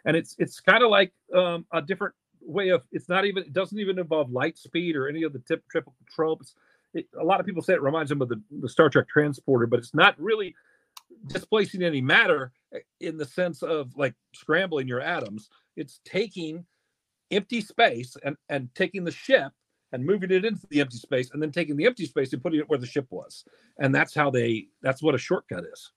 And 0.06 0.18
it's 0.18 0.36
it's 0.40 0.60
kind 0.60 0.84
of 0.84 0.90
like 0.90 1.14
um, 1.36 1.66
a 1.72 1.82
different 1.82 2.16
way 2.42 2.70
of 2.70 2.84
it's 2.92 3.08
not 3.08 3.26
even 3.26 3.44
it 3.44 3.54
doesn't 3.54 3.80
even 3.80 4.00
involve 4.00 4.32
light 4.32 4.58
speed 4.58 4.96
or 4.96 5.08
any 5.08 5.24
of 5.24 5.34
the 5.34 5.40
tip, 5.40 5.64
typical 5.72 5.96
tropes. 6.10 6.56
It, 6.94 7.08
a 7.20 7.24
lot 7.24 7.40
of 7.40 7.46
people 7.46 7.62
say 7.62 7.74
it 7.74 7.82
reminds 7.82 8.10
them 8.10 8.22
of 8.22 8.30
the, 8.30 8.42
the 8.62 8.68
Star 8.70 8.90
Trek 8.90 9.08
transporter, 9.08 9.68
but 9.68 9.80
it's 9.80 9.94
not 9.94 10.20
really 10.20 10.56
displacing 11.28 11.84
any 11.84 12.02
matter 12.02 12.52
eh, 12.74 12.80
in 13.00 13.18
the 13.18 13.26
sense 13.26 13.62
of 13.64 13.96
like 13.96 14.16
scrambling 14.34 14.88
your 14.88 15.02
atoms. 15.02 15.50
It's 15.78 16.02
taking 16.04 16.66
empty 17.30 17.62
space 17.62 18.18
and, 18.24 18.36
and 18.50 18.70
taking 18.76 19.04
the 19.04 19.12
ship 19.12 19.54
and 19.92 20.06
moving 20.06 20.32
it 20.32 20.46
into 20.46 20.66
the 20.68 20.82
empty 20.82 20.98
space 20.98 21.32
and 21.32 21.42
then 21.42 21.52
taking 21.52 21.76
the 21.76 21.86
empty 21.86 22.06
space 22.06 22.34
and 22.34 22.42
putting 22.42 22.60
it 22.60 22.70
where 22.70 22.80
the 22.80 22.86
ship 22.86 23.08
was. 23.10 23.44
And 23.80 23.94
that's 23.94 24.14
how 24.14 24.30
they 24.30 24.68
that's 24.82 25.04
what 25.04 25.16
a 25.16 25.20
shortcut 25.20 25.64
is. 25.72 25.92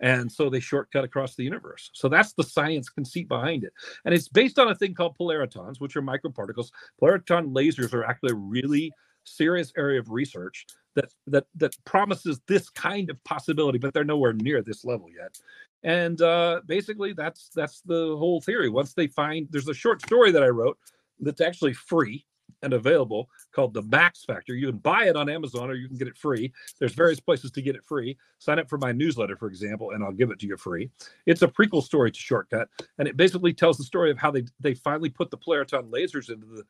And 0.00 0.30
so 0.30 0.50
they 0.50 0.60
shortcut 0.60 1.04
across 1.04 1.36
the 1.36 1.44
universe. 1.44 1.90
So 1.94 2.08
that's 2.08 2.34
the 2.34 2.42
science 2.44 2.88
conceit 2.88 3.28
behind 3.28 3.64
it. 3.64 3.72
And 4.04 4.14
it's 4.14 4.28
based 4.28 4.58
on 4.58 4.68
a 4.68 4.74
thing 4.74 4.94
called 4.94 5.16
polaritons, 5.18 5.80
which 5.80 5.96
are 5.96 6.02
microparticles. 6.02 6.70
Polariton 7.00 7.52
lasers 7.52 7.94
are 7.94 8.04
actually 8.04 8.32
a 8.32 8.36
really 8.36 8.92
serious 9.24 9.72
area 9.76 9.98
of 9.98 10.10
research 10.10 10.66
that 10.94 11.12
that 11.26 11.46
that 11.54 11.76
promises 11.84 12.40
this 12.46 12.68
kind 12.70 13.10
of 13.10 13.22
possibility, 13.24 13.78
but 13.78 13.94
they're 13.94 14.04
nowhere 14.04 14.32
near 14.32 14.62
this 14.62 14.84
level 14.84 15.08
yet. 15.10 15.38
And 15.82 16.20
uh, 16.20 16.62
basically, 16.66 17.12
that's 17.12 17.50
that's 17.54 17.80
the 17.82 18.16
whole 18.16 18.40
theory. 18.40 18.68
Once 18.68 18.94
they 18.94 19.06
find, 19.06 19.46
there's 19.50 19.68
a 19.68 19.74
short 19.74 20.02
story 20.02 20.30
that 20.32 20.42
I 20.42 20.48
wrote 20.48 20.78
that's 21.20 21.40
actually 21.40 21.72
free 21.72 22.26
and 22.62 22.72
available 22.72 23.28
called 23.52 23.74
the 23.74 23.82
Max 23.82 24.24
Factor. 24.24 24.54
You 24.54 24.68
can 24.68 24.78
buy 24.78 25.04
it 25.04 25.16
on 25.16 25.28
Amazon 25.28 25.70
or 25.70 25.74
you 25.74 25.88
can 25.88 25.96
get 25.96 26.08
it 26.08 26.16
free. 26.16 26.52
There's 26.78 26.94
various 26.94 27.20
places 27.20 27.50
to 27.52 27.62
get 27.62 27.76
it 27.76 27.84
free. 27.84 28.16
Sign 28.38 28.58
up 28.58 28.68
for 28.68 28.78
my 28.78 28.92
newsletter, 28.92 29.36
for 29.36 29.48
example, 29.48 29.92
and 29.92 30.02
I'll 30.02 30.12
give 30.12 30.30
it 30.30 30.38
to 30.40 30.46
you 30.46 30.56
free. 30.56 30.90
It's 31.26 31.42
a 31.42 31.48
prequel 31.48 31.82
story 31.82 32.10
to 32.10 32.18
Shortcut, 32.18 32.68
and 32.98 33.08
it 33.08 33.16
basically 33.16 33.52
tells 33.52 33.78
the 33.78 33.84
story 33.84 34.10
of 34.10 34.18
how 34.18 34.30
they 34.30 34.44
they 34.60 34.74
finally 34.74 35.10
put 35.10 35.30
the 35.30 35.38
Polariton 35.38 35.90
lasers 35.90 36.30
into 36.30 36.46
the 36.46 36.64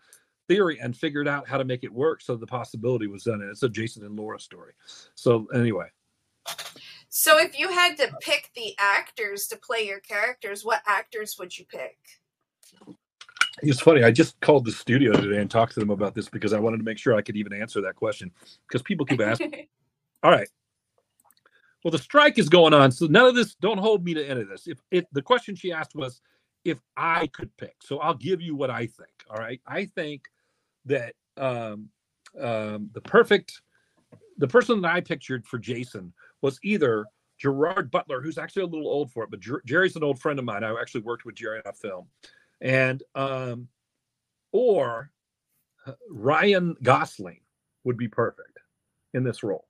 theory 0.48 0.78
and 0.80 0.96
figured 0.96 1.28
out 1.28 1.48
how 1.48 1.58
to 1.58 1.64
make 1.64 1.84
it 1.84 1.92
work. 1.92 2.20
So 2.20 2.36
the 2.36 2.46
possibility 2.46 3.06
was 3.06 3.24
done, 3.24 3.40
and 3.40 3.50
it's 3.50 3.62
a 3.62 3.68
Jason 3.68 4.04
and 4.04 4.16
Laura 4.16 4.38
story. 4.38 4.72
So 5.14 5.46
anyway. 5.54 5.86
So 7.08 7.38
if 7.38 7.58
you 7.58 7.70
had 7.70 7.96
to 7.96 8.12
pick 8.20 8.50
the 8.54 8.74
actors 8.78 9.46
to 9.48 9.56
play 9.56 9.86
your 9.86 10.00
characters, 10.00 10.64
what 10.64 10.82
actors 10.86 11.36
would 11.38 11.56
you 11.56 11.64
pick? 11.64 11.96
It's 13.62 13.80
funny. 13.80 14.04
I 14.04 14.10
just 14.10 14.38
called 14.40 14.64
the 14.64 14.72
studio 14.72 15.12
today 15.12 15.40
and 15.40 15.50
talked 15.50 15.74
to 15.74 15.80
them 15.80 15.90
about 15.90 16.14
this 16.14 16.28
because 16.28 16.52
I 16.52 16.60
wanted 16.60 16.78
to 16.78 16.82
make 16.82 16.98
sure 16.98 17.14
I 17.14 17.22
could 17.22 17.36
even 17.36 17.52
answer 17.52 17.80
that 17.82 17.96
question 17.96 18.30
because 18.68 18.82
people 18.82 19.06
keep 19.06 19.20
asking. 19.20 19.66
All 20.22 20.30
right. 20.30 20.48
Well, 21.82 21.92
the 21.92 21.98
strike 21.98 22.38
is 22.38 22.48
going 22.48 22.74
on, 22.74 22.90
so 22.90 23.06
none 23.06 23.26
of 23.26 23.34
this. 23.34 23.54
Don't 23.54 23.78
hold 23.78 24.04
me 24.04 24.14
to 24.14 24.28
any 24.28 24.40
of 24.40 24.48
this. 24.48 24.66
If 24.66 24.78
it, 24.90 25.06
the 25.12 25.22
question 25.22 25.54
she 25.54 25.72
asked 25.72 25.94
was 25.94 26.20
if 26.64 26.78
I 26.96 27.28
could 27.28 27.56
pick, 27.56 27.76
so 27.80 27.98
I'll 27.98 28.14
give 28.14 28.42
you 28.42 28.56
what 28.56 28.70
I 28.70 28.86
think. 28.86 29.24
All 29.30 29.38
right. 29.38 29.60
I 29.66 29.84
think 29.84 30.24
that 30.86 31.14
um, 31.36 31.88
um, 32.40 32.90
the 32.92 33.00
perfect, 33.00 33.62
the 34.36 34.48
person 34.48 34.82
that 34.82 34.92
I 34.92 35.00
pictured 35.00 35.46
for 35.46 35.58
Jason 35.58 36.12
was 36.42 36.58
either 36.62 37.06
Gerard 37.38 37.90
Butler, 37.90 38.20
who's 38.20 38.38
actually 38.38 38.62
a 38.62 38.66
little 38.66 38.88
old 38.88 39.12
for 39.12 39.22
it, 39.24 39.30
but 39.30 39.40
Jer- 39.40 39.62
Jerry's 39.64 39.96
an 39.96 40.02
old 40.02 40.18
friend 40.18 40.38
of 40.38 40.44
mine. 40.44 40.64
I 40.64 40.72
actually 40.80 41.02
worked 41.02 41.24
with 41.24 41.36
Jerry 41.36 41.58
on 41.58 41.70
a 41.70 41.72
film 41.72 42.06
and 42.60 43.02
um, 43.14 43.68
or 44.52 45.10
uh, 45.86 45.92
Ryan 46.10 46.76
Gosling 46.82 47.40
would 47.84 47.96
be 47.96 48.08
perfect 48.08 48.58
in 49.14 49.24
this 49.24 49.42
role 49.42 49.66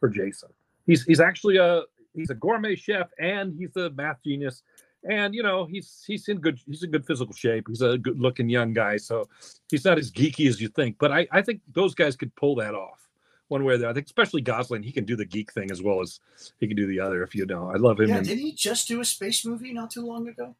for 0.00 0.08
Jason. 0.08 0.50
He's 0.86 1.04
he's 1.04 1.20
actually 1.20 1.56
a 1.56 1.82
he's 2.14 2.30
a 2.30 2.34
gourmet 2.34 2.74
chef 2.74 3.08
and 3.18 3.54
he's 3.58 3.76
a 3.76 3.90
math 3.90 4.22
genius. 4.24 4.62
And 5.08 5.34
you 5.34 5.42
know 5.42 5.64
he's 5.64 6.04
he's 6.06 6.28
in 6.28 6.38
good 6.38 6.60
he's 6.66 6.82
in 6.82 6.90
good 6.90 7.06
physical 7.06 7.34
shape. 7.34 7.66
He's 7.68 7.82
a 7.82 7.98
good 7.98 8.20
looking 8.20 8.48
young 8.48 8.72
guy 8.72 8.96
so 8.96 9.28
he's 9.72 9.84
not 9.84 9.98
as 9.98 10.12
geeky 10.12 10.48
as 10.48 10.60
you 10.60 10.68
think 10.68 10.96
but 10.98 11.10
i 11.10 11.26
i 11.32 11.42
think 11.42 11.60
those 11.72 11.94
guys 11.94 12.14
could 12.14 12.34
pull 12.36 12.54
that 12.54 12.74
off 12.74 13.08
one 13.48 13.64
way 13.64 13.74
or 13.74 13.78
the 13.78 13.84
other 13.84 13.90
i 13.90 13.94
think 13.94 14.06
especially 14.06 14.40
gosling 14.40 14.82
he 14.82 14.92
can 14.92 15.04
do 15.04 15.16
the 15.16 15.24
geek 15.24 15.52
thing 15.52 15.70
as 15.70 15.82
well 15.82 16.00
as 16.00 16.20
he 16.60 16.68
can 16.68 16.76
do 16.76 16.86
the 16.86 17.00
other 17.00 17.22
if 17.22 17.34
you 17.34 17.44
know. 17.46 17.70
I 17.72 17.76
love 17.76 17.98
him 17.98 18.08
yeah, 18.08 18.20
did 18.20 18.38
he 18.38 18.52
just 18.52 18.86
do 18.86 19.00
a 19.00 19.04
space 19.04 19.44
movie 19.44 19.72
not 19.72 19.90
too 19.90 20.06
long 20.06 20.28
ago 20.28 20.54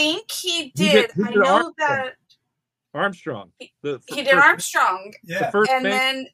think 0.00 0.30
he 0.30 0.72
did. 0.74 0.86
He 0.86 0.92
did, 0.92 1.10
he 1.12 1.22
did 1.22 1.26
I 1.26 1.34
know 1.34 1.54
Armstrong. 1.54 1.74
that 1.78 2.12
Armstrong. 2.94 3.52
The, 3.82 4.00
he 4.08 4.22
did 4.22 4.34
Armstrong. 4.34 5.12
Yeah. 5.22 5.50
The 5.50 5.68
and 5.70 5.82
man. 5.82 5.82
then 5.82 6.26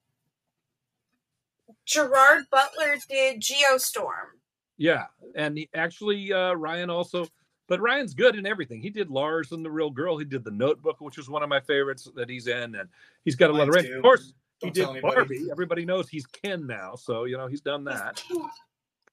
Gerard 1.85 2.45
Butler 2.51 2.97
did 3.09 3.41
Geostorm. 3.41 4.37
Yeah, 4.79 5.05
and 5.35 5.57
he, 5.57 5.69
actually 5.75 6.33
uh, 6.33 6.53
Ryan 6.53 6.91
also, 6.91 7.27
but 7.67 7.81
Ryan's 7.81 8.12
good 8.12 8.37
in 8.37 8.47
everything. 8.47 8.83
He 8.83 8.91
did 8.91 9.11
Lars 9.11 9.53
and 9.53 9.64
the 9.64 9.71
Real 9.71 9.91
Girl. 9.91 10.19
He 10.19 10.25
did 10.27 10.45
The 10.45 10.51
Notebook, 10.51 11.01
which 11.01 11.17
was 11.17 11.31
one 11.31 11.43
of 11.43 11.49
my 11.49 11.61
favorites 11.61 12.09
that 12.14 12.29
he's 12.29 12.47
in, 12.47 12.75
and 12.75 12.89
he's 13.25 13.37
got 13.37 13.51
a 13.51 13.53
lot 13.55 13.69
of. 13.69 13.75
range. 13.75 13.89
Of 13.89 14.03
course, 14.03 14.35
Don't 14.61 14.77
he 14.77 14.83
did 14.83 15.03
Barbie. 15.03 15.49
Everybody 15.51 15.87
knows 15.87 16.09
he's 16.09 16.27
Ken 16.27 16.67
now, 16.67 16.95
so 16.95 17.25
you 17.25 17.39
know 17.39 17.47
he's 17.47 17.62
done 17.62 17.85
that. 17.85 18.23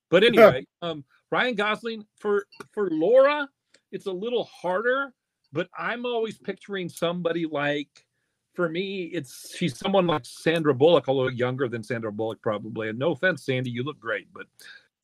But 0.09 0.23
anyway, 0.23 0.67
um, 0.81 1.03
Ryan 1.31 1.55
Gosling 1.55 2.05
for 2.19 2.45
for 2.73 2.89
Laura, 2.89 3.47
it's 3.93 4.07
a 4.07 4.11
little 4.11 4.43
harder, 4.45 5.13
but 5.53 5.69
I'm 5.77 6.05
always 6.05 6.37
picturing 6.37 6.89
somebody 6.89 7.45
like 7.45 8.05
for 8.53 8.69
me, 8.69 9.03
it's 9.05 9.55
she's 9.55 9.77
someone 9.77 10.05
like 10.05 10.25
Sandra 10.25 10.73
Bullock, 10.73 11.07
although 11.07 11.27
younger 11.27 11.67
than 11.67 11.83
Sandra 11.83 12.11
Bullock 12.11 12.41
probably. 12.41 12.89
And 12.89 12.99
no 12.99 13.11
offense, 13.11 13.45
Sandy, 13.45 13.69
you 13.71 13.83
look 13.83 13.99
great, 13.99 14.27
but 14.33 14.47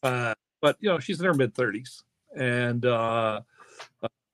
uh, 0.04 0.34
but 0.62 0.78
you 0.80 0.90
know 0.90 1.00
she's 1.00 1.20
in 1.20 1.26
her 1.26 1.34
mid 1.34 1.56
thirties, 1.56 2.04
and 2.36 2.86
uh, 2.86 3.42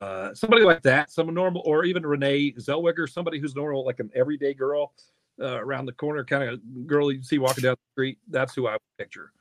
uh, 0.01 0.33
somebody 0.33 0.63
like 0.63 0.81
that, 0.83 1.11
some 1.11 1.33
normal, 1.33 1.61
or 1.65 1.85
even 1.85 2.05
Renee 2.05 2.53
Zellweger, 2.53 3.09
somebody 3.09 3.39
who's 3.39 3.55
normal, 3.55 3.85
like 3.85 3.99
an 3.99 4.09
everyday 4.15 4.53
girl 4.53 4.93
uh, 5.41 5.59
around 5.59 5.85
the 5.85 5.93
corner, 5.93 6.23
kind 6.23 6.43
of 6.43 6.87
girl 6.87 7.11
you 7.11 7.23
see 7.23 7.37
walking 7.37 7.63
down 7.63 7.75
the 7.75 7.93
street. 7.93 8.17
That's 8.29 8.53
who 8.53 8.67
I 8.67 8.73
would 8.73 8.81
picture. 8.97 9.31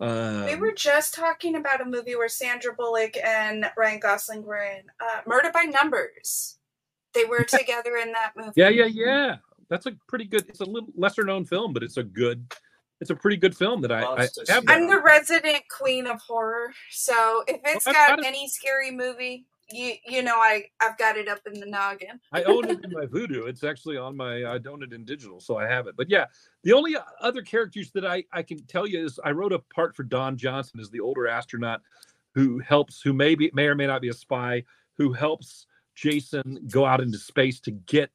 Um, 0.00 0.44
we 0.46 0.54
were 0.54 0.72
just 0.72 1.14
talking 1.14 1.56
about 1.56 1.80
a 1.80 1.84
movie 1.84 2.14
where 2.14 2.28
Sandra 2.28 2.72
Bullock 2.72 3.16
and 3.16 3.70
Ryan 3.76 3.98
Gosling 3.98 4.44
were 4.44 4.62
in 4.62 4.82
uh, 5.00 5.20
Murder 5.26 5.50
by 5.52 5.64
Numbers. 5.64 6.58
They 7.14 7.24
were 7.24 7.42
together 7.42 7.96
in 7.96 8.12
that 8.12 8.32
movie. 8.36 8.52
Yeah, 8.54 8.68
yeah, 8.68 8.86
yeah. 8.86 9.36
That's 9.68 9.86
a 9.86 9.92
pretty 10.06 10.24
good. 10.26 10.46
It's 10.48 10.60
a 10.60 10.64
little 10.64 10.90
lesser 10.96 11.24
known 11.24 11.44
film, 11.44 11.72
but 11.72 11.82
it's 11.82 11.96
a 11.96 12.02
good. 12.02 12.46
It's 13.00 13.10
a 13.10 13.14
pretty 13.14 13.36
good 13.36 13.56
film 13.56 13.80
that 13.82 13.92
I, 13.92 14.02
I 14.02 14.28
have. 14.48 14.64
I'm 14.66 14.88
the 14.88 15.00
resident 15.00 15.62
queen 15.70 16.06
of 16.06 16.20
horror, 16.20 16.72
so 16.90 17.44
if 17.46 17.60
it's 17.64 17.86
well, 17.86 17.94
got 17.94 18.24
any 18.24 18.48
scary 18.48 18.90
movie, 18.90 19.46
you 19.70 19.94
you 20.06 20.22
know 20.22 20.36
I 20.36 20.64
I've 20.80 20.96
got 20.98 21.16
it 21.16 21.28
up 21.28 21.40
in 21.46 21.60
the 21.60 21.66
noggin. 21.66 22.20
I 22.32 22.42
own 22.44 22.68
it 22.70 22.84
in 22.84 22.90
my 22.90 23.06
voodoo. 23.06 23.44
It's 23.44 23.64
actually 23.64 23.96
on 23.96 24.16
my 24.16 24.42
I 24.44 24.58
own 24.68 24.82
it 24.82 24.92
in 24.92 25.04
digital, 25.04 25.40
so 25.40 25.56
I 25.56 25.66
have 25.66 25.86
it. 25.86 25.96
But 25.96 26.10
yeah, 26.10 26.26
the 26.62 26.72
only 26.72 26.96
other 27.20 27.42
characters 27.42 27.90
that 27.92 28.06
I 28.06 28.24
I 28.32 28.42
can 28.42 28.58
tell 28.66 28.86
you 28.86 29.04
is 29.04 29.20
I 29.24 29.32
wrote 29.32 29.52
a 29.52 29.58
part 29.58 29.94
for 29.94 30.02
Don 30.02 30.36
Johnson 30.36 30.80
as 30.80 30.90
the 30.90 31.00
older 31.00 31.28
astronaut 31.28 31.82
who 32.34 32.58
helps 32.58 33.02
who 33.02 33.12
may 33.12 33.34
be 33.34 33.50
may 33.52 33.66
or 33.66 33.74
may 33.74 33.86
not 33.86 34.00
be 34.00 34.08
a 34.08 34.14
spy 34.14 34.64
who 34.96 35.12
helps 35.12 35.66
Jason 35.94 36.66
go 36.70 36.84
out 36.84 37.00
into 37.00 37.18
space 37.18 37.60
to 37.60 37.70
get 37.72 38.10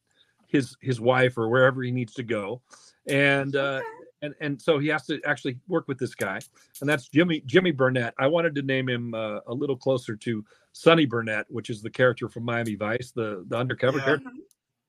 his 0.47 0.75
his 0.81 1.01
wife 1.01 1.37
or 1.37 1.49
wherever 1.49 1.83
he 1.83 1.91
needs 1.91 2.13
to 2.13 2.23
go, 2.23 2.61
and 3.07 3.55
uh, 3.55 3.81
and 4.21 4.33
and 4.39 4.61
so 4.61 4.79
he 4.79 4.87
has 4.87 5.05
to 5.07 5.19
actually 5.25 5.59
work 5.67 5.87
with 5.87 5.99
this 5.99 6.15
guy, 6.15 6.39
and 6.79 6.89
that's 6.89 7.09
Jimmy 7.09 7.41
Jimmy 7.45 7.71
Burnett. 7.71 8.13
I 8.17 8.27
wanted 8.27 8.55
to 8.55 8.61
name 8.61 8.87
him 8.87 9.13
uh, 9.13 9.39
a 9.47 9.53
little 9.53 9.75
closer 9.75 10.15
to 10.15 10.45
Sonny 10.73 11.05
Burnett, 11.05 11.45
which 11.49 11.69
is 11.69 11.81
the 11.81 11.89
character 11.89 12.27
from 12.27 12.43
Miami 12.43 12.75
Vice, 12.75 13.11
the 13.11 13.45
the 13.47 13.55
undercover 13.55 13.99
yeah. 13.99 14.05
character. 14.05 14.29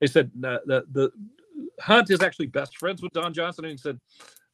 They 0.01 0.07
said 0.07 0.30
uh, 0.45 0.59
the 0.66 0.85
the 0.91 1.11
Hunt 1.80 2.11
is 2.11 2.22
actually 2.22 2.47
best 2.47 2.78
friends 2.78 3.03
with 3.03 3.12
Don 3.12 3.32
Johnson, 3.32 3.64
and 3.64 3.72
he 3.72 3.78
said 3.78 4.01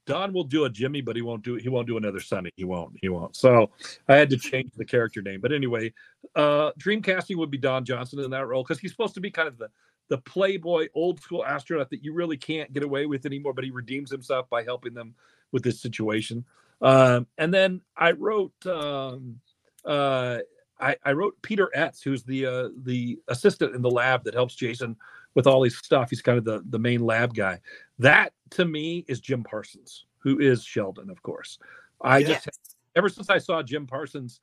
Don 0.06 0.32
will 0.32 0.44
do 0.44 0.64
a 0.64 0.70
Jimmy, 0.70 1.00
but 1.00 1.16
he 1.16 1.22
won't 1.22 1.42
do 1.42 1.54
he 1.54 1.68
won't 1.68 1.86
do 1.86 1.96
another 1.96 2.20
Sonny. 2.20 2.50
He 2.56 2.64
won't. 2.64 2.96
He 3.00 3.08
won't. 3.08 3.36
So 3.36 3.70
I 4.08 4.16
had 4.16 4.28
to 4.30 4.36
change 4.36 4.72
the 4.76 4.84
character 4.84 5.22
name. 5.22 5.40
But 5.40 5.52
anyway, 5.52 5.92
uh 6.34 6.72
Dreamcasting 6.78 7.36
would 7.36 7.50
be 7.50 7.58
Don 7.58 7.84
Johnson 7.84 8.18
in 8.20 8.30
that 8.30 8.46
role 8.46 8.62
because 8.62 8.80
he's 8.80 8.90
supposed 8.90 9.14
to 9.14 9.20
be 9.20 9.30
kind 9.30 9.48
of 9.48 9.56
the 9.56 9.68
the 10.08 10.18
playboy 10.18 10.88
old 10.94 11.20
school 11.20 11.44
astronaut 11.44 11.88
that 11.90 12.02
you 12.02 12.12
really 12.12 12.36
can't 12.36 12.72
get 12.72 12.82
away 12.82 13.06
with 13.06 13.24
anymore, 13.24 13.54
but 13.54 13.62
he 13.62 13.70
redeems 13.70 14.10
himself 14.10 14.50
by 14.50 14.64
helping 14.64 14.92
them 14.92 15.14
with 15.52 15.62
this 15.62 15.80
situation. 15.80 16.44
Um, 16.82 17.28
and 17.38 17.54
then 17.54 17.80
I 17.96 18.12
wrote 18.12 18.52
um, 18.66 19.40
uh, 19.84 20.38
I, 20.80 20.96
I, 21.04 21.12
wrote 21.12 21.40
Peter 21.42 21.70
Etz, 21.76 22.02
who's 22.02 22.22
the 22.22 22.46
uh, 22.46 22.68
the 22.84 23.18
assistant 23.28 23.74
in 23.74 23.82
the 23.82 23.90
lab 23.90 24.24
that 24.24 24.34
helps 24.34 24.54
Jason 24.54 24.96
with 25.34 25.46
all 25.46 25.62
his 25.62 25.76
stuff. 25.78 26.10
He's 26.10 26.22
kind 26.22 26.38
of 26.38 26.44
the 26.44 26.62
the 26.70 26.78
main 26.78 27.00
lab 27.00 27.34
guy. 27.34 27.60
That 27.98 28.32
to 28.50 28.64
me 28.64 29.04
is 29.08 29.20
Jim 29.20 29.42
Parsons, 29.44 30.06
who 30.18 30.38
is 30.38 30.64
Sheldon, 30.64 31.10
of 31.10 31.22
course. 31.22 31.58
I 32.00 32.18
yes. 32.18 32.44
just 32.44 32.76
ever 32.96 33.08
since 33.08 33.30
I 33.30 33.38
saw 33.38 33.62
Jim 33.62 33.86
Parsons, 33.86 34.40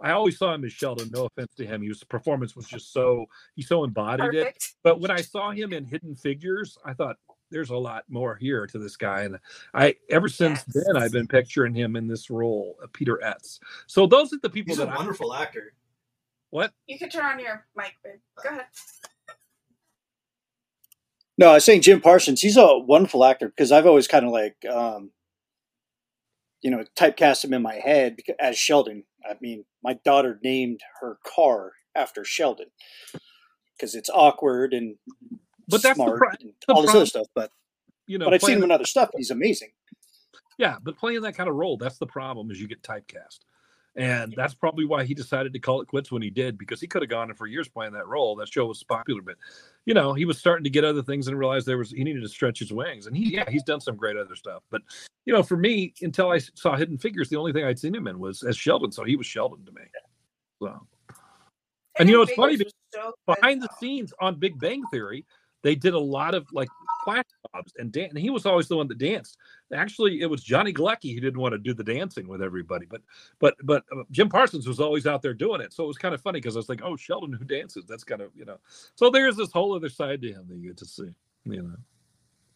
I 0.00 0.12
always 0.12 0.38
saw 0.38 0.54
him 0.54 0.64
as 0.64 0.72
Sheldon. 0.72 1.10
No 1.12 1.24
offense 1.24 1.54
to 1.56 1.66
him, 1.66 1.82
his 1.82 2.04
performance 2.04 2.54
was 2.54 2.66
just 2.66 2.92
so 2.92 3.26
he 3.56 3.62
so 3.62 3.84
embodied 3.84 4.26
Perfect. 4.26 4.56
it. 4.56 4.72
But 4.82 5.00
when 5.00 5.10
I 5.10 5.20
saw 5.20 5.50
him 5.50 5.72
in 5.72 5.84
Hidden 5.84 6.16
Figures, 6.16 6.78
I 6.84 6.92
thought 6.92 7.16
there's 7.50 7.70
a 7.70 7.76
lot 7.76 8.04
more 8.08 8.36
here 8.36 8.66
to 8.66 8.78
this 8.78 8.96
guy, 8.96 9.22
and 9.22 9.38
I 9.74 9.96
ever 10.10 10.28
since 10.28 10.64
yes. 10.74 10.84
then 10.86 11.02
I've 11.02 11.12
been 11.12 11.26
picturing 11.26 11.74
him 11.74 11.96
in 11.96 12.06
this 12.06 12.30
role, 12.30 12.76
of 12.82 12.92
Peter 12.92 13.20
Etz. 13.24 13.58
So 13.86 14.06
those 14.06 14.32
are 14.32 14.38
the 14.42 14.50
people. 14.50 14.72
He's 14.72 14.78
that 14.78 14.92
a 14.92 14.96
wonderful 14.96 15.32
I, 15.32 15.42
actor. 15.42 15.72
What? 16.50 16.72
You 16.86 16.98
can 16.98 17.10
turn 17.10 17.24
on 17.24 17.38
your 17.38 17.66
mic, 17.76 17.94
babe. 18.02 18.20
Go 18.42 18.50
ahead. 18.50 18.66
No, 21.36 21.50
I 21.50 21.54
was 21.54 21.64
saying 21.64 21.82
Jim 21.82 22.00
Parsons. 22.00 22.40
He's 22.40 22.56
a 22.56 22.78
wonderful 22.78 23.24
actor 23.24 23.48
because 23.48 23.70
I've 23.70 23.86
always 23.86 24.08
kind 24.08 24.26
of 24.26 24.32
like, 24.32 24.56
um, 24.68 25.12
you 26.62 26.70
know, 26.70 26.84
typecast 26.96 27.44
him 27.44 27.54
in 27.54 27.62
my 27.62 27.76
head 27.76 28.16
as 28.40 28.58
Sheldon. 28.58 29.04
I 29.24 29.36
mean, 29.40 29.64
my 29.84 29.94
daughter 30.04 30.40
named 30.42 30.80
her 31.00 31.18
car 31.24 31.72
after 31.94 32.24
Sheldon 32.24 32.66
because 33.76 33.94
it's 33.94 34.10
awkward 34.12 34.74
and 34.74 34.96
but 35.68 35.82
that's 35.82 35.96
smart 35.96 36.20
the, 36.40 36.46
and 36.46 36.52
all 36.68 36.82
this 36.82 36.94
other 36.94 37.06
stuff. 37.06 37.26
But 37.34 37.50
you 38.06 38.18
know, 38.18 38.26
but 38.26 38.34
I've 38.34 38.42
seen 38.42 38.58
him 38.58 38.64
in 38.64 38.70
other 38.70 38.86
stuff. 38.86 39.10
He's 39.16 39.30
amazing. 39.30 39.70
Yeah, 40.58 40.76
but 40.82 40.96
playing 40.96 41.22
that 41.22 41.36
kind 41.36 41.48
of 41.48 41.54
role, 41.54 41.76
that's 41.76 41.98
the 41.98 42.06
problem. 42.06 42.50
Is 42.50 42.60
you 42.60 42.68
get 42.68 42.82
typecast. 42.82 43.40
And 43.96 44.32
that's 44.36 44.54
probably 44.54 44.84
why 44.84 45.02
he 45.02 45.12
decided 45.12 45.52
to 45.52 45.58
call 45.58 45.80
it 45.80 45.88
quits 45.88 46.12
when 46.12 46.22
he 46.22 46.30
did, 46.30 46.56
because 46.56 46.80
he 46.80 46.86
could 46.86 47.02
have 47.02 47.08
gone 47.08 47.34
for 47.34 47.48
years 47.48 47.68
playing 47.68 47.94
that 47.94 48.06
role. 48.06 48.36
That 48.36 48.46
show 48.46 48.64
was 48.66 48.84
popular, 48.84 49.22
but 49.22 49.34
you 49.86 49.94
know, 49.94 50.12
he 50.12 50.24
was 50.24 50.38
starting 50.38 50.62
to 50.62 50.70
get 50.70 50.84
other 50.84 51.02
things 51.02 51.26
and 51.26 51.36
realized 51.36 51.66
there 51.66 51.78
was 51.78 51.90
he 51.90 52.04
needed 52.04 52.22
to 52.22 52.28
stretch 52.28 52.60
his 52.60 52.72
wings. 52.72 53.06
And 53.06 53.16
he 53.16 53.34
yeah, 53.34 53.50
he's 53.50 53.64
done 53.64 53.80
some 53.80 53.96
great 53.96 54.16
other 54.16 54.36
stuff. 54.36 54.62
But 54.70 54.82
you 55.24 55.32
know, 55.32 55.42
for 55.42 55.56
me, 55.56 55.94
until 56.00 56.30
I 56.30 56.38
saw 56.38 56.76
Hidden 56.76 56.98
Figures, 56.98 57.28
the 57.28 57.36
only 57.36 57.52
thing 57.52 57.64
I'd 57.64 57.78
seen 57.78 57.94
him 57.94 58.06
in 58.06 58.20
was 58.20 58.44
as 58.44 58.56
Sheldon. 58.56 58.92
So 58.92 59.02
he 59.02 59.16
was 59.16 59.26
Sheldon 59.26 59.64
to 59.64 59.72
me. 59.72 59.82
So 60.60 60.86
and 61.98 62.08
you 62.08 62.14
know, 62.14 62.22
it's 62.22 62.34
funny 62.34 62.56
so 62.94 63.14
behind 63.26 63.62
the 63.62 63.68
scenes 63.80 64.12
on 64.20 64.36
Big 64.36 64.58
Bang 64.60 64.82
Theory, 64.92 65.24
they 65.62 65.74
did 65.74 65.94
a 65.94 65.98
lot 65.98 66.34
of 66.34 66.46
like 66.52 66.68
flash 67.04 67.24
mobs 67.54 67.72
and 67.78 67.92
dan- 67.92 68.10
and 68.10 68.18
he 68.18 68.30
was 68.30 68.46
always 68.46 68.68
the 68.68 68.76
one 68.76 68.88
that 68.88 68.98
danced. 68.98 69.36
Actually, 69.72 70.20
it 70.20 70.26
was 70.30 70.42
Johnny 70.42 70.72
Galecki 70.72 71.14
who 71.14 71.20
didn't 71.20 71.40
want 71.40 71.52
to 71.52 71.58
do 71.58 71.74
the 71.74 71.84
dancing 71.84 72.28
with 72.28 72.42
everybody, 72.42 72.86
but 72.86 73.02
but 73.38 73.54
but 73.64 73.84
uh, 73.96 74.02
Jim 74.10 74.28
Parsons 74.28 74.66
was 74.66 74.80
always 74.80 75.06
out 75.06 75.22
there 75.22 75.34
doing 75.34 75.60
it. 75.60 75.72
So 75.72 75.84
it 75.84 75.88
was 75.88 75.98
kind 75.98 76.14
of 76.14 76.20
funny 76.20 76.40
because 76.40 76.56
I 76.56 76.60
was 76.60 76.68
like, 76.68 76.82
oh, 76.82 76.96
Sheldon 76.96 77.32
who 77.32 77.44
dances. 77.44 77.84
That's 77.86 78.04
kind 78.04 78.20
of 78.20 78.30
you 78.34 78.44
know. 78.44 78.58
So 78.94 79.10
there's 79.10 79.36
this 79.36 79.52
whole 79.52 79.74
other 79.74 79.88
side 79.88 80.22
to 80.22 80.32
him 80.32 80.46
that 80.48 80.56
you 80.56 80.68
get 80.68 80.78
to 80.78 80.86
see. 80.86 81.10
You 81.44 81.62
know. 81.62 81.76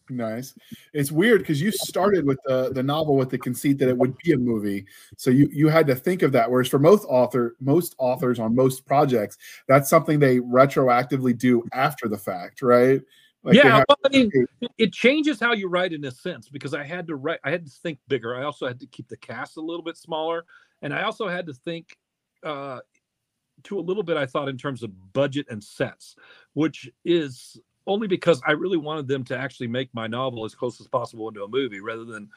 Nice. 0.09 0.53
It's 0.93 1.11
weird 1.11 1.41
because 1.41 1.61
you 1.61 1.71
started 1.71 2.25
with 2.25 2.37
the 2.45 2.71
the 2.73 2.83
novel 2.83 3.15
with 3.15 3.29
the 3.29 3.37
conceit 3.37 3.77
that 3.79 3.87
it 3.87 3.97
would 3.97 4.17
be 4.17 4.33
a 4.33 4.37
movie, 4.37 4.85
so 5.15 5.31
you 5.31 5.47
you 5.51 5.69
had 5.69 5.87
to 5.87 5.95
think 5.95 6.23
of 6.23 6.33
that. 6.33 6.51
Whereas 6.51 6.67
for 6.67 6.79
most 6.79 7.05
author 7.05 7.55
most 7.61 7.95
authors 7.97 8.37
on 8.37 8.53
most 8.53 8.85
projects, 8.85 9.37
that's 9.67 9.89
something 9.89 10.19
they 10.19 10.39
retroactively 10.39 11.37
do 11.37 11.63
after 11.71 12.09
the 12.09 12.17
fact, 12.17 12.61
right? 12.61 13.01
Like 13.43 13.55
yeah, 13.55 13.83
well, 13.87 13.97
I 14.05 14.09
mean, 14.09 14.31
it 14.77 14.93
changes 14.93 15.39
how 15.39 15.53
you 15.53 15.67
write 15.67 15.93
in 15.93 16.03
a 16.05 16.11
sense 16.11 16.47
because 16.49 16.73
I 16.73 16.83
had 16.83 17.07
to 17.07 17.15
write, 17.15 17.39
I 17.43 17.51
had 17.51 17.65
to 17.65 17.71
think 17.71 17.99
bigger. 18.07 18.35
I 18.35 18.43
also 18.43 18.67
had 18.67 18.79
to 18.79 18.87
keep 18.87 19.09
the 19.09 19.17
cast 19.17 19.57
a 19.57 19.61
little 19.61 19.83
bit 19.83 19.97
smaller, 19.97 20.45
and 20.81 20.93
I 20.93 21.03
also 21.03 21.27
had 21.27 21.45
to 21.47 21.53
think 21.53 21.97
uh, 22.43 22.79
to 23.63 23.79
a 23.79 23.81
little 23.81 24.03
bit. 24.03 24.15
I 24.15 24.25
thought 24.25 24.47
in 24.47 24.57
terms 24.57 24.81
of 24.81 24.91
budget 25.13 25.45
and 25.49 25.61
sets, 25.61 26.15
which 26.53 26.89
is 27.03 27.59
only 27.87 28.07
because 28.07 28.41
I 28.45 28.51
really 28.51 28.77
wanted 28.77 29.07
them 29.07 29.23
to 29.25 29.37
actually 29.37 29.67
make 29.67 29.93
my 29.93 30.07
novel 30.07 30.45
as 30.45 30.55
close 30.55 30.79
as 30.79 30.87
possible 30.87 31.27
into 31.27 31.43
a 31.43 31.47
movie 31.47 31.79
rather 31.79 32.05
than 32.05 32.29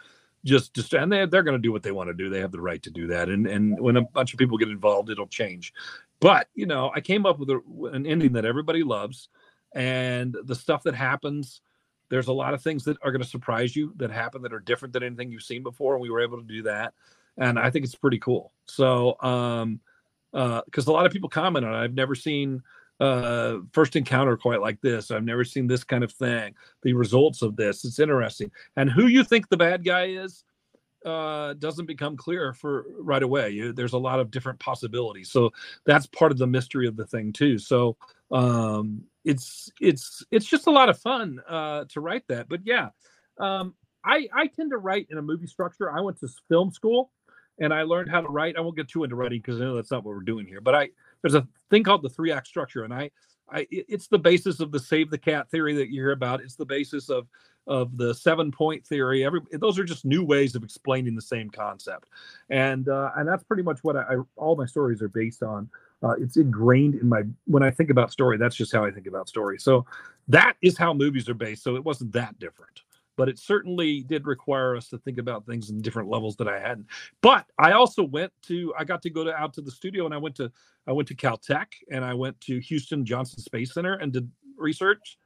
just 0.45 0.75
just 0.75 0.93
and 0.95 1.11
they 1.13 1.27
they're 1.27 1.43
going 1.43 1.57
to 1.57 1.63
do 1.63 1.73
what 1.73 1.83
they 1.83 1.93
want 1.93 2.09
to 2.09 2.15
do. 2.15 2.29
They 2.29 2.41
have 2.41 2.53
the 2.53 2.61
right 2.61 2.83
to 2.83 2.91
do 2.91 3.07
that. 3.09 3.29
And 3.29 3.47
and 3.47 3.79
when 3.81 3.97
a 3.97 4.03
bunch 4.03 4.33
of 4.33 4.39
people 4.39 4.59
get 4.59 4.69
involved, 4.69 5.11
it'll 5.11 5.27
change. 5.27 5.73
But 6.21 6.49
you 6.55 6.67
know, 6.67 6.91
I 6.95 7.01
came 7.01 7.27
up 7.27 7.39
with 7.39 7.51
a, 7.51 7.61
an 7.93 8.07
ending 8.07 8.33
that 8.35 8.45
everybody 8.45 8.83
loves 8.83 9.29
and 9.75 10.37
the 10.45 10.55
stuff 10.55 10.83
that 10.85 10.95
happens 10.95 11.61
there's 12.09 12.29
a 12.29 12.33
lot 12.33 12.55
of 12.55 12.63
things 12.63 12.85
that 12.85 12.97
are 13.03 13.11
going 13.11 13.23
to 13.23 13.29
surprise 13.29 13.75
you 13.75 13.93
that 13.97 14.11
happen 14.11 14.43
that 14.43 14.53
are 14.53 14.61
different 14.61 14.93
than 14.93 15.03
anything 15.03 15.31
you've 15.31 15.43
seen 15.43 15.63
before 15.63 15.95
and 15.95 16.03
we 16.03 16.11
were 16.11 16.21
able 16.21 16.39
to 16.39 16.47
do 16.47 16.63
that 16.63 16.95
and 17.39 17.59
i 17.59 17.71
think 17.71 17.85
it's 17.85 17.95
pretty 17.95 18.19
cool 18.19 18.53
so 18.67 19.21
um 19.21 19.81
uh 20.33 20.63
because 20.65 20.87
a 20.87 20.93
lot 20.93 21.07
of 21.07 21.13
people 21.13 21.29
comment 21.29 21.65
on 21.65 21.75
it 21.75 21.79
i've 21.79 21.95
never 21.95 22.15
seen 22.15 22.63
uh 23.01 23.59
first 23.73 23.95
encounter 23.95 24.37
quite 24.37 24.61
like 24.61 24.81
this 24.81 25.11
i've 25.11 25.25
never 25.25 25.45
seen 25.45 25.67
this 25.67 25.85
kind 25.85 26.03
of 26.03 26.11
thing 26.13 26.55
the 26.83 26.95
results 26.95 27.43
of 27.43 27.55
this 27.57 27.85
it's 27.85 27.99
interesting 27.99 28.51
and 28.77 28.91
who 28.91 29.07
you 29.07 29.23
think 29.23 29.49
the 29.49 29.57
bad 29.57 29.85
guy 29.85 30.07
is 30.07 30.45
uh, 31.07 31.55
doesn't 31.55 31.87
become 31.87 32.17
clear 32.17 32.53
for 32.53 32.87
right 32.99 33.23
away. 33.23 33.51
You, 33.51 33.73
there's 33.73 33.93
a 33.93 33.99
lot 33.99 34.19
of 34.19 34.31
different 34.31 34.59
possibilities, 34.59 35.31
so 35.31 35.53
that's 35.87 36.07
part 36.07 36.33
of 36.33 36.39
the 36.39 36.49
mystery 36.49 36.89
of 36.89 36.97
the 36.97 37.07
thing 37.07 37.33
too. 37.33 37.59
So 37.59 37.97
um, 38.33 39.03
it's 39.25 39.71
it's 39.81 40.25
it's 40.33 40.47
just 40.47 40.67
a 40.67 40.71
lot 40.71 40.89
of 40.89 40.99
fun 40.99 41.41
uh, 41.49 41.85
to 41.91 42.01
write 42.01 42.25
that. 42.29 42.49
But 42.49 42.61
yeah, 42.65 42.89
um, 43.39 43.75
I 44.05 44.29
I 44.35 44.49
tend 44.49 44.73
to 44.73 44.79
write 44.79 45.07
in 45.11 45.19
a 45.19 45.23
movie 45.23 45.47
structure. 45.47 45.91
I 45.91 46.01
went 46.01 46.19
to 46.21 46.29
film 46.49 46.73
school, 46.73 47.13
and 47.61 47.73
I 47.73 47.83
learned 47.83 48.11
how 48.11 48.21
to 48.21 48.29
write. 48.29 48.57
I 48.57 48.61
won't 48.61 48.77
get 48.77 48.89
too 48.89 49.05
into 49.05 49.15
writing 49.15 49.41
because 49.41 49.61
I 49.61 49.65
know 49.65 49.77
that's 49.77 49.93
not 49.93 50.05
what 50.05 50.15
we're 50.15 50.23
doing 50.23 50.47
here. 50.47 50.61
But 50.61 50.75
I 50.75 50.89
there's 51.27 51.43
a 51.43 51.49
thing 51.71 51.83
called 51.83 52.03
the 52.03 52.09
three 52.09 52.31
act 52.31 52.47
structure, 52.47 52.85
and 52.85 52.95
I, 52.95 53.11
I 53.51 53.67
it's 53.71 54.07
the 54.07 54.19
basis 54.19 54.61
of 54.61 54.71
the 54.71 54.79
save 54.79 55.11
the 55.11 55.19
cat 55.19 55.51
theory 55.51 55.75
that 55.75 55.89
you 55.89 56.01
hear 56.01 56.13
about. 56.13 56.41
It's 56.41 56.55
the 56.55 56.65
basis 56.65 57.11
of 57.11 57.27
of 57.67 57.97
the 57.97 58.15
seven 58.15 58.53
point 58.53 58.87
theory. 58.87 59.25
Every 59.25 59.41
those 59.53 59.77
are 59.79 59.85
just 59.85 60.05
new 60.05 60.25
ways 60.25 60.55
of 60.55 60.63
explaining 60.63 61.17
the 61.17 61.23
same 61.23 61.51
concept, 61.51 62.11
and 62.49 62.89
uh, 62.89 63.11
and 63.17 63.29
that's 63.29 63.43
pretty 63.43 63.65
much 63.65 63.81
what 63.83 63.97
I, 63.97 64.03
I 64.03 64.17
all 64.37 64.55
my 64.55 64.67
stories 64.67 65.03
are 65.03 65.09
based 65.09 65.43
on. 65.43 65.69
Uh, 66.03 66.15
it's 66.21 66.37
ingrained 66.37 66.95
in 66.95 67.09
my 67.09 67.23
when 67.47 67.63
I 67.63 67.71
think 67.71 67.91
about 67.91 68.13
story. 68.13 68.37
That's 68.37 68.55
just 68.55 68.73
how 68.73 68.85
I 68.85 68.93
think 68.93 69.09
about 69.09 69.29
story. 69.29 69.59
So 69.59 69.85
that 70.29 70.55
is 70.63 70.79
how 70.79 70.95
movies 70.95 71.29
are 71.29 71.35
based. 71.35 71.65
So 71.65 71.75
it 71.75 71.83
wasn't 71.83 72.13
that 72.13 72.39
different 72.39 72.83
but 73.17 73.29
it 73.29 73.39
certainly 73.39 74.03
did 74.03 74.27
require 74.27 74.77
us 74.77 74.89
to 74.89 74.99
think 74.99 75.19
about 75.19 75.47
things 75.47 75.71
in 75.71 75.81
different 75.81 76.09
levels 76.09 76.37
that 76.37 76.49
I 76.49 76.61
hadn't. 76.61 76.87
But 77.23 77.47
I 77.59 77.73
also 77.73 78.05
went 78.05 78.33
to 78.43 78.73
I 78.79 78.85
got 78.85 79.03
to 79.03 79.11
go 79.11 79.25
to 79.25 79.35
out 79.35 79.55
to 79.55 79.63
the 79.63 79.71
studio 79.71 80.05
and 80.05 80.15
I 80.15 80.19
went 80.19 80.37
to 80.37 80.53
I 80.87 80.93
went 80.93 81.09
to 81.09 81.15
Caltech 81.15 81.67
and 81.91 82.05
I 82.05 82.15
went 82.15 82.41
to 82.43 82.61
Houston 82.61 83.05
Johnson 83.05 83.41
Space 83.41 83.75
Center 83.75 83.95
and 83.95 84.13
did 84.13 84.31
research. 84.57 85.19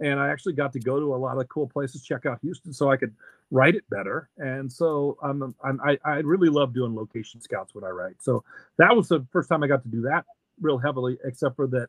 And 0.00 0.20
I 0.20 0.28
actually 0.28 0.52
got 0.52 0.72
to 0.74 0.78
go 0.78 1.00
to 1.00 1.14
a 1.14 1.16
lot 1.16 1.38
of 1.38 1.48
cool 1.48 1.66
places, 1.66 2.04
check 2.04 2.24
out 2.24 2.38
Houston, 2.42 2.72
so 2.72 2.88
I 2.88 2.96
could 2.96 3.12
write 3.50 3.74
it 3.74 3.82
better. 3.90 4.30
And 4.38 4.72
so 4.72 5.18
I'm, 5.20 5.54
I'm 5.64 5.80
I, 5.80 5.98
I 6.04 6.18
really 6.18 6.48
love 6.48 6.72
doing 6.72 6.94
location 6.94 7.40
scouts 7.40 7.74
when 7.74 7.82
I 7.82 7.88
write. 7.88 8.22
So 8.22 8.44
that 8.76 8.94
was 8.94 9.08
the 9.08 9.26
first 9.32 9.48
time 9.48 9.64
I 9.64 9.66
got 9.66 9.82
to 9.82 9.88
do 9.88 10.02
that 10.02 10.24
real 10.60 10.78
heavily, 10.78 11.18
except 11.24 11.56
for 11.56 11.66
that 11.68 11.88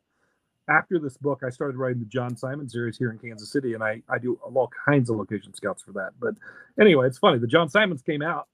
after 0.69 0.99
this 0.99 1.17
book, 1.17 1.41
I 1.45 1.49
started 1.49 1.77
writing 1.77 1.99
the 1.99 2.05
John 2.05 2.37
Simon 2.37 2.69
series 2.69 2.97
here 2.97 3.11
in 3.11 3.17
Kansas 3.17 3.51
City, 3.51 3.73
and 3.73 3.83
I, 3.83 4.01
I 4.09 4.17
do 4.19 4.39
all 4.43 4.69
kinds 4.85 5.09
of 5.09 5.17
location 5.17 5.53
scouts 5.53 5.81
for 5.81 5.91
that. 5.93 6.11
But 6.19 6.35
anyway, 6.79 7.07
it's 7.07 7.17
funny. 7.17 7.39
The 7.39 7.47
John 7.47 7.69
Simons 7.69 8.01
came 8.01 8.21
out, 8.21 8.47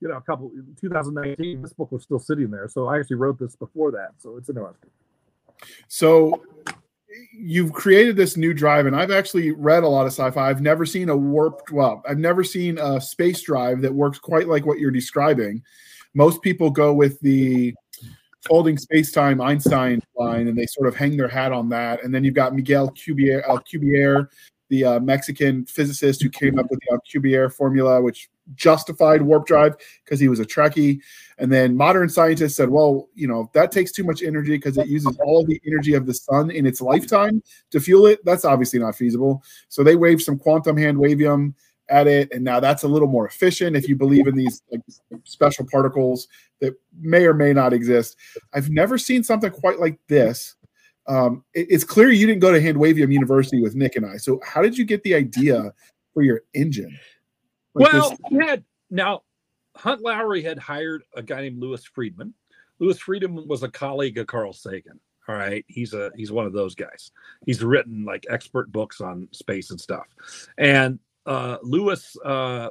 you 0.00 0.08
know, 0.08 0.16
a 0.16 0.20
couple 0.20 0.50
2019. 0.80 1.62
This 1.62 1.72
book 1.72 1.92
was 1.92 2.02
still 2.02 2.18
sitting 2.18 2.50
there, 2.50 2.68
so 2.68 2.88
I 2.88 2.98
actually 2.98 3.16
wrote 3.16 3.38
this 3.38 3.54
before 3.56 3.92
that. 3.92 4.10
So 4.18 4.36
it's 4.36 4.48
interesting. 4.48 4.90
So 5.88 6.42
you've 7.32 7.72
created 7.72 8.16
this 8.16 8.36
new 8.36 8.52
drive, 8.52 8.86
and 8.86 8.96
I've 8.96 9.10
actually 9.10 9.52
read 9.52 9.84
a 9.84 9.88
lot 9.88 10.06
of 10.06 10.12
sci-fi. 10.12 10.48
I've 10.48 10.62
never 10.62 10.84
seen 10.84 11.08
a 11.08 11.16
warped. 11.16 11.70
Well, 11.70 12.02
I've 12.08 12.18
never 12.18 12.42
seen 12.42 12.78
a 12.78 13.00
space 13.00 13.42
drive 13.42 13.82
that 13.82 13.94
works 13.94 14.18
quite 14.18 14.48
like 14.48 14.66
what 14.66 14.78
you're 14.78 14.90
describing. 14.90 15.62
Most 16.14 16.42
people 16.42 16.70
go 16.70 16.92
with 16.92 17.20
the 17.20 17.74
folding 18.46 18.78
space-time 18.78 19.40
Einstein 19.40 20.00
line, 20.16 20.48
and 20.48 20.56
they 20.56 20.66
sort 20.66 20.88
of 20.88 20.96
hang 20.96 21.16
their 21.16 21.28
hat 21.28 21.52
on 21.52 21.68
that. 21.68 22.02
And 22.02 22.14
then 22.14 22.24
you've 22.24 22.34
got 22.34 22.54
Miguel 22.54 22.90
Cubier, 22.90 23.42
Alcubierre, 23.48 24.28
the 24.70 24.84
uh, 24.84 25.00
Mexican 25.00 25.66
physicist 25.66 26.22
who 26.22 26.30
came 26.30 26.58
up 26.58 26.70
with 26.70 26.78
the 26.80 26.96
Alcubierre 26.96 27.52
formula, 27.52 28.00
which 28.00 28.30
justified 28.54 29.20
warp 29.20 29.46
drive 29.46 29.76
because 30.04 30.20
he 30.20 30.28
was 30.28 30.40
a 30.40 30.44
Trekkie. 30.44 31.00
And 31.38 31.52
then 31.52 31.76
modern 31.76 32.08
scientists 32.08 32.56
said, 32.56 32.70
well, 32.70 33.08
you 33.14 33.26
know, 33.26 33.50
that 33.52 33.72
takes 33.72 33.92
too 33.92 34.04
much 34.04 34.22
energy 34.22 34.52
because 34.52 34.78
it 34.78 34.86
uses 34.86 35.18
all 35.24 35.44
the 35.44 35.60
energy 35.66 35.94
of 35.94 36.06
the 36.06 36.14
sun 36.14 36.50
in 36.50 36.66
its 36.66 36.80
lifetime 36.80 37.42
to 37.70 37.80
fuel 37.80 38.06
it. 38.06 38.24
That's 38.24 38.44
obviously 38.44 38.78
not 38.78 38.96
feasible. 38.96 39.42
So 39.68 39.82
they 39.82 39.96
waved 39.96 40.22
some 40.22 40.38
quantum 40.38 40.76
hand 40.76 40.98
wavium 40.98 41.54
at 41.88 42.06
it, 42.06 42.32
and 42.32 42.44
now 42.44 42.60
that's 42.60 42.84
a 42.84 42.88
little 42.88 43.08
more 43.08 43.26
efficient 43.26 43.74
if 43.74 43.88
you 43.88 43.96
believe 43.96 44.28
in 44.28 44.36
these 44.36 44.62
like, 44.70 44.80
special 45.24 45.66
particles 45.68 46.28
that 46.60 46.74
may 47.00 47.26
or 47.26 47.34
may 47.34 47.52
not 47.52 47.72
exist. 47.72 48.16
I've 48.52 48.70
never 48.70 48.98
seen 48.98 49.22
something 49.22 49.50
quite 49.50 49.80
like 49.80 49.98
this. 50.08 50.56
Um, 51.06 51.44
it, 51.54 51.66
it's 51.70 51.84
clear 51.84 52.10
you 52.10 52.26
didn't 52.26 52.40
go 52.40 52.52
to 52.52 52.60
Handwavium 52.60 53.12
University 53.12 53.60
with 53.60 53.74
Nick 53.74 53.96
and 53.96 54.06
I. 54.06 54.16
So 54.16 54.40
how 54.44 54.62
did 54.62 54.78
you 54.78 54.84
get 54.84 55.02
the 55.02 55.14
idea 55.14 55.72
for 56.14 56.22
your 56.22 56.42
engine? 56.54 56.98
Like 57.74 57.92
well, 57.92 58.16
had 58.40 58.64
now 58.90 59.22
Hunt 59.76 60.02
Lowry 60.02 60.42
had 60.42 60.58
hired 60.58 61.04
a 61.14 61.22
guy 61.22 61.42
named 61.42 61.58
Louis 61.58 61.84
Friedman. 61.84 62.34
Louis 62.78 62.98
Friedman 62.98 63.46
was 63.46 63.62
a 63.62 63.68
colleague 63.68 64.18
of 64.18 64.26
Carl 64.26 64.52
Sagan. 64.52 64.98
All 65.28 65.36
right, 65.36 65.64
he's 65.68 65.94
a 65.94 66.10
he's 66.16 66.32
one 66.32 66.46
of 66.46 66.52
those 66.52 66.74
guys. 66.74 67.12
He's 67.46 67.62
written 67.62 68.04
like 68.04 68.26
expert 68.28 68.72
books 68.72 69.00
on 69.00 69.28
space 69.32 69.70
and 69.70 69.80
stuff. 69.80 70.06
And 70.58 70.98
uh, 71.26 71.58
Louis 71.62 72.16
uh, 72.24 72.70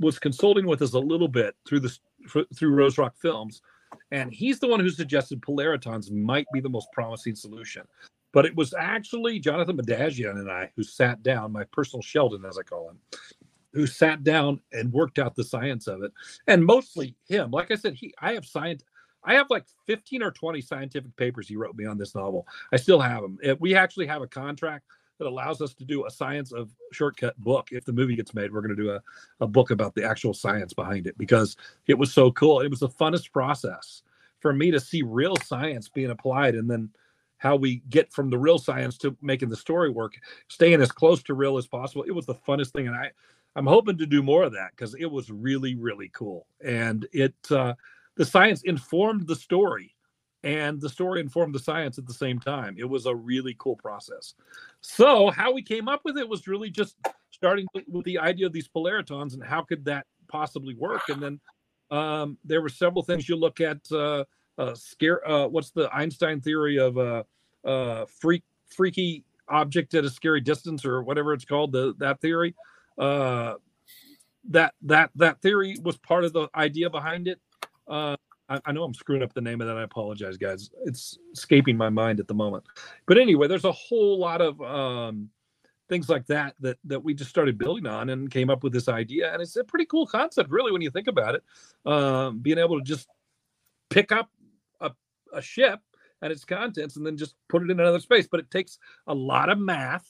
was 0.00 0.18
consulting 0.18 0.66
with 0.66 0.82
us 0.82 0.94
a 0.94 0.98
little 0.98 1.28
bit 1.28 1.54
through 1.66 1.80
this 1.80 2.00
through 2.28 2.74
Roserock 2.74 3.16
Films, 3.16 3.62
and 4.10 4.32
he's 4.32 4.58
the 4.58 4.68
one 4.68 4.80
who 4.80 4.90
suggested 4.90 5.40
polaritons 5.40 6.10
might 6.10 6.46
be 6.52 6.60
the 6.60 6.68
most 6.68 6.88
promising 6.92 7.34
solution. 7.34 7.82
But 8.32 8.44
it 8.44 8.54
was 8.54 8.74
actually 8.78 9.38
Jonathan 9.38 9.76
Madagian 9.76 10.32
and 10.32 10.50
I 10.50 10.70
who 10.76 10.82
sat 10.82 11.22
down, 11.22 11.52
my 11.52 11.64
personal 11.64 12.02
Sheldon, 12.02 12.44
as 12.44 12.58
I 12.58 12.62
call 12.62 12.90
him, 12.90 12.98
who 13.72 13.86
sat 13.86 14.24
down 14.24 14.60
and 14.72 14.92
worked 14.92 15.18
out 15.18 15.34
the 15.34 15.44
science 15.44 15.86
of 15.86 16.02
it. 16.02 16.12
And 16.46 16.64
mostly 16.64 17.14
him. 17.28 17.50
Like 17.50 17.70
I 17.70 17.76
said, 17.76 17.94
he 17.94 18.14
I 18.20 18.34
have 18.34 18.44
science. 18.44 18.82
I 19.24 19.34
have 19.34 19.50
like 19.50 19.64
15 19.86 20.22
or 20.22 20.30
20 20.30 20.60
scientific 20.60 21.16
papers 21.16 21.48
he 21.48 21.56
wrote 21.56 21.76
me 21.76 21.84
on 21.84 21.98
this 21.98 22.14
novel. 22.14 22.46
I 22.72 22.76
still 22.76 23.00
have 23.00 23.22
them. 23.22 23.38
Uh, 23.44 23.56
we 23.58 23.74
actually 23.74 24.06
have 24.06 24.22
a 24.22 24.26
contract 24.26 24.84
that 25.18 25.26
allows 25.26 25.60
us 25.60 25.74
to 25.74 25.84
do 25.84 26.06
a 26.06 26.10
science 26.10 26.52
of 26.52 26.70
shortcut 26.92 27.38
book. 27.38 27.68
If 27.72 27.84
the 27.84 27.92
movie 27.92 28.16
gets 28.16 28.34
made, 28.34 28.52
we're 28.52 28.60
going 28.60 28.76
to 28.76 28.82
do 28.82 28.90
a, 28.90 29.00
a 29.40 29.46
book 29.46 29.70
about 29.70 29.94
the 29.94 30.04
actual 30.04 30.34
science 30.34 30.72
behind 30.72 31.06
it 31.06 31.16
because 31.18 31.56
it 31.86 31.98
was 31.98 32.12
so 32.12 32.30
cool. 32.32 32.60
It 32.60 32.70
was 32.70 32.80
the 32.80 32.88
funnest 32.88 33.32
process 33.32 34.02
for 34.40 34.52
me 34.52 34.70
to 34.70 34.80
see 34.80 35.02
real 35.02 35.36
science 35.36 35.88
being 35.88 36.10
applied 36.10 36.54
and 36.54 36.70
then 36.70 36.90
how 37.38 37.56
we 37.56 37.82
get 37.90 38.12
from 38.12 38.30
the 38.30 38.38
real 38.38 38.58
science 38.58 38.96
to 38.98 39.16
making 39.20 39.48
the 39.48 39.56
story 39.56 39.90
work, 39.90 40.14
staying 40.48 40.80
as 40.80 40.92
close 40.92 41.22
to 41.24 41.34
real 41.34 41.58
as 41.58 41.66
possible. 41.66 42.04
It 42.06 42.14
was 42.14 42.26
the 42.26 42.34
funnest 42.34 42.72
thing. 42.72 42.86
And 42.86 42.96
I, 42.96 43.10
I'm 43.54 43.66
hoping 43.66 43.98
to 43.98 44.06
do 44.06 44.22
more 44.22 44.44
of 44.44 44.52
that 44.52 44.70
because 44.70 44.94
it 44.94 45.06
was 45.06 45.30
really, 45.30 45.74
really 45.74 46.10
cool. 46.14 46.46
And 46.64 47.06
it, 47.12 47.34
uh, 47.50 47.74
the 48.16 48.24
science 48.24 48.62
informed 48.62 49.26
the 49.26 49.36
story 49.36 49.95
and 50.44 50.80
the 50.80 50.88
story 50.88 51.20
informed 51.20 51.54
the 51.54 51.58
science 51.58 51.98
at 51.98 52.06
the 52.06 52.14
same 52.14 52.38
time. 52.38 52.76
It 52.78 52.88
was 52.88 53.06
a 53.06 53.14
really 53.14 53.56
cool 53.58 53.76
process. 53.76 54.34
So, 54.80 55.30
how 55.30 55.52
we 55.52 55.62
came 55.62 55.88
up 55.88 56.02
with 56.04 56.18
it 56.18 56.28
was 56.28 56.46
really 56.46 56.70
just 56.70 56.96
starting 57.30 57.66
with 57.88 58.04
the 58.04 58.18
idea 58.18 58.46
of 58.46 58.52
these 58.52 58.68
polaritons 58.68 59.34
and 59.34 59.44
how 59.44 59.62
could 59.62 59.84
that 59.86 60.06
possibly 60.28 60.74
work. 60.74 61.02
And 61.08 61.22
then 61.22 61.40
um, 61.90 62.38
there 62.44 62.62
were 62.62 62.68
several 62.68 63.02
things 63.02 63.28
you 63.28 63.36
look 63.36 63.60
at. 63.60 63.80
Uh, 63.90 64.24
uh, 64.58 64.74
scare. 64.74 65.26
Uh, 65.28 65.46
what's 65.46 65.70
the 65.70 65.88
Einstein 65.94 66.40
theory 66.40 66.78
of 66.78 66.96
a 66.96 67.24
uh, 67.64 67.68
uh, 67.68 68.06
freak, 68.06 68.42
freaky 68.68 69.24
object 69.48 69.94
at 69.94 70.04
a 70.04 70.10
scary 70.10 70.40
distance, 70.40 70.84
or 70.84 71.02
whatever 71.02 71.32
it's 71.32 71.44
called? 71.44 71.72
The 71.72 71.94
that 71.98 72.20
theory. 72.20 72.54
Uh, 72.98 73.54
that 74.50 74.74
that 74.82 75.10
that 75.16 75.40
theory 75.42 75.76
was 75.82 75.96
part 75.98 76.24
of 76.24 76.32
the 76.32 76.48
idea 76.54 76.88
behind 76.88 77.28
it. 77.28 77.40
Uh, 77.88 78.16
I, 78.48 78.60
I 78.64 78.72
know 78.72 78.84
I'm 78.84 78.94
screwing 78.94 79.22
up 79.22 79.32
the 79.32 79.40
name 79.40 79.60
of 79.60 79.66
that. 79.66 79.76
I 79.76 79.82
apologize, 79.82 80.36
guys. 80.36 80.70
It's 80.84 81.18
escaping 81.32 81.76
my 81.76 81.88
mind 81.88 82.20
at 82.20 82.28
the 82.28 82.34
moment. 82.34 82.64
But 83.06 83.18
anyway, 83.18 83.48
there's 83.48 83.64
a 83.64 83.72
whole 83.72 84.18
lot 84.18 84.40
of 84.40 84.60
um, 84.62 85.30
things 85.88 86.08
like 86.08 86.26
that 86.26 86.54
that 86.60 86.78
that 86.84 87.02
we 87.02 87.14
just 87.14 87.30
started 87.30 87.58
building 87.58 87.86
on 87.86 88.10
and 88.10 88.30
came 88.30 88.50
up 88.50 88.62
with 88.62 88.72
this 88.72 88.88
idea. 88.88 89.32
And 89.32 89.42
it's 89.42 89.56
a 89.56 89.64
pretty 89.64 89.86
cool 89.86 90.06
concept, 90.06 90.50
really, 90.50 90.72
when 90.72 90.82
you 90.82 90.90
think 90.90 91.08
about 91.08 91.34
it. 91.34 91.44
Um, 91.84 92.38
being 92.38 92.58
able 92.58 92.78
to 92.78 92.84
just 92.84 93.08
pick 93.90 94.12
up 94.12 94.30
a, 94.80 94.92
a 95.32 95.42
ship 95.42 95.80
and 96.22 96.32
its 96.32 96.44
contents 96.44 96.96
and 96.96 97.06
then 97.06 97.16
just 97.16 97.34
put 97.48 97.62
it 97.62 97.70
in 97.70 97.80
another 97.80 98.00
space. 98.00 98.28
But 98.30 98.40
it 98.40 98.50
takes 98.50 98.78
a 99.06 99.14
lot 99.14 99.48
of 99.48 99.58
math 99.58 100.06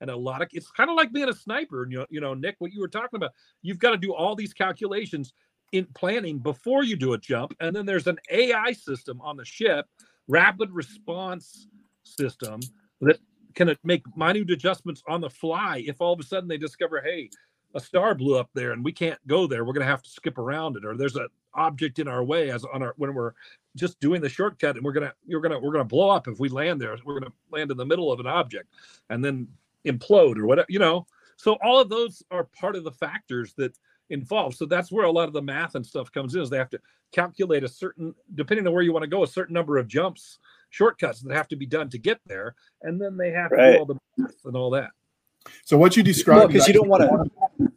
and 0.00 0.10
a 0.10 0.16
lot 0.16 0.42
of 0.42 0.48
it's 0.52 0.70
kind 0.70 0.90
of 0.90 0.96
like 0.96 1.12
being 1.12 1.28
a 1.28 1.34
sniper. 1.34 1.82
And 1.82 1.92
you 1.92 1.98
know, 1.98 2.06
you 2.10 2.20
know, 2.20 2.34
Nick, 2.34 2.56
what 2.58 2.72
you 2.72 2.80
were 2.80 2.88
talking 2.88 3.16
about, 3.16 3.32
you've 3.62 3.78
got 3.78 3.90
to 3.90 3.96
do 3.96 4.14
all 4.14 4.34
these 4.34 4.52
calculations 4.52 5.32
in 5.72 5.86
planning 5.94 6.38
before 6.38 6.84
you 6.84 6.96
do 6.96 7.12
a 7.12 7.18
jump. 7.18 7.54
And 7.60 7.74
then 7.74 7.86
there's 7.86 8.06
an 8.06 8.18
AI 8.30 8.72
system 8.72 9.20
on 9.20 9.36
the 9.36 9.44
ship, 9.44 9.86
rapid 10.28 10.70
response 10.72 11.68
system 12.02 12.60
that 13.00 13.18
can 13.54 13.76
make 13.84 14.02
minute 14.16 14.50
adjustments 14.50 15.02
on 15.08 15.20
the 15.20 15.30
fly. 15.30 15.82
If 15.86 16.00
all 16.00 16.12
of 16.12 16.20
a 16.20 16.24
sudden 16.24 16.48
they 16.48 16.58
discover, 16.58 17.00
hey, 17.00 17.30
a 17.74 17.80
star 17.80 18.14
blew 18.14 18.36
up 18.36 18.50
there 18.54 18.72
and 18.72 18.84
we 18.84 18.92
can't 18.92 19.24
go 19.26 19.46
there, 19.46 19.64
we're 19.64 19.72
going 19.72 19.86
to 19.86 19.90
have 19.90 20.02
to 20.02 20.10
skip 20.10 20.38
around 20.38 20.76
it, 20.76 20.84
or 20.84 20.96
there's 20.96 21.16
an 21.16 21.28
object 21.54 21.98
in 21.98 22.08
our 22.08 22.24
way 22.24 22.50
as 22.50 22.64
on 22.64 22.82
our 22.82 22.94
when 22.96 23.14
we're 23.14 23.32
just 23.76 23.98
doing 24.00 24.20
the 24.20 24.28
shortcut 24.28 24.76
and 24.76 24.84
we're 24.84 24.92
gonna 24.92 25.12
you're 25.26 25.40
gonna 25.40 25.58
we're 25.58 25.72
gonna 25.72 25.84
blow 25.84 26.10
up 26.10 26.28
if 26.28 26.38
we 26.38 26.48
land 26.48 26.80
there. 26.80 26.96
We're 27.04 27.18
gonna 27.20 27.32
land 27.50 27.70
in 27.70 27.76
the 27.76 27.84
middle 27.84 28.10
of 28.12 28.20
an 28.20 28.26
object 28.26 28.72
and 29.08 29.24
then 29.24 29.48
implode 29.86 30.36
or 30.36 30.46
whatever, 30.46 30.66
you 30.68 30.78
know. 30.78 31.06
So 31.36 31.56
all 31.64 31.80
of 31.80 31.88
those 31.88 32.22
are 32.30 32.44
part 32.44 32.76
of 32.76 32.84
the 32.84 32.92
factors 32.92 33.54
that 33.56 33.76
involved. 34.10 34.56
So 34.56 34.66
that's 34.66 34.92
where 34.92 35.06
a 35.06 35.10
lot 35.10 35.28
of 35.28 35.32
the 35.32 35.42
math 35.42 35.74
and 35.74 35.86
stuff 35.86 36.12
comes 36.12 36.34
in 36.34 36.42
is 36.42 36.50
they 36.50 36.58
have 36.58 36.70
to 36.70 36.80
calculate 37.12 37.64
a 37.64 37.68
certain, 37.68 38.14
depending 38.34 38.66
on 38.66 38.72
where 38.72 38.82
you 38.82 38.92
want 38.92 39.02
to 39.04 39.08
go, 39.08 39.22
a 39.22 39.26
certain 39.26 39.54
number 39.54 39.78
of 39.78 39.88
jumps, 39.88 40.38
shortcuts 40.70 41.20
that 41.20 41.34
have 41.34 41.48
to 41.48 41.56
be 41.56 41.66
done 41.66 41.88
to 41.90 41.98
get 41.98 42.20
there. 42.26 42.54
And 42.82 43.00
then 43.00 43.16
they 43.16 43.30
have 43.30 43.50
right. 43.50 43.66
to 43.66 43.72
do 43.72 43.78
all 43.78 43.86
the 43.86 43.98
math 44.16 44.34
and 44.44 44.56
all 44.56 44.70
that. 44.70 44.90
So 45.64 45.78
what 45.78 45.96
you 45.96 46.02
described 46.02 46.52
because 46.52 46.68
you 46.68 46.74
don't 46.74 46.88
want 46.88 47.02
to 47.02 47.72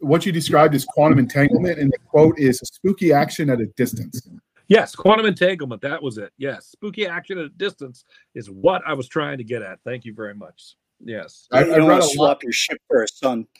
what 0.00 0.24
you 0.24 0.32
described 0.32 0.74
is 0.74 0.84
quantum 0.84 1.18
entanglement, 1.18 1.78
and 1.78 1.90
the 1.90 1.98
quote 1.98 2.38
is 2.38 2.58
spooky 2.58 3.12
action 3.12 3.50
at 3.50 3.60
a 3.60 3.66
distance. 3.66 4.28
Yes, 4.68 4.94
quantum 4.94 5.26
entanglement. 5.26 5.80
That 5.82 6.02
was 6.02 6.18
it. 6.18 6.32
Yes, 6.38 6.66
spooky 6.66 7.06
action 7.06 7.38
at 7.38 7.44
a 7.44 7.50
distance 7.50 8.04
is 8.34 8.50
what 8.50 8.82
I 8.86 8.94
was 8.94 9.08
trying 9.08 9.38
to 9.38 9.44
get 9.44 9.62
at. 9.62 9.78
Thank 9.84 10.04
you 10.04 10.14
very 10.14 10.34
much. 10.34 10.76
Yes. 11.00 11.46
I, 11.52 11.64
you 11.64 11.72
I 11.72 11.76
don't 11.76 11.88
read 11.88 11.94
want 11.94 12.04
a 12.04 12.06
to 12.08 12.14
swap 12.14 12.28
lot. 12.28 12.42
your 12.42 12.52
ship 12.52 12.78
for 12.88 13.02
a 13.02 13.08
sun. 13.08 13.46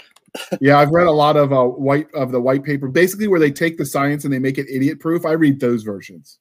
Yeah, 0.60 0.78
I've 0.78 0.90
read 0.90 1.06
a 1.06 1.12
lot 1.12 1.38
of 1.38 1.50
uh, 1.50 1.64
white 1.64 2.12
of 2.12 2.30
the 2.30 2.40
white 2.40 2.62
paper, 2.62 2.88
basically 2.88 3.26
where 3.26 3.40
they 3.40 3.50
take 3.50 3.78
the 3.78 3.86
science 3.86 4.24
and 4.24 4.34
they 4.34 4.38
make 4.38 4.58
it 4.58 4.66
idiot 4.68 5.00
proof. 5.00 5.24
I 5.24 5.32
read 5.32 5.60
those 5.60 5.82
versions. 5.82 6.40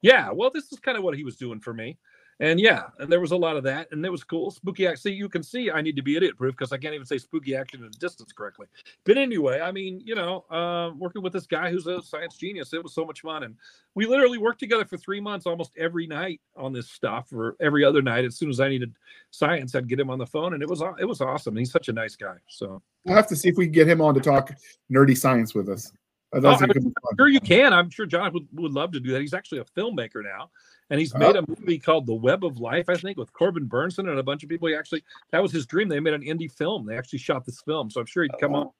Yeah, 0.00 0.30
well, 0.32 0.50
this 0.50 0.72
is 0.72 0.78
kind 0.78 0.96
of 0.96 1.04
what 1.04 1.14
he 1.14 1.24
was 1.24 1.36
doing 1.36 1.60
for 1.60 1.74
me. 1.74 1.98
And 2.40 2.60
yeah, 2.60 2.84
and 2.98 3.10
there 3.10 3.20
was 3.20 3.32
a 3.32 3.36
lot 3.36 3.56
of 3.56 3.64
that, 3.64 3.88
and 3.90 4.04
it 4.06 4.12
was 4.12 4.22
cool. 4.22 4.52
Spooky 4.52 4.86
act. 4.86 5.00
See, 5.00 5.10
you 5.10 5.28
can 5.28 5.42
see 5.42 5.72
I 5.72 5.82
need 5.82 5.96
to 5.96 6.02
be 6.02 6.16
idiot 6.16 6.36
proof 6.36 6.56
because 6.56 6.72
I 6.72 6.78
can't 6.78 6.94
even 6.94 7.06
say 7.06 7.18
spooky 7.18 7.56
action 7.56 7.82
in 7.82 7.90
the 7.90 7.98
distance 7.98 8.32
correctly. 8.32 8.66
But 9.04 9.18
anyway, 9.18 9.60
I 9.60 9.72
mean, 9.72 10.00
you 10.04 10.14
know, 10.14 10.44
uh, 10.50 10.92
working 10.96 11.22
with 11.22 11.32
this 11.32 11.46
guy 11.46 11.70
who's 11.70 11.88
a 11.88 12.00
science 12.00 12.36
genius, 12.36 12.72
it 12.72 12.82
was 12.82 12.94
so 12.94 13.04
much 13.04 13.22
fun, 13.22 13.42
and 13.42 13.56
we 13.96 14.06
literally 14.06 14.38
worked 14.38 14.60
together 14.60 14.84
for 14.84 14.96
three 14.96 15.20
months, 15.20 15.46
almost 15.46 15.72
every 15.76 16.06
night 16.06 16.40
on 16.56 16.72
this 16.72 16.88
stuff, 16.88 17.32
or 17.32 17.56
every 17.60 17.84
other 17.84 18.02
night. 18.02 18.24
As 18.24 18.36
soon 18.36 18.50
as 18.50 18.60
I 18.60 18.68
needed 18.68 18.94
science, 19.30 19.74
I'd 19.74 19.88
get 19.88 19.98
him 19.98 20.10
on 20.10 20.18
the 20.18 20.26
phone, 20.26 20.54
and 20.54 20.62
it 20.62 20.68
was 20.68 20.82
it 21.00 21.06
was 21.06 21.20
awesome. 21.20 21.56
He's 21.56 21.72
such 21.72 21.88
a 21.88 21.92
nice 21.92 22.14
guy. 22.14 22.36
So 22.46 22.80
We'll 23.04 23.16
have 23.16 23.26
to 23.28 23.36
see 23.36 23.48
if 23.48 23.56
we 23.56 23.66
can 23.66 23.72
get 23.72 23.88
him 23.88 24.00
on 24.00 24.14
to 24.14 24.20
talk 24.20 24.52
nerdy 24.92 25.16
science 25.16 25.54
with 25.54 25.68
us. 25.68 25.92
Oh, 26.34 26.40
one. 26.40 26.70
sure 27.18 27.28
you 27.28 27.40
can. 27.40 27.72
I'm 27.72 27.88
sure 27.88 28.04
John 28.04 28.32
would, 28.34 28.46
would 28.52 28.72
love 28.72 28.92
to 28.92 29.00
do 29.00 29.12
that. 29.12 29.22
He's 29.22 29.32
actually 29.32 29.60
a 29.60 29.64
filmmaker 29.64 30.22
now, 30.22 30.50
and 30.90 30.98
he's 31.00 31.14
made 31.14 31.36
a 31.36 31.44
movie 31.46 31.78
called 31.78 32.06
The 32.06 32.14
Web 32.14 32.44
of 32.44 32.58
Life, 32.58 32.88
I 32.88 32.96
think, 32.96 33.18
with 33.18 33.32
Corbin 33.32 33.68
Bernsen 33.68 34.08
and 34.08 34.18
a 34.18 34.22
bunch 34.22 34.42
of 34.42 34.48
people. 34.48 34.68
He 34.68 34.74
actually 34.74 35.04
that 35.30 35.42
was 35.42 35.52
his 35.52 35.66
dream. 35.66 35.88
They 35.88 36.00
made 36.00 36.14
an 36.14 36.22
indie 36.22 36.50
film. 36.50 36.86
They 36.86 36.96
actually 36.96 37.18
shot 37.20 37.44
this 37.44 37.60
film, 37.62 37.90
so 37.90 38.00
I'm 38.00 38.06
sure 38.06 38.22
he'd 38.22 38.38
come 38.40 38.54
oh, 38.54 38.60
on 38.60 38.70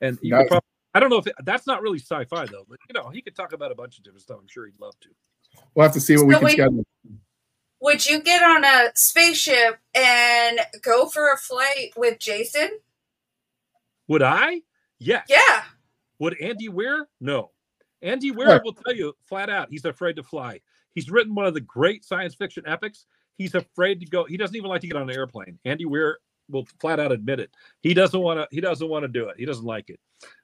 and 0.00 0.18
you 0.22 0.32
could 0.32 0.38
Nice. 0.38 0.48
probably. 0.48 0.66
I 0.94 1.00
don't 1.00 1.10
know 1.10 1.18
if 1.18 1.26
it, 1.26 1.34
that's 1.44 1.66
not 1.66 1.82
really 1.82 1.98
sci-fi 1.98 2.46
though, 2.46 2.64
but 2.68 2.78
you 2.88 2.94
know 2.94 3.08
he 3.10 3.22
could 3.22 3.36
talk 3.36 3.52
about 3.52 3.70
a 3.70 3.74
bunch 3.74 3.98
of 3.98 4.04
different 4.04 4.22
stuff. 4.22 4.38
I'm 4.40 4.48
sure 4.48 4.66
he'd 4.66 4.80
love 4.80 4.98
to. 5.00 5.08
We'll 5.74 5.84
have 5.84 5.92
to 5.94 6.00
see 6.00 6.16
what 6.16 6.26
we 6.26 6.34
can 6.34 6.44
wait- 6.44 6.52
schedule. 6.52 6.84
Would 7.80 8.06
you 8.06 8.20
get 8.20 8.42
on 8.42 8.64
a 8.64 8.90
spaceship 8.96 9.78
and 9.94 10.58
go 10.82 11.06
for 11.06 11.32
a 11.32 11.36
flight 11.36 11.92
with 11.96 12.18
Jason? 12.18 12.70
Would 14.08 14.22
I? 14.22 14.62
Yes. 14.98 15.26
Yeah. 15.28 15.62
Would 16.18 16.40
Andy 16.40 16.68
Weir? 16.68 17.06
No. 17.20 17.52
Andy 18.02 18.32
Weir 18.32 18.48
Sure. 18.48 18.62
will 18.64 18.72
tell 18.72 18.94
you 18.94 19.14
flat 19.28 19.48
out 19.48 19.68
he's 19.70 19.84
afraid 19.84 20.16
to 20.16 20.24
fly. 20.24 20.60
He's 20.98 21.12
written 21.12 21.32
one 21.32 21.46
of 21.46 21.54
the 21.54 21.60
great 21.60 22.04
science 22.04 22.34
fiction 22.34 22.64
epics. 22.66 23.06
He's 23.36 23.54
afraid 23.54 24.00
to 24.00 24.06
go. 24.06 24.24
He 24.24 24.36
doesn't 24.36 24.56
even 24.56 24.68
like 24.68 24.80
to 24.80 24.88
get 24.88 24.96
on 24.96 25.08
an 25.08 25.14
airplane. 25.14 25.56
Andy 25.64 25.84
Weir 25.84 26.18
will 26.50 26.66
flat 26.80 26.98
out 26.98 27.12
admit 27.12 27.38
it. 27.38 27.52
He 27.82 27.94
doesn't 27.94 28.18
want 28.18 28.40
to. 28.40 28.48
He 28.50 28.60
doesn't 28.60 28.88
want 28.88 29.04
to 29.04 29.08
do 29.08 29.28
it. 29.28 29.36
He 29.38 29.44
doesn't 29.44 29.64
like 29.64 29.90
it. 29.90 30.00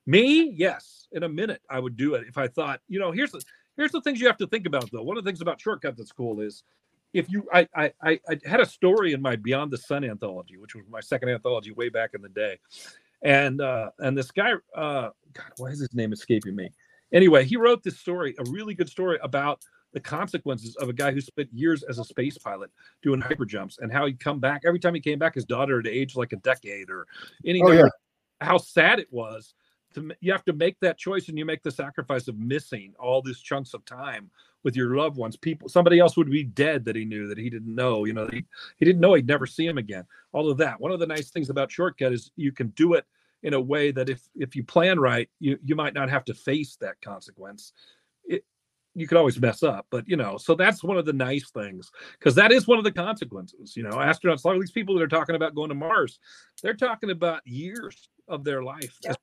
Me, 0.06 0.52
yes, 0.56 1.08
in 1.10 1.24
a 1.24 1.28
minute 1.28 1.60
I 1.68 1.80
would 1.80 1.96
do 1.96 2.14
it 2.14 2.28
if 2.28 2.38
I 2.38 2.46
thought. 2.46 2.78
You 2.86 3.00
know, 3.00 3.10
here's 3.10 3.32
the 3.32 3.42
here's 3.76 3.90
the 3.90 4.00
things 4.00 4.20
you 4.20 4.28
have 4.28 4.36
to 4.36 4.46
think 4.46 4.64
about 4.64 4.88
though. 4.92 5.02
One 5.02 5.18
of 5.18 5.24
the 5.24 5.28
things 5.28 5.40
about 5.40 5.60
shortcut 5.60 5.96
that's 5.96 6.12
cool 6.12 6.40
is 6.40 6.62
if 7.12 7.28
you 7.28 7.48
I 7.52 7.66
I 7.74 7.92
I, 8.00 8.20
had 8.44 8.60
a 8.60 8.66
story 8.66 9.12
in 9.12 9.20
my 9.20 9.34
Beyond 9.34 9.72
the 9.72 9.78
Sun 9.78 10.04
anthology, 10.04 10.56
which 10.56 10.76
was 10.76 10.84
my 10.88 11.00
second 11.00 11.30
anthology 11.30 11.72
way 11.72 11.88
back 11.88 12.10
in 12.14 12.22
the 12.22 12.28
day, 12.28 12.60
and 13.24 13.60
uh 13.60 13.90
and 13.98 14.16
this 14.16 14.30
guy 14.30 14.52
uh 14.76 15.08
God, 15.32 15.50
why 15.56 15.70
is 15.70 15.80
his 15.80 15.94
name 15.94 16.12
escaping 16.12 16.54
me? 16.54 16.70
Anyway, 17.12 17.44
he 17.44 17.56
wrote 17.56 17.82
this 17.82 17.98
story, 17.98 18.36
a 18.38 18.50
really 18.50 18.74
good 18.74 18.88
story 18.88 19.18
about 19.20 19.64
the 19.94 20.00
consequences 20.00 20.74
of 20.76 20.88
a 20.88 20.92
guy 20.92 21.12
who 21.12 21.20
spent 21.20 21.48
years 21.52 21.84
as 21.84 21.98
a 21.98 22.04
space 22.04 22.36
pilot 22.36 22.70
doing 23.00 23.20
hyper 23.20 23.46
jumps 23.46 23.78
and 23.78 23.92
how 23.92 24.04
he'd 24.04 24.20
come 24.20 24.40
back. 24.40 24.62
Every 24.66 24.80
time 24.80 24.94
he 24.94 25.00
came 25.00 25.20
back 25.20 25.36
his 25.36 25.44
daughter 25.44 25.76
had 25.76 25.86
aged 25.86 26.16
like 26.16 26.32
a 26.32 26.36
decade 26.36 26.90
or 26.90 27.06
any 27.46 27.62
Oh, 27.62 27.70
yeah. 27.70 27.88
how 28.40 28.58
sad 28.58 28.98
it 28.98 29.06
was 29.10 29.54
to 29.94 30.10
you 30.20 30.32
have 30.32 30.44
to 30.46 30.52
make 30.52 30.78
that 30.80 30.98
choice 30.98 31.28
and 31.28 31.38
you 31.38 31.44
make 31.44 31.62
the 31.62 31.70
sacrifice 31.70 32.26
of 32.26 32.36
missing 32.36 32.92
all 32.98 33.22
these 33.22 33.38
chunks 33.38 33.72
of 33.72 33.84
time 33.84 34.30
with 34.64 34.74
your 34.74 34.96
loved 34.96 35.16
ones. 35.16 35.36
People 35.36 35.68
somebody 35.68 36.00
else 36.00 36.16
would 36.16 36.30
be 36.30 36.42
dead 36.42 36.84
that 36.86 36.96
he 36.96 37.04
knew 37.04 37.28
that 37.28 37.38
he 37.38 37.48
didn't 37.48 37.72
know 37.72 38.04
you 38.04 38.12
know 38.12 38.26
he, 38.26 38.44
he 38.78 38.84
didn't 38.84 39.00
know 39.00 39.14
he'd 39.14 39.28
never 39.28 39.46
see 39.46 39.66
him 39.66 39.78
again. 39.78 40.04
All 40.32 40.50
of 40.50 40.58
that. 40.58 40.80
One 40.80 40.90
of 40.90 40.98
the 40.98 41.06
nice 41.06 41.30
things 41.30 41.50
about 41.50 41.70
shortcut 41.70 42.12
is 42.12 42.32
you 42.34 42.50
can 42.50 42.68
do 42.68 42.94
it 42.94 43.06
in 43.44 43.54
a 43.54 43.60
way 43.60 43.92
that 43.92 44.08
if 44.08 44.22
if 44.34 44.56
you 44.56 44.64
plan 44.64 44.98
right 44.98 45.28
you 45.38 45.56
you 45.62 45.76
might 45.76 45.94
not 45.94 46.10
have 46.10 46.24
to 46.24 46.34
face 46.34 46.76
that 46.80 47.00
consequence 47.00 47.72
you 48.94 49.06
could 49.08 49.18
always 49.18 49.40
mess 49.40 49.62
up 49.62 49.86
but 49.90 50.06
you 50.08 50.16
know 50.16 50.36
so 50.36 50.54
that's 50.54 50.82
one 50.84 50.96
of 50.96 51.04
the 51.04 51.12
nice 51.12 51.50
things 51.50 51.90
because 52.18 52.34
that 52.34 52.52
is 52.52 52.66
one 52.66 52.78
of 52.78 52.84
the 52.84 52.92
consequences 52.92 53.76
you 53.76 53.82
know 53.82 53.90
astronauts 53.96 54.44
a 54.44 54.46
lot 54.46 54.54
of 54.56 54.60
these 54.62 54.70
people 54.70 54.94
that 54.94 55.02
are 55.02 55.08
talking 55.08 55.34
about 55.34 55.54
going 55.54 55.68
to 55.68 55.74
mars 55.74 56.18
they're 56.62 56.74
talking 56.74 57.10
about 57.10 57.40
years 57.46 58.08
of 58.28 58.44
their 58.44 58.62
life 58.62 58.96
Yeah. 59.02 59.14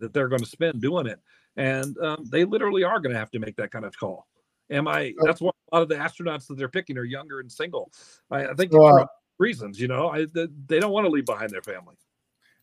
that 0.00 0.12
they're 0.12 0.28
going 0.28 0.42
to 0.42 0.48
spend 0.48 0.80
doing 0.80 1.06
it 1.06 1.20
and 1.56 1.96
um, 1.98 2.24
they 2.30 2.44
literally 2.44 2.84
are 2.84 3.00
going 3.00 3.12
to 3.12 3.18
have 3.18 3.30
to 3.32 3.38
make 3.38 3.56
that 3.56 3.70
kind 3.70 3.84
of 3.84 3.96
call 3.98 4.26
am 4.70 4.86
i 4.88 5.12
Oh. 5.20 5.26
that's 5.26 5.40
why 5.40 5.50
a 5.72 5.76
lot 5.76 5.82
of 5.82 5.88
the 5.88 5.96
astronauts 5.96 6.46
that 6.46 6.56
they're 6.56 6.68
picking 6.68 6.96
are 6.98 7.04
younger 7.04 7.40
and 7.40 7.50
single 7.50 7.90
i, 8.30 8.46
I 8.46 8.54
think 8.54 8.72
So, 8.72 8.78
for 8.78 9.06
reasons 9.38 9.80
you 9.80 9.88
know 9.88 10.08
I, 10.08 10.26
they 10.66 10.80
don't 10.80 10.92
want 10.92 11.04
to 11.06 11.10
leave 11.10 11.26
behind 11.26 11.50
their 11.50 11.62
family 11.62 11.96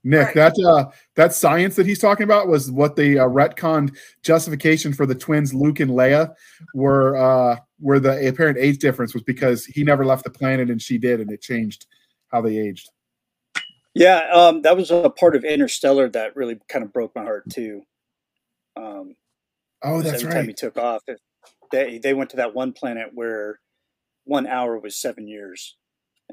Nick, 0.03 0.27
Right. 0.27 0.35
that 0.35 0.53
uh, 0.67 0.91
that 1.15 1.33
science 1.33 1.75
that 1.77 1.85
he's 1.85 1.99
talking 1.99 2.25
about 2.25 2.47
was 2.49 2.69
what 2.71 2.95
the 2.95 3.19
uh, 3.19 3.25
retconned 3.27 3.95
justification 4.21 4.91
for 4.93 5.05
the 5.05 5.15
twins 5.15 5.53
Luke 5.53 5.79
and 5.79 5.91
Leia 5.91 6.33
were. 6.73 7.15
Uh, 7.17 7.57
where 7.79 7.99
the 7.99 8.27
apparent 8.29 8.57
age 8.57 8.77
difference 8.77 9.13
was 9.13 9.23
because 9.23 9.65
he 9.65 9.83
never 9.83 10.05
left 10.05 10.23
the 10.23 10.29
planet 10.29 10.69
and 10.69 10.81
she 10.81 10.97
did, 10.97 11.19
and 11.19 11.29
it 11.29 11.41
changed 11.41 11.85
how 12.31 12.39
they 12.39 12.57
aged. 12.57 12.89
Yeah, 13.93 14.21
um, 14.31 14.61
that 14.61 14.77
was 14.77 14.89
a 14.89 15.09
part 15.09 15.35
of 15.35 15.43
Interstellar 15.43 16.07
that 16.09 16.35
really 16.37 16.59
kind 16.69 16.83
of 16.85 16.93
broke 16.93 17.13
my 17.13 17.23
heart 17.23 17.43
too. 17.49 17.83
Um, 18.77 19.15
Oh, 19.83 19.95
'cause 20.01 20.03
that's 20.05 20.23
every 20.23 20.33
time 20.33 20.47
he 20.47 20.53
took 20.53 20.77
off, 20.77 21.01
they 21.71 21.97
they 21.97 22.13
went 22.13 22.29
to 22.29 22.37
that 22.37 22.55
one 22.55 22.71
planet 22.71 23.09
where 23.13 23.59
one 24.23 24.47
hour 24.47 24.79
was 24.79 24.95
seven 24.95 25.27
years, 25.27 25.75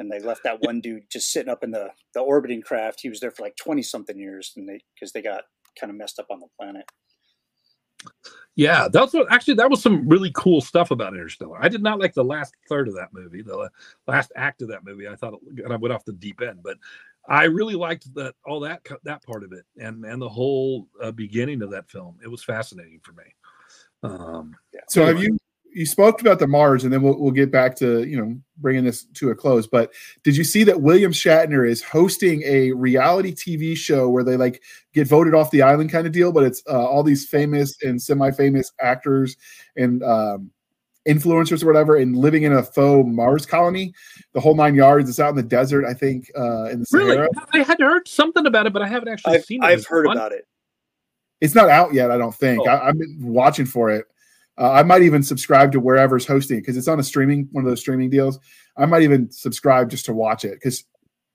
and 0.00 0.10
they 0.10 0.18
left 0.18 0.42
that 0.44 0.60
one 0.62 0.80
dude 0.80 1.08
just 1.10 1.30
sitting 1.30 1.50
up 1.50 1.62
in 1.62 1.70
the 1.70 1.90
the 2.14 2.20
orbiting 2.20 2.62
craft. 2.62 3.00
He 3.00 3.08
was 3.08 3.20
there 3.20 3.30
for 3.30 3.42
like 3.42 3.56
twenty 3.56 3.82
something 3.82 4.18
years, 4.18 4.52
and 4.56 4.68
they 4.68 4.80
because 4.94 5.12
they 5.12 5.22
got 5.22 5.44
kind 5.78 5.90
of 5.90 5.96
messed 5.96 6.18
up 6.18 6.26
on 6.30 6.40
the 6.40 6.48
planet. 6.58 6.84
Yeah, 8.56 8.88
that's 8.90 9.12
what 9.12 9.30
actually 9.30 9.54
that 9.54 9.70
was 9.70 9.82
some 9.82 10.08
really 10.08 10.32
cool 10.34 10.60
stuff 10.60 10.90
about 10.90 11.14
Interstellar. 11.14 11.62
I 11.62 11.68
did 11.68 11.82
not 11.82 12.00
like 12.00 12.14
the 12.14 12.24
last 12.24 12.54
third 12.68 12.88
of 12.88 12.94
that 12.94 13.12
movie, 13.12 13.42
the 13.42 13.70
last 14.06 14.32
act 14.34 14.62
of 14.62 14.68
that 14.68 14.84
movie. 14.84 15.06
I 15.06 15.14
thought 15.14 15.34
it, 15.34 15.64
and 15.64 15.72
I 15.72 15.76
went 15.76 15.94
off 15.94 16.04
the 16.04 16.12
deep 16.12 16.40
end, 16.40 16.60
but 16.62 16.76
I 17.28 17.44
really 17.44 17.74
liked 17.74 18.12
that 18.14 18.34
all 18.44 18.60
that 18.60 18.82
co- 18.84 18.98
that 19.04 19.22
part 19.22 19.44
of 19.44 19.52
it 19.52 19.64
and 19.78 20.04
and 20.04 20.20
the 20.20 20.28
whole 20.28 20.88
uh, 21.02 21.12
beginning 21.12 21.62
of 21.62 21.70
that 21.70 21.88
film. 21.88 22.18
It 22.24 22.28
was 22.28 22.42
fascinating 22.42 23.00
for 23.02 23.12
me. 23.12 23.24
Um, 24.02 24.56
So 24.88 25.04
have 25.04 25.22
you 25.22 25.38
you 25.72 25.86
spoke 25.86 26.20
about 26.20 26.38
the 26.38 26.46
Mars, 26.46 26.84
and 26.84 26.92
then 26.92 27.02
we'll 27.02 27.18
we'll 27.18 27.32
get 27.32 27.50
back 27.50 27.76
to 27.76 28.04
you 28.04 28.16
know 28.16 28.36
bringing 28.58 28.84
this 28.84 29.04
to 29.04 29.30
a 29.30 29.34
close. 29.34 29.66
But 29.66 29.92
did 30.22 30.36
you 30.36 30.44
see 30.44 30.64
that 30.64 30.82
William 30.82 31.12
Shatner 31.12 31.68
is 31.68 31.82
hosting 31.82 32.42
a 32.44 32.72
reality 32.72 33.32
TV 33.32 33.76
show 33.76 34.08
where 34.08 34.24
they 34.24 34.36
like 34.36 34.62
get 34.92 35.08
voted 35.08 35.34
off 35.34 35.50
the 35.50 35.62
island 35.62 35.90
kind 35.90 36.06
of 36.06 36.12
deal? 36.12 36.32
But 36.32 36.44
it's 36.44 36.62
uh, 36.68 36.86
all 36.86 37.02
these 37.02 37.26
famous 37.26 37.76
and 37.82 38.00
semi-famous 38.00 38.72
actors 38.80 39.36
and 39.76 40.02
um, 40.02 40.50
influencers 41.06 41.62
or 41.62 41.66
whatever, 41.66 41.96
and 41.96 42.16
living 42.16 42.42
in 42.42 42.52
a 42.52 42.62
faux 42.62 43.08
Mars 43.08 43.46
colony, 43.46 43.92
the 44.32 44.40
whole 44.40 44.54
nine 44.54 44.74
yards. 44.74 45.08
It's 45.08 45.20
out 45.20 45.30
in 45.30 45.36
the 45.36 45.42
desert, 45.42 45.84
I 45.84 45.94
think, 45.94 46.30
uh, 46.36 46.64
in 46.64 46.80
the 46.80 46.86
really, 46.92 47.28
I 47.52 47.62
had 47.62 47.80
heard 47.80 48.06
something 48.08 48.46
about 48.46 48.66
it, 48.66 48.72
but 48.72 48.82
I 48.82 48.88
haven't 48.88 49.08
actually 49.08 49.36
I've 49.36 49.44
seen 49.44 49.62
it. 49.62 49.66
I've 49.66 49.86
heard 49.86 50.06
fun? 50.06 50.16
about 50.16 50.32
it. 50.32 50.46
It's 51.40 51.54
not 51.54 51.70
out 51.70 51.94
yet, 51.94 52.10
I 52.10 52.18
don't 52.18 52.34
think. 52.34 52.60
Oh. 52.66 52.70
I, 52.70 52.88
I've 52.88 52.98
been 52.98 53.16
watching 53.20 53.64
for 53.64 53.90
it. 53.90 54.06
Uh, 54.58 54.72
I 54.72 54.82
might 54.82 55.02
even 55.02 55.22
subscribe 55.22 55.72
to 55.72 55.80
wherever's 55.80 56.26
hosting 56.26 56.58
it 56.58 56.60
because 56.60 56.76
it's 56.76 56.88
on 56.88 57.00
a 57.00 57.02
streaming 57.02 57.48
one 57.52 57.64
of 57.64 57.70
those 57.70 57.80
streaming 57.80 58.10
deals. 58.10 58.38
I 58.76 58.86
might 58.86 59.02
even 59.02 59.30
subscribe 59.30 59.90
just 59.90 60.04
to 60.06 60.12
watch 60.12 60.44
it 60.44 60.54
because 60.54 60.84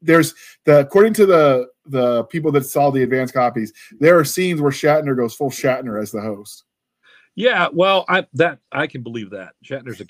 there's 0.02 0.34
the 0.66 0.80
according 0.80 1.14
to 1.14 1.26
the 1.26 1.68
the 1.88 2.24
people 2.26 2.52
that 2.52 2.66
saw 2.66 2.90
the 2.90 3.04
advanced 3.04 3.34
copies, 3.34 3.74
there 4.00 4.18
are 4.18 4.26
scenes 4.26 4.62
where 4.62 4.72
Shatner 4.72 5.16
goes 5.16 5.36
full 5.36 5.50
Shatner 5.50 6.02
as 6.02 6.12
the 6.12 6.22
host. 6.22 6.64
Yeah, 7.36 7.68
well, 7.72 8.06
I 8.08 8.26
that 8.34 8.60
I 8.72 8.88
can 8.88 9.04
believe 9.04 9.32
that 9.32 9.54
Shatner's 9.64 10.02
a. 10.02 10.06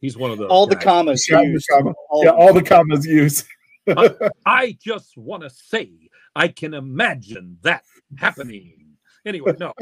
He's 0.00 0.16
one 0.16 0.30
of 0.30 0.38
those. 0.38 0.50
All 0.50 0.66
the 0.66 0.76
commas 0.76 1.26
Shatner 1.26 1.52
used. 1.52 1.68
comma. 1.70 1.94
all 2.10 2.24
yeah, 2.24 2.30
all 2.30 2.52
the 2.52 2.62
commas 2.62 3.06
used. 3.06 3.46
I 4.46 4.76
just 4.82 5.16
want 5.16 5.42
to 5.42 5.50
say 5.50 5.90
I 6.34 6.48
can 6.48 6.74
imagine 6.74 7.58
that 7.62 7.84
happening. 8.16 8.80
Anyway, 9.26 9.54
no, 9.58 9.72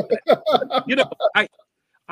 you 0.87 0.97
know, 0.97 1.11
I, 1.35 1.49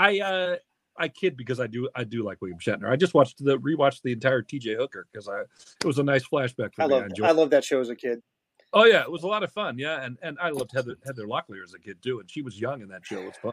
I, 0.01 0.21
uh, 0.21 0.57
I 0.97 1.09
kid 1.09 1.37
because 1.37 1.61
I 1.61 1.67
do, 1.67 1.89
I 1.95 2.05
do 2.05 2.23
like 2.23 2.41
William 2.41 2.59
Shatner. 2.59 2.91
I 2.91 2.97
just 2.97 3.15
watched 3.15 3.43
the 3.45 3.59
rewatched 3.59 4.03
the 4.03 4.13
entire 4.13 4.43
T.J. 4.43 4.75
Hooker 4.77 5.07
because 5.13 5.29
I, 5.29 5.41
it 5.41 5.85
was 5.85 5.99
a 5.99 6.03
nice 6.03 6.25
flashback 6.27 6.75
for 6.75 6.83
I 6.83 6.87
me. 6.87 6.95
love 6.95 7.05
I. 7.23 7.29
I 7.29 7.33
love 7.33 7.51
that 7.51 7.65
show 7.65 7.81
as 7.81 7.89
a 7.89 7.97
kid. 7.97 8.21
oh 8.73 8.85
yeah, 8.85 9.03
it 9.03 9.11
was 9.11 9.23
a 9.23 9.27
lot 9.27 9.43
of 9.43 9.53
fun. 9.53 9.79
Yeah, 9.79 10.03
and 10.03 10.19
and 10.23 10.37
I 10.41 10.51
loved 10.51 10.73
Heather 10.75 10.97
Heather 11.05 11.27
Locklear 11.27 11.63
as 11.65 11.75
a 11.75 11.79
kid 11.79 11.99
too, 12.03 12.21
and 12.21 12.31
she 12.31 12.43
was 12.43 12.61
young 12.61 12.83
in 12.83 12.89
that 12.89 13.05
show. 13.07 13.21
It 13.21 13.27
was 13.27 13.37
fun. 13.37 13.53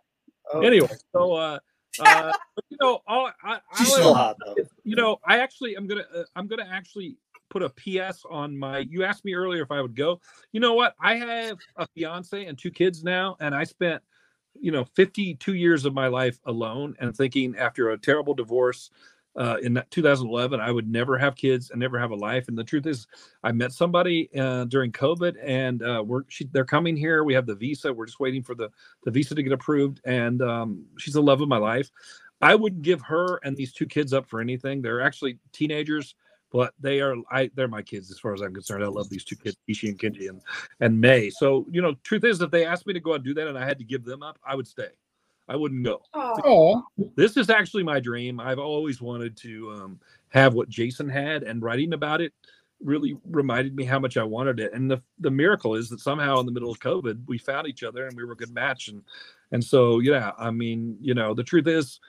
Oh, 0.54 0.62
Anyway, 0.62 0.90
so 1.14 1.34
uh, 1.34 1.60
uh, 2.00 2.32
but, 2.56 2.66
you 2.70 2.78
know, 2.82 3.00
all 3.08 3.32
I, 3.44 3.60
I 3.72 3.78
she's 3.78 3.96
hot 3.98 4.38
though. 4.46 4.56
you 4.84 4.96
know 4.96 5.18
i 5.26 5.40
actually 5.40 5.76
i'm 5.76 5.88
gonna 5.88 6.06
uh, 6.16 6.24
i'm 6.36 6.48
gonna 6.48 6.68
actually 6.70 7.18
put 7.50 7.64
a 7.64 7.70
ps 7.70 8.24
on 8.30 8.58
my 8.58 8.80
you 8.80 9.04
asked 9.04 9.26
me 9.26 9.34
earlier 9.34 9.64
if 9.64 9.72
i 9.72 9.82
would 9.82 9.96
go 9.96 10.20
you 10.52 10.60
know 10.60 10.74
what 10.74 10.96
i 11.02 11.16
have 11.16 11.58
a 11.78 11.88
fiance 11.88 12.46
and 12.46 12.58
two 12.58 12.72
kids 12.72 13.04
now 13.04 13.36
and 13.40 13.56
i 13.56 13.64
spent 13.64 14.02
you 14.62 14.72
know 14.72 14.86
52 14.96 15.54
years 15.54 15.86
of 15.86 15.94
my 15.94 16.08
life 16.08 16.40
alone 16.46 16.96
and 17.00 17.16
thinking 17.16 17.56
after 17.58 17.92
a 17.92 17.98
terrible 17.98 18.34
divorce 18.34 18.90
uh, 19.38 19.58
in 19.62 19.82
2011 19.92 20.60
I 20.60 20.72
would 20.72 20.90
never 20.90 21.18
have 21.18 21.36
kids 21.36 21.70
and 21.70 21.80
never 21.80 22.00
have 22.00 22.12
a 22.12 22.16
life. 22.16 22.48
And 22.48 22.58
the 22.58 22.64
truth 22.64 22.88
is, 22.88 23.08
I 23.44 23.52
met 23.52 23.72
somebody 23.72 24.30
uh, 24.36 24.66
during 24.66 24.92
COVID, 24.92 25.36
and 25.44 25.84
uh, 25.84 26.04
we're 26.06 26.24
she, 26.28 26.46
they're 26.52 26.66
coming 26.66 26.98
here. 26.98 27.24
We 27.24 27.36
have 27.36 27.46
the 27.46 27.56
visa. 27.56 27.94
We're 27.94 28.08
just 28.08 28.20
waiting 28.20 28.42
for 28.42 28.56
the 28.56 28.70
the 29.04 29.12
visa 29.12 29.36
to 29.36 29.44
get 29.44 29.54
approved, 29.54 30.02
and 30.06 30.42
um, 30.42 30.86
she's 30.98 31.14
the 31.14 31.22
love 31.22 31.42
of 31.42 31.48
my 31.48 31.58
life. 31.58 31.92
I 32.42 32.56
wouldn't 32.56 32.84
give 32.84 33.02
her 33.02 33.40
and 33.44 33.56
these 33.56 33.74
two 33.74 33.86
kids 33.86 34.14
up 34.14 34.28
for 34.28 34.40
anything. 34.40 34.82
They're 34.82 35.02
actually 35.02 35.40
teenagers, 35.54 36.16
but 36.52 36.74
they 36.80 37.02
are 37.02 37.16
I 37.32 37.50
they're 37.56 37.68
my 37.68 37.82
kids 37.82 38.12
as 38.12 38.20
far 38.20 38.34
as 38.34 38.42
I'm 38.42 38.54
concerned. 38.54 38.84
I 38.84 38.88
love 38.88 39.10
these 39.10 39.24
two 39.24 39.36
kids, 39.36 39.58
Ishi 39.68 39.90
and 39.90 40.00
Kenji 40.00 40.30
and 40.30 40.42
and 40.80 41.00
May. 41.00 41.30
So 41.30 41.66
you 41.70 41.82
know, 41.82 41.96
truth 42.04 42.24
is, 42.24 42.42
if 42.42 42.52
they 42.52 42.66
asked 42.66 42.88
me 42.88 42.94
to 42.94 43.00
go 43.00 43.14
and 43.14 43.24
do 43.24 43.34
that 43.34 43.48
and 43.48 43.58
I 43.58 43.66
had 43.66 43.78
to 43.80 43.84
give 43.84 44.04
them 44.04 44.24
up, 44.24 44.38
I 44.46 44.56
would 44.56 44.68
stay. 44.68 44.90
I 45.50 45.56
wouldn't 45.56 45.84
go. 45.84 46.02
Oh, 46.14 46.84
This 47.16 47.38
is 47.38 47.50
actually 47.50 47.84
my 47.84 48.00
dream. 48.02 48.40
I've 48.40 48.60
always 48.60 49.02
wanted 49.02 49.38
to 49.38 49.72
um, 49.72 50.00
have 50.30 50.54
what 50.54 50.68
Jason 50.68 51.08
had, 51.08 51.44
and 51.44 51.62
writing 51.62 51.94
about 51.94 52.22
it 52.22 52.34
really 52.84 53.18
reminded 53.26 53.76
me 53.76 53.84
how 53.84 54.00
much 54.00 54.18
I 54.18 54.24
wanted 54.24 54.60
it. 54.60 54.74
And 54.74 54.90
the 54.90 55.02
the 55.20 55.32
miracle 55.32 55.76
is 55.76 55.90
that 55.90 56.00
somehow 56.00 56.40
in 56.40 56.46
the 56.46 56.52
middle 56.52 56.72
of 56.72 56.80
COVID, 56.80 57.24
we 57.28 57.38
found 57.38 57.68
each 57.68 57.84
other 57.84 58.08
and 58.08 58.16
we 58.16 58.24
were 58.24 58.34
a 58.34 58.38
good 58.38 58.54
match. 58.54 58.88
And 58.90 59.04
and 59.52 59.64
so 59.64 60.00
yeah, 60.00 60.32
I 60.38 60.52
mean, 60.52 60.98
you 61.02 61.14
know, 61.14 61.34
the 61.34 61.44
truth 61.44 61.68
is, 61.68 62.00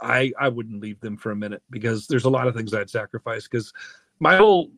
I 0.00 0.32
I 0.38 0.48
wouldn't 0.48 0.80
leave 0.80 1.00
them 1.00 1.16
for 1.16 1.30
a 1.30 1.36
minute 1.36 1.62
because 1.70 2.06
there's 2.06 2.24
a 2.24 2.30
lot 2.30 2.48
of 2.48 2.54
things 2.54 2.72
I'd 2.74 2.90
sacrifice 2.90 3.44
because 3.44 3.72
my 4.20 4.36
whole 4.36 4.70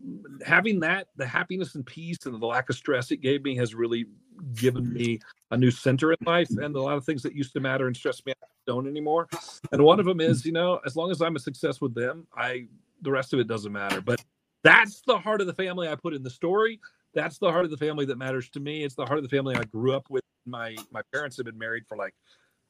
having 0.44 0.80
that 0.80 1.08
the 1.16 1.26
happiness 1.26 1.74
and 1.74 1.84
peace 1.84 2.24
and 2.24 2.40
the 2.40 2.46
lack 2.46 2.70
of 2.70 2.76
stress 2.76 3.10
it 3.10 3.18
gave 3.18 3.42
me 3.42 3.54
has 3.56 3.74
really 3.74 4.06
given 4.54 4.92
me 4.92 5.20
a 5.50 5.56
new 5.56 5.70
center 5.70 6.12
in 6.12 6.18
life 6.26 6.48
and 6.50 6.74
a 6.74 6.80
lot 6.80 6.96
of 6.96 7.04
things 7.04 7.22
that 7.22 7.34
used 7.34 7.52
to 7.52 7.60
matter 7.60 7.86
and 7.86 7.96
stress 7.96 8.24
me 8.24 8.32
out 8.32 8.48
don't 8.66 8.88
anymore. 8.88 9.28
And 9.72 9.82
one 9.82 10.00
of 10.00 10.06
them 10.06 10.20
is 10.20 10.46
you 10.46 10.52
know 10.52 10.80
as 10.86 10.96
long 10.96 11.10
as 11.10 11.20
i'm 11.20 11.36
a 11.36 11.38
success 11.38 11.80
with 11.80 11.94
them 11.94 12.26
i 12.34 12.66
the 13.02 13.10
rest 13.10 13.34
of 13.34 13.38
it 13.38 13.46
doesn't 13.46 13.72
matter. 13.72 14.00
But 14.00 14.24
that's 14.62 15.02
the 15.02 15.18
heart 15.18 15.42
of 15.42 15.46
the 15.46 15.54
family 15.54 15.88
i 15.88 15.94
put 15.94 16.14
in 16.14 16.22
the 16.22 16.30
story. 16.30 16.80
That's 17.12 17.38
the 17.38 17.50
heart 17.50 17.64
of 17.64 17.70
the 17.70 17.76
family 17.76 18.06
that 18.06 18.16
matters 18.16 18.48
to 18.50 18.60
me. 18.60 18.82
It's 18.82 18.94
the 18.94 19.04
heart 19.04 19.18
of 19.18 19.24
the 19.24 19.34
family 19.34 19.54
i 19.56 19.64
grew 19.64 19.94
up 19.94 20.08
with. 20.10 20.22
My 20.46 20.74
my 20.90 21.02
parents 21.12 21.36
have 21.36 21.46
been 21.46 21.58
married 21.58 21.84
for 21.86 21.96
like 21.96 22.14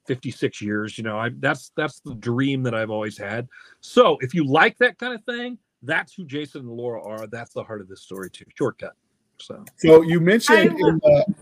56 0.07 0.61
years 0.61 0.99
you 0.99 1.05
know 1.05 1.19
i 1.19 1.31
that's 1.39 1.73
that's 1.77 2.01
the 2.01 2.15
dream 2.15 2.63
that 2.63 2.75
i've 2.75 2.91
always 2.91 3.17
had 3.17 3.49
so 3.81 4.19
if 4.21 4.35
you 4.35 4.45
like 4.47 4.77
that 4.79 4.99
kind 4.99 5.15
of 5.15 5.25
thing 5.25 5.59
that's 5.83 6.15
who 6.15 6.25
jason 6.25 6.63
and 6.63 6.71
laura 6.71 7.03
are 7.03 7.27
that's 7.27 7.53
the 7.53 7.63
heart 7.63 7.81
of 7.81 7.89
this 7.89 8.03
story 8.03 8.31
too 8.31 8.45
shortcut 8.57 8.95
so 9.39 9.65
so 9.77 10.03
you 10.03 10.21
mentioned 10.21 10.73
in 10.73 10.77
the, 10.77 11.35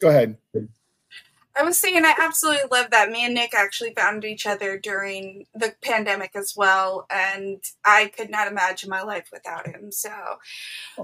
go 0.00 0.08
ahead 0.08 0.36
I 1.54 1.64
was 1.64 1.78
saying 1.78 2.04
I 2.04 2.14
absolutely 2.18 2.68
love 2.70 2.90
that. 2.90 3.10
Me 3.10 3.24
and 3.24 3.34
Nick 3.34 3.54
actually 3.54 3.92
found 3.94 4.24
each 4.24 4.46
other 4.46 4.78
during 4.78 5.46
the 5.54 5.74
pandemic 5.82 6.34
as 6.34 6.54
well, 6.56 7.06
and 7.10 7.62
I 7.84 8.10
could 8.16 8.30
not 8.30 8.48
imagine 8.48 8.88
my 8.88 9.02
life 9.02 9.28
without 9.32 9.66
him. 9.66 9.92
So, 9.92 10.10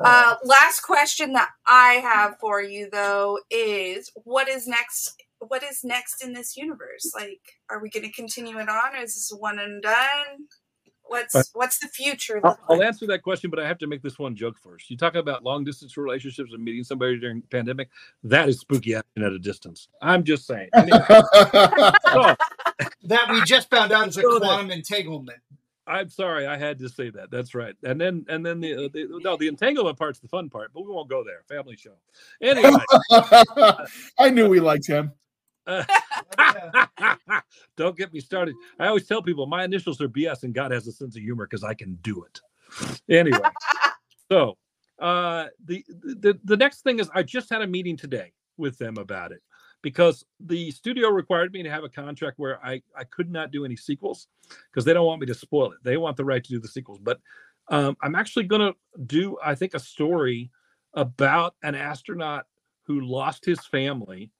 uh, 0.02 0.36
last 0.44 0.80
question 0.80 1.35
that 1.35 1.51
I 1.66 1.94
have 1.94 2.39
for 2.40 2.62
you 2.62 2.89
though 2.90 3.40
is, 3.51 4.10
what 4.24 4.48
is 4.48 4.66
next? 4.66 5.22
What 5.40 5.62
is 5.62 5.85
next 5.85 6.23
in 6.23 6.32
this 6.32 6.56
universe? 6.56 7.12
Like, 7.15 7.40
are 7.70 7.81
we 7.81 7.90
going 7.90 8.05
to 8.05 8.12
continue 8.12 8.59
it 8.59 8.69
on, 8.69 8.94
or 8.94 9.02
is 9.02 9.15
this 9.15 9.32
one 9.39 9.59
and 9.59 9.82
done? 9.82 10.47
What's 11.09 11.51
what's 11.55 11.78
the 11.78 11.89
future? 11.89 12.40
I'll, 12.44 12.59
I'll, 12.69 12.82
answer 12.82 13.06
that 13.06 13.23
question, 13.23 13.48
but 13.48 13.59
I 13.59 13.66
have 13.66 13.78
to 13.78 13.86
make 13.86 14.02
this 14.02 14.19
one 14.19 14.36
joke 14.36 14.59
first. 14.59 14.90
You 14.90 14.97
talk 14.97 15.15
about 15.15 15.43
long 15.43 15.65
distance 15.65 15.97
relationships 15.97 16.52
and 16.52 16.62
meeting 16.62 16.85
somebody 16.85 17.19
during 17.19 17.40
pandemic. 17.43 17.89
That 18.24 18.48
is 18.48 18.60
spooky 18.60 18.94
action 18.94 19.23
at 19.23 19.32
a 19.32 19.39
distance. 19.39 19.89
I'm 20.02 20.23
just 20.23 20.47
saying. 20.47 20.69
I 20.74 20.85
mean, 20.85 20.90
so, 22.12 22.36
that 23.05 23.31
we 23.31 23.43
just 23.44 23.70
found 23.70 23.90
out 23.90 24.09
is 24.09 24.19
a 24.19 24.23
quantum 24.39 24.70
entanglement. 24.70 25.40
I'm 25.89 26.10
sorry, 26.10 26.47
I 26.47 26.59
had 26.59 26.78
to 26.81 26.89
say 26.89 27.09
that. 27.10 27.31
That's 27.31 27.55
right. 27.55 27.74
And 27.82 27.98
then 27.98 28.27
and 28.28 28.44
then 28.44 28.60
the, 28.60 28.74
uh, 28.74 28.89
the 28.93 29.09
no 29.24 29.36
the 29.36 29.48
entanglement 29.48 29.98
part's 29.98 30.19
the 30.19 30.28
fun 30.28 30.51
part, 30.51 30.70
but 30.74 30.85
we 30.85 30.93
won't 30.93 31.09
go 31.09 31.24
there. 31.24 31.43
Family 31.48 31.77
show. 31.77 31.94
Anyway, 32.43 32.70
I 34.19 34.31
knew 34.31 34.48
we 34.48 34.60
liked 34.60 34.86
him. 34.86 35.12
Don't 37.76 37.96
get 37.96 38.12
me 38.12 38.20
started. 38.20 38.54
I 38.78 38.88
always 38.88 39.06
tell 39.06 39.22
people 39.22 39.46
my 39.46 39.64
initials 39.64 40.00
are 40.00 40.08
BS 40.08 40.42
and 40.42 40.54
God 40.54 40.70
has 40.70 40.86
a 40.86 40.92
sense 40.92 41.16
of 41.16 41.22
humor 41.22 41.46
because 41.46 41.64
I 41.64 41.74
can 41.74 41.98
do 42.02 42.24
it. 42.24 42.40
Anyway, 43.08 43.38
so 44.30 44.56
uh, 44.98 45.46
the, 45.64 45.84
the 45.88 46.38
the 46.44 46.56
next 46.56 46.82
thing 46.82 46.98
is 46.98 47.10
I 47.14 47.22
just 47.22 47.50
had 47.50 47.62
a 47.62 47.66
meeting 47.66 47.96
today 47.96 48.32
with 48.56 48.78
them 48.78 48.98
about 48.98 49.32
it 49.32 49.40
because 49.82 50.24
the 50.40 50.70
studio 50.70 51.08
required 51.08 51.52
me 51.52 51.62
to 51.62 51.70
have 51.70 51.84
a 51.84 51.88
contract 51.88 52.38
where 52.38 52.64
I, 52.64 52.82
I 52.96 53.04
could 53.04 53.30
not 53.30 53.50
do 53.50 53.64
any 53.64 53.76
sequels 53.76 54.26
because 54.70 54.84
they 54.84 54.92
don't 54.92 55.06
want 55.06 55.20
me 55.20 55.26
to 55.26 55.34
spoil 55.34 55.72
it. 55.72 55.78
They 55.84 55.96
want 55.96 56.16
the 56.16 56.24
right 56.24 56.42
to 56.42 56.50
do 56.50 56.58
the 56.58 56.68
sequels. 56.68 56.98
But 57.00 57.20
um, 57.68 57.96
I'm 58.02 58.14
actually 58.14 58.44
going 58.44 58.72
to 58.72 58.74
do, 59.06 59.36
I 59.44 59.54
think, 59.54 59.74
a 59.74 59.78
story 59.78 60.50
about 60.94 61.54
an 61.62 61.74
astronaut 61.74 62.46
who 62.84 63.02
lost 63.02 63.44
his 63.44 63.64
family 63.66 64.32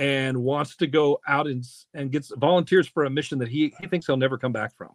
and 0.00 0.42
wants 0.42 0.76
to 0.76 0.86
go 0.86 1.20
out 1.28 1.46
and 1.46 1.62
and 1.92 2.10
gets 2.10 2.32
volunteers 2.38 2.88
for 2.88 3.04
a 3.04 3.10
mission 3.10 3.38
that 3.38 3.48
he 3.48 3.72
he 3.80 3.86
thinks 3.86 4.06
he'll 4.06 4.16
never 4.16 4.38
come 4.38 4.50
back 4.50 4.74
from. 4.74 4.90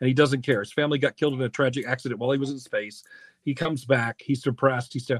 And 0.00 0.08
he 0.08 0.14
doesn't 0.14 0.42
care. 0.42 0.60
His 0.60 0.72
family 0.72 0.98
got 0.98 1.16
killed 1.16 1.34
in 1.34 1.42
a 1.42 1.48
tragic 1.48 1.86
accident 1.86 2.18
while 2.18 2.32
he 2.32 2.38
was 2.38 2.50
in 2.50 2.58
space. 2.58 3.04
He 3.44 3.54
comes 3.54 3.84
back. 3.84 4.20
He's 4.20 4.42
depressed. 4.42 4.92
He's 4.94 5.10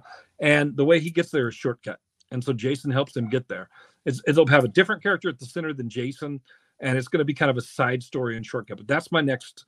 and 0.40 0.76
the 0.76 0.84
way 0.84 0.98
he 1.00 1.10
gets 1.10 1.30
there 1.30 1.48
is 1.48 1.54
shortcut. 1.54 2.00
And 2.32 2.42
so 2.42 2.52
jason 2.52 2.90
helps 2.90 3.16
him 3.16 3.28
get 3.28 3.46
there. 3.46 3.68
It's, 4.06 4.22
it'll 4.26 4.46
have 4.46 4.64
a 4.64 4.68
different 4.68 5.02
character 5.02 5.28
at 5.28 5.38
the 5.38 5.46
center 5.46 5.72
than 5.72 5.88
jason 5.88 6.40
and 6.80 6.98
it's 6.98 7.08
going 7.08 7.18
to 7.18 7.24
be 7.24 7.34
kind 7.34 7.50
of 7.50 7.56
a 7.56 7.62
side 7.62 8.02
story 8.02 8.36
and 8.36 8.44
shortcut. 8.44 8.78
But 8.78 8.88
that's 8.88 9.12
my 9.12 9.20
next 9.20 9.66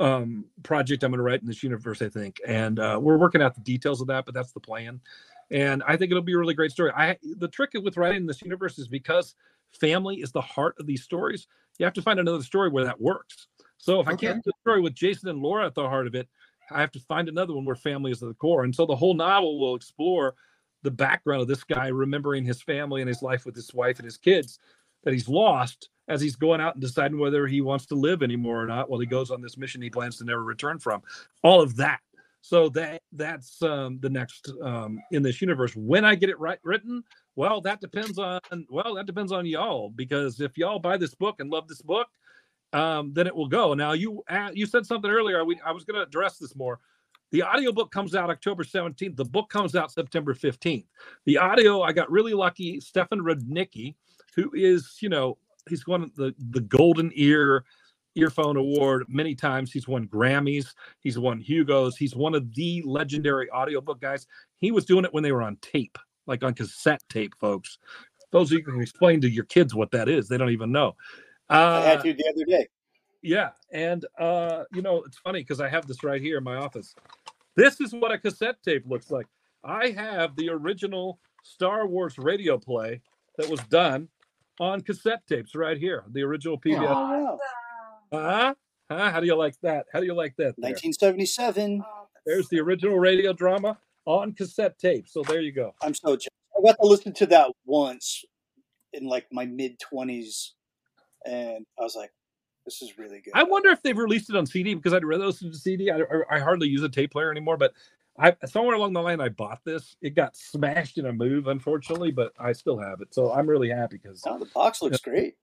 um, 0.00 0.44
project 0.64 1.04
i'm 1.04 1.12
going 1.12 1.18
to 1.18 1.22
write 1.22 1.40
in 1.40 1.46
this 1.46 1.62
universe 1.62 2.02
i 2.02 2.08
think. 2.08 2.40
And 2.46 2.80
uh, 2.80 2.98
we're 3.00 3.16
working 3.16 3.40
out 3.40 3.54
the 3.54 3.60
details 3.60 4.00
of 4.00 4.08
that 4.08 4.24
but 4.24 4.34
that's 4.34 4.52
the 4.52 4.60
plan 4.60 5.00
and 5.50 5.82
I 5.86 5.96
think 5.96 6.10
it'll 6.10 6.22
be 6.22 6.34
a 6.34 6.38
really 6.38 6.54
great 6.54 6.70
story. 6.70 6.92
I 6.96 7.16
the 7.38 7.48
trick 7.48 7.70
with 7.74 7.96
writing 7.96 8.26
this 8.26 8.42
universe 8.42 8.78
is 8.78 8.88
because 8.88 9.34
family 9.72 10.16
is 10.16 10.32
the 10.32 10.40
heart 10.40 10.76
of 10.78 10.86
these 10.86 11.02
stories. 11.02 11.46
You 11.78 11.84
have 11.84 11.94
to 11.94 12.02
find 12.02 12.20
another 12.20 12.42
story 12.42 12.68
where 12.70 12.84
that 12.84 13.00
works. 13.00 13.48
So 13.78 14.00
if 14.00 14.08
okay. 14.08 14.14
I 14.14 14.32
can't 14.32 14.44
do 14.44 14.50
a 14.50 14.60
story 14.60 14.80
with 14.80 14.94
Jason 14.94 15.28
and 15.28 15.42
Laura 15.42 15.66
at 15.66 15.74
the 15.74 15.88
heart 15.88 16.06
of 16.06 16.14
it, 16.14 16.28
I 16.70 16.80
have 16.80 16.92
to 16.92 17.00
find 17.00 17.28
another 17.28 17.54
one 17.54 17.64
where 17.64 17.74
family 17.74 18.12
is 18.12 18.22
at 18.22 18.28
the 18.28 18.34
core. 18.34 18.64
And 18.64 18.74
so 18.74 18.86
the 18.86 18.96
whole 18.96 19.14
novel 19.14 19.58
will 19.58 19.74
explore 19.74 20.34
the 20.82 20.90
background 20.90 21.42
of 21.42 21.48
this 21.48 21.64
guy 21.64 21.88
remembering 21.88 22.44
his 22.44 22.62
family 22.62 23.02
and 23.02 23.08
his 23.08 23.22
life 23.22 23.44
with 23.44 23.56
his 23.56 23.72
wife 23.74 23.98
and 23.98 24.04
his 24.04 24.16
kids 24.16 24.58
that 25.02 25.12
he's 25.12 25.28
lost 25.28 25.88
as 26.08 26.20
he's 26.20 26.36
going 26.36 26.60
out 26.60 26.74
and 26.74 26.82
deciding 26.82 27.18
whether 27.18 27.46
he 27.46 27.60
wants 27.60 27.86
to 27.86 27.94
live 27.94 28.22
anymore 28.22 28.62
or 28.62 28.66
not 28.66 28.88
while 28.88 29.00
he 29.00 29.06
goes 29.06 29.30
on 29.30 29.40
this 29.40 29.56
mission 29.56 29.80
he 29.80 29.90
plans 29.90 30.18
to 30.18 30.24
never 30.24 30.44
return 30.44 30.78
from. 30.78 31.02
All 31.42 31.60
of 31.60 31.76
that 31.76 32.00
so 32.44 32.68
that 32.68 33.00
that's 33.12 33.62
um, 33.62 33.98
the 34.02 34.10
next 34.10 34.52
um, 34.62 35.00
in 35.12 35.22
this 35.22 35.40
universe. 35.40 35.74
When 35.74 36.04
I 36.04 36.14
get 36.14 36.28
it 36.28 36.38
right 36.38 36.58
written, 36.62 37.02
well, 37.36 37.62
that 37.62 37.80
depends 37.80 38.18
on 38.18 38.38
well, 38.68 38.96
that 38.96 39.06
depends 39.06 39.32
on 39.32 39.46
y'all 39.46 39.88
because 39.88 40.42
if 40.42 40.58
y'all 40.58 40.78
buy 40.78 40.98
this 40.98 41.14
book 41.14 41.36
and 41.38 41.48
love 41.48 41.68
this 41.68 41.80
book, 41.80 42.06
um, 42.74 43.14
then 43.14 43.26
it 43.26 43.34
will 43.34 43.48
go. 43.48 43.72
Now 43.72 43.92
you 43.92 44.22
uh, 44.28 44.50
you 44.52 44.66
said 44.66 44.84
something 44.84 45.10
earlier. 45.10 45.42
We, 45.42 45.58
I 45.64 45.72
was 45.72 45.84
going 45.84 45.94
to 45.94 46.02
address 46.02 46.36
this 46.36 46.54
more. 46.54 46.80
The 47.30 47.42
audiobook 47.42 47.90
comes 47.90 48.14
out 48.14 48.28
October 48.28 48.62
17th. 48.62 49.16
The 49.16 49.24
book 49.24 49.48
comes 49.48 49.74
out 49.74 49.90
September 49.90 50.34
15th. 50.34 50.84
The 51.24 51.38
audio, 51.38 51.80
I 51.80 51.92
got 51.92 52.10
really 52.10 52.34
lucky. 52.34 52.78
Stefan 52.78 53.20
Rudnicki, 53.20 53.94
who 54.36 54.50
is, 54.52 54.98
you 55.00 55.08
know, 55.08 55.38
he's 55.66 55.86
one 55.86 56.02
of 56.02 56.14
the 56.14 56.34
the 56.50 56.60
golden 56.60 57.10
ear 57.14 57.64
earphone 58.16 58.56
award 58.56 59.04
many 59.08 59.34
times. 59.34 59.72
He's 59.72 59.88
won 59.88 60.06
grammys. 60.06 60.74
He's 61.00 61.18
won 61.18 61.40
hugos. 61.40 61.96
He's 61.96 62.14
one 62.14 62.34
of 62.34 62.54
the 62.54 62.82
legendary 62.86 63.50
audiobook 63.50 64.00
guys. 64.00 64.26
He 64.56 64.70
was 64.70 64.84
doing 64.84 65.04
it 65.04 65.12
when 65.12 65.22
they 65.22 65.32
were 65.32 65.42
on 65.42 65.56
tape 65.62 65.98
like 66.26 66.42
on 66.42 66.54
cassette 66.54 67.02
tape 67.08 67.34
folks. 67.38 67.78
Those 68.30 68.50
of 68.50 68.58
you 68.58 68.64
can 68.64 68.80
explain 68.80 69.20
to 69.20 69.30
your 69.30 69.44
kids 69.44 69.74
what 69.74 69.90
that 69.92 70.08
is. 70.08 70.28
They 70.28 70.38
don't 70.38 70.50
even 70.50 70.72
know. 70.72 70.96
Uh, 71.50 71.82
i 71.84 71.88
had 71.88 72.02
to 72.02 72.14
the 72.14 72.26
other 72.26 72.44
day. 72.46 72.66
yeah 73.20 73.50
and 73.70 74.06
uh 74.18 74.64
you 74.72 74.80
know 74.80 75.02
it's 75.02 75.18
funny 75.18 75.40
because 75.40 75.60
i 75.60 75.68
have 75.68 75.86
this 75.86 76.02
right 76.02 76.22
here 76.22 76.38
in 76.38 76.44
my 76.44 76.56
office. 76.56 76.94
This 77.54 77.80
is 77.80 77.92
what 77.92 78.12
a 78.12 78.18
cassette 78.18 78.62
tape 78.64 78.84
looks 78.86 79.10
like. 79.10 79.26
I 79.62 79.90
have 79.90 80.34
the 80.36 80.48
original 80.48 81.20
star 81.42 81.86
wars 81.86 82.16
radio 82.18 82.58
play 82.58 83.02
that 83.36 83.48
was 83.48 83.60
done 83.68 84.08
on 84.58 84.80
cassette 84.80 85.26
tapes 85.28 85.54
right 85.54 85.76
here 85.76 86.04
the 86.12 86.22
original 86.22 86.58
pbs 86.58 86.78
oh, 86.88 87.22
wow. 87.22 87.38
Huh? 88.20 88.54
Huh? 88.90 89.10
How 89.10 89.20
do 89.20 89.26
you 89.26 89.36
like 89.36 89.58
that? 89.62 89.86
How 89.92 90.00
do 90.00 90.06
you 90.06 90.14
like 90.14 90.36
that? 90.36 90.54
There? 90.56 90.70
1977. 90.70 91.82
There's 92.26 92.48
the 92.48 92.60
original 92.60 92.98
radio 92.98 93.32
drama 93.32 93.78
on 94.06 94.32
cassette 94.32 94.78
tape. 94.78 95.08
So 95.08 95.22
there 95.22 95.40
you 95.40 95.52
go. 95.52 95.74
I'm 95.82 95.94
so 95.94 96.16
jealous. 96.16 96.28
I 96.56 96.62
got 96.62 96.76
to 96.80 96.86
listen 96.86 97.12
to 97.14 97.26
that 97.26 97.50
once 97.64 98.24
in 98.92 99.06
like 99.06 99.26
my 99.32 99.44
mid 99.44 99.78
20s, 99.92 100.50
and 101.26 101.66
I 101.78 101.82
was 101.82 101.96
like, 101.96 102.12
this 102.64 102.80
is 102.80 102.96
really 102.96 103.20
good. 103.20 103.32
I 103.34 103.42
wonder 103.42 103.70
if 103.70 103.82
they've 103.82 103.96
released 103.96 104.30
it 104.30 104.36
on 104.36 104.46
CD 104.46 104.74
because 104.74 104.94
I'd 104.94 105.04
rather 105.04 105.26
listen 105.26 105.50
to 105.50 105.58
CD. 105.58 105.90
I, 105.90 106.00
I, 106.30 106.38
hardly 106.38 106.68
use 106.68 106.82
a 106.82 106.88
tape 106.88 107.12
player 107.12 107.30
anymore, 107.30 107.56
but 107.56 107.72
I 108.18 108.34
somewhere 108.46 108.76
along 108.76 108.94
the 108.94 109.02
line 109.02 109.20
I 109.20 109.28
bought 109.28 109.60
this. 109.64 109.96
It 110.00 110.14
got 110.14 110.36
smashed 110.36 110.98
in 110.98 111.06
a 111.06 111.12
move, 111.12 111.46
unfortunately, 111.46 112.10
but 112.10 112.32
I 112.38 112.52
still 112.52 112.78
have 112.78 113.00
it. 113.00 113.12
So 113.12 113.32
I'm 113.32 113.48
really 113.48 113.68
happy 113.68 113.98
because 114.02 114.22
oh, 114.26 114.38
the 114.38 114.46
box 114.46 114.80
looks 114.80 115.00
great. 115.00 115.34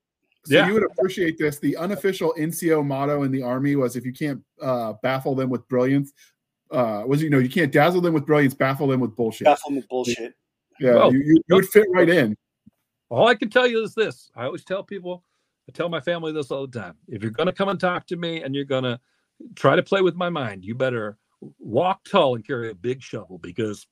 So 0.46 0.56
Yeah. 0.56 0.68
you 0.68 0.74
would 0.74 0.84
appreciate 0.84 1.38
this. 1.38 1.60
The 1.60 1.78
unofficial 1.78 2.34
NCO 2.38 2.86
motto 2.86 3.24
in 3.24 3.32
the 3.32 3.44
army 3.44 3.76
was 3.76 3.96
if 3.96 4.06
you 4.06 4.14
can't 4.14 4.42
uh, 4.62 4.94
baffle 5.04 5.36
them 5.36 5.50
with 5.50 5.68
brilliance, 5.68 6.14
uh, 6.72 7.04
was 7.06 7.22
you 7.22 7.30
know, 7.30 7.38
you 7.38 7.50
can't 7.50 7.72
dazzle 7.72 8.02
them 8.02 8.14
with 8.14 8.26
brilliance, 8.26 8.54
baffle 8.54 8.88
them 8.88 9.00
with 9.00 9.16
bullshit. 9.16 9.46
Baffle 9.46 9.70
them 9.70 9.76
with 9.78 9.88
bullshit. 9.90 10.34
Yeah, 10.80 10.96
Well, 10.96 11.14
you, 11.14 11.20
you, 11.20 11.44
you 11.48 11.56
would 11.56 11.68
fit 11.70 11.88
right 11.92 12.10
in. 12.10 12.36
All 13.10 13.28
I 13.28 13.36
can 13.36 13.50
tell 13.50 13.68
you 13.68 13.84
is 13.84 13.94
this. 13.94 14.32
I 14.36 14.46
always 14.46 14.64
tell 14.64 14.84
people, 14.84 15.24
I 15.70 15.74
tell 15.74 15.90
my 15.90 16.00
family 16.00 16.32
this 16.32 16.50
all 16.50 16.66
the 16.66 16.80
time. 16.80 16.96
If 17.08 17.22
you're 17.22 17.32
going 17.32 17.48
to 17.48 17.54
come 17.54 17.70
and 17.70 17.80
talk 17.80 18.08
to 18.08 18.16
me 18.16 18.42
and 18.42 18.56
you're 18.56 18.66
going 18.66 18.86
to 18.86 19.00
try 19.56 19.76
to 19.76 19.84
play 19.84 20.02
with 20.02 20.16
my 20.16 20.30
mind, 20.30 20.66
you 20.66 20.74
better 20.74 21.18
walk 21.60 22.04
tall 22.10 22.36
and 22.36 22.46
carry 22.46 22.70
a 22.70 22.76
big 22.76 23.02
shovel 23.02 23.38
because 23.38 23.86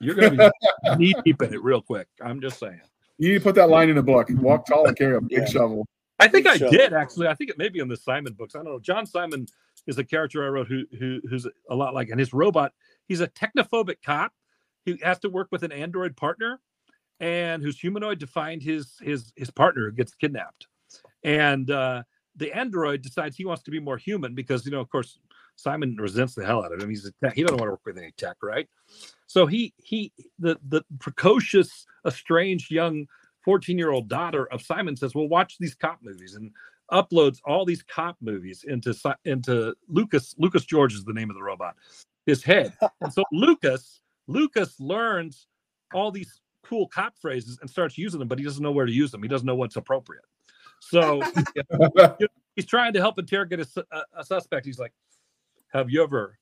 you're 0.00 0.14
going 0.14 0.36
to 0.36 0.36
be 0.36 0.96
knee 0.96 1.14
deep 1.24 1.42
in 1.42 1.52
it 1.52 1.62
real 1.62 1.82
quick. 1.82 2.06
I'm 2.22 2.40
just 2.40 2.58
saying. 2.58 2.80
You 3.18 3.32
need 3.32 3.38
to 3.38 3.44
put 3.44 3.54
that 3.54 3.68
line 3.70 3.88
in 3.88 3.98
a 3.98 4.02
book. 4.02 4.28
Walk 4.30 4.66
tall 4.66 4.86
and 4.86 4.96
carry 4.96 5.16
a 5.16 5.20
big 5.22 5.38
Yeah. 5.38 5.44
shovel. 5.46 5.86
I 6.18 6.28
think 6.28 6.44
Big 6.44 6.54
I 6.54 6.56
shovel. 6.56 6.72
did 6.72 6.92
actually. 6.94 7.28
I 7.28 7.34
think 7.34 7.50
it 7.50 7.58
may 7.58 7.68
be 7.68 7.78
in 7.80 7.88
the 7.88 7.96
Simon 7.96 8.32
books. 8.32 8.54
I 8.54 8.58
don't 8.58 8.66
know. 8.66 8.78
John 8.78 9.04
Simon 9.06 9.46
is 9.86 9.98
a 9.98 10.04
character 10.04 10.44
I 10.44 10.48
wrote 10.48 10.66
who, 10.66 10.84
who 10.98 11.20
who's 11.28 11.46
a 11.70 11.74
lot 11.74 11.92
like, 11.94 12.08
and 12.08 12.18
his 12.18 12.32
robot. 12.32 12.72
He's 13.06 13.20
a 13.20 13.28
technophobic 13.28 13.96
cop. 14.04 14.32
He 14.86 14.98
has 15.02 15.18
to 15.20 15.28
work 15.28 15.48
with 15.52 15.62
an 15.62 15.72
android 15.72 16.16
partner, 16.16 16.60
and 17.20 17.62
who's 17.62 17.78
humanoid 17.78 18.18
to 18.20 18.26
find 18.26 18.62
his 18.62 18.94
his 19.02 19.32
his 19.36 19.50
partner 19.50 19.90
who 19.90 19.92
gets 19.96 20.14
kidnapped. 20.14 20.66
And 21.22 21.70
uh, 21.70 22.02
the 22.34 22.50
android 22.56 23.02
decides 23.02 23.36
he 23.36 23.44
wants 23.44 23.62
to 23.64 23.70
be 23.70 23.78
more 23.80 23.98
human 23.98 24.34
because 24.34 24.64
you 24.64 24.72
know, 24.72 24.80
of 24.80 24.88
course, 24.88 25.18
Simon 25.56 25.96
resents 25.98 26.34
the 26.34 26.44
hell 26.44 26.64
out 26.64 26.72
of 26.72 26.80
him. 26.80 26.88
He's 26.88 27.06
a 27.06 27.12
tech. 27.24 27.34
He 27.34 27.42
doesn't 27.42 27.56
want 27.56 27.68
to 27.68 27.72
work 27.72 27.86
with 27.86 27.98
any 27.98 28.12
tech, 28.12 28.36
right? 28.42 28.68
So 29.26 29.46
he 29.46 29.74
he 29.78 30.12
the 30.38 30.58
the 30.68 30.82
precocious, 30.98 31.86
estranged 32.06 32.70
young 32.70 33.06
14 33.46 33.78
year 33.78 33.90
old 33.90 34.08
daughter 34.08 34.46
of 34.52 34.60
Simon 34.60 34.96
says, 34.96 35.14
Well, 35.14 35.28
watch 35.28 35.56
these 35.58 35.74
cop 35.74 36.00
movies 36.02 36.34
and 36.34 36.50
uploads 36.92 37.38
all 37.44 37.64
these 37.64 37.82
cop 37.82 38.16
movies 38.20 38.64
into 38.66 38.94
into 39.24 39.74
Lucas. 39.88 40.34
Lucas 40.38 40.64
George 40.64 40.92
is 40.92 41.04
the 41.04 41.12
name 41.12 41.30
of 41.30 41.36
the 41.36 41.42
robot, 41.42 41.76
his 42.26 42.42
head. 42.42 42.72
And 43.00 43.12
so 43.12 43.22
Lucas, 43.32 44.00
Lucas 44.26 44.78
learns 44.78 45.46
all 45.94 46.10
these 46.10 46.40
cool 46.64 46.88
cop 46.88 47.14
phrases 47.20 47.58
and 47.60 47.70
starts 47.70 47.96
using 47.96 48.18
them, 48.18 48.28
but 48.28 48.38
he 48.38 48.44
doesn't 48.44 48.62
know 48.62 48.72
where 48.72 48.86
to 48.86 48.92
use 48.92 49.12
them. 49.12 49.22
He 49.22 49.28
doesn't 49.28 49.46
know 49.46 49.54
what's 49.54 49.76
appropriate. 49.76 50.24
So 50.80 51.22
he's 52.56 52.66
trying 52.66 52.92
to 52.94 53.00
help 53.00 53.18
interrogate 53.18 53.60
a, 53.60 53.86
a, 53.92 54.02
a 54.18 54.24
suspect. 54.24 54.66
He's 54.66 54.78
like, 54.78 54.92
Have 55.72 55.90
you 55.90 56.02
ever 56.02 56.38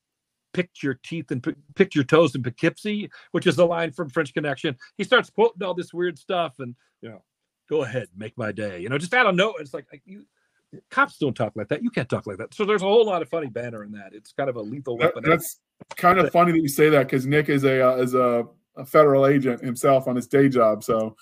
picked 0.52 0.82
your 0.82 0.94
teeth 1.02 1.30
and 1.30 1.42
pick, 1.42 1.56
picked 1.74 1.94
your 1.94 2.05
toes 2.05 2.34
in 2.34 2.42
Poughkeepsie? 2.42 3.10
Which 3.32 3.46
is 3.46 3.59
a 3.59 3.64
line 3.64 3.92
from 3.92 4.09
French 4.10 4.32
Connection. 4.34 4.76
He 4.96 5.05
starts 5.05 5.30
quoting 5.30 5.62
all 5.62 5.74
this 5.74 5.92
weird 5.92 6.18
stuff 6.18 6.55
and, 6.59 6.74
you 7.01 7.09
know, 7.10 7.22
go 7.68 7.82
ahead, 7.82 8.09
make 8.16 8.36
my 8.36 8.52
day. 8.52 8.80
You 8.80 8.88
know, 8.88 8.98
just 8.98 9.14
out 9.14 9.26
of 9.26 9.34
no, 9.34 9.55
it's 9.59 9.74
like, 9.74 9.86
you 10.05 10.24
cops 10.90 11.18
don't 11.18 11.34
talk 11.34 11.52
like 11.56 11.68
that. 11.68 11.82
You 11.82 11.90
can't 11.90 12.09
talk 12.09 12.26
like 12.26 12.38
that. 12.38 12.52
So 12.55 12.64
there's 12.64 12.82
a 12.82 12.86
whole 12.86 13.06
lot 13.06 13.22
of 13.22 13.28
funny 13.28 13.46
banner 13.48 13.84
in 13.84 13.92
that. 13.92 14.12
It's 14.12 14.32
kind 14.32 14.51
of 14.51 14.56
a 14.56 14.62
lethal 14.62 14.96
That- 14.98 15.14
weapon. 15.14 15.30
that's 15.30 15.60
kind 15.96 16.18
of 16.18 16.30
funny 16.30 16.52
that 16.52 16.60
you 16.60 16.68
say 16.68 16.88
that 16.90 17.05
because 17.05 17.26
Nick 17.26 17.48
is 17.48 17.64
a 17.64 17.80
uh, 17.92 17.96
is 17.96 18.14
a, 18.14 18.46
a 18.76 18.84
federal 18.84 19.26
agent 19.26 19.60
himself 19.62 20.06
on 20.09 20.16
his 20.16 20.26
day 20.26 20.48
job. 20.48 20.82
So 20.84 21.16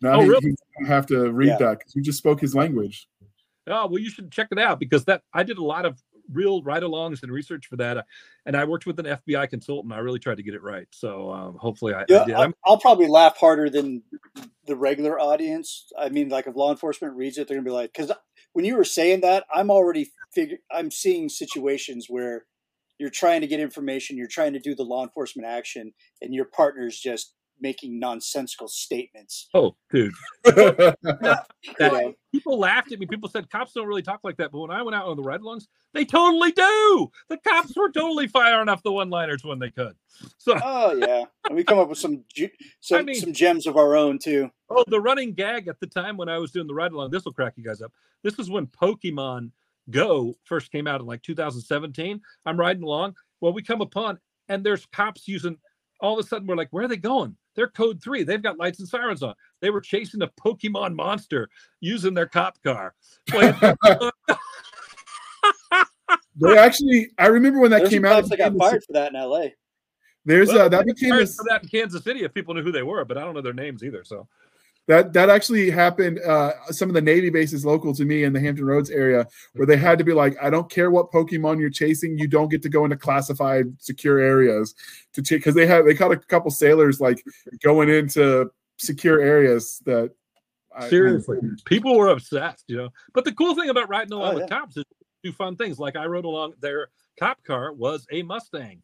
now 0.00 0.20
Oh, 0.20 0.22
he, 0.22 0.28
really? 0.28 0.54
have 0.86 1.06
to 1.06 1.30
read 1.32 1.48
Yeah. 1.48 1.56
that 1.58 1.78
because 1.78 1.94
you 1.96 2.02
just 2.02 2.18
spoke 2.18 2.40
his 2.40 2.54
language. 2.54 3.08
Oh, 3.66 3.86
well, 3.86 3.98
you 3.98 4.10
should 4.10 4.30
check 4.30 4.48
it 4.50 4.58
out 4.58 4.78
because 4.80 5.04
that 5.06 5.22
I 5.32 5.42
did 5.44 5.58
a 5.58 5.64
lot 5.64 5.84
of 5.86 5.98
real 6.32 6.62
ride-alongs 6.62 7.22
and 7.22 7.30
research 7.32 7.66
for 7.66 7.76
that, 7.76 8.04
and 8.46 8.56
I 8.56 8.64
worked 8.64 8.86
with 8.86 8.98
an 8.98 9.06
FBI 9.06 9.48
consultant. 9.50 9.92
I 9.94 9.98
really 9.98 10.18
tried 10.18 10.36
to 10.36 10.42
get 10.42 10.54
it 10.54 10.62
right. 10.62 10.86
So 10.90 11.30
um, 11.30 11.56
hopefully, 11.56 11.94
I, 11.94 12.04
Yeah, 12.08 12.24
did. 12.24 12.34
I, 12.34 12.40
I'm- 12.40 12.54
I'll 12.64 12.78
probably 12.78 13.06
laugh 13.08 13.36
harder 13.36 13.68
than 13.70 14.02
the 14.66 14.76
regular 14.76 15.18
audience. 15.20 15.90
I 15.98 16.08
mean, 16.08 16.28
like 16.28 16.46
if 16.46 16.54
law 16.56 16.70
enforcement 16.70 17.14
reads 17.16 17.38
it, 17.38 17.48
they're 17.48 17.56
gonna 17.56 17.64
be 17.64 17.70
like, 17.72 17.92
because 17.92 18.12
when 18.52 18.64
you 18.64 18.76
were 18.76 18.84
saying 18.84 19.20
that, 19.22 19.44
I'm 19.52 19.70
already 19.70 20.10
figure, 20.32 20.58
I'm 20.72 20.90
seeing 20.90 21.28
situations 21.28 22.06
where 22.08 22.46
you're 22.98 23.10
trying 23.10 23.40
to 23.40 23.46
get 23.46 23.60
information, 23.60 24.16
you're 24.16 24.26
trying 24.28 24.52
to 24.52 24.58
do 24.60 24.74
the 24.74 24.82
law 24.82 25.02
enforcement 25.02 25.48
action, 25.48 25.92
and 26.20 26.34
your 26.34 26.44
partner's 26.44 26.98
just 26.98 27.34
making 27.62 27.98
nonsensical 27.98 28.68
statements. 28.68 29.48
oh, 29.54 29.76
dude, 29.90 30.12
That- 30.44 31.46
because- 31.62 32.14
people 32.32 32.58
laughed 32.58 32.92
at 32.92 32.98
me. 32.98 33.06
People 33.06 33.28
said 33.28 33.50
cops 33.50 33.72
don't 33.72 33.86
really 33.86 34.02
talk 34.02 34.20
like 34.22 34.36
that, 34.38 34.52
but 34.52 34.60
when 34.60 34.70
I 34.70 34.82
went 34.82 34.94
out 34.94 35.06
on 35.06 35.16
the 35.16 35.22
ride-alongs, 35.22 35.66
they 35.94 36.04
totally 36.04 36.52
do. 36.52 37.10
The 37.28 37.38
cops 37.38 37.74
were 37.76 37.90
totally 37.90 38.26
firing 38.28 38.68
off 38.68 38.82
the 38.82 38.92
one-liners 38.92 39.44
when 39.44 39.58
they 39.58 39.70
could. 39.70 39.94
So, 40.38 40.58
Oh 40.62 40.92
yeah, 40.92 41.24
and 41.46 41.56
we 41.56 41.64
come 41.64 41.78
up 41.78 41.88
with 41.88 41.98
some 41.98 42.24
some 42.80 42.98
I 42.98 43.02
mean- 43.02 43.14
some 43.16 43.32
gems 43.32 43.66
of 43.66 43.76
our 43.76 43.96
own 43.96 44.18
too. 44.18 44.50
oh, 44.68 44.84
the 44.86 45.00
running 45.00 45.32
gag 45.34 45.68
at 45.68 45.80
the 45.80 45.86
time 45.86 46.16
when 46.16 46.28
I 46.28 46.38
was 46.38 46.50
doing 46.50 46.66
the 46.66 46.74
ride-along. 46.74 47.10
This 47.10 47.24
will 47.24 47.32
crack 47.32 47.54
you 47.56 47.64
guys 47.64 47.82
up. 47.82 47.92
This 48.22 48.36
was 48.36 48.50
when 48.50 48.66
Pokemon 48.66 49.50
Go 49.88 50.36
first 50.44 50.70
came 50.70 50.86
out 50.86 51.00
in 51.00 51.06
like 51.06 51.22
2017. 51.22 52.20
I'm 52.46 52.60
riding 52.60 52.82
along. 52.84 53.16
Well, 53.40 53.52
we 53.52 53.62
come 53.62 53.80
upon 53.80 54.18
and 54.48 54.62
there's 54.62 54.86
cops 54.86 55.26
using. 55.26 55.56
All 56.00 56.16
of 56.16 56.24
a 56.24 56.28
sudden, 56.28 56.46
we're 56.46 56.54
like, 56.54 56.68
where 56.70 56.84
are 56.84 56.88
they 56.88 56.96
going? 56.96 57.36
They're 57.54 57.68
code 57.68 58.02
three. 58.02 58.22
They've 58.22 58.42
got 58.42 58.58
lights 58.58 58.80
and 58.80 58.88
sirens 58.88 59.22
on. 59.22 59.34
They 59.60 59.70
were 59.70 59.80
chasing 59.80 60.22
a 60.22 60.28
Pokemon 60.28 60.94
monster 60.94 61.48
using 61.80 62.14
their 62.14 62.26
cop 62.26 62.62
car. 62.62 62.94
Playing- 63.28 63.54
they 66.36 66.58
actually, 66.58 67.08
I 67.18 67.26
remember 67.26 67.60
when 67.60 67.70
that 67.70 67.78
There's 67.78 67.90
came 67.90 68.04
out. 68.04 68.12
cops 68.12 68.28
that 68.30 68.38
got 68.38 68.56
fired 68.56 68.82
for 68.84 68.92
that 68.92 69.12
in 69.12 69.16
L.A. 69.16 69.54
There's 70.24 70.48
Well, 70.48 70.62
uh, 70.62 70.68
that 70.68 70.86
they 70.86 70.92
became 70.92 71.10
fired 71.10 71.22
this, 71.22 71.36
for 71.36 71.44
that 71.48 71.62
in 71.62 71.68
Kansas 71.68 72.04
City 72.04 72.24
if 72.24 72.34
people 72.34 72.54
knew 72.54 72.62
who 72.62 72.72
they 72.72 72.82
were, 72.82 73.04
but 73.04 73.18
I 73.18 73.22
don't 73.22 73.34
know 73.34 73.40
their 73.40 73.52
names 73.52 73.82
either. 73.82 74.04
So 74.04 74.28
that 74.90 75.12
that 75.12 75.30
actually 75.30 75.70
happened. 75.70 76.18
Uh, 76.18 76.52
some 76.70 76.88
of 76.90 76.94
the 76.94 77.00
Navy 77.00 77.30
bases 77.30 77.64
local 77.64 77.94
to 77.94 78.04
me 78.04 78.24
in 78.24 78.32
the 78.32 78.40
Hampton 78.40 78.64
Roads 78.66 78.90
area, 78.90 79.24
where 79.54 79.64
they 79.64 79.76
had 79.76 79.98
to 79.98 80.04
be 80.04 80.12
like, 80.12 80.36
I 80.42 80.50
don't 80.50 80.68
care 80.68 80.90
what 80.90 81.12
Pokemon 81.12 81.60
you're 81.60 81.70
chasing, 81.70 82.18
you 82.18 82.26
don't 82.26 82.48
get 82.50 82.60
to 82.62 82.68
go 82.68 82.84
into 82.84 82.96
classified 82.96 83.66
secure 83.80 84.18
areas 84.18 84.74
to 85.12 85.22
check 85.22 85.38
because 85.38 85.54
they 85.54 85.64
had 85.66 85.86
they 85.86 85.94
caught 85.94 86.10
a 86.10 86.16
couple 86.16 86.50
sailors 86.50 87.00
like 87.00 87.24
going 87.62 87.88
into 87.88 88.50
secure 88.78 89.20
areas 89.20 89.80
that. 89.86 90.10
I- 90.74 90.88
seriously, 90.88 91.38
people 91.64 91.96
were 91.96 92.08
obsessed, 92.08 92.64
you 92.68 92.76
know. 92.76 92.88
But 93.12 93.24
the 93.24 93.32
cool 93.32 93.54
thing 93.54 93.70
about 93.70 93.88
riding 93.88 94.12
along 94.12 94.34
Oh, 94.34 94.38
with 94.40 94.50
cops 94.50 94.76
is 94.76 94.84
you 95.22 95.30
do 95.30 95.36
fun 95.36 95.54
things. 95.56 95.78
Like 95.78 95.94
I 95.96 96.06
rode 96.06 96.24
along 96.24 96.54
their 96.60 96.88
cop 97.18 97.42
car 97.44 97.72
was 97.72 98.06
a 98.10 98.22
Mustang, 98.22 98.82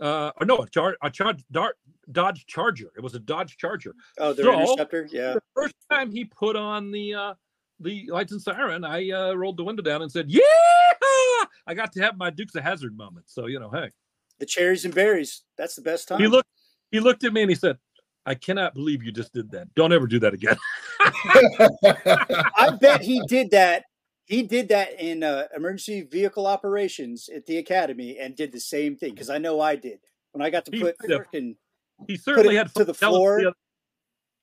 uh, 0.00 0.32
or 0.40 0.46
no, 0.46 0.58
a, 0.58 0.68
char- 0.68 0.96
a 1.02 1.10
char- 1.10 1.36
Dart, 1.50 1.76
Dodge 2.12 2.46
Charger. 2.46 2.90
It 2.96 3.00
was 3.00 3.14
a 3.14 3.18
Dodge 3.18 3.56
Charger. 3.56 3.94
Oh, 4.18 4.32
the 4.32 4.42
So- 4.42 4.52
interceptor. 4.60 5.08
Yeah. 5.10 5.34
The 5.34 5.42
first 5.54 5.74
time 5.90 6.10
he 6.10 6.24
put 6.24 6.56
on 6.56 6.90
the 6.90 7.14
uh, 7.14 7.34
the 7.80 8.08
lights 8.10 8.32
and 8.32 8.40
siren, 8.40 8.84
I 8.84 9.10
uh, 9.10 9.34
rolled 9.34 9.56
the 9.56 9.64
window 9.64 9.82
down 9.82 10.02
and 10.02 10.10
said, 10.10 10.26
"Yeah!" 10.28 10.40
I 11.66 11.74
got 11.74 11.92
to 11.92 12.00
have 12.02 12.16
my 12.16 12.30
Dukes 12.30 12.54
of 12.54 12.62
Hazzard 12.62 12.96
moment. 12.96 13.26
So 13.28 13.46
you 13.46 13.58
know, 13.58 13.70
hey. 13.70 13.90
The 14.40 14.46
cherries 14.46 14.84
and 14.84 14.92
berries. 14.94 15.42
That's 15.56 15.76
the 15.76 15.82
best 15.82 16.08
time. 16.08 16.20
He 16.20 16.26
looked 16.26 16.48
he 16.90 17.00
looked 17.00 17.24
at 17.24 17.32
me 17.32 17.42
and 17.42 17.50
he 17.50 17.54
said, 17.54 17.78
I 18.26 18.34
cannot 18.34 18.74
believe 18.74 19.02
you 19.02 19.12
just 19.12 19.32
did 19.32 19.50
that. 19.52 19.72
Don't 19.74 19.92
ever 19.92 20.06
do 20.06 20.18
that 20.20 20.32
again. 20.34 20.56
I 21.00 22.76
bet 22.80 23.02
he 23.02 23.20
did 23.28 23.50
that. 23.50 23.84
He 24.26 24.42
did 24.42 24.68
that 24.68 24.98
in 25.00 25.22
uh, 25.22 25.44
emergency 25.54 26.02
vehicle 26.02 26.46
operations 26.46 27.28
at 27.28 27.44
the 27.46 27.58
academy 27.58 28.18
and 28.18 28.34
did 28.34 28.52
the 28.52 28.60
same 28.60 28.96
thing 28.96 29.12
because 29.12 29.28
I 29.30 29.38
know 29.38 29.60
I 29.60 29.76
did 29.76 29.98
when 30.32 30.40
I 30.42 30.50
got 30.50 30.64
to 30.66 30.70
put 30.70 30.96
have. 31.08 31.26
freaking 31.26 31.56
He 32.08 32.16
certainly 32.16 32.56
had 32.56 32.74
to 32.74 32.84
the 32.84 32.94
floor. 32.94 33.40
other- 33.40 33.52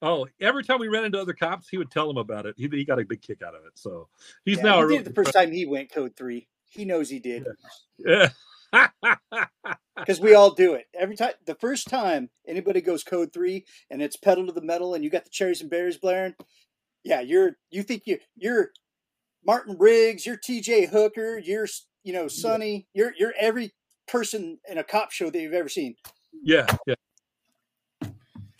Oh, 0.04 0.28
every 0.40 0.64
time 0.64 0.80
we 0.80 0.88
ran 0.88 1.06
into 1.06 1.20
other 1.20 1.34
cops, 1.34 1.70
he 1.70 1.78
would 1.78 1.92
tell 1.92 2.08
them 2.08 2.18
about 2.18 2.48
it. 2.48 2.56
He, 2.58 2.68
he 2.72 2.84
got 2.86 3.00
a 3.00 3.06
big 3.06 3.22
kick 3.22 3.44
out 3.44 3.54
of 3.54 3.66
it. 3.66 3.74
So 3.76 4.08
he's 4.46 4.58
Yeah, 4.58 4.64
now 4.64 4.78
he 4.78 4.82
a 4.82 4.88
did 4.88 4.94
real 4.96 5.04
the 5.04 5.14
first 5.14 5.34
time 5.34 5.52
he 5.52 5.66
went 5.68 5.92
code 5.92 6.16
three. 6.18 6.48
He 6.70 6.86
knows 6.86 7.08
he 7.10 7.20
did 7.20 7.46
Yeah. 8.00 8.30
because 9.98 10.20
we 10.20 10.34
all 10.34 10.52
do 10.52 10.74
it 10.74 10.86
every 10.98 11.16
time. 11.16 11.34
The 11.46 11.56
first 11.56 11.88
time 11.88 12.30
anybody 12.48 12.82
goes 12.82 13.04
code 13.04 13.32
three 13.34 13.66
and 13.92 14.02
it's 14.02 14.16
pedal 14.16 14.46
to 14.48 14.52
the 14.54 14.62
metal 14.62 14.94
and 14.96 15.04
you 15.04 15.10
got 15.10 15.24
the 15.24 15.30
cherries 15.30 15.62
and 15.62 15.70
berries 15.70 15.98
blaring, 15.98 16.34
yeah, 17.04 17.22
you're 17.22 17.58
you 17.70 17.84
think 17.84 18.04
you 18.06 18.18
you're 18.36 18.72
Martin 19.46 19.76
Riggs, 19.80 20.26
you're 20.26 20.38
T.J. 20.38 20.88
Hooker, 20.88 21.40
you're 21.40 21.68
you 22.04 22.14
know 22.14 22.28
Sonny, 22.28 22.88
you're 22.94 23.14
you're 23.18 23.34
every 23.40 23.74
person 24.08 24.60
in 24.70 24.78
a 24.78 24.84
cop 24.84 25.12
show 25.12 25.30
that 25.30 25.40
you've 25.40 25.54
ever 25.54 25.70
seen 25.70 25.96
yeah, 26.44 26.66
yeah. 26.88 26.96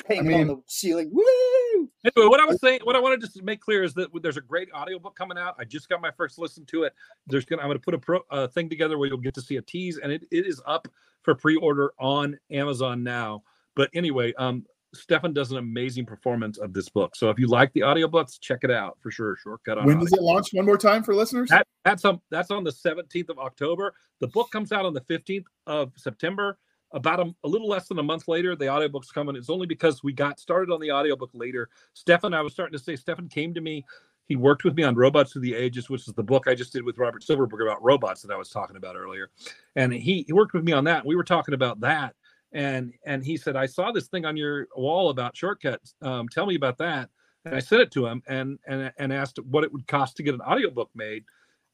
hanging 0.08 0.28
mean- 0.28 0.42
on 0.42 0.48
the 0.48 0.62
ceiling. 0.68 1.10
Woo! 1.12 1.90
Anyway, 2.04 2.30
what 2.30 2.40
I 2.40 2.46
was 2.46 2.60
saying, 2.60 2.82
what 2.84 2.96
I 2.96 3.00
wanted 3.00 3.22
to 3.22 3.44
make 3.44 3.62
clear 3.62 3.84
is 3.84 3.94
that 3.94 4.10
there's 4.22 4.38
a 4.38 4.42
great 4.42 4.70
audiobook 4.74 5.16
coming 5.16 5.38
out. 5.38 5.56
I 5.60 5.66
just 5.66 5.88
got 5.88 6.02
my 6.02 6.12
first 6.12 6.40
listen 6.40 6.66
to 6.66 6.84
it. 6.84 6.94
There's 7.28 7.46
gonna 7.46 7.62
I'm 7.62 7.70
gonna 7.70 7.80
put 7.80 7.94
a 7.94 8.00
pro, 8.00 8.22
uh, 8.32 8.48
thing 8.48 8.70
together 8.70 8.98
where 8.98 9.08
you'll 9.08 9.18
get 9.20 9.36
to 9.36 9.42
see 9.42 9.58
a 9.58 9.62
tease, 9.62 9.98
and 9.98 10.12
it, 10.12 10.24
it 10.32 10.48
is 10.48 10.62
up 10.66 10.88
for 11.22 11.36
pre-order 11.36 11.94
on 12.00 12.40
Amazon 12.50 13.04
now. 13.04 13.44
But 13.76 13.90
anyway, 13.94 14.34
um, 14.34 14.66
Stefan 14.94 15.34
does 15.34 15.52
an 15.52 15.58
amazing 15.58 16.06
performance 16.06 16.58
of 16.58 16.74
this 16.74 16.90
book. 16.90 17.16
So 17.16 17.30
if 17.30 17.40
you 17.40 17.48
like 17.48 17.72
the 17.74 17.82
audiobooks, 17.82 18.40
check 18.40 18.60
it 18.64 18.72
out 18.72 18.98
for 19.02 19.12
sure. 19.12 19.38
Shortcut 19.38 19.78
on 19.78 19.86
when 19.86 19.98
audio. 19.98 20.06
does 20.06 20.14
it 20.14 20.22
launch? 20.22 20.50
One 20.54 20.66
more 20.66 20.78
time 20.78 21.04
for 21.04 21.16
listeners. 21.16 21.50
That, 21.50 21.68
that's 21.86 22.04
on 22.06 22.20
that's 22.30 22.52
on 22.52 22.64
the 22.64 22.72
17th 22.72 23.30
of 23.30 23.40
October. 23.40 23.94
The 24.20 24.28
book 24.28 24.52
comes 24.52 24.72
out 24.72 24.86
on 24.86 24.94
the 24.94 25.02
15th 25.02 25.46
of 25.68 25.92
September. 25.96 26.58
About 26.94 27.22
a, 27.22 27.34
a 27.46 27.48
little 27.48 27.70
less 27.70 27.88
than 27.88 28.00
a 28.00 28.04
month 28.04 28.28
later, 28.28 28.54
the 28.54 28.68
audiobook's 28.68 29.12
coming. 29.12 29.38
It's 29.38 29.50
only 29.50 29.66
because 29.66 30.04
we 30.04 30.12
got 30.12 30.42
started 30.42 30.74
on 30.74 30.82
the 30.82 30.92
audiobook 30.92 31.30
later. 31.34 31.70
Stefan, 31.94 32.34
I 32.34 32.42
was 32.42 32.52
starting 32.52 32.78
to 32.78 32.84
say, 32.84 32.98
Stefan 32.98 33.30
came 33.30 33.54
to 33.54 33.62
me 33.62 33.86
he 34.32 34.38
worked 34.38 34.64
with 34.64 34.76
me 34.76 34.84
on 34.84 34.96
Robots 34.96 35.34
Through 35.34 35.42
the 35.42 35.54
Ages, 35.54 35.90
which 35.90 36.08
is 36.08 36.14
the 36.14 36.24
book 36.24 36.48
I 36.48 36.56
just 36.56 36.72
did 36.72 36.84
with 36.84 36.98
Robert 36.98 37.22
Silverberg 37.22 37.64
about 37.64 37.84
robots 37.84 38.22
that 38.22 38.32
I 38.32 38.38
was 38.38 38.50
talking 38.50 38.78
about 38.78 38.96
earlier. 38.96 39.30
And 39.76 39.92
he, 39.92 40.24
he 40.26 40.32
worked 40.32 40.54
with 40.54 40.64
me 40.64 40.72
on 40.72 40.86
that. 40.86 41.06
We 41.06 41.18
were 41.18 41.24
talking 41.26 41.54
about 41.54 41.82
that. 41.82 42.16
And 42.54 42.94
and 43.06 43.24
he 43.24 43.38
said, 43.38 43.56
I 43.56 43.66
saw 43.66 43.92
this 43.92 44.08
thing 44.08 44.26
on 44.26 44.36
your 44.36 44.68
wall 44.76 45.10
about 45.10 45.36
shortcuts. 45.36 45.96
Um, 46.02 46.28
tell 46.30 46.46
me 46.46 46.56
about 46.56 46.78
that. 46.80 47.10
And 47.46 47.56
I 47.56 47.60
sent 47.60 47.82
it 47.82 47.92
to 47.92 48.06
him 48.06 48.22
and 48.28 48.60
and 48.68 48.92
and 48.98 49.14
asked 49.14 49.40
what 49.40 49.64
it 49.64 49.72
would 49.72 49.88
cost 49.88 50.18
to 50.18 50.24
get 50.24 50.34
an 50.34 50.42
audiobook 50.42 50.90
made. 50.94 51.24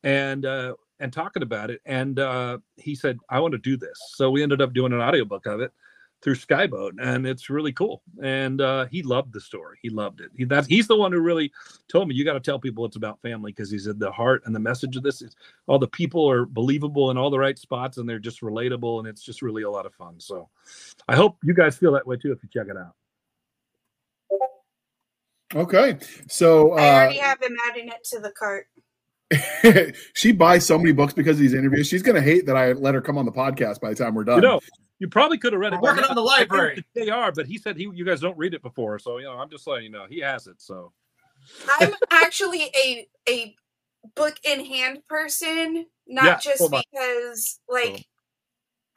And 0.04 0.45
uh, 0.45 0.76
and 0.99 1.12
talking 1.12 1.44
about 1.44 1.70
it. 1.70 1.82
And 1.86 2.20
uh, 2.20 2.60
he 2.76 2.95
said, 2.95 3.18
I 3.30 3.40
want 3.40 3.54
to 3.54 3.60
do 3.60 3.78
this. 3.78 3.99
So 4.16 4.32
we 4.32 4.44
ended 4.44 4.62
up 4.62 4.74
doing 4.74 4.94
an 4.94 5.02
audiobook 5.02 5.45
of 5.45 5.62
it 5.62 5.72
through 6.22 6.35
Skyboat, 6.35 6.94
and 7.02 7.27
it's 7.27 7.49
really 7.49 7.72
cool. 7.72 8.02
And 8.23 8.60
uh, 8.60 8.85
he 8.88 9.03
loved 9.03 9.34
the 9.34 9.41
story. 9.41 9.77
He 9.81 9.89
loved 9.89 10.22
it. 10.22 10.31
He, 10.35 10.45
that, 10.45 10.65
he's 10.65 10.88
the 10.88 10.95
one 10.95 11.11
who 11.11 11.19
really 11.19 11.52
told 11.88 12.07
me, 12.07 12.15
you 12.15 12.26
got 12.26 12.34
to 12.34 12.39
tell 12.39 12.60
people 12.60 12.85
it's 12.85 12.95
about 12.95 13.22
family 13.22 13.52
because 13.52 13.69
he 13.69 13.77
said 13.77 13.99
the 13.99 14.11
heart 14.11 14.41
and 14.45 14.56
the 14.56 14.60
message 14.60 14.95
of 14.95 15.03
this 15.03 15.22
is 15.22 15.35
all 15.68 15.80
the 15.80 15.88
people 15.88 16.30
are 16.30 16.45
believable 16.45 17.11
in 17.11 17.18
all 17.18 17.30
the 17.30 17.39
right 17.39 17.57
spots 17.57 17.98
and 17.98 18.10
they're 18.10 18.19
just 18.19 18.41
relatable. 18.41 18.99
And 18.99 19.07
it's 19.07 19.22
just 19.22 19.41
really 19.41 19.64
a 19.64 19.69
lot 19.69 19.85
of 19.85 19.94
fun. 19.94 20.19
So 20.19 20.49
I 21.07 21.15
hope 21.15 21.38
you 21.44 21.53
guys 21.53 21.77
feel 21.77 21.91
that 21.94 22.07
way 22.07 22.18
too 22.18 22.31
if 22.31 22.39
you 22.41 22.49
check 22.52 22.68
it 22.68 22.77
out. 22.77 22.95
Okay. 25.56 25.98
So 26.27 26.73
uh, 26.73 26.81
I 26.81 26.95
already 26.95 27.18
have 27.19 27.41
him 27.41 27.56
adding 27.69 27.88
it 27.89 28.03
to 28.06 28.19
the 28.19 28.31
cart. 28.31 28.68
she 30.14 30.31
buys 30.31 30.65
so 30.65 30.77
many 30.77 30.94
books 30.94 31.14
because 31.14 31.38
of 31.38 31.39
these 31.39 31.53
interviews. 31.53 31.88
She's 31.88 32.02
gonna 32.02 32.22
hate 32.22 32.45
that 32.45 32.56
I 32.56 32.72
let 32.73 32.95
her 32.95 33.02
come 33.02 33.18
on 33.18 33.26
the 33.26 33.31
podcast 33.31 33.81
by 33.81 33.89
the 33.89 33.95
time 33.95 34.15
we're 34.15 34.23
done. 34.23 34.38
You 34.38 34.48
know, 34.48 34.60
you 34.99 35.07
probably 35.07 35.38
could 35.38 35.53
have 35.53 35.60
read 35.61 35.74
it. 35.74 35.82
We're 35.82 35.90
working 35.91 36.03
on 36.06 36.15
the 36.15 36.22
library. 36.22 36.84
They 36.95 37.10
are, 37.10 37.32
but 37.32 37.45
he 37.45 37.57
said 37.57 37.78
he 37.78 37.90
you 37.94 38.06
guys 38.06 38.22
don't 38.22 38.38
read 38.38 38.53
it 38.53 38.61
before, 38.64 38.99
so 38.99 39.18
you 39.18 39.26
know 39.26 39.34
I'm 39.34 39.49
just 39.49 39.68
letting 39.68 39.86
you 39.86 39.91
know 39.91 40.06
he 40.10 40.19
has 40.19 40.48
it. 40.48 40.61
So 40.61 40.91
I'm 41.69 41.94
actually 42.11 42.64
a 42.76 43.07
a 43.30 43.56
book 44.15 44.36
in 44.44 44.65
hand 44.65 44.99
person, 45.07 45.86
not 46.07 46.26
Yeah, 46.26 46.38
just 46.40 46.60
hold 46.60 46.74
on. 46.74 46.84
because 46.91 47.60
like 47.69 47.86
Cool. 47.86 47.99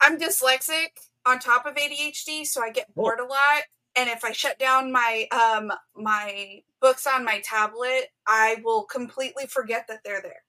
I'm 0.01 0.17
dyslexic 0.17 0.89
on 1.27 1.39
top 1.39 1.65
of 1.67 1.75
ADHD, 1.75 2.45
so 2.45 2.63
I 2.63 2.71
get 2.71 2.87
Cool. 2.95 3.05
bored 3.05 3.19
a 3.19 3.25
lot. 3.25 3.61
And 3.95 4.09
if 4.09 4.23
I 4.23 4.31
shut 4.31 4.57
down 4.57 4.91
my 4.91 5.27
um 5.31 5.71
my 5.95 6.61
books 6.81 7.05
on 7.05 7.23
my 7.23 7.41
tablet, 7.45 8.07
I 8.27 8.57
will 8.63 8.83
completely 8.85 9.45
forget 9.45 9.85
that 9.87 9.99
they're 10.03 10.21
there. 10.23 10.43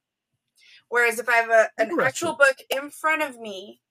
Whereas 0.88 1.18
if 1.18 1.28
I 1.28 1.36
have 1.36 1.50
a, 1.50 1.68
an 1.78 1.90
actual 2.00 2.34
book 2.36 2.56
in 2.70 2.90
front 2.90 3.22
of 3.22 3.38
me, 3.38 3.81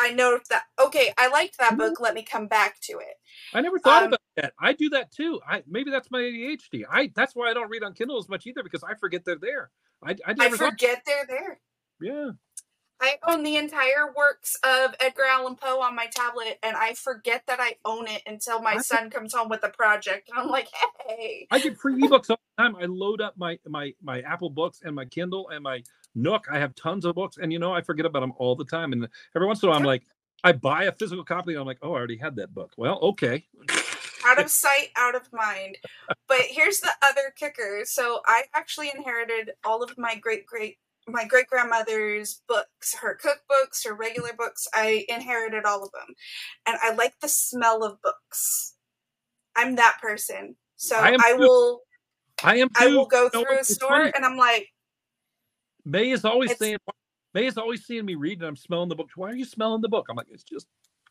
I 0.00 0.12
know 0.12 0.40
that 0.50 0.64
okay, 0.80 1.14
I 1.18 1.28
liked 1.28 1.58
that 1.58 1.78
book. 1.78 2.00
Let 2.00 2.14
me 2.14 2.24
come 2.24 2.48
back 2.48 2.80
to 2.82 2.94
it. 2.94 3.16
I 3.54 3.62
never 3.62 3.78
thought 3.80 4.04
Um, 4.04 4.08
about 4.08 4.20
that. 4.36 4.54
I 4.60 4.74
do 4.74 4.90
that 4.90 5.12
too. 5.12 5.40
I 5.48 5.64
maybe 5.68 5.90
that's 5.92 6.10
my 6.10 6.20
ADHD. 6.20 6.84
I 6.90 7.12
that's 7.16 7.36
why 7.36 7.50
I 7.50 7.54
don't 7.54 7.70
read 7.70 7.84
on 7.84 7.94
Kindle 7.94 8.18
as 8.18 8.28
much 8.28 8.46
either 8.46 8.62
because 8.64 8.84
I 8.84 8.94
forget 8.96 9.24
they're 9.26 9.36
there. 9.40 9.70
I 10.04 10.16
I 10.26 10.34
I 10.38 10.48
never 10.48 10.58
thought. 10.58 10.72
forget 10.72 11.02
they're 11.06 11.26
there. 11.28 11.60
Yeah. 12.00 12.30
I 13.00 13.18
own 13.28 13.44
the 13.44 13.56
entire 13.56 14.12
works 14.16 14.56
of 14.64 14.94
Edgar 15.00 15.24
Allan 15.30 15.56
Poe 15.56 15.80
on 15.82 15.96
my 15.96 16.06
tablet, 16.08 16.58
and 16.64 16.76
I 16.76 16.94
forget 16.94 17.44
that 17.48 17.60
I 17.60 17.76
own 17.84 18.08
it 18.08 18.22
until 18.26 18.60
my 18.62 18.76
I- 18.76 18.78
son 18.78 19.10
comes 19.10 19.34
home 19.34 19.50
with 19.50 19.64
a 19.64 19.70
project, 19.70 20.30
and 20.30 20.38
I'm 20.38 20.48
like, 20.48 20.68
"Hey, 21.08 21.48
I 21.50 21.60
get 21.60 21.78
free 21.78 21.94
ebooks 22.02 22.30
all 22.30 22.40
the 22.58 22.62
time. 22.62 22.76
I 22.76 22.86
load 22.86 23.20
up 23.22 23.38
my 23.38 23.58
my 23.66 23.94
my 24.02 24.20
Apple 24.22 24.50
books 24.50 24.80
and 24.84 24.96
my 24.96 25.06
Kindle 25.06 25.48
and 25.50 25.62
my 25.64 25.82
Nook. 26.14 26.46
I 26.50 26.58
have 26.58 26.74
tons 26.74 27.04
of 27.04 27.14
books, 27.14 27.38
and 27.40 27.52
you 27.52 27.58
know 27.58 27.72
I 27.72 27.82
forget 27.82 28.06
about 28.06 28.20
them 28.20 28.32
all 28.36 28.56
the 28.56 28.64
time. 28.64 28.92
And 28.92 29.08
every 29.34 29.46
once 29.46 29.62
in 29.62 29.68
a 29.68 29.70
while, 29.70 29.78
I'm 29.78 29.84
like, 29.84 30.02
I 30.42 30.52
buy 30.52 30.84
a 30.84 30.92
physical 30.92 31.24
copy, 31.24 31.52
and 31.52 31.60
I'm 31.60 31.66
like, 31.66 31.78
oh, 31.82 31.92
I 31.92 31.98
already 31.98 32.16
had 32.16 32.36
that 32.36 32.54
book. 32.54 32.72
Well, 32.76 32.98
okay. 33.00 33.44
out 34.26 34.40
of 34.40 34.50
sight, 34.50 34.88
out 34.96 35.14
of 35.14 35.32
mind." 35.32 35.76
But 36.28 36.42
here's 36.42 36.80
the 36.80 36.92
other 37.02 37.32
kicker: 37.36 37.82
so 37.84 38.20
I 38.26 38.44
actually 38.54 38.90
inherited 38.94 39.52
all 39.64 39.82
of 39.82 39.96
my 39.98 40.16
great 40.16 40.46
great 40.46 40.78
my 41.08 41.24
great 41.24 41.46
grandmother's 41.46 42.42
books, 42.48 42.94
her 43.00 43.18
cookbooks, 43.22 43.84
her 43.84 43.94
regular 43.94 44.32
books. 44.32 44.66
I 44.74 45.04
inherited 45.08 45.64
all 45.64 45.82
of 45.82 45.92
them, 45.92 46.14
and 46.66 46.76
I 46.82 46.94
like 46.94 47.14
the 47.20 47.28
smell 47.28 47.84
of 47.84 48.00
books. 48.02 48.74
I'm 49.56 49.76
that 49.76 49.98
person, 50.00 50.56
so 50.76 50.96
I 50.96 51.16
I 51.22 51.32
will. 51.34 51.82
I 52.42 52.56
am. 52.56 52.68
I 52.78 52.86
will 52.88 53.06
go 53.06 53.28
through 53.28 53.58
a 53.60 53.64
store 53.64 53.88
funny. 53.88 54.12
and 54.14 54.24
I'm 54.24 54.36
like, 54.36 54.68
May 55.84 56.10
is 56.10 56.24
always 56.24 56.50
It's- 56.52 56.58
saying. 56.58 56.78
May 57.32 57.46
is 57.46 57.56
always 57.56 57.84
seeing 57.86 58.04
me 58.04 58.16
read, 58.16 58.38
and 58.40 58.48
I'm 58.48 58.56
smelling 58.56 58.88
the 58.88 58.96
book. 58.96 59.08
Why 59.14 59.30
are 59.30 59.34
you 59.36 59.44
smelling 59.44 59.82
the 59.82 59.88
book? 59.88 60.06
I'm 60.10 60.16
like, 60.16 60.26
it's 60.30 60.42
just, 60.42 60.66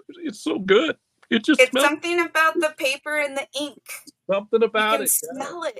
it's 0.09 0.41
so 0.41 0.59
good. 0.59 0.97
It 1.29 1.45
just 1.45 1.61
it's 1.61 1.71
smells 1.71 1.85
something 1.85 2.19
about 2.19 2.55
the 2.55 2.73
paper 2.77 3.19
and 3.19 3.37
the 3.37 3.47
ink. 3.57 3.81
something 4.29 4.59
You 4.61 4.67
about 4.67 4.93
can 4.97 5.03
it. 5.03 5.11
yeah. 5.23 5.43
smell 5.43 5.63
it. 5.63 5.79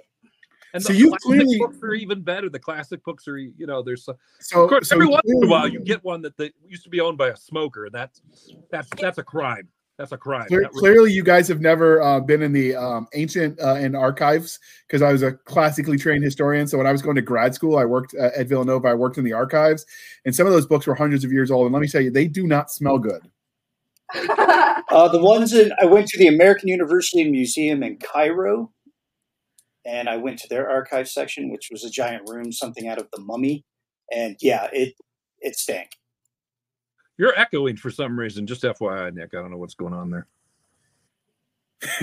And 0.74 0.82
So 0.84 0.94
the 0.94 1.00
you 1.00 1.10
classic 1.10 1.24
clearly- 1.26 1.58
books 1.58 1.78
are 1.84 1.94
even 1.94 2.22
better. 2.22 2.48
The 2.50 2.60
classic 2.60 3.04
books 3.04 3.28
are, 3.28 3.38
you 3.38 3.66
know, 3.68 3.82
there's 3.82 4.06
some, 4.06 4.16
So, 4.40 4.64
of 4.64 4.70
course 4.70 4.88
so 4.90 4.96
every 4.96 5.08
once 5.08 5.24
in 5.26 5.44
a 5.44 5.48
while 5.48 5.68
you 5.68 5.80
get 5.82 6.04
one 6.06 6.22
that, 6.22 6.38
that 6.38 6.54
used 6.66 6.84
to 6.84 6.90
be 6.90 7.02
owned 7.02 7.18
by 7.18 7.30
a 7.30 7.36
smoker, 7.36 7.86
and 7.86 7.94
that's 7.94 8.22
that's 8.72 8.88
that's 9.02 9.18
a 9.18 9.24
crime. 9.24 9.68
That's 10.00 10.14
a 10.14 10.18
crime. 10.18 10.48
Clear, 10.48 10.62
really- 10.62 10.80
clearly, 10.80 11.12
you 11.12 11.24
guys 11.24 11.50
have 11.50 11.60
never 11.60 12.02
uh, 12.02 12.22
been 12.22 12.42
in 12.42 12.54
the 12.54 12.74
um, 12.74 13.10
ancient 13.14 13.60
uh, 13.60 13.76
and 13.76 13.98
archives 13.98 14.58
because 14.88 15.02
I 15.02 15.12
was 15.12 15.24
a 15.24 15.34
classically 15.34 15.98
trained 15.98 16.24
historian. 16.24 16.68
So 16.68 16.78
when 16.78 16.88
I 16.88 16.94
was 16.94 17.02
going 17.02 17.18
to 17.18 17.22
grad 17.22 17.54
school, 17.54 17.78
I 17.78 17.84
worked 17.84 18.16
uh, 18.18 18.30
at 18.34 18.48
Villanova. 18.48 18.88
I 18.88 18.94
worked 18.94 19.18
in 19.18 19.26
the 19.26 19.34
archives, 19.34 19.86
and 20.24 20.34
some 20.34 20.48
of 20.48 20.54
those 20.54 20.66
books 20.66 20.88
were 20.88 20.96
hundreds 20.96 21.26
of 21.26 21.34
years 21.34 21.52
old. 21.52 21.66
And 21.66 21.74
let 21.74 21.82
me 21.82 21.88
tell 21.90 22.00
you, 22.00 22.12
they 22.12 22.30
do 22.30 22.48
not 22.48 22.72
smell 22.72 22.98
good. 22.98 23.30
Uh, 24.90 25.08
the 25.08 25.22
ones 25.22 25.54
in 25.54 25.72
I 25.80 25.86
went 25.86 26.08
to 26.08 26.18
the 26.18 26.26
American 26.26 26.68
University 26.68 27.30
Museum 27.30 27.84
in 27.84 27.98
Cairo, 27.98 28.72
and 29.86 30.10
I 30.10 30.18
went 30.18 30.40
to 30.40 30.48
their 30.48 30.68
archive 30.68 31.08
section, 31.08 31.52
which 31.52 31.70
was 31.72 31.84
a 31.84 31.92
giant 31.92 32.28
room, 32.28 32.52
something 32.52 32.88
out 32.88 32.98
of 32.98 33.08
the 33.14 33.22
Mummy, 33.22 33.66
and 34.12 34.36
yeah, 34.42 34.68
it 34.74 34.96
it 35.42 35.56
stank. 35.58 35.92
You're 37.20 37.38
echoing 37.38 37.76
for 37.76 37.92
some 37.92 38.18
reason. 38.18 38.48
Just 38.48 38.64
FYI, 38.64 39.14
Nick. 39.14 39.34
I 39.34 39.42
don't 39.42 39.52
know 39.52 39.58
what's 39.58 39.76
going 39.76 39.94
on 39.94 40.10
there. 40.10 40.26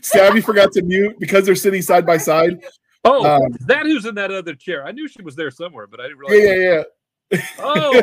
Stabby 0.00 0.42
forgot 0.42 0.72
to 0.72 0.82
mute 0.82 1.16
because 1.20 1.44
they're 1.44 1.54
sitting 1.54 1.82
side 1.82 2.06
by 2.06 2.16
side. 2.16 2.62
Oh, 3.04 3.24
Um, 3.24 3.52
that 3.66 3.84
who's 3.84 4.06
in 4.06 4.14
that 4.14 4.32
other 4.32 4.54
chair? 4.54 4.86
I 4.86 4.92
knew 4.92 5.06
she 5.06 5.20
was 5.20 5.36
there 5.36 5.50
somewhere, 5.50 5.86
but 5.86 6.00
I 6.00 6.04
didn't 6.04 6.18
realize. 6.18 6.40
Yeah, 6.40 6.54
yeah, 6.54 6.82
yeah. 7.30 7.42
Oh, 7.58 8.02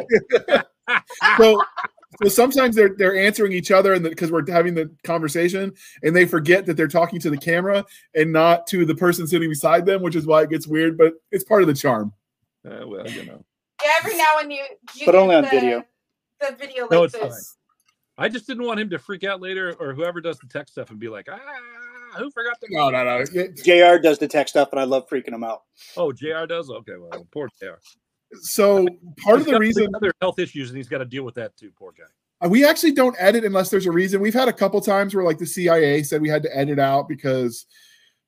so 1.37 1.59
so 2.23 2.29
sometimes 2.29 2.75
they're 2.75 2.95
they're 2.95 3.17
answering 3.17 3.51
each 3.51 3.71
other 3.71 3.93
and 3.93 4.03
because 4.03 4.31
we're 4.31 4.47
having 4.47 4.75
the 4.75 4.91
conversation 5.03 5.73
and 6.03 6.15
they 6.15 6.27
forget 6.27 6.67
that 6.67 6.77
they're 6.77 6.87
talking 6.87 7.19
to 7.21 7.31
the 7.31 7.37
camera 7.37 7.83
and 8.13 8.31
not 8.31 8.67
to 8.67 8.85
the 8.85 8.93
person 8.93 9.25
sitting 9.25 9.49
beside 9.49 9.83
them 9.83 10.03
which 10.03 10.15
is 10.15 10.27
why 10.27 10.43
it 10.43 10.51
gets 10.51 10.67
weird 10.67 10.95
but 10.95 11.13
it's 11.31 11.43
part 11.43 11.63
of 11.63 11.67
the 11.67 11.73
charm 11.73 12.13
Uh, 12.63 12.85
well, 12.85 13.09
you 13.09 13.25
know. 13.25 13.43
Yeah, 13.83 13.91
every 13.99 14.17
now 14.17 14.39
and 14.39 14.51
you, 14.51 14.63
you 14.95 15.05
But 15.05 15.15
only 15.15 15.35
on 15.35 15.43
the, 15.43 15.49
video. 15.49 15.83
The 16.39 16.55
video 16.55 16.83
like 16.83 16.91
No, 16.91 17.03
it's 17.03 17.13
this. 17.13 17.57
I 18.17 18.29
just 18.29 18.47
didn't 18.47 18.65
want 18.65 18.79
him 18.79 18.89
to 18.91 18.99
freak 18.99 19.23
out 19.23 19.41
later, 19.41 19.75
or 19.79 19.93
whoever 19.93 20.21
does 20.21 20.37
the 20.39 20.47
tech 20.47 20.69
stuff, 20.69 20.89
and 20.89 20.99
be 20.99 21.09
like, 21.09 21.27
ah, 21.29 21.39
who 22.17 22.31
forgot 22.31 22.59
to? 22.61 22.67
no 22.69 22.89
no 22.89 23.03
no 23.03 23.25
Jr. 23.63 24.01
does 24.01 24.17
the 24.19 24.27
tech 24.27 24.47
stuff, 24.47 24.69
and 24.71 24.79
I 24.79 24.85
love 24.85 25.09
freaking 25.09 25.33
him 25.33 25.43
out. 25.43 25.63
Oh, 25.97 26.11
Jr. 26.11 26.45
does. 26.47 26.69
Okay, 26.69 26.93
well, 26.97 27.27
poor 27.31 27.49
Jr. 27.59 27.75
so 28.41 28.87
part 29.23 29.41
of 29.41 29.45
the 29.45 29.59
reason 29.59 29.87
other 29.95 30.13
health 30.21 30.39
issues, 30.39 30.69
and 30.69 30.77
he's 30.77 30.87
got 30.87 30.99
to 30.99 31.05
deal 31.05 31.23
with 31.23 31.35
that 31.35 31.57
too. 31.57 31.71
Poor 31.77 31.91
guy. 31.97 32.05
Uh, 32.41 32.49
we 32.49 32.65
actually 32.65 32.91
don't 32.91 33.15
edit 33.17 33.43
unless 33.43 33.69
there's 33.69 33.85
a 33.85 33.91
reason 33.91 34.21
we've 34.21 34.33
had 34.33 34.47
a 34.47 34.53
couple 34.53 34.79
times 34.81 35.15
where 35.15 35.23
like 35.23 35.37
the 35.37 35.45
cia 35.45 36.03
said 36.03 36.21
we 36.21 36.29
had 36.29 36.43
to 36.43 36.57
edit 36.57 36.79
out 36.79 37.07
because 37.07 37.65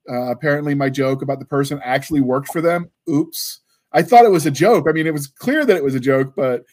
uh, 0.10 0.32
apparently 0.32 0.74
my 0.74 0.90
joke 0.90 1.22
about 1.22 1.40
the 1.40 1.46
person 1.46 1.80
actually 1.84 2.22
worked 2.22 2.48
for 2.48 2.62
them 2.62 2.90
oops 3.10 3.60
i 3.98 4.02
thought 4.04 4.24
it 4.26 4.32
was 4.32 4.46
a 4.46 4.52
joke 4.52 4.86
i 4.88 4.92
mean 4.92 5.06
it 5.08 5.14
was 5.14 5.28
clear 5.28 5.66
that 5.66 5.76
it 5.76 5.84
was 5.84 5.96
a 5.96 6.00
joke 6.00 6.34
but 6.36 6.64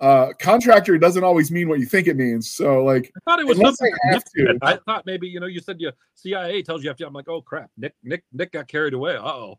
uh, 0.00 0.32
contractor 0.40 0.98
doesn't 0.98 1.22
always 1.22 1.52
mean 1.52 1.68
what 1.68 1.78
you 1.78 1.86
think 1.86 2.08
it 2.08 2.16
means 2.16 2.50
so 2.50 2.82
like 2.84 3.12
I 3.16 3.20
thought 3.30 3.38
it 3.38 3.46
was 3.46 3.56
Unless 3.58 3.78
something. 3.78 3.94
I 4.08 4.12
have 4.14 4.24
to. 4.24 4.58
I 4.60 4.76
thought 4.84 5.06
maybe 5.06 5.28
you 5.28 5.38
know 5.38 5.46
you 5.46 5.60
said 5.60 5.80
your 5.80 5.92
CIA 6.16 6.60
tells 6.62 6.82
you 6.82 6.88
have 6.88 6.96
to. 6.96 7.06
I'm 7.06 7.12
like, 7.12 7.28
oh 7.28 7.40
crap, 7.40 7.70
Nick 7.76 7.94
Nick 8.02 8.24
Nick 8.32 8.50
got 8.50 8.66
carried 8.66 8.94
away. 8.94 9.14
Uh 9.14 9.22
oh, 9.22 9.58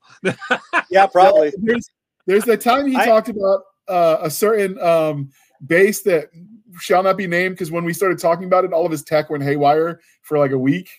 Yeah, 0.90 1.06
probably. 1.14 1.54
there's 1.60 1.90
there's 2.26 2.44
the 2.44 2.58
time 2.58 2.88
he 2.88 2.98
I- 2.98 3.06
talked 3.06 3.30
about 3.30 3.62
uh, 3.88 4.18
a 4.22 4.30
certain 4.30 4.78
um, 4.82 5.30
base 5.66 6.02
that 6.02 6.28
shall 6.78 7.04
not 7.04 7.16
be 7.16 7.26
named 7.28 7.56
because 7.56 7.72
when 7.72 7.86
we 7.86 7.94
started 7.94 8.20
talking 8.20 8.44
about 8.44 8.66
it, 8.66 8.74
all 8.74 8.86
of 8.86 8.92
his 8.92 9.04
tech 9.04 9.30
went 9.30 9.44
haywire 9.44 10.02
for 10.24 10.38
like 10.38 10.52
a 10.52 10.58
week. 10.60 10.90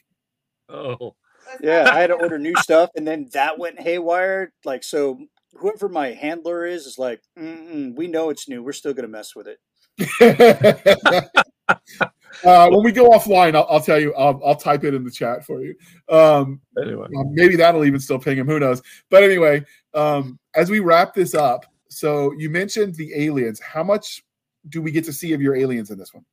oh, 0.71 1.15
Yeah, 1.61 1.91
I 1.93 2.01
had 2.01 2.07
to 2.07 2.15
order 2.15 2.39
new 2.39 2.55
stuff, 2.63 2.89
and 2.97 3.07
then 3.07 3.29
that 3.35 3.59
went 3.59 3.79
haywire. 3.79 4.55
Like, 4.65 4.85
so 4.85 5.19
whoever 5.57 5.89
my 5.89 6.09
handler 6.09 6.67
is 6.67 6.87
is 6.87 6.99
like, 6.99 7.23
Mm-mm, 7.39 7.95
we 7.97 8.07
know 8.07 8.31
it's 8.31 8.49
new. 8.49 8.63
We're 8.63 8.73
still 8.73 8.95
gonna 8.95 9.09
mess 9.09 9.35
with 9.35 9.49
it. 9.49 9.59
uh, 11.69 12.69
when 12.69 12.83
we 12.83 12.93
go 12.93 13.11
offline, 13.11 13.55
I'll, 13.55 13.67
I'll 13.71 13.81
tell 13.81 14.01
you. 14.01 14.15
I'll, 14.15 14.41
I'll 14.45 14.57
type 14.57 14.85
it 14.85 14.95
in 14.95 15.05
the 15.05 15.11
chat 15.11 15.45
for 15.45 15.63
you. 15.63 15.75
Um, 16.09 16.61
anyway. 16.81 17.07
uh, 17.07 17.25
maybe 17.31 17.57
that'll 17.57 17.85
even 17.85 18.01
still 18.01 18.19
ping 18.19 18.39
him. 18.39 18.47
Who 18.47 18.59
knows? 18.59 18.83
But 19.11 19.23
anyway, 19.23 19.65
um, 19.95 20.39
as 20.55 20.71
we 20.71 20.81
wrap 20.81 21.15
this 21.15 21.35
up, 21.35 21.67
so 21.89 22.33
you 22.33 22.51
mentioned 22.51 22.95
the 22.97 23.13
aliens. 23.15 23.61
How 23.61 23.85
much 23.85 24.25
do 24.69 24.83
we 24.83 24.91
get 24.91 25.05
to 25.05 25.13
see 25.13 25.33
of 25.33 25.41
your 25.41 25.55
aliens 25.55 25.91
in 25.91 25.99
this 25.99 26.13
one? 26.13 26.25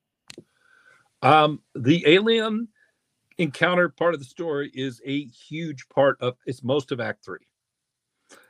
Um, 1.22 1.61
the 1.76 2.03
alien 2.07 2.68
encounter 3.38 3.89
part 3.89 4.14
of 4.14 4.19
the 4.19 4.26
story 4.26 4.72
is 4.73 5.02
a 5.06 5.26
huge 5.26 5.88
part 5.89 6.18
of 6.19 6.35
it's 6.45 6.64
most 6.64 6.91
of 6.91 6.99
Act 6.99 7.23
Three. 7.23 7.45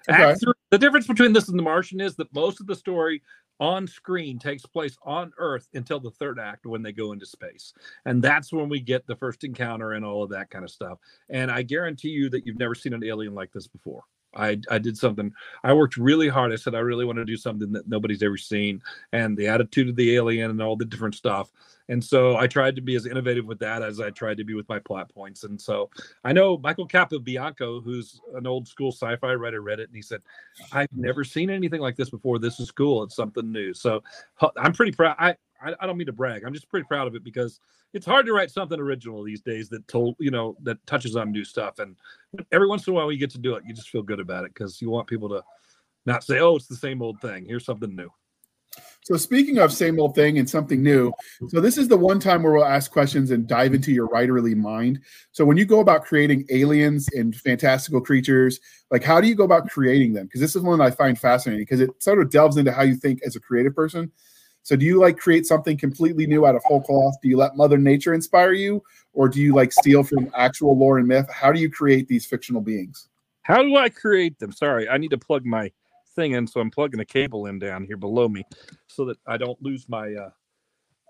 Okay. 0.10 0.36
the 0.72 0.78
difference 0.78 1.07
between 1.07 1.34
this 1.34 1.49
and 1.49 1.57
The 1.57 1.64
Martian 1.64 2.02
is 2.02 2.15
that 2.15 2.34
most 2.34 2.60
of 2.60 2.68
the 2.68 2.76
story 2.76 3.22
on 3.60 3.86
screen 3.86 4.40
takes 4.40 4.65
place 4.65 4.98
on 5.03 5.32
Earth 5.38 5.68
until 5.76 5.99
the 5.99 6.10
third 6.10 6.40
act 6.40 6.65
when 6.65 6.82
they 6.82 6.91
go 6.91 7.11
into 7.11 7.28
space. 7.28 7.73
And 8.06 8.22
that's 8.22 8.52
when 8.52 8.69
we 8.69 8.80
get 8.80 9.06
the 9.06 9.15
first 9.15 9.44
encounter 9.44 9.91
and 9.91 10.03
all 10.03 10.23
of 10.23 10.32
that 10.32 10.49
kind 10.49 10.65
of 10.65 10.72
stuff. 10.72 10.98
And 11.30 11.52
I 11.52 11.61
guarantee 11.61 12.10
you 12.10 12.30
that 12.32 12.45
you've 12.45 12.57
never 12.57 12.73
seen 12.73 12.94
an 12.94 13.03
alien 13.03 13.36
like 13.36 13.52
this 13.52 13.68
before. 13.68 14.03
I, 14.36 14.60
I 14.70 14.78
did 14.78 14.98
something. 14.98 15.34
I 15.64 15.74
worked 15.74 15.98
really 15.98 16.30
hard. 16.30 16.52
I 16.52 16.56
said 16.56 16.76
I 16.76 16.80
really 16.80 17.06
want 17.06 17.18
to 17.18 17.26
do 17.26 17.38
something 17.38 17.72
that 17.74 17.88
nobody's 17.88 18.24
ever 18.24 18.38
seen, 18.38 18.82
and 19.12 19.38
the 19.38 19.48
attitude 19.48 19.90
of 19.90 19.95
the 19.95 20.16
alien 20.16 20.52
and 20.52 20.62
all 20.62 20.76
the 20.76 20.86
different 20.86 21.16
stuff. 21.16 21.52
And 21.90 22.03
so 22.03 22.38
I 22.38 22.48
tried 22.48 22.76
to 22.78 22.82
be 22.82 22.95
as 22.95 23.06
innovative 23.06 23.45
with 23.45 23.60
that 23.60 23.82
as 23.82 23.99
I 23.99 24.12
tried 24.12 24.38
to 24.38 24.45
be 24.45 24.53
with 24.53 24.70
my 24.70 24.80
plot 24.80 25.14
points. 25.14 25.44
And 25.44 25.60
so 25.60 25.90
I 26.24 26.32
know 26.32 26.58
Michael 26.58 26.88
Capobianco, 26.88 27.84
who's 27.84 28.22
an 28.36 28.48
old 28.48 28.68
school 28.68 28.91
sci-fi 28.91 29.34
writer, 29.34 29.62
read 29.62 29.80
it 29.82 29.90
and 29.90 29.95
he 29.95 30.02
said, 30.02 30.22
"I've 30.72 30.88
never 30.95 31.24
seen 31.24 31.49
anything 31.49 31.82
like 31.82 31.98
this 31.98 32.10
before. 32.10 32.40
This 32.40 32.60
is 32.60 32.72
cool. 32.72 33.03
It's 33.03 33.16
something 33.16 33.52
new." 33.52 33.74
So 33.74 34.02
I'm 34.58 34.74
pretty 34.74 34.94
proud. 34.94 35.16
I 35.20 35.36
I, 35.62 35.74
I 35.80 35.86
don't 35.88 35.98
mean 35.98 36.08
to 36.08 36.14
brag. 36.14 36.44
I'm 36.44 36.53
just 36.53 36.70
pretty 36.70 36.86
proud 36.86 37.08
of 37.08 37.16
it 37.16 37.24
because 37.24 37.60
it's 37.93 38.05
hard 38.05 38.26
to 38.26 38.34
write 38.34 38.51
something 38.51 38.80
original 38.80 39.23
these 39.23 39.41
days 39.41 39.69
that 39.69 39.88
told 39.88 40.15
you 40.19 40.31
know 40.31 40.55
that 40.63 40.85
touches 40.85 41.15
on 41.15 41.31
new 41.31 41.43
stuff. 41.43 41.80
And 41.80 41.95
every 42.51 42.68
once 42.68 42.88
in 42.88 42.93
a 42.93 42.95
while, 42.95 43.11
you 43.11 43.19
get 43.19 43.31
to 43.31 43.39
do 43.39 43.55
it. 43.55 43.63
You 43.68 43.73
just 43.73 43.89
feel 43.89 44.03
good 44.03 44.19
about 44.19 44.45
it 44.45 44.53
because 44.53 44.81
you 44.81 44.89
want 44.89 45.07
people 45.07 45.30
to 45.30 45.43
not 46.05 46.23
say, 46.23 46.39
"Oh, 46.39 46.55
it's 46.55 46.68
the 46.68 46.76
same 46.76 47.01
old 47.01 47.19
thing." 47.22 47.45
Here's 47.45 47.65
something 47.65 47.95
new. 47.95 48.09
So 49.03 49.18
speaking 49.18 49.57
of 49.57 49.73
same 49.73 49.99
old 49.99 50.15
thing 50.15 50.38
and 50.38 50.49
something 50.49 50.81
new, 50.81 51.11
so 51.49 51.59
this 51.59 51.77
is 51.77 51.88
the 51.88 51.97
one 51.97 52.19
time 52.19 52.43
where 52.43 52.53
we'll 52.53 52.63
ask 52.63 52.91
questions 52.91 53.31
and 53.31 53.47
dive 53.47 53.73
into 53.73 53.91
your 53.91 54.07
writerly 54.07 54.55
mind. 54.55 54.99
So 55.31 55.43
when 55.43 55.57
you 55.57 55.65
go 55.65 55.80
about 55.80 56.05
creating 56.05 56.45
aliens 56.51 57.09
and 57.13 57.35
fantastical 57.35 57.99
creatures, 57.99 58.59
like 58.89 59.03
how 59.03 59.19
do 59.19 59.27
you 59.27 59.35
go 59.35 59.43
about 59.43 59.69
creating 59.69 60.13
them? 60.13 60.27
Because 60.27 60.39
this 60.39 60.55
is 60.55 60.61
one 60.61 60.80
I 60.80 60.91
find 60.91 61.19
fascinating 61.19 61.63
because 61.63 61.81
it 61.81 61.89
sort 62.01 62.22
of 62.22 62.30
delves 62.30 62.57
into 62.57 62.72
how 62.72 62.84
you 62.84 62.95
think 62.95 63.22
as 63.26 63.35
a 63.35 63.41
creative 63.41 63.76
person. 63.76 64.11
So 64.63 64.75
do 64.75 64.85
you 64.85 64.99
like 64.99 65.17
create 65.17 65.45
something 65.45 65.77
completely 65.77 66.27
new 66.27 66.45
out 66.45 66.55
of 66.55 66.63
whole 66.63 66.81
cloth? 66.81 67.15
Do 67.21 67.29
you 67.29 67.38
let 67.38 67.55
Mother 67.55 67.77
Nature 67.77 68.13
inspire 68.13 68.53
you, 68.53 68.83
or 69.13 69.27
do 69.27 69.41
you 69.41 69.53
like 69.53 69.73
steal 69.73 70.03
from 70.03 70.29
actual 70.35 70.77
lore 70.77 70.99
and 70.99 71.07
myth? 71.07 71.29
How 71.31 71.51
do 71.51 71.59
you 71.59 71.69
create 71.69 72.07
these 72.07 72.25
fictional 72.25 72.61
beings? 72.61 73.09
How 73.41 73.63
do 73.63 73.75
I 73.75 73.89
create 73.89 74.38
them? 74.39 74.51
Sorry, 74.51 74.88
I 74.88 74.97
need 74.97 75.11
to 75.11 75.17
plug 75.17 75.45
my 75.45 75.71
thing 76.15 76.33
in, 76.33 76.45
so 76.45 76.61
I'm 76.61 76.69
plugging 76.69 76.99
a 76.99 77.05
cable 77.05 77.47
in 77.47 77.57
down 77.57 77.85
here 77.85 77.97
below 77.97 78.27
me, 78.27 78.45
so 78.88 79.05
that 79.05 79.17
I 79.25 79.38
don't 79.38 79.61
lose 79.63 79.89
my 79.89 80.13
uh, 80.13 80.29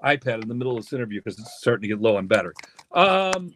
iPad 0.04 0.42
in 0.42 0.48
the 0.48 0.56
middle 0.56 0.78
of 0.78 0.84
this 0.84 0.94
interview 0.94 1.20
because 1.20 1.40
it's 1.40 1.58
starting 1.58 1.82
to 1.82 1.88
get 1.90 2.02
low 2.02 2.16
on 2.18 2.28
battery. 2.28 2.54
Um, 2.94 3.54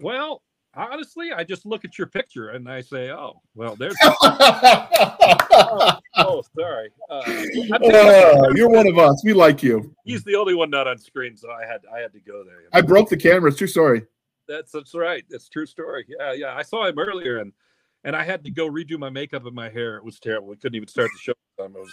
well, 0.00 0.42
honestly, 0.78 1.32
I 1.32 1.44
just 1.44 1.66
look 1.66 1.84
at 1.84 1.98
your 1.98 2.06
picture 2.06 2.50
and 2.50 2.68
I 2.68 2.80
say, 2.80 3.10
"Oh, 3.10 3.40
well, 3.54 3.76
there's." 3.76 3.96
oh, 4.02 5.98
oh, 6.16 6.42
sorry. 6.56 6.90
Uh, 7.10 7.14
uh, 7.72 8.52
you're 8.54 8.68
one 8.68 8.86
of 8.86 8.98
us. 8.98 9.22
We 9.24 9.32
like 9.32 9.62
you. 9.62 9.94
He's 10.04 10.24
the 10.24 10.36
only 10.36 10.54
one 10.54 10.70
not 10.70 10.86
on 10.86 10.98
screen, 10.98 11.36
so 11.36 11.50
I 11.50 11.66
had 11.66 11.80
I 11.94 11.98
had 11.98 12.12
to 12.12 12.20
go 12.20 12.44
there. 12.44 12.62
I 12.72 12.80
broke 12.80 13.08
the 13.08 13.16
camera. 13.16 13.50
It's 13.50 13.58
true 13.58 13.66
story. 13.66 14.06
That's 14.46 14.72
that's 14.72 14.94
right. 14.94 15.24
That's 15.28 15.48
true 15.48 15.66
story. 15.66 16.06
Yeah, 16.08 16.32
yeah. 16.32 16.54
I 16.54 16.62
saw 16.62 16.86
him 16.86 16.98
earlier, 16.98 17.38
and 17.38 17.52
and 18.04 18.14
I 18.14 18.24
had 18.24 18.44
to 18.44 18.50
go 18.50 18.68
redo 18.68 18.98
my 18.98 19.10
makeup 19.10 19.44
and 19.44 19.54
my 19.54 19.68
hair. 19.68 19.96
It 19.96 20.04
was 20.04 20.18
terrible. 20.18 20.48
We 20.48 20.56
couldn't 20.56 20.76
even 20.76 20.88
start 20.88 21.10
the 21.12 21.18
show. 21.18 21.32
Was, 21.58 21.92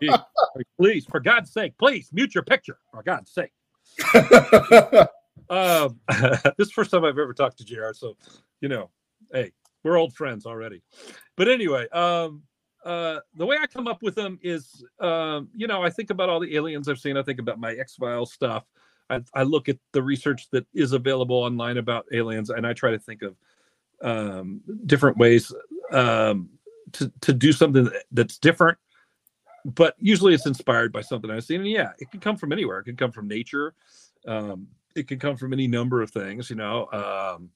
please, 0.80 1.04
for 1.04 1.20
God's 1.20 1.52
sake, 1.52 1.76
please 1.78 2.08
mute 2.12 2.34
your 2.34 2.44
picture. 2.44 2.78
For 2.92 3.02
God's 3.02 3.30
sake. 3.30 3.52
Um, 5.50 6.00
this 6.08 6.42
is 6.58 6.68
the 6.68 6.72
first 6.74 6.90
time 6.90 7.04
I've 7.04 7.18
ever 7.18 7.34
talked 7.34 7.58
to 7.58 7.64
JR, 7.64 7.92
so 7.92 8.16
you 8.60 8.68
know, 8.68 8.90
hey, 9.32 9.52
we're 9.82 9.96
old 9.96 10.14
friends 10.14 10.46
already. 10.46 10.82
But 11.36 11.48
anyway, 11.48 11.88
um, 11.90 12.42
uh, 12.84 13.20
the 13.34 13.46
way 13.46 13.56
I 13.60 13.66
come 13.66 13.88
up 13.88 14.02
with 14.02 14.14
them 14.14 14.38
is, 14.42 14.84
um, 15.00 15.48
you 15.54 15.66
know, 15.66 15.82
I 15.82 15.90
think 15.90 16.10
about 16.10 16.28
all 16.28 16.40
the 16.40 16.54
aliens 16.56 16.88
I've 16.88 16.98
seen. 16.98 17.16
I 17.16 17.22
think 17.22 17.40
about 17.40 17.58
my 17.58 17.72
X 17.72 17.96
Files 17.96 18.32
stuff. 18.32 18.64
I, 19.10 19.20
I, 19.34 19.42
look 19.44 19.68
at 19.68 19.78
the 19.92 20.02
research 20.02 20.48
that 20.50 20.66
is 20.74 20.92
available 20.92 21.36
online 21.36 21.78
about 21.78 22.06
aliens, 22.12 22.50
and 22.50 22.66
I 22.66 22.72
try 22.72 22.90
to 22.90 22.98
think 22.98 23.22
of 23.22 23.36
um, 24.02 24.60
different 24.86 25.16
ways 25.16 25.52
um, 25.92 26.48
to 26.92 27.12
to 27.22 27.32
do 27.32 27.52
something 27.52 27.88
that's 28.12 28.38
different. 28.38 28.78
But 29.64 29.94
usually, 29.98 30.34
it's 30.34 30.46
inspired 30.46 30.92
by 30.92 31.00
something 31.00 31.30
I've 31.30 31.44
seen. 31.44 31.60
And 31.60 31.70
yeah, 31.70 31.90
it 31.98 32.10
can 32.10 32.20
come 32.20 32.36
from 32.36 32.52
anywhere. 32.52 32.78
It 32.78 32.84
can 32.84 32.96
come 32.96 33.12
from 33.12 33.26
nature. 33.26 33.74
Um, 34.26 34.68
it 34.96 35.08
can 35.08 35.18
come 35.18 35.36
from 35.36 35.52
any 35.52 35.68
number 35.68 36.02
of 36.02 36.10
things. 36.10 36.50
You 36.50 36.56
know, 36.56 36.88
um, 36.92 37.50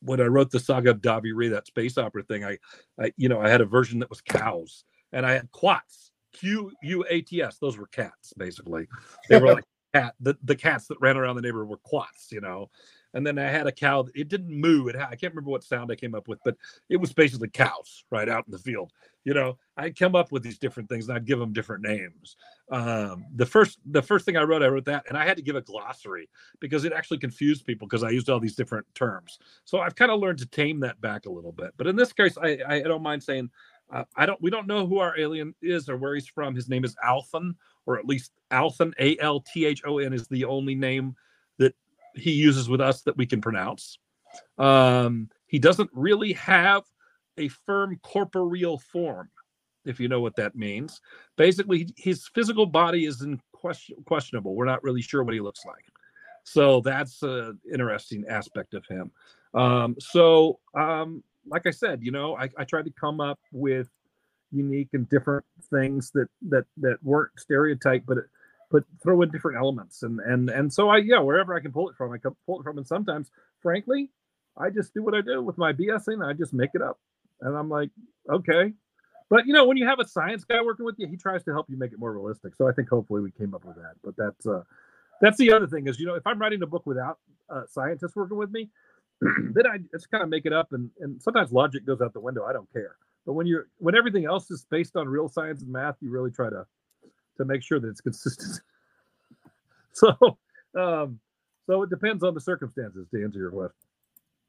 when 0.00 0.20
I 0.20 0.24
wrote 0.24 0.50
the 0.50 0.60
saga 0.60 0.90
of 0.90 1.00
Davi 1.00 1.50
that 1.50 1.66
space 1.66 1.98
opera 1.98 2.22
thing, 2.22 2.44
I, 2.44 2.58
I, 3.00 3.12
you 3.16 3.28
know, 3.28 3.40
I 3.40 3.48
had 3.48 3.60
a 3.60 3.66
version 3.66 3.98
that 4.00 4.10
was 4.10 4.20
cows, 4.20 4.84
and 5.12 5.24
I 5.24 5.32
had 5.32 5.50
quats, 5.52 6.10
Q 6.32 6.72
U 6.82 7.04
A 7.08 7.20
T 7.20 7.42
S. 7.42 7.58
Those 7.58 7.78
were 7.78 7.86
cats, 7.86 8.32
basically. 8.36 8.88
They 9.28 9.38
were 9.38 9.54
like 9.54 9.64
cat. 9.94 10.14
The, 10.20 10.36
the 10.42 10.56
cats 10.56 10.86
that 10.88 11.00
ran 11.00 11.16
around 11.16 11.36
the 11.36 11.42
neighborhood 11.42 11.68
were 11.68 11.78
quats, 11.78 12.32
you 12.32 12.40
know. 12.40 12.70
And 13.14 13.26
then 13.26 13.38
I 13.38 13.48
had 13.48 13.66
a 13.66 13.72
cow. 13.72 14.06
It 14.14 14.28
didn't 14.28 14.50
moo. 14.50 14.88
It 14.88 14.96
I 14.96 15.16
can't 15.16 15.34
remember 15.34 15.50
what 15.50 15.64
sound 15.64 15.90
I 15.92 15.96
came 15.96 16.14
up 16.14 16.28
with, 16.28 16.38
but 16.44 16.56
it 16.88 16.96
was 16.96 17.12
basically 17.12 17.48
cows 17.48 18.04
right 18.10 18.28
out 18.28 18.46
in 18.46 18.52
the 18.52 18.58
field 18.58 18.92
you 19.24 19.34
know 19.34 19.56
i'd 19.76 19.98
come 19.98 20.14
up 20.14 20.32
with 20.32 20.42
these 20.42 20.58
different 20.58 20.88
things 20.88 21.08
and 21.08 21.16
i'd 21.16 21.26
give 21.26 21.38
them 21.38 21.52
different 21.52 21.82
names 21.82 22.36
um, 22.70 23.24
the 23.36 23.46
first 23.46 23.78
the 23.86 24.02
first 24.02 24.24
thing 24.24 24.36
i 24.36 24.42
wrote 24.42 24.62
i 24.62 24.66
wrote 24.66 24.84
that 24.84 25.04
and 25.08 25.16
i 25.16 25.24
had 25.24 25.36
to 25.36 25.42
give 25.42 25.56
a 25.56 25.60
glossary 25.60 26.28
because 26.60 26.84
it 26.84 26.92
actually 26.92 27.18
confused 27.18 27.64
people 27.66 27.86
because 27.86 28.02
i 28.02 28.10
used 28.10 28.28
all 28.28 28.40
these 28.40 28.56
different 28.56 28.86
terms 28.94 29.38
so 29.64 29.78
i've 29.80 29.94
kind 29.94 30.10
of 30.10 30.20
learned 30.20 30.38
to 30.38 30.46
tame 30.46 30.80
that 30.80 31.00
back 31.00 31.26
a 31.26 31.30
little 31.30 31.52
bit 31.52 31.72
but 31.76 31.86
in 31.86 31.96
this 31.96 32.12
case 32.12 32.36
i 32.42 32.58
i 32.66 32.80
don't 32.80 33.02
mind 33.02 33.22
saying 33.22 33.48
uh, 33.92 34.04
i 34.16 34.26
don't 34.26 34.40
we 34.42 34.50
don't 34.50 34.66
know 34.66 34.86
who 34.86 34.98
our 34.98 35.18
alien 35.18 35.54
is 35.62 35.88
or 35.88 35.96
where 35.96 36.14
he's 36.14 36.26
from 36.26 36.54
his 36.54 36.68
name 36.68 36.84
is 36.84 36.96
althon 37.04 37.54
or 37.86 37.98
at 37.98 38.06
least 38.06 38.32
althon 38.50 38.92
a-l-t-h-o-n 38.98 40.12
is 40.12 40.26
the 40.28 40.44
only 40.44 40.74
name 40.74 41.14
he 42.14 42.32
uses 42.32 42.68
with 42.68 42.80
us 42.80 43.02
that 43.02 43.16
we 43.16 43.26
can 43.26 43.40
pronounce 43.40 43.98
um, 44.58 45.28
he 45.46 45.58
doesn't 45.58 45.90
really 45.92 46.32
have 46.34 46.82
a 47.38 47.48
firm 47.48 47.98
corporeal 48.02 48.78
form, 48.78 49.30
if 49.84 49.98
you 50.00 50.08
know 50.08 50.20
what 50.20 50.36
that 50.36 50.54
means. 50.54 51.00
Basically, 51.36 51.88
his 51.96 52.28
physical 52.34 52.66
body 52.66 53.06
is 53.06 53.22
in 53.22 53.40
question, 53.52 53.96
questionable. 54.06 54.54
We're 54.54 54.64
not 54.64 54.82
really 54.82 55.02
sure 55.02 55.22
what 55.24 55.34
he 55.34 55.40
looks 55.40 55.64
like. 55.64 55.84
So 56.44 56.80
that's 56.80 57.22
an 57.22 57.58
interesting 57.72 58.24
aspect 58.28 58.74
of 58.74 58.84
him. 58.86 59.10
Um, 59.54 59.96
so, 59.98 60.58
um, 60.74 61.22
like 61.46 61.66
I 61.66 61.70
said, 61.70 62.00
you 62.02 62.10
know, 62.10 62.36
I, 62.36 62.48
I 62.56 62.64
tried 62.64 62.84
to 62.86 62.92
come 62.92 63.20
up 63.20 63.38
with 63.52 63.88
unique 64.50 64.90
and 64.92 65.08
different 65.08 65.44
things 65.70 66.10
that 66.12 66.28
that 66.48 66.64
that 66.78 67.02
weren't 67.02 67.30
stereotype, 67.38 68.04
but 68.06 68.18
but 68.72 68.84
throw 69.02 69.22
in 69.22 69.30
different 69.30 69.58
elements. 69.58 70.02
And 70.02 70.18
and 70.20 70.50
and 70.50 70.72
so 70.72 70.88
I 70.88 70.96
yeah, 70.98 71.20
wherever 71.20 71.54
I 71.54 71.60
can 71.60 71.70
pull 71.70 71.88
it 71.90 71.96
from, 71.96 72.12
I 72.12 72.18
can 72.18 72.34
pull 72.46 72.58
it 72.60 72.64
from. 72.64 72.78
And 72.78 72.86
sometimes, 72.86 73.30
frankly, 73.60 74.10
I 74.56 74.70
just 74.70 74.94
do 74.94 75.02
what 75.02 75.14
I 75.14 75.20
do 75.20 75.42
with 75.42 75.58
my 75.58 75.72
BSing. 75.72 76.26
I 76.26 76.32
just 76.32 76.52
make 76.52 76.70
it 76.74 76.82
up. 76.82 76.98
And 77.42 77.56
I'm 77.56 77.68
like, 77.68 77.90
okay. 78.30 78.72
But 79.28 79.46
you 79.46 79.52
know, 79.52 79.66
when 79.66 79.76
you 79.76 79.86
have 79.86 80.00
a 80.00 80.08
science 80.08 80.44
guy 80.44 80.60
working 80.62 80.86
with 80.86 80.96
you, 80.98 81.06
he 81.06 81.16
tries 81.16 81.44
to 81.44 81.52
help 81.52 81.66
you 81.68 81.76
make 81.78 81.92
it 81.92 81.98
more 81.98 82.12
realistic. 82.12 82.54
So 82.56 82.68
I 82.68 82.72
think 82.72 82.88
hopefully 82.88 83.20
we 83.20 83.30
came 83.30 83.54
up 83.54 83.64
with 83.64 83.76
that. 83.76 83.94
But 84.02 84.14
that's 84.16 84.46
uh 84.46 84.62
that's 85.20 85.38
the 85.38 85.52
other 85.52 85.66
thing 85.66 85.86
is, 85.86 86.00
you 86.00 86.06
know, 86.06 86.14
if 86.14 86.26
I'm 86.26 86.38
writing 86.38 86.62
a 86.62 86.66
book 86.66 86.84
without 86.84 87.18
uh, 87.48 87.62
scientists 87.68 88.16
working 88.16 88.36
with 88.36 88.50
me, 88.50 88.70
then 89.20 89.66
I 89.66 89.78
just 89.92 90.10
kind 90.10 90.22
of 90.22 90.28
make 90.28 90.46
it 90.46 90.52
up 90.52 90.72
and 90.72 90.90
and 91.00 91.22
sometimes 91.22 91.52
logic 91.52 91.86
goes 91.86 92.00
out 92.00 92.12
the 92.12 92.20
window. 92.20 92.44
I 92.44 92.52
don't 92.52 92.70
care. 92.72 92.96
But 93.24 93.34
when 93.34 93.46
you're 93.46 93.68
when 93.78 93.94
everything 93.94 94.24
else 94.24 94.50
is 94.50 94.66
based 94.70 94.96
on 94.96 95.08
real 95.08 95.28
science 95.28 95.62
and 95.62 95.70
math, 95.70 95.96
you 96.00 96.10
really 96.10 96.30
try 96.30 96.50
to 96.50 96.66
to 97.36 97.44
make 97.44 97.62
sure 97.62 97.80
that 97.80 97.88
it's 97.88 98.00
consistent. 98.00 98.60
so 99.92 100.16
um 100.78 101.20
so 101.66 101.82
it 101.82 101.90
depends 101.90 102.22
on 102.22 102.34
the 102.34 102.40
circumstances 102.40 103.06
to 103.10 103.22
answer 103.22 103.38
your 103.38 103.50
question. 103.50 103.76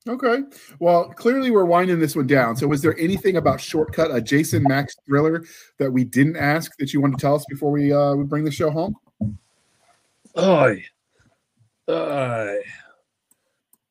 Okay. 0.08 0.40
Well, 0.80 1.10
clearly 1.10 1.50
we're 1.50 1.64
winding 1.64 2.00
this 2.00 2.16
one 2.16 2.28
down. 2.28 2.58
So, 2.58 2.68
was 2.68 2.82
there 2.82 2.98
anything 3.00 3.38
about 3.38 3.62
Shortcut, 3.62 4.14
a 4.14 4.20
Jason 4.20 4.64
Maxx 4.64 4.96
thriller, 5.06 5.46
that 5.78 5.92
we 5.92 6.04
didn't 6.04 6.36
ask 6.36 6.76
that 6.78 6.92
you 6.92 7.00
want 7.00 7.18
to 7.18 7.22
tell 7.22 7.36
us 7.36 7.46
before 7.48 7.72
we 7.72 7.94
uh, 7.94 8.14
we 8.14 8.26
bring 8.26 8.44
the 8.44 8.52
show 8.52 8.70
home? 8.70 8.98
Oh, 10.36 10.76
uh, 11.88 12.56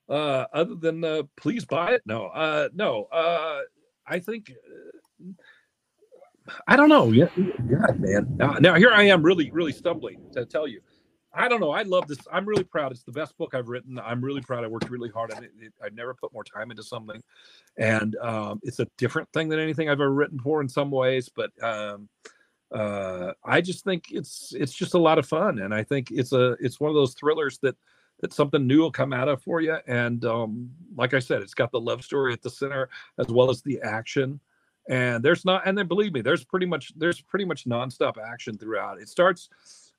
uh, 0.09 0.47
other 0.52 0.74
than 0.74 1.02
uh, 1.02 1.23
please 1.36 1.64
buy 1.64 1.93
it. 1.93 2.02
No, 2.05 2.27
uh, 2.27 2.69
no. 2.74 3.05
Uh, 3.05 3.60
I 4.06 4.19
think 4.19 4.52
uh, 4.52 5.32
I 6.66 6.77
don't 6.77 6.89
know. 6.89 7.10
Yeah, 7.12 7.28
God, 7.36 8.01
man. 8.01 8.27
Now, 8.36 8.52
now 8.55 8.74
here 8.74 8.90
I 8.93 9.05
am, 9.05 9.23
really, 9.23 9.51
really 9.51 9.73
stumbling 9.73 10.20
to 10.32 10.44
tell 10.44 10.66
you. 10.66 10.81
I 11.35 11.48
don't 11.48 11.60
know. 11.60 11.70
I 11.70 11.82
love 11.82 12.09
this. 12.09 12.19
I'm 12.31 12.44
really 12.44 12.64
proud. 12.64 12.93
It's 12.93 13.05
the 13.05 13.12
best 13.12 13.36
book 13.39 13.55
I've 13.55 13.69
written. 13.69 13.98
I'm 13.98 14.23
really 14.23 14.43
proud. 14.43 14.64
I 14.64 14.66
worked 14.66 14.90
really 14.90 15.09
hard 15.09 15.32
on 15.32 15.43
it. 15.44 15.51
it 15.59 15.73
I 15.82 15.89
never 15.90 16.14
put 16.14 16.32
more 16.32 16.44
time 16.44 16.70
into 16.70 16.82
something, 16.82 17.23
and 17.78 18.16
um, 18.16 18.60
it's 18.62 18.81
a 18.81 18.86
different 18.98 19.32
thing 19.32 19.48
than 19.48 19.59
anything 19.59 19.89
I've 19.89 20.01
ever 20.01 20.12
written 20.12 20.39
for 20.39 20.60
in 20.60 20.69
some 20.69 20.90
ways. 20.90 21.31
But 21.35 21.51
um, 21.62 22.09
uh, 22.70 23.32
I 23.44 23.62
just 23.62 23.85
think 23.85 24.06
it's 24.10 24.52
it's 24.55 24.74
just 24.74 24.93
a 24.93 24.98
lot 24.98 25.19
of 25.19 25.27
fun, 25.27 25.60
and 25.60 25.74
I 25.74 25.82
think 25.82 26.10
it's 26.10 26.32
a 26.32 26.52
it's 26.60 26.81
one 26.81 26.90
of 26.90 26.94
those 26.94 27.14
thrillers 27.14 27.59
that 27.62 27.77
that 28.20 28.32
something 28.32 28.66
new 28.66 28.81
will 28.81 28.93
come 28.93 29.12
out 29.12 29.28
of 29.28 29.43
for 29.43 29.60
you. 29.60 29.77
And 29.86 30.24
um, 30.24 30.70
like 30.97 31.14
I 31.14 31.19
said, 31.19 31.43
it's 31.43 31.55
got 31.55 31.73
the 31.73 31.81
love 31.81 32.05
story 32.05 32.32
at 32.32 32.43
the 32.43 32.51
center 32.51 32.89
as 33.19 33.27
well 33.28 33.51
as 33.51 33.62
the 33.62 33.81
action. 33.82 34.39
And 34.88 35.22
there's 35.22 35.44
not 35.44 35.66
and 35.66 35.76
then 35.76 35.86
believe 35.86 36.12
me 36.12 36.20
there's 36.20 36.44
pretty 36.44 36.66
much 36.66 36.92
there's 36.96 37.20
pretty 37.20 37.44
much 37.44 37.64
nonstop 37.64 38.16
action 38.18 38.56
throughout. 38.56 39.00
It 39.00 39.09
starts 39.09 39.48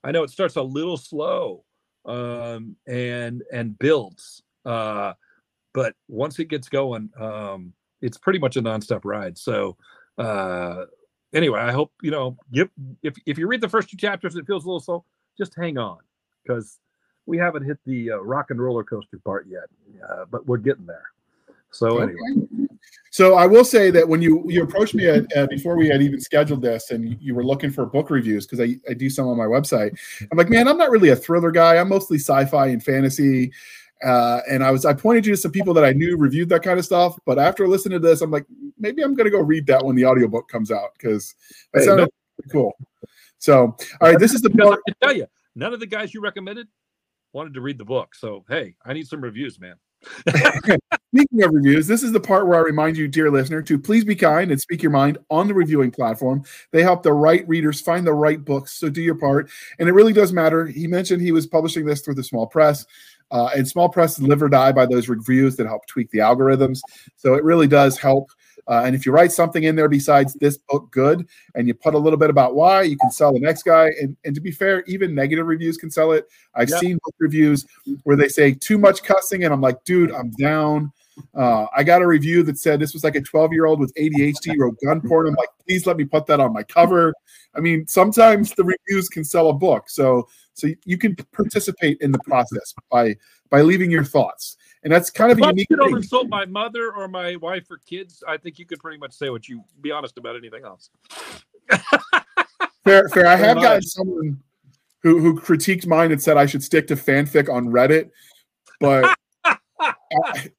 i 0.02 0.10
know 0.10 0.22
it 0.22 0.30
starts 0.30 0.56
a 0.56 0.62
little 0.62 0.96
slow 0.96 1.64
um 2.04 2.76
and 2.86 3.42
and 3.52 3.78
builds 3.78 4.42
uh 4.66 5.14
but 5.72 5.94
once 6.08 6.38
it 6.38 6.46
gets 6.46 6.68
going 6.68 7.10
um 7.18 7.72
it's 8.02 8.18
pretty 8.18 8.38
much 8.38 8.56
a 8.56 8.62
nonstop 8.62 9.00
ride. 9.04 9.38
So 9.38 9.76
uh 10.18 10.84
anyway 11.34 11.60
i 11.60 11.72
hope 11.72 11.92
you 12.00 12.10
know 12.10 12.36
give 12.52 12.70
if 13.02 13.14
if 13.26 13.36
you 13.36 13.46
read 13.46 13.60
the 13.60 13.68
first 13.68 13.90
two 13.90 13.96
chapters 13.96 14.36
it 14.36 14.46
feels 14.46 14.64
a 14.64 14.68
little 14.68 14.80
slow 14.80 15.04
just 15.36 15.54
hang 15.56 15.76
on 15.76 15.98
because 16.42 16.78
we 17.26 17.36
haven't 17.36 17.64
hit 17.64 17.78
the 17.84 18.12
uh, 18.12 18.18
rock 18.18 18.50
and 18.50 18.62
roller 18.62 18.84
coaster 18.84 19.18
part 19.24 19.46
yet 19.48 19.64
uh, 20.08 20.24
but 20.30 20.46
we're 20.46 20.56
getting 20.56 20.86
there 20.86 21.06
so 21.74 21.98
Okay. 21.98 22.12
anyway 22.12 22.68
So 23.10 23.36
I 23.36 23.46
will 23.46 23.64
say 23.64 23.92
that 23.92 24.08
when 24.08 24.20
you 24.20 24.44
you 24.48 24.64
approached 24.64 24.94
me 24.94 25.06
at, 25.06 25.24
uh, 25.36 25.46
before 25.46 25.76
we 25.76 25.86
had 25.86 26.02
even 26.02 26.20
scheduled 26.20 26.62
this, 26.62 26.90
and 26.90 27.16
you 27.20 27.32
were 27.32 27.44
looking 27.44 27.70
for 27.70 27.86
book 27.86 28.10
reviews 28.10 28.44
because 28.44 28.58
I, 28.58 28.76
I 28.90 28.94
do 28.94 29.08
some 29.08 29.28
on 29.28 29.36
my 29.36 29.44
website. 29.44 29.96
I'm 30.32 30.36
like, 30.36 30.50
man, 30.50 30.66
I'm 30.66 30.76
not 30.76 30.90
really 30.90 31.10
a 31.10 31.16
thriller 31.16 31.52
guy. 31.52 31.76
I'm 31.76 31.88
mostly 31.88 32.18
sci-fi 32.18 32.66
and 32.66 32.82
fantasy. 32.82 33.52
Uh, 34.02 34.40
and 34.50 34.64
I 34.64 34.72
was 34.72 34.84
I 34.84 34.94
pointed 34.94 35.26
you 35.26 35.34
to 35.34 35.40
some 35.40 35.52
people 35.52 35.72
that 35.74 35.84
I 35.84 35.92
knew 35.92 36.16
reviewed 36.16 36.48
that 36.48 36.64
kind 36.64 36.76
of 36.76 36.84
stuff. 36.84 37.16
But 37.24 37.38
after 37.38 37.68
listening 37.68 38.00
to 38.00 38.06
this, 38.08 38.20
I'm 38.20 38.32
like, 38.32 38.46
maybe 38.80 39.02
I'm 39.02 39.14
gonna 39.14 39.30
go 39.30 39.40
read 39.40 39.66
that 39.68 39.84
when 39.84 39.94
the 39.94 40.06
audiobook 40.06 40.48
comes 40.48 40.72
out 40.72 40.90
because 40.98 41.36
that 41.72 41.82
Hey, 41.82 41.86
sounded 41.86 42.10
pretty 42.36 42.50
cool. 42.50 42.76
So 43.38 43.76
all 44.00 44.08
right, 44.08 44.18
this 44.18 44.34
is 44.34 44.42
the 44.42 44.50
because 44.50 44.70
part. 44.70 44.80
I 44.86 44.90
can 44.90 44.96
tell 45.00 45.16
you, 45.16 45.26
none 45.54 45.72
of 45.72 45.78
the 45.78 45.86
guys 45.86 46.12
you 46.12 46.20
recommended 46.20 46.66
wanted 47.32 47.54
to 47.54 47.60
read 47.60 47.78
the 47.78 47.84
book. 47.84 48.16
So 48.16 48.44
hey, 48.48 48.74
I 48.84 48.92
need 48.92 49.06
some 49.06 49.20
reviews, 49.20 49.60
man. 49.60 49.76
Speaking 51.14 51.42
of 51.42 51.52
reviews, 51.52 51.86
this 51.86 52.02
is 52.02 52.12
the 52.12 52.20
part 52.20 52.46
where 52.46 52.58
I 52.58 52.62
remind 52.62 52.96
you, 52.96 53.06
dear 53.06 53.30
listener, 53.30 53.62
to 53.62 53.78
please 53.78 54.04
be 54.04 54.14
kind 54.16 54.50
and 54.50 54.60
speak 54.60 54.82
your 54.82 54.90
mind 54.90 55.18
on 55.30 55.48
the 55.48 55.54
reviewing 55.54 55.90
platform. 55.90 56.44
They 56.72 56.82
help 56.82 57.02
the 57.02 57.12
right 57.12 57.46
readers 57.48 57.80
find 57.80 58.06
the 58.06 58.12
right 58.14 58.44
books. 58.44 58.72
So 58.72 58.88
do 58.88 59.00
your 59.00 59.14
part. 59.14 59.50
And 59.78 59.88
it 59.88 59.92
really 59.92 60.12
does 60.12 60.32
matter. 60.32 60.66
He 60.66 60.86
mentioned 60.86 61.22
he 61.22 61.32
was 61.32 61.46
publishing 61.46 61.86
this 61.86 62.00
through 62.00 62.14
the 62.14 62.24
small 62.24 62.46
press. 62.46 62.84
Uh, 63.30 63.50
and 63.56 63.66
small 63.66 63.88
press 63.88 64.20
live 64.20 64.42
or 64.42 64.48
die 64.48 64.70
by 64.70 64.86
those 64.86 65.08
reviews 65.08 65.56
that 65.56 65.66
help 65.66 65.86
tweak 65.86 66.10
the 66.10 66.18
algorithms. 66.18 66.80
So 67.16 67.34
it 67.34 67.42
really 67.42 67.66
does 67.66 67.98
help. 67.98 68.30
Uh, 68.68 68.82
and 68.84 68.94
if 68.94 69.04
you 69.04 69.12
write 69.12 69.32
something 69.32 69.64
in 69.64 69.76
there 69.76 69.88
besides 69.88 70.34
this 70.34 70.56
book 70.56 70.90
good 70.90 71.26
and 71.54 71.68
you 71.68 71.74
put 71.74 71.94
a 71.94 71.98
little 71.98 72.18
bit 72.18 72.30
about 72.30 72.54
why, 72.54 72.82
you 72.82 72.96
can 72.96 73.10
sell 73.10 73.32
the 73.32 73.40
next 73.40 73.62
guy. 73.62 73.90
And, 74.00 74.16
and 74.24 74.34
to 74.34 74.40
be 74.40 74.50
fair, 74.50 74.82
even 74.86 75.14
negative 75.14 75.46
reviews 75.46 75.76
can 75.76 75.90
sell 75.90 76.12
it. 76.12 76.28
I've 76.54 76.70
Yep. 76.70 76.80
seen 76.80 76.98
book 77.04 77.14
reviews 77.18 77.66
where 78.04 78.16
they 78.16 78.28
say 78.28 78.52
too 78.54 78.78
much 78.78 79.02
cussing, 79.02 79.44
and 79.44 79.52
I'm 79.52 79.60
like, 79.60 79.82
dude, 79.84 80.10
I'm 80.12 80.30
down. 80.32 80.92
Uh, 81.34 81.66
I 81.76 81.84
got 81.84 82.02
a 82.02 82.06
review 82.06 82.42
that 82.44 82.58
said 82.58 82.80
this 82.80 82.92
was 82.92 83.04
like 83.04 83.14
a 83.14 83.20
12 83.20 83.52
year 83.52 83.66
old 83.66 83.78
with 83.80 83.94
ADHD 83.94 84.58
wrote 84.58 84.78
gun 84.84 85.00
porn. 85.00 85.28
I'm 85.28 85.34
like, 85.34 85.48
please 85.66 85.86
let 85.86 85.96
me 85.96 86.04
put 86.04 86.26
that 86.26 86.40
on 86.40 86.52
my 86.52 86.62
cover. 86.64 87.14
I 87.54 87.60
mean, 87.60 87.86
sometimes 87.86 88.52
the 88.52 88.64
reviews 88.64 89.08
can 89.08 89.24
sell 89.24 89.48
a 89.50 89.54
book, 89.54 89.88
so 89.88 90.28
so 90.54 90.68
you 90.84 90.98
can 90.98 91.14
participate 91.32 91.98
in 92.00 92.12
the 92.12 92.18
process 92.20 92.74
by 92.90 93.16
by 93.50 93.62
leaving 93.62 93.90
your 93.90 94.04
thoughts, 94.04 94.56
and 94.84 94.92
that's 94.92 95.10
kind 95.10 95.32
of 95.32 95.38
If 95.38 95.44
a 95.44 95.46
I 95.46 95.50
unique 95.50 95.68
could 95.68 95.80
thing. 95.80 95.96
insult 95.96 96.28
my 96.28 96.44
mother 96.44 96.92
or 96.92 97.08
my 97.08 97.36
wife 97.36 97.70
or 97.70 97.78
kids, 97.78 98.22
I 98.28 98.36
think 98.36 98.58
you 98.58 98.66
could 98.66 98.78
pretty 98.80 98.98
much 98.98 99.12
say 99.12 99.30
what 99.30 99.48
you 99.48 99.64
be 99.80 99.90
honest 99.90 100.16
about 100.18 100.36
anything 100.36 100.64
else. 100.64 100.90
Fair, 102.84 103.08
fair. 103.08 103.26
I 103.26 103.36
have 103.36 103.56
gotten 103.56 103.82
someone 103.82 104.40
who 105.02 105.18
who 105.18 105.40
critiqued 105.40 105.86
mine 105.86 106.12
and 106.12 106.22
said 106.22 106.36
I 106.36 106.46
should 106.46 106.62
stick 106.62 106.86
to 106.88 106.96
fanfic 106.96 107.52
on 107.52 107.66
Reddit, 107.68 108.10
but 108.78 109.16
I- 109.44 110.50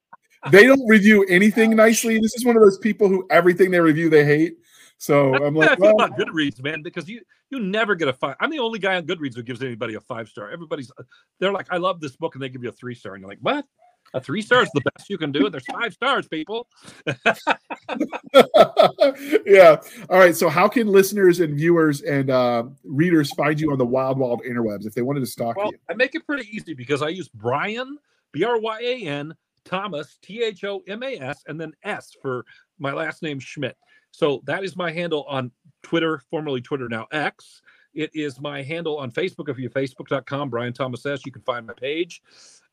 they 0.52 0.64
don't 0.68 0.88
review 0.88 1.26
anything 1.28 1.76
nicely. 1.76 2.20
This 2.20 2.36
is 2.36 2.46
one 2.46 2.56
of 2.56 2.62
those 2.62 2.78
people 2.78 3.08
who 3.10 3.26
everything 3.32 3.72
they 3.72 3.80
review 3.80 4.10
they 4.12 4.24
hate. 4.26 4.58
So 5.00 5.32
That's 5.32 5.44
I'm 5.44 5.56
like, 5.56 5.80
well, 5.80 5.96
about 5.96 6.18
Goodreads, 6.20 6.64
man, 6.64 6.82
because 6.84 7.10
you 7.10 7.22
you 7.50 7.60
never 7.60 7.96
get 7.96 8.08
a 8.08 8.14
five. 8.14 8.36
I'm 8.40 8.50
the 8.50 8.60
only 8.60 8.80
guy 8.80 8.96
on 8.96 9.06
Goodreads 9.06 9.36
who 9.36 9.44
gives 9.44 9.62
anybody 9.64 9.96
a 9.96 10.02
five 10.02 10.30
star. 10.30 10.50
Everybody's 10.52 10.92
they're 11.40 11.52
like, 11.52 11.68
I 11.72 11.78
love 11.78 12.00
this 12.00 12.16
book, 12.16 12.36
and 12.36 12.42
they 12.44 12.50
give 12.50 12.64
you 12.64 12.70
a 12.70 12.74
three 12.74 12.96
star, 12.96 13.14
and 13.14 13.22
you're 13.22 13.30
like, 13.30 13.40
what? 13.42 13.66
A 14.16 14.22
three 14.22 14.42
stars 14.42 14.70
the 14.74 14.82
best 14.82 15.10
you 15.10 15.18
can 15.18 15.32
do. 15.32 15.46
And 15.46 15.54
there's 15.54 15.66
five 15.66 15.94
stars, 15.94 16.28
people. 16.28 16.68
yeah. 19.46 19.82
All 20.10 20.18
right. 20.18 20.36
So 20.36 20.50
how 20.50 20.68
can 20.70 20.88
listeners 20.88 21.42
and 21.42 21.56
viewers 21.56 22.02
and 22.02 22.30
uh, 22.30 22.64
readers 22.84 23.32
find 23.34 23.60
you 23.60 23.72
on 23.72 23.78
the 23.78 23.86
wild, 23.86 24.18
wild 24.18 24.42
interwebs 24.42 24.86
if 24.86 24.94
they 24.94 25.02
wanted 25.02 25.20
to 25.20 25.26
stalk 25.26 25.58
Well, 25.58 25.72
you? 25.72 25.78
I 25.90 25.94
make 25.94 26.16
it 26.16 26.26
pretty 26.26 26.50
easy 26.56 26.74
because 26.74 27.02
I 27.02 27.10
use 27.10 27.28
Bryan 27.28 27.98
B 28.32 28.46
R 28.46 28.58
Y 28.60 28.80
A 28.82 29.06
N 29.06 29.36
Thomas 29.66 30.18
T 30.22 30.42
H 30.42 30.64
O 30.64 30.82
M 30.88 31.04
A 31.04 31.18
S 31.18 31.44
and 31.48 31.60
then 31.60 31.74
S 31.84 32.16
for 32.22 32.46
my 32.80 32.94
last 32.94 33.22
name 33.22 33.40
Schmidt. 33.40 33.76
So 34.12 34.42
that 34.46 34.64
is 34.64 34.78
my 34.78 34.92
handle 34.92 35.26
on 35.28 35.52
Twitter, 35.84 36.22
formerly 36.30 36.62
Twitter 36.62 36.88
now 36.88 37.06
X. 37.12 37.62
It 37.94 38.12
is 38.14 38.42
my 38.42 38.62
handle 38.62 38.98
on 38.98 39.10
Facebook. 39.12 39.50
If 39.50 39.58
you 39.58 39.70
facebook.com 39.70 40.50
Bryan 40.50 40.74
Thomas 40.74 41.06
S, 41.06 41.26
you 41.26 41.32
can 41.32 41.42
find 41.42 41.66
my 41.66 41.74
page. 41.74 42.22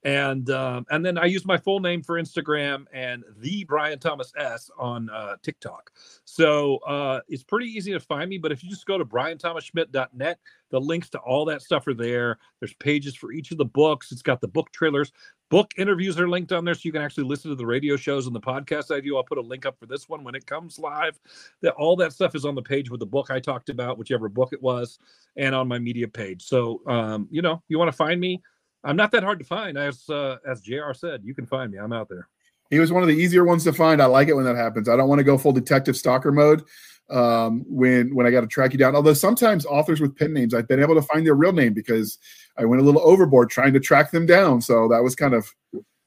And 0.04 0.50
um, 0.50 0.84
and 0.90 1.04
then 1.06 1.16
I 1.16 1.26
use 1.26 1.44
my 1.44 1.56
full 1.56 1.78
name 1.78 2.02
for 2.02 2.20
Instagram 2.20 2.86
and 2.92 3.22
the 3.38 3.64
Bryan 3.64 4.00
Thomas 4.00 4.32
S 4.36 4.68
on 4.76 5.08
uh, 5.10 5.36
TikTok. 5.42 5.92
So 6.24 6.78
uh, 6.78 7.20
it's 7.28 7.44
pretty 7.44 7.66
easy 7.66 7.92
to 7.92 8.00
find 8.00 8.28
me. 8.28 8.38
But 8.38 8.50
if 8.50 8.64
you 8.64 8.70
just 8.70 8.86
go 8.86 8.98
to 8.98 9.04
bryanthomasschmidt.net, 9.04 10.38
the 10.70 10.80
links 10.80 11.08
to 11.10 11.18
all 11.18 11.44
that 11.44 11.62
stuff 11.62 11.86
are 11.86 11.94
there. 11.94 12.38
There's 12.58 12.74
pages 12.74 13.14
for 13.14 13.30
each 13.30 13.52
of 13.52 13.58
the 13.58 13.64
books. 13.64 14.10
It's 14.10 14.22
got 14.22 14.40
the 14.40 14.48
book 14.48 14.72
trailers. 14.72 15.12
Book 15.50 15.70
interviews 15.76 16.18
are 16.18 16.30
linked 16.30 16.50
on 16.50 16.64
there, 16.64 16.72
so 16.72 16.80
you 16.84 16.92
can 16.92 17.02
actually 17.02 17.24
listen 17.24 17.50
to 17.50 17.54
the 17.54 17.66
radio 17.66 17.94
shows 17.94 18.26
and 18.26 18.34
the 18.34 18.40
podcast 18.40 18.90
I 18.90 19.00
do. 19.00 19.18
I'll 19.18 19.22
put 19.22 19.36
a 19.36 19.42
link 19.42 19.66
up 19.66 19.78
for 19.78 19.84
this 19.84 20.08
one 20.08 20.24
when 20.24 20.34
it 20.34 20.46
comes 20.46 20.78
live. 20.78 21.20
That 21.60 21.74
all 21.74 21.94
that 21.96 22.14
stuff 22.14 22.34
is 22.34 22.46
on 22.46 22.54
the 22.54 22.62
page 22.62 22.90
with 22.90 23.00
the 23.00 23.06
book 23.06 23.30
I 23.30 23.38
talked 23.38 23.68
about, 23.68 23.98
whichever 23.98 24.30
book 24.30 24.54
it 24.54 24.62
was, 24.62 24.98
and 25.36 25.54
on 25.54 25.68
my 25.68 25.78
media 25.78 26.08
page. 26.08 26.42
So 26.42 26.80
um, 26.86 27.28
you 27.30 27.42
know, 27.42 27.62
you 27.68 27.78
want 27.78 27.90
to 27.90 27.96
find 27.96 28.18
me. 28.18 28.42
I'm 28.84 28.96
not 28.96 29.10
that 29.12 29.22
hard 29.22 29.38
to 29.38 29.44
find, 29.44 29.78
as 29.78 30.08
uh, 30.08 30.38
as 30.46 30.60
Jr. 30.60 30.92
said. 30.94 31.22
You 31.24 31.34
can 31.34 31.46
find 31.46 31.70
me. 31.70 31.78
I'm 31.78 31.92
out 31.92 32.08
there. 32.08 32.28
He 32.70 32.78
was 32.78 32.90
one 32.90 33.02
of 33.02 33.08
the 33.08 33.14
easier 33.14 33.44
ones 33.44 33.64
to 33.64 33.72
find. 33.72 34.00
I 34.00 34.06
like 34.06 34.28
it 34.28 34.34
when 34.34 34.44
that 34.46 34.56
happens. 34.56 34.88
I 34.88 34.96
don't 34.96 35.08
want 35.08 35.18
to 35.18 35.24
go 35.24 35.36
full 35.36 35.52
detective 35.52 35.96
stalker 35.96 36.32
mode 36.32 36.62
um, 37.10 37.64
when 37.68 38.14
when 38.14 38.26
I 38.26 38.30
got 38.30 38.40
to 38.40 38.46
track 38.46 38.72
you 38.72 38.78
down. 38.78 38.96
Although 38.96 39.14
sometimes 39.14 39.66
authors 39.66 40.00
with 40.00 40.16
pen 40.16 40.32
names, 40.32 40.54
I've 40.54 40.68
been 40.68 40.80
able 40.80 40.94
to 40.94 41.02
find 41.02 41.26
their 41.26 41.34
real 41.34 41.52
name 41.52 41.74
because 41.74 42.18
I 42.56 42.64
went 42.64 42.82
a 42.82 42.84
little 42.84 43.02
overboard 43.02 43.50
trying 43.50 43.72
to 43.74 43.80
track 43.80 44.10
them 44.10 44.26
down. 44.26 44.60
So 44.60 44.88
that 44.88 45.02
was 45.02 45.14
kind 45.14 45.34
of 45.34 45.52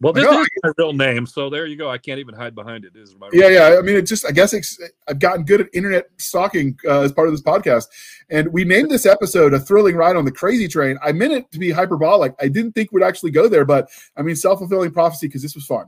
Well, 0.06 0.14
this 0.14 0.24
know, 0.24 0.40
is 0.40 0.48
my 0.62 0.72
real 0.78 0.94
name, 0.94 1.26
so 1.26 1.50
there 1.50 1.66
you 1.66 1.76
go. 1.76 1.90
I 1.90 1.98
can't 1.98 2.20
even 2.20 2.36
hide 2.36 2.54
behind 2.54 2.86
it. 2.86 2.96
It 2.96 3.02
Is 3.02 3.16
my 3.18 3.28
yeah, 3.34 3.48
yeah. 3.48 3.76
I 3.80 3.82
mean, 3.82 3.96
it 3.96 4.04
just 4.04 4.24
I 4.24 4.32
guess 4.32 4.54
it's, 4.54 4.80
I've 5.08 5.18
gotten 5.18 5.44
good 5.46 5.62
at 5.62 5.68
internet 5.74 6.12
stalking 6.18 6.78
uh, 6.86 7.02
as 7.02 7.12
part 7.12 7.28
of 7.28 7.34
this 7.34 7.42
podcast, 7.42 7.86
and 8.30 8.54
we 8.54 8.66
named 8.66 8.92
this 8.92 9.08
episode 9.08 9.56
"A 9.56 9.60
Thrilling 9.60 9.96
Ride 9.96 10.16
on 10.16 10.24
the 10.24 10.32
Crazy 10.32 10.68
Train." 10.68 11.00
I 11.04 11.12
meant 11.12 11.34
it 11.34 11.52
to 11.54 11.58
be 11.58 11.72
hyperbolic. 11.72 12.36
I 12.40 12.50
didn't 12.50 12.74
think 12.74 12.92
we'd 12.92 13.02
actually 13.02 13.32
go 13.32 13.48
there, 13.48 13.66
but 13.66 13.90
I 14.16 14.22
mean, 14.22 14.36
self 14.36 14.60
fulfilling 14.60 14.92
prophecy 14.92 15.26
because 15.26 15.42
this 15.42 15.56
was 15.56 15.66
fun. 15.66 15.88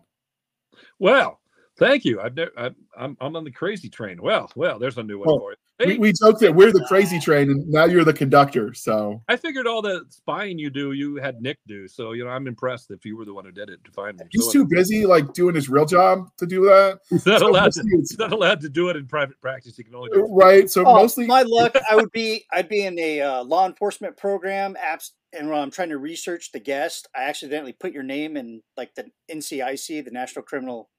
Well, 0.98 1.40
thank 1.78 2.06
you. 2.06 2.20
I've 2.22 2.36
never. 2.36 2.52
I'm, 2.58 2.76
I'm 2.98 3.18
I'm 3.22 3.36
on 3.36 3.44
the 3.44 3.52
crazy 3.52 3.90
train. 3.90 4.22
Well, 4.22 4.50
well, 4.56 4.80
there's 4.80 4.98
a 4.98 5.04
new 5.04 5.20
one 5.20 5.28
Well, 5.28 5.40
for 5.40 5.52
you. 5.52 5.58
We, 5.80 5.86
Hey, 5.86 5.98
we 6.00 6.12
joked 6.12 6.40
that 6.40 6.56
we're 6.56 6.72
the 6.72 6.84
crazy 6.88 7.20
train, 7.20 7.52
and 7.52 7.68
now 7.68 7.86
you're 7.86 8.04
the 8.04 8.12
conductor. 8.12 8.74
So 8.74 9.22
I 9.28 9.36
figured 9.36 9.68
all 9.68 9.84
the 9.84 10.06
spying 10.10 10.58
you 10.58 10.72
do, 10.72 10.94
you 10.94 11.18
had 11.18 11.40
Nick 11.40 11.60
do. 11.68 11.88
So 11.88 12.14
you 12.14 12.24
know, 12.24 12.32
I'm 12.32 12.48
impressed 12.48 12.90
if 12.90 13.06
you 13.06 13.16
were 13.16 13.26
the 13.26 13.34
one 13.36 13.46
who 13.46 13.52
did 13.52 13.70
it 13.70 13.84
to 13.84 13.92
find 13.92 14.18
me. 14.18 14.26
he's 14.32 14.46
So, 14.46 14.52
too 14.54 14.66
busy, 14.66 15.06
like 15.06 15.34
doing 15.34 15.54
his 15.54 15.70
real 15.70 15.86
job 15.86 16.30
to 16.40 16.48
do 16.48 16.62
that. 16.66 17.02
He's 17.12 17.28
not 17.28 17.42
So 17.42 17.50
allowed 17.52 17.74
to. 17.74 17.82
it's- 17.82 18.10
He's 18.10 18.18
not 18.18 18.32
allowed 18.34 18.60
to 18.62 18.70
do 18.70 18.90
it 18.90 18.96
in 18.96 19.06
private 19.06 19.40
practice. 19.40 19.78
He 19.78 19.84
can 19.84 19.94
only 19.94 20.10
do 20.12 20.26
it. 20.26 20.30
right? 20.32 20.68
So 20.68 20.84
Oh, 20.84 20.96
mostly, 20.96 21.28
my 21.28 21.44
luck, 21.44 21.76
I 21.92 21.96
would 21.96 22.12
be 22.12 22.44
I'd 22.52 22.70
be 22.70 22.84
in 22.84 22.98
a 22.98 23.22
uh, 23.22 23.44
law 23.44 23.68
enforcement 23.68 24.18
program 24.18 24.76
apps, 24.84 25.12
and 25.32 25.48
when 25.48 25.60
I'm 25.60 25.70
trying 25.70 25.90
to 25.90 26.00
research 26.00 26.52
the 26.54 26.60
guest, 26.60 27.08
I 27.16 27.26
accidentally 27.26 27.74
put 27.74 27.94
your 27.94 28.02
name 28.02 28.36
in 28.36 28.64
like 28.78 28.96
the 28.96 29.12
NCIC, 29.32 30.06
the 30.06 30.10
National 30.12 30.42
Criminal 30.44 30.90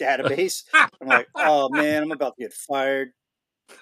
Database. 0.00 0.64
I'm 0.74 0.88
like, 1.06 1.28
oh 1.34 1.68
man, 1.70 2.02
I'm 2.02 2.12
about 2.12 2.36
to 2.36 2.44
get 2.44 2.52
fired. 2.52 3.10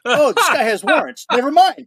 Oh, 0.04 0.32
this 0.32 0.48
guy 0.48 0.62
has 0.62 0.84
warrants. 0.84 1.26
Never 1.32 1.50
mind. 1.50 1.86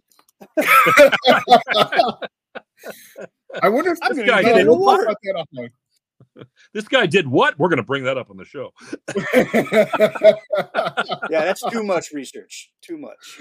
I 3.62 3.70
wonder 3.70 3.92
if 3.92 4.00
I'm 4.02 4.16
this 4.16 4.28
guy 4.28 4.42
did 4.44 4.58
in 4.58 4.66
the 4.66 4.74
we'll 4.74 4.80
talk 4.80 4.86
water. 4.86 5.04
about 5.04 5.18
that 5.24 5.46
offline. 5.54 5.70
this 6.74 6.88
guy 6.88 7.06
did 7.06 7.28
what? 7.28 7.58
We're 7.60 7.70
going 7.70 7.78
to 7.78 7.84
bring 7.84 8.04
that 8.06 8.18
up 8.18 8.30
on 8.30 8.38
the 8.38 8.46
show. 8.46 8.72
Yeah, 11.30 11.46
that's 11.46 11.62
too 11.72 11.84
much 11.84 12.12
research. 12.12 12.72
Too 12.82 12.98
much. 12.98 13.40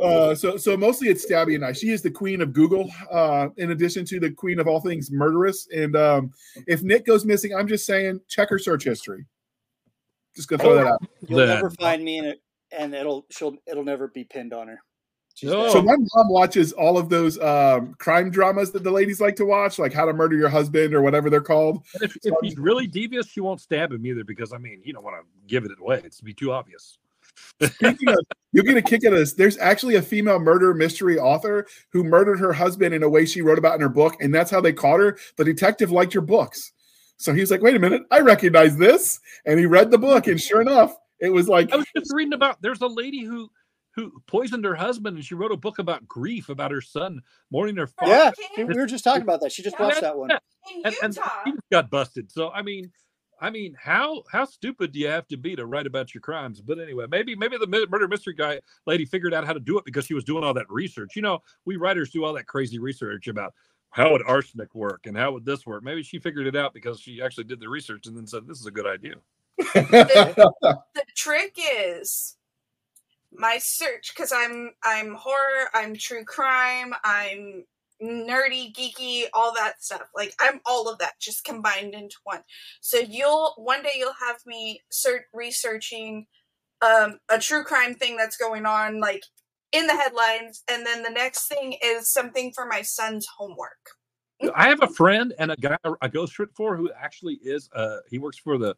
Uh, 0.00 0.34
so, 0.34 0.56
so 0.56 0.76
mostly 0.76 1.08
it's 1.08 1.26
Stabby 1.26 1.54
and 1.54 1.64
I. 1.64 1.72
She 1.72 1.90
is 1.90 2.00
the 2.02 2.10
queen 2.10 2.40
of 2.40 2.52
Google, 2.52 2.90
uh, 3.10 3.48
in 3.56 3.70
addition 3.70 4.04
to 4.06 4.20
the 4.20 4.30
queen 4.30 4.58
of 4.60 4.66
all 4.66 4.80
things 4.80 5.10
murderous. 5.10 5.68
And 5.74 5.94
um, 5.96 6.30
if 6.66 6.82
Nick 6.82 7.04
goes 7.04 7.24
missing, 7.24 7.54
I'm 7.54 7.68
just 7.68 7.86
saying, 7.86 8.20
check 8.28 8.48
her 8.50 8.58
search 8.58 8.84
history. 8.84 9.26
Just 10.36 10.48
gonna 10.48 10.62
throw 10.62 10.74
that 10.74 10.86
out. 10.86 11.02
You'll 11.28 11.38
That- 11.40 11.54
never 11.54 11.70
find 11.70 12.04
me 12.04 12.18
in 12.18 12.24
it, 12.24 12.42
and 12.72 12.94
it'll 12.94 13.26
she'll 13.30 13.56
it'll 13.66 13.84
never 13.84 14.08
be 14.08 14.24
pinned 14.24 14.52
on 14.52 14.68
her. 14.68 14.80
No. 15.42 15.68
So 15.68 15.82
my 15.82 15.96
mom 15.96 16.28
watches 16.28 16.72
all 16.72 16.96
of 16.96 17.08
those 17.08 17.40
um, 17.40 17.94
crime 17.98 18.30
dramas 18.30 18.70
that 18.70 18.84
the 18.84 18.90
ladies 18.90 19.20
like 19.20 19.34
to 19.36 19.44
watch, 19.44 19.80
like 19.80 19.92
How 19.92 20.06
to 20.06 20.12
Murder 20.12 20.36
Your 20.36 20.48
Husband 20.48 20.94
or 20.94 21.02
whatever 21.02 21.28
they're 21.28 21.40
called. 21.40 21.82
And 21.94 22.04
if, 22.04 22.16
if 22.22 22.34
he's 22.40 22.56
really 22.56 22.86
devious, 22.86 23.26
she 23.26 23.40
won't 23.40 23.60
stab 23.60 23.92
him 23.92 24.06
either 24.06 24.22
because 24.22 24.52
I 24.52 24.58
mean, 24.58 24.80
you 24.84 24.92
don't 24.92 25.02
want 25.02 25.16
to 25.16 25.26
give 25.48 25.64
it 25.64 25.72
away. 25.80 26.02
It's 26.04 26.20
be 26.20 26.32
too 26.32 26.52
obvious. 26.52 26.98
Speaking 27.60 28.08
of, 28.08 28.18
you'll 28.52 28.64
get 28.64 28.76
a 28.76 28.82
kick 28.82 29.04
out 29.04 29.12
of 29.12 29.18
this. 29.18 29.32
There's 29.32 29.58
actually 29.58 29.96
a 29.96 30.02
female 30.02 30.38
murder 30.38 30.72
mystery 30.72 31.18
author 31.18 31.66
who 31.90 32.04
murdered 32.04 32.38
her 32.38 32.52
husband 32.52 32.94
in 32.94 33.02
a 33.02 33.08
way 33.08 33.26
she 33.26 33.42
wrote 33.42 33.58
about 33.58 33.74
in 33.74 33.80
her 33.80 33.88
book, 33.88 34.16
and 34.20 34.32
that's 34.32 34.50
how 34.50 34.60
they 34.60 34.72
caught 34.72 35.00
her. 35.00 35.18
The 35.36 35.44
detective 35.44 35.90
liked 35.90 36.14
your 36.14 36.22
books. 36.22 36.72
So 37.24 37.32
he's 37.32 37.50
like, 37.50 37.62
wait 37.62 37.74
a 37.74 37.78
minute, 37.78 38.02
I 38.10 38.20
recognize 38.20 38.76
this. 38.76 39.18
And 39.46 39.58
he 39.58 39.64
read 39.64 39.90
the 39.90 39.96
book, 39.96 40.26
and 40.26 40.38
sure 40.38 40.60
enough, 40.60 40.94
it 41.20 41.30
was 41.30 41.48
like 41.48 41.72
I 41.72 41.76
was 41.76 41.86
just 41.96 42.12
reading 42.12 42.34
about 42.34 42.60
there's 42.60 42.82
a 42.82 42.86
lady 42.86 43.24
who 43.24 43.50
who 43.94 44.12
poisoned 44.26 44.62
her 44.66 44.74
husband 44.74 45.16
and 45.16 45.24
she 45.24 45.34
wrote 45.34 45.50
a 45.52 45.56
book 45.56 45.78
about 45.78 46.06
grief 46.06 46.50
about 46.50 46.70
her 46.70 46.82
son 46.82 47.22
mourning 47.50 47.76
her 47.76 47.86
father. 47.86 48.34
Yeah, 48.58 48.64
we 48.64 48.74
were 48.74 48.84
just 48.84 49.04
talking 49.04 49.22
about 49.22 49.40
that. 49.40 49.52
She 49.52 49.62
just 49.62 49.80
watched 49.80 50.02
that 50.02 50.18
one. 50.18 50.32
In 50.32 50.38
And, 50.84 50.94
and 51.02 51.18
he 51.46 51.52
got 51.72 51.88
busted. 51.88 52.30
So 52.30 52.50
I 52.50 52.60
mean, 52.60 52.92
I 53.40 53.48
mean, 53.48 53.74
how 53.80 54.24
how 54.30 54.44
stupid 54.44 54.92
do 54.92 54.98
you 54.98 55.08
have 55.08 55.26
to 55.28 55.38
be 55.38 55.56
to 55.56 55.64
write 55.64 55.86
about 55.86 56.12
your 56.12 56.20
crimes? 56.20 56.60
But 56.60 56.78
anyway, 56.78 57.06
maybe 57.08 57.34
maybe 57.34 57.56
the 57.56 57.86
murder 57.90 58.06
mystery 58.06 58.34
guy 58.34 58.60
lady 58.86 59.06
figured 59.06 59.32
out 59.32 59.46
how 59.46 59.54
to 59.54 59.60
do 59.60 59.78
it 59.78 59.86
because 59.86 60.04
she 60.04 60.14
was 60.14 60.24
doing 60.24 60.44
all 60.44 60.52
that 60.52 60.68
research. 60.68 61.16
You 61.16 61.22
know, 61.22 61.38
we 61.64 61.76
writers 61.76 62.10
do 62.10 62.22
all 62.22 62.34
that 62.34 62.46
crazy 62.46 62.78
research 62.78 63.28
about 63.28 63.54
how 63.94 64.10
would 64.10 64.22
arsenic 64.26 64.74
work 64.74 65.06
and 65.06 65.16
how 65.16 65.30
would 65.30 65.44
this 65.44 65.64
work. 65.64 65.84
Maybe 65.84 66.02
she 66.02 66.18
figured 66.18 66.48
it 66.48 66.56
out 66.56 66.74
because 66.74 66.98
she 66.98 67.22
actually 67.22 67.44
did 67.44 67.60
the 67.60 67.68
research 67.68 68.08
and 68.08 68.16
then 68.16 68.26
said 68.26 68.44
this 68.44 68.60
is 68.60 68.66
a 68.66 68.70
good 68.72 68.88
idea. 68.88 69.14
the 69.56 71.04
trick 71.14 71.56
is 71.56 72.36
my 73.32 73.56
search 73.58 74.12
because 74.14 74.32
i'm 74.32 74.72
i'm 74.82 75.14
horror 75.14 75.68
i'm 75.74 75.94
true 75.94 76.24
crime 76.24 76.92
i'm 77.04 77.64
nerdy 78.02 78.72
geeky 78.74 79.24
all 79.32 79.54
that 79.54 79.82
stuff 79.82 80.08
like 80.14 80.34
i'm 80.40 80.60
all 80.66 80.88
of 80.88 80.98
that 80.98 81.18
just 81.20 81.44
combined 81.44 81.94
into 81.94 82.16
one 82.24 82.42
so 82.80 82.98
you'll 82.98 83.54
one 83.56 83.82
day 83.82 83.92
you'll 83.96 84.12
have 84.12 84.38
me 84.44 84.80
cert- 84.92 85.24
researching 85.32 86.26
um 86.82 87.18
a 87.28 87.38
true 87.38 87.62
crime 87.62 87.94
thing 87.94 88.16
that's 88.16 88.36
going 88.36 88.66
on 88.66 89.00
like 89.00 89.22
in 89.74 89.86
the 89.88 89.92
headlines 89.96 90.62
and 90.70 90.86
then 90.86 91.02
the 91.02 91.10
next 91.10 91.48
thing 91.48 91.76
is 91.82 92.08
something 92.08 92.52
for 92.52 92.64
my 92.64 92.80
son's 92.80 93.26
homework. 93.26 93.90
I 94.54 94.68
have 94.68 94.82
a 94.82 94.86
friend 94.86 95.34
and 95.38 95.50
a 95.50 95.56
guy 95.56 95.76
I 96.00 96.08
go 96.08 96.26
straight 96.26 96.54
for 96.54 96.76
who 96.76 96.90
actually 96.92 97.34
is 97.42 97.68
uh 97.74 97.98
he 98.08 98.18
works 98.18 98.38
for 98.38 98.56
the 98.56 98.76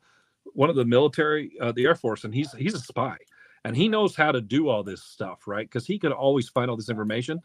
one 0.54 0.70
of 0.70 0.76
the 0.76 0.84
military 0.84 1.52
uh, 1.60 1.72
the 1.72 1.84
Air 1.84 1.94
Force 1.94 2.24
and 2.24 2.34
he's 2.34 2.50
he's 2.52 2.74
a 2.74 2.80
spy. 2.80 3.16
And 3.64 3.76
he 3.76 3.88
knows 3.88 4.14
how 4.14 4.32
to 4.32 4.40
do 4.40 4.68
all 4.68 4.82
this 4.82 5.02
stuff 5.02 5.46
right? 5.46 5.68
Because 5.68 5.86
he 5.86 5.98
could 5.98 6.12
always 6.12 6.48
find 6.48 6.70
all 6.70 6.76
this 6.76 6.88
information. 6.88 7.40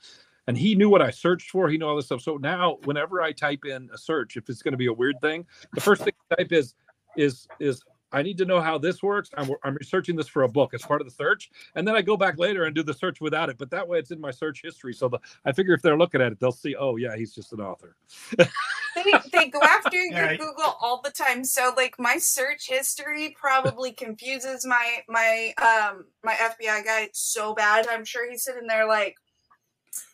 And 0.48 0.58
he 0.58 0.74
knew 0.74 0.90
what 0.90 1.02
I 1.02 1.12
searched 1.12 1.52
for. 1.52 1.70
He 1.70 1.78
knew 1.78 1.86
all 1.86 1.96
this 1.96 2.06
stuff. 2.06 2.22
So 2.22 2.38
now 2.38 2.78
whenever 2.86 3.22
I 3.22 3.32
type 3.32 3.66
in 3.66 3.90
a 3.94 3.98
search 3.98 4.38
if 4.38 4.50
it's 4.50 4.62
going 4.62 4.74
to 4.74 4.78
be 4.78 4.88
a 4.88 4.94
weird 4.94 5.20
thing 5.20 5.46
the 5.74 5.82
first 5.82 6.04
thing 6.04 6.14
I 6.32 6.36
type 6.36 6.54
is 6.54 6.74
is 7.18 7.48
is 7.60 7.84
I 8.12 8.22
need 8.22 8.38
to 8.40 8.46
know 8.46 8.60
how 8.60 8.78
this 8.78 9.02
works. 9.02 9.30
I'm, 9.38 9.52
I'm 9.64 9.76
researching 9.76 10.16
this 10.16 10.28
for 10.28 10.44
a 10.44 10.48
book 10.50 10.74
as 10.74 10.82
part 10.82 11.02
of 11.02 11.08
the 11.08 11.14
search, 11.14 11.52
and 11.76 11.88
then 11.88 11.96
I 11.96 12.02
go 12.02 12.18
back 12.18 12.38
later 12.38 12.66
and 12.66 12.76
do 12.76 12.84
the 12.84 12.94
search 12.94 13.22
without 13.22 13.50
it. 13.50 13.58
But 13.58 13.70
that 13.72 13.88
way, 13.88 14.00
it's 14.00 14.12
in 14.12 14.20
my 14.20 14.32
search 14.32 14.62
history. 14.64 14.94
So 14.94 15.08
the, 15.08 15.20
I 15.46 15.52
figure 15.52 15.74
if 15.74 15.82
they're 15.82 15.98
looking 15.98 16.22
at 16.22 16.32
it, 16.32 16.40
they'll 16.40 16.52
see, 16.52 16.76
oh 16.76 16.98
yeah, 16.98 17.16
he's 17.16 17.34
just 17.34 17.54
an 17.54 17.62
author. 17.62 17.96
they, 18.38 19.14
they 19.32 19.50
go 19.50 19.62
after 19.62 19.98
your 19.98 20.38
Google 20.38 20.76
all 20.82 21.02
the 21.04 21.12
time. 21.12 21.44
So 21.44 21.74
like 21.76 22.00
my 22.00 22.18
search 22.18 22.68
history 22.68 23.36
probably 23.40 23.92
confuses 23.92 24.66
my 24.66 25.00
my 25.08 25.54
um 25.62 26.06
my 26.24 26.34
FBI 26.34 26.84
guy 26.86 27.10
so 27.14 27.54
bad. 27.54 27.88
I'm 27.88 28.06
sure 28.06 28.30
he's 28.30 28.44
sitting 28.44 28.68
there 28.68 28.88
like 28.88 29.16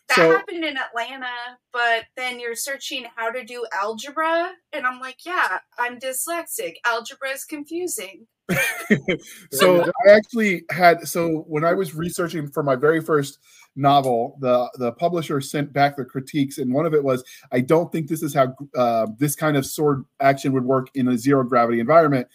that 0.08 0.16
So- 0.16 0.30
happened 0.30 0.64
in 0.64 0.76
Atlanta, 0.76 1.58
but 1.72 2.04
then 2.16 2.40
you're 2.40 2.54
searching 2.54 3.06
how 3.16 3.30
to 3.30 3.44
do 3.44 3.66
algebra, 3.72 4.52
and 4.72 4.86
I'm 4.86 5.00
like, 5.00 5.24
yeah, 5.24 5.58
I'm 5.78 5.98
dyslexic. 5.98 6.76
Algebra 6.84 7.30
is 7.30 7.44
confusing. 7.44 8.26
so 9.52 9.84
I 9.84 10.10
actually 10.10 10.64
had 10.70 11.06
so 11.06 11.44
when 11.48 11.66
I 11.66 11.74
was 11.74 11.94
researching 11.94 12.48
for 12.48 12.62
my 12.62 12.76
very 12.76 13.02
first 13.02 13.38
novel, 13.76 14.38
the 14.40 14.70
the 14.78 14.92
publisher 14.92 15.40
sent 15.42 15.72
back 15.72 15.96
the 15.96 16.04
critiques, 16.06 16.56
and 16.56 16.72
one 16.72 16.86
of 16.86 16.94
it 16.94 17.04
was, 17.04 17.22
"I 17.52 17.60
don't 17.60 17.92
think 17.92 18.08
this 18.08 18.22
is 18.22 18.32
how 18.32 18.54
uh, 18.74 19.08
this 19.18 19.34
kind 19.34 19.58
of 19.58 19.66
sword 19.66 20.04
action 20.20 20.52
would 20.54 20.64
work 20.64 20.88
in 20.94 21.08
a 21.08 21.18
zero 21.18 21.44
gravity 21.44 21.78
environment. 21.78 22.26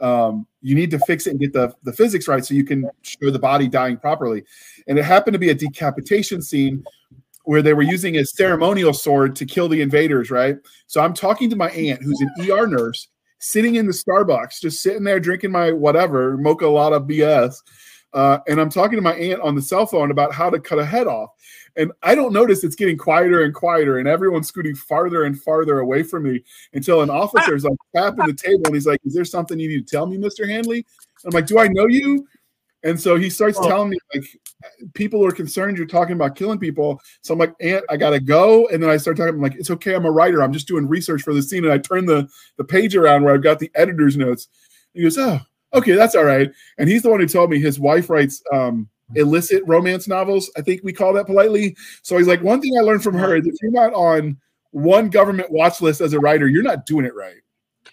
Um, 0.00 0.46
you 0.62 0.74
need 0.74 0.90
to 0.92 0.98
fix 1.00 1.26
it 1.26 1.30
and 1.30 1.40
get 1.40 1.52
the 1.52 1.74
the 1.82 1.92
physics 1.92 2.28
right 2.28 2.44
so 2.44 2.54
you 2.54 2.64
can 2.64 2.88
show 3.02 3.30
the 3.30 3.38
body 3.38 3.68
dying 3.68 3.96
properly." 3.96 4.44
And 4.88 4.98
it 4.98 5.04
happened 5.04 5.34
to 5.34 5.38
be 5.38 5.50
a 5.50 5.54
decapitation 5.54 6.42
scene 6.42 6.84
where 7.44 7.62
they 7.62 7.74
were 7.74 7.82
using 7.82 8.16
a 8.16 8.24
ceremonial 8.24 8.92
sword 8.92 9.34
to 9.36 9.46
kill 9.46 9.68
the 9.68 9.80
invaders, 9.80 10.30
right? 10.30 10.56
So 10.86 11.00
I'm 11.00 11.14
talking 11.14 11.50
to 11.50 11.56
my 11.56 11.70
aunt, 11.70 12.02
who's 12.02 12.20
an 12.20 12.30
ER 12.50 12.66
nurse, 12.66 13.08
sitting 13.40 13.76
in 13.76 13.86
the 13.86 13.92
Starbucks, 13.92 14.60
just 14.60 14.82
sitting 14.82 15.04
there 15.04 15.18
drinking 15.18 15.50
my 15.50 15.72
whatever, 15.72 16.36
mocha 16.36 16.66
lotta 16.66 17.00
BS. 17.00 17.56
Uh, 18.12 18.38
and 18.48 18.60
I'm 18.60 18.70
talking 18.70 18.96
to 18.96 19.02
my 19.02 19.14
aunt 19.14 19.40
on 19.40 19.54
the 19.54 19.62
cell 19.62 19.86
phone 19.86 20.10
about 20.10 20.32
how 20.32 20.50
to 20.50 20.58
cut 20.58 20.78
a 20.78 20.84
head 20.84 21.06
off. 21.06 21.30
And 21.76 21.92
I 22.02 22.14
don't 22.16 22.32
notice 22.32 22.64
it's 22.64 22.74
getting 22.74 22.98
quieter 22.98 23.44
and 23.44 23.54
quieter, 23.54 23.98
and 23.98 24.08
everyone's 24.08 24.48
scooting 24.48 24.74
farther 24.74 25.24
and 25.24 25.40
farther 25.40 25.78
away 25.78 26.02
from 26.02 26.24
me 26.24 26.42
until 26.74 27.02
an 27.02 27.10
officer 27.10 27.54
is 27.54 27.64
like 27.64 27.76
tapping 27.94 28.26
the 28.26 28.32
table 28.32 28.62
and 28.66 28.74
he's 28.74 28.86
like, 28.86 29.00
Is 29.04 29.14
there 29.14 29.24
something 29.24 29.58
you 29.58 29.68
need 29.68 29.86
to 29.86 29.90
tell 29.90 30.06
me, 30.06 30.18
Mr. 30.18 30.48
Handley? 30.48 30.84
I'm 31.24 31.30
like, 31.30 31.46
Do 31.46 31.58
I 31.60 31.68
know 31.68 31.86
you? 31.86 32.26
And 32.82 32.98
so 32.98 33.16
he 33.16 33.28
starts 33.30 33.58
Oh. 33.60 33.68
telling 33.68 33.90
me, 33.90 33.98
like, 34.14 34.24
people 34.94 35.24
are 35.24 35.30
concerned 35.30 35.76
you're 35.76 35.86
talking 35.86 36.14
about 36.14 36.34
killing 36.34 36.58
people. 36.58 37.00
So 37.20 37.34
I'm 37.34 37.38
like, 37.38 37.54
Aunt, 37.60 37.84
I 37.90 37.96
gotta 37.96 38.18
go. 38.20 38.66
And 38.68 38.82
then 38.82 38.90
I 38.90 38.96
start 38.96 39.16
talking, 39.18 39.34
I'm 39.34 39.40
like, 39.40 39.54
it's 39.54 39.70
okay, 39.70 39.94
I'm 39.94 40.06
a 40.06 40.10
writer. 40.10 40.42
I'm 40.42 40.52
just 40.52 40.66
doing 40.66 40.88
research 40.88 41.22
for 41.22 41.34
the 41.34 41.42
scene. 41.42 41.64
And 41.64 41.72
I 41.72 41.78
turn 41.78 42.06
the 42.06 42.28
the 42.56 42.64
page 42.64 42.96
around 42.96 43.22
where 43.22 43.34
I've 43.34 43.42
got 43.42 43.58
the 43.58 43.70
editor's 43.74 44.16
notes. 44.16 44.48
And 44.94 45.00
He 45.00 45.02
goes, 45.04 45.18
Oh, 45.18 45.38
okay, 45.74 45.94
that's 45.94 46.14
all 46.14 46.24
right. 46.24 46.50
And 46.78 46.88
he's 46.88 47.02
the 47.02 47.10
one 47.10 47.20
who 47.20 47.26
told 47.26 47.50
me 47.50 47.60
his 47.60 47.78
wife 47.78 48.10
writes 48.10 48.42
um 48.52 48.88
illicit 49.16 49.62
romance 49.66 50.06
novels. 50.08 50.50
I 50.56 50.62
think 50.62 50.82
we 50.84 50.92
call 50.92 51.12
that 51.14 51.26
politely. 51.26 51.76
So 52.02 52.16
he's 52.16 52.28
like, 52.28 52.42
one 52.42 52.60
thing 52.60 52.76
I 52.78 52.82
learned 52.82 53.02
from 53.02 53.14
her 53.14 53.36
is 53.36 53.46
if 53.46 53.56
you're 53.60 53.72
not 53.72 53.92
on 53.92 54.38
one 54.70 55.10
government 55.10 55.50
watch 55.50 55.80
list 55.80 56.00
as 56.00 56.12
a 56.12 56.20
writer, 56.20 56.46
you're 56.46 56.62
not 56.62 56.86
doing 56.86 57.04
it 57.04 57.14
right. 57.14 57.40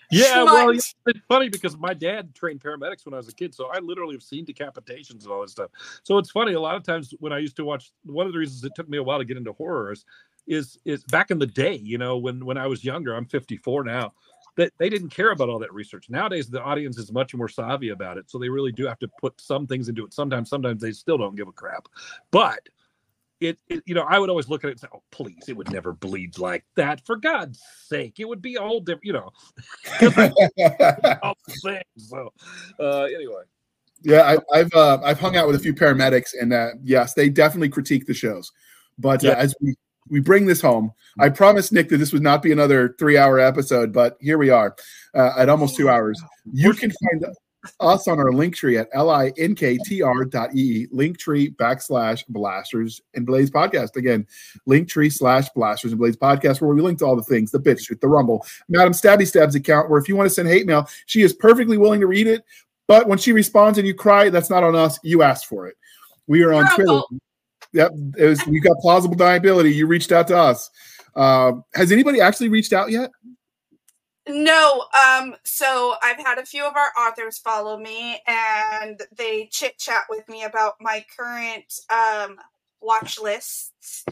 Yeah, 0.10 0.44
well, 0.44 0.70
it's 0.70 0.94
funny 1.28 1.50
because 1.50 1.78
my 1.78 1.94
dad 1.94 2.34
trained 2.34 2.62
paramedics 2.62 3.06
when 3.06 3.14
I 3.14 3.18
was 3.18 3.28
a 3.28 3.34
kid, 3.34 3.54
so 3.54 3.68
I 3.74 3.80
literally 3.80 4.16
have 4.16 4.24
seen 4.24 4.46
decapitations 4.46 5.24
and 5.24 5.28
all 5.28 5.42
this 5.42 5.52
stuff. 5.52 5.70
So 6.04 6.18
it's 6.18 6.32
funny. 6.32 6.54
A 6.54 6.60
lot 6.60 6.76
of 6.76 6.84
times 6.84 7.14
when 7.20 7.34
I 7.34 7.40
used 7.40 7.58
to 7.58 7.66
watch, 7.66 7.92
one 8.06 8.26
of 8.26 8.32
the 8.32 8.40
reasons 8.40 8.64
it 8.64 8.72
took 8.76 8.88
me 8.88 8.98
a 8.98 9.04
while 9.04 9.18
to 9.18 9.26
get 9.26 9.36
into 9.36 9.52
horror 9.54 9.92
is, 9.92 10.06
is, 10.46 10.78
is 10.86 11.04
back 11.06 11.30
in 11.30 11.40
the 11.40 11.48
day. 11.48 11.76
You 11.76 11.98
know, 11.98 12.18
when 12.18 12.46
when 12.46 12.58
I 12.58 12.68
was 12.68 12.86
younger, 12.86 13.16
I'm 13.16 13.26
54 13.26 13.84
now. 13.84 14.14
That 14.58 14.74
they 14.78 14.90
didn't 14.90 15.10
care 15.10 15.32
about 15.32 15.50
all 15.50 15.60
that 15.60 15.74
research. 15.74 16.10
Nowadays, 16.10 16.50
the 16.50 16.62
audience 16.62 16.98
is 16.98 17.12
much 17.12 17.34
more 17.34 17.48
savvy 17.48 17.90
about 17.90 18.18
it, 18.18 18.30
so 18.30 18.38
they 18.38 18.50
really 18.50 18.72
do 18.72 18.86
have 18.86 19.00
to 19.00 19.08
put 19.22 19.40
some 19.40 19.66
things 19.68 19.88
into 19.88 20.04
it. 20.06 20.14
Sometimes, 20.14 20.50
sometimes 20.50 20.82
they 20.82 20.92
still 20.92 21.18
don't 21.18 21.36
give 21.36 21.48
a 21.48 21.54
crap, 21.54 21.88
but. 22.32 22.60
It, 23.40 23.60
it, 23.70 23.84
you 23.86 23.94
know, 23.94 24.02
I 24.02 24.18
would 24.18 24.32
always 24.32 24.50
look 24.50 24.64
at 24.64 24.70
it 24.70 24.72
and 24.72 24.80
say, 24.80 24.88
"Oh, 24.92 25.04
please, 25.12 25.44
it 25.48 25.56
would 25.56 25.72
never 25.72 25.94
bleed 25.94 26.40
like 26.40 26.66
that. 26.74 27.06
For 27.06 27.16
God's 27.16 27.62
sake, 27.86 28.20
it 28.20 28.26
would 28.26 28.42
be 28.42 28.58
all 28.58 28.80
different." 28.80 29.06
You 29.06 29.14
know, 29.14 29.30
all 31.22 31.38
the 31.48 31.54
things. 31.62 31.84
So, 32.10 32.34
uh, 32.80 33.04
anyway, 33.04 33.44
Yeah, 34.02 34.22
I, 34.24 34.58
I've 34.58 34.74
uh, 34.74 35.00
I've 35.04 35.20
hung 35.20 35.36
out 35.36 35.46
with 35.46 35.56
a 35.56 35.60
few 35.60 35.76
paramedics, 35.76 36.30
and 36.42 36.52
uh, 36.52 36.70
yes, 36.82 37.14
they 37.14 37.30
definitely 37.30 37.70
critique 37.70 38.08
the 38.08 38.14
shows. 38.16 38.52
But 38.98 39.24
uh, 39.24 39.30
Yeah. 39.30 39.34
as 39.36 39.54
we 39.62 39.76
we 40.10 40.20
bring 40.20 40.46
this 40.46 40.62
home, 40.62 40.92
I 41.20 41.30
promised 41.30 41.72
Nick 41.72 41.90
that 41.90 41.98
this 41.98 42.14
would 42.14 42.24
not 42.24 42.42
be 42.42 42.52
another 42.52 42.96
three 43.00 43.18
hour 43.18 43.40
episode, 43.40 43.92
but 43.94 44.18
here 44.20 44.38
we 44.38 44.50
are 44.50 44.76
uh, 45.14 45.32
at 45.38 45.50
almost 45.50 45.76
two 45.76 45.90
hours. 45.90 46.22
You 46.52 46.74
can 46.74 46.92
find 46.92 47.26
us 47.82 48.08
on 48.08 48.18
our 48.18 48.32
link 48.32 48.56
tree 48.56 48.78
at 48.78 48.90
linktr 48.94 50.30
dot 50.30 50.56
e 50.56 50.88
linktree 50.94 51.54
backslash 51.58 52.24
blasters 52.30 53.02
and 53.14 53.26
blades 53.26 53.52
podcast 53.52 53.98
again 53.98 54.26
linktree 54.70 55.12
slash 55.12 55.50
blasters 55.50 55.92
and 55.92 56.00
blades 56.00 56.16
podcast 56.16 56.62
where 56.62 56.74
we 56.74 56.82
link 56.82 56.98
to 57.00 57.04
all 57.04 57.16
the 57.16 57.24
things 57.24 57.52
the 57.52 57.60
bitch 57.60 58.00
the 58.00 58.08
rumble 58.08 58.46
madam 58.70 58.94
stabby 58.94 59.28
stabs 59.28 59.54
account 59.54 59.90
where 59.90 60.00
if 60.00 60.08
you 60.08 60.16
want 60.16 60.30
to 60.30 60.34
send 60.34 60.48
hate 60.48 60.66
mail 60.66 60.88
she 61.08 61.24
is 61.24 61.34
perfectly 61.34 61.78
willing 61.78 62.00
to 62.00 62.08
read 62.08 62.28
it 62.28 62.46
but 62.88 63.08
when 63.08 63.18
she 63.18 63.34
responds 63.34 63.78
and 63.78 63.86
you 63.86 63.94
cry, 63.94 64.30
that's 64.30 64.50
not 64.50 64.64
on 64.64 64.76
us. 64.76 64.98
You 65.04 65.22
asked 65.22 65.46
for 65.46 65.68
it. 65.68 65.76
We 66.26 66.44
are 66.44 66.54
on 66.54 66.74
Twitter. 66.74 67.02
Yep, 67.74 67.92
it 68.18 68.26
was, 68.26 68.46
we 68.48 68.60
got 68.60 68.78
plausible 68.78 69.16
deniability. 69.16 69.74
You 69.74 69.88
reached 69.88 70.12
out 70.12 70.28
to 70.30 70.38
us. 70.38 70.70
Uh, 71.16 71.54
has 71.74 71.92
anybody 71.92 72.22
actually 72.22 72.50
reached 72.50 72.74
out 72.74 72.90
yet? 72.92 73.12
No, 74.30 74.86
um, 74.94 75.36
so 75.44 75.96
I've 76.04 76.18
had 76.18 76.38
a 76.38 76.46
few 76.46 76.66
of 76.66 76.76
our 76.76 76.92
authors 77.08 77.38
follow 77.38 77.78
me 77.78 78.20
and 78.28 79.02
they 79.16 79.48
chit 79.52 79.78
chat 79.78 80.04
with 80.10 80.28
me 80.28 80.44
about 80.44 80.74
my 80.82 81.06
current 81.18 81.80
um 81.90 82.38
watch 82.82 83.20
lists. 83.20 84.06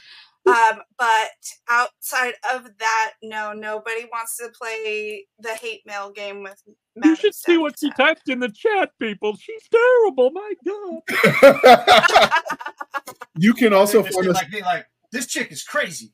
Um, 0.55 0.81
but 0.99 1.31
outside 1.69 2.35
of 2.53 2.69
that, 2.77 3.13
no, 3.23 3.51
nobody 3.51 4.05
wants 4.11 4.37
to 4.37 4.49
play 4.49 5.25
the 5.39 5.49
hate 5.49 5.81
mail 5.87 6.11
game 6.11 6.43
with 6.43 6.61
you 6.67 6.75
Madam 6.95 7.15
should 7.15 7.35
see 7.35 7.57
what 7.57 7.77
she 7.77 7.91
typed 7.91 8.29
in 8.29 8.39
the 8.39 8.49
chat, 8.49 8.91
people. 8.99 9.35
She's 9.35 9.61
terrible. 9.69 10.31
My 10.31 10.53
God. 10.65 12.31
you 13.37 13.53
can 13.53 13.73
also 13.73 14.01
Just 14.01 14.15
find 14.15 14.29
us. 14.29 14.35
like, 14.35 14.61
like, 14.61 14.85
this 15.11 15.27
chick 15.27 15.51
is 15.51 15.63
crazy. 15.63 16.13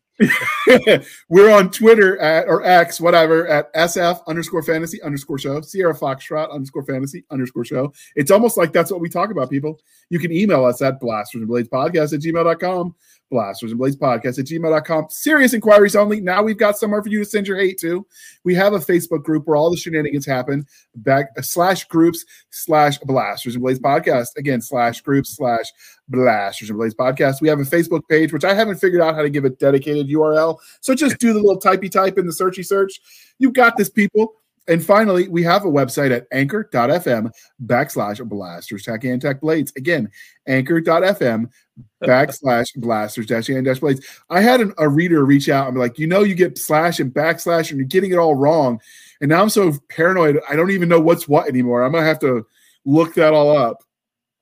We're 1.29 1.51
on 1.51 1.71
Twitter 1.71 2.19
at 2.19 2.47
or 2.47 2.63
X, 2.63 2.99
whatever, 2.99 3.47
at 3.47 3.73
SF 3.73 4.21
underscore 4.27 4.63
fantasy 4.63 5.01
underscore 5.01 5.39
show, 5.39 5.61
Sierra 5.61 5.95
Foxtrot 5.95 6.51
underscore 6.51 6.83
fantasy 6.83 7.25
underscore 7.31 7.65
show. 7.65 7.91
It's 8.15 8.31
almost 8.31 8.57
like 8.57 8.73
that's 8.73 8.91
what 8.91 9.01
we 9.01 9.09
talk 9.09 9.31
about, 9.31 9.49
people. 9.49 9.79
You 10.09 10.19
can 10.19 10.31
email 10.31 10.65
us 10.65 10.81
at 10.81 10.99
blasters 10.99 11.41
and 11.41 11.47
blades 11.47 11.69
podcast 11.69 12.13
at 12.13 12.21
gmail.com, 12.21 12.95
blasters 13.31 13.71
and 13.71 13.79
blades 13.79 13.95
podcast 13.95 14.37
at 14.37 14.45
gmail.com. 14.45 15.07
Serious 15.09 15.53
inquiries 15.53 15.95
only. 15.95 16.21
Now 16.21 16.43
we've 16.43 16.57
got 16.57 16.77
somewhere 16.77 17.01
for 17.01 17.09
you 17.09 17.19
to 17.19 17.25
send 17.25 17.47
your 17.47 17.57
hate 17.57 17.79
to. 17.79 18.05
We 18.43 18.53
have 18.53 18.73
a 18.73 18.79
Facebook 18.79 19.23
group 19.23 19.47
where 19.47 19.55
all 19.55 19.71
the 19.71 19.77
shenanigans 19.77 20.25
happen. 20.27 20.67
Back 20.95 21.31
uh, 21.37 21.41
slash 21.41 21.85
groups 21.85 22.25
slash 22.51 22.99
blasters 22.99 23.55
and 23.55 23.63
blades 23.63 23.79
podcast. 23.79 24.37
Again, 24.37 24.61
slash 24.61 25.01
groups 25.01 25.35
slash 25.35 25.71
blasters 26.09 26.69
and 26.69 26.77
blades 26.77 26.93
podcast. 26.93 27.41
We 27.41 27.47
have 27.47 27.59
a 27.59 27.63
Facebook 27.63 28.01
page, 28.07 28.31
which 28.33 28.45
I 28.45 28.53
haven't 28.53 28.77
figured 28.77 29.01
out 29.01 29.15
how 29.15 29.23
to 29.23 29.29
give 29.29 29.45
a 29.45 29.49
dedicated 29.49 30.07
URL. 30.09 30.57
So 30.81 30.93
just 30.93 31.17
do 31.17 31.33
the 31.33 31.39
little 31.39 31.59
typey 31.59 31.89
type 31.89 32.19
in 32.19 32.27
the 32.27 32.33
searchy 32.33 32.65
search. 32.65 33.01
You 33.39 33.51
got 33.51 33.77
this, 33.77 33.89
people. 33.89 34.35
And 34.67 34.83
finally, 34.83 35.27
we 35.27 35.43
have 35.43 35.65
a 35.65 35.69
website 35.69 36.11
at 36.11 36.27
anchor.fm 36.31 37.31
backslash 37.65 38.27
blasters 38.27 38.83
tech 38.83 39.03
and 39.03 39.21
tech 39.21 39.41
blades. 39.41 39.73
Again, 39.75 40.09
anchor.fm 40.47 41.49
backslash 42.03 42.75
blasters 42.75 43.25
dash 43.25 43.49
and 43.49 43.65
dash 43.65 43.79
blades. 43.79 44.05
I 44.29 44.41
had 44.41 44.61
an, 44.61 44.73
a 44.77 44.87
reader 44.87 45.25
reach 45.25 45.49
out 45.49 45.67
and 45.67 45.75
be 45.75 45.79
like, 45.79 45.97
you 45.97 46.07
know, 46.07 46.21
you 46.21 46.35
get 46.35 46.57
slash 46.57 46.99
and 46.99 47.11
backslash 47.11 47.69
and 47.69 47.79
you're 47.79 47.87
getting 47.87 48.11
it 48.11 48.17
all 48.17 48.35
wrong. 48.35 48.79
And 49.19 49.29
now 49.29 49.41
I'm 49.41 49.49
so 49.49 49.73
paranoid, 49.89 50.39
I 50.49 50.55
don't 50.55 50.71
even 50.71 50.89
know 50.89 50.99
what's 50.99 51.27
what 51.27 51.47
anymore. 51.47 51.83
I'm 51.83 51.91
going 51.91 52.03
to 52.03 52.07
have 52.07 52.19
to 52.19 52.45
look 52.85 53.15
that 53.15 53.33
all 53.33 53.55
up. 53.55 53.83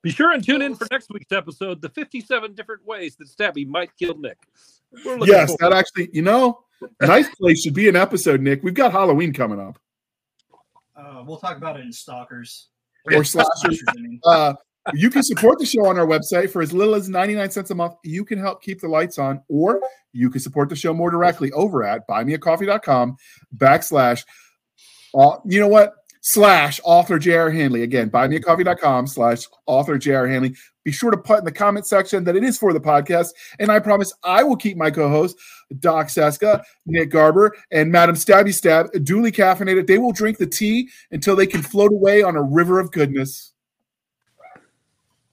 Be 0.02 0.10
sure 0.10 0.32
and 0.32 0.42
tune 0.42 0.62
in 0.62 0.74
for 0.74 0.86
next 0.90 1.10
week's 1.10 1.32
episode 1.32 1.82
the 1.82 1.90
57 1.90 2.54
different 2.54 2.86
ways 2.86 3.16
that 3.16 3.28
Stabby 3.28 3.66
might 3.66 3.90
kill 3.98 4.16
Nick. 4.16 4.38
Yes, 5.04 5.54
that 5.60 5.72
actually, 5.72 6.08
you 6.12 6.22
know, 6.22 6.60
nice 7.00 7.28
place 7.40 7.62
should 7.62 7.74
be 7.74 7.88
an 7.88 7.96
episode, 7.96 8.40
Nick. 8.40 8.62
We've 8.62 8.74
got 8.74 8.92
Halloween 8.92 9.32
coming 9.32 9.60
up. 9.60 9.78
Uh, 11.00 11.22
we'll 11.26 11.38
talk 11.38 11.56
about 11.56 11.78
it 11.78 11.84
in 11.84 11.92
Stalkers. 11.92 12.68
Or 13.12 13.24
slashers. 13.24 13.82
Uh, 14.24 14.52
you 14.94 15.10
can 15.10 15.22
support 15.22 15.58
the 15.58 15.66
show 15.66 15.86
on 15.86 15.98
our 15.98 16.06
website 16.06 16.50
for 16.50 16.62
as 16.62 16.72
little 16.72 16.94
as 16.94 17.08
99 17.08 17.50
cents 17.50 17.70
a 17.70 17.74
month. 17.74 17.94
You 18.02 18.24
can 18.24 18.38
help 18.38 18.62
keep 18.62 18.80
the 18.80 18.88
lights 18.88 19.18
on, 19.18 19.42
or 19.48 19.80
you 20.12 20.30
can 20.30 20.40
support 20.40 20.68
the 20.68 20.76
show 20.76 20.94
more 20.94 21.10
directly 21.10 21.52
over 21.52 21.84
at 21.84 22.08
buymeacoffee.com 22.08 23.16
backslash. 23.56 24.24
Uh, 25.14 25.36
you 25.44 25.60
know 25.60 25.68
what? 25.68 25.94
Slash 26.32 26.80
author 26.84 27.18
J.R. 27.18 27.50
Handley. 27.50 27.82
Again, 27.82 28.08
buymeacoffee.com 28.08 29.08
slash 29.08 29.48
author 29.66 29.98
J.R. 29.98 30.28
Handley. 30.28 30.54
Be 30.84 30.92
sure 30.92 31.10
to 31.10 31.16
put 31.16 31.40
in 31.40 31.44
the 31.44 31.50
comment 31.50 31.88
section 31.88 32.22
that 32.22 32.36
it 32.36 32.44
is 32.44 32.56
for 32.56 32.72
the 32.72 32.78
podcast. 32.78 33.30
And 33.58 33.68
I 33.68 33.80
promise 33.80 34.14
I 34.22 34.44
will 34.44 34.54
keep 34.54 34.76
my 34.76 34.92
co 34.92 35.08
hosts, 35.08 35.42
Doc 35.80 36.08
Cisca, 36.08 36.62
Nick 36.86 37.10
Garber, 37.10 37.56
and 37.72 37.90
Madam 37.90 38.14
Stabby 38.14 38.54
Stab, 38.54 38.92
duly 39.02 39.32
caffeinated. 39.32 39.88
They 39.88 39.98
will 39.98 40.12
drink 40.12 40.38
the 40.38 40.46
tea 40.46 40.88
until 41.10 41.34
they 41.34 41.48
can 41.48 41.62
float 41.62 41.90
away 41.90 42.22
on 42.22 42.36
a 42.36 42.42
river 42.42 42.78
of 42.78 42.92
goodness. 42.92 43.52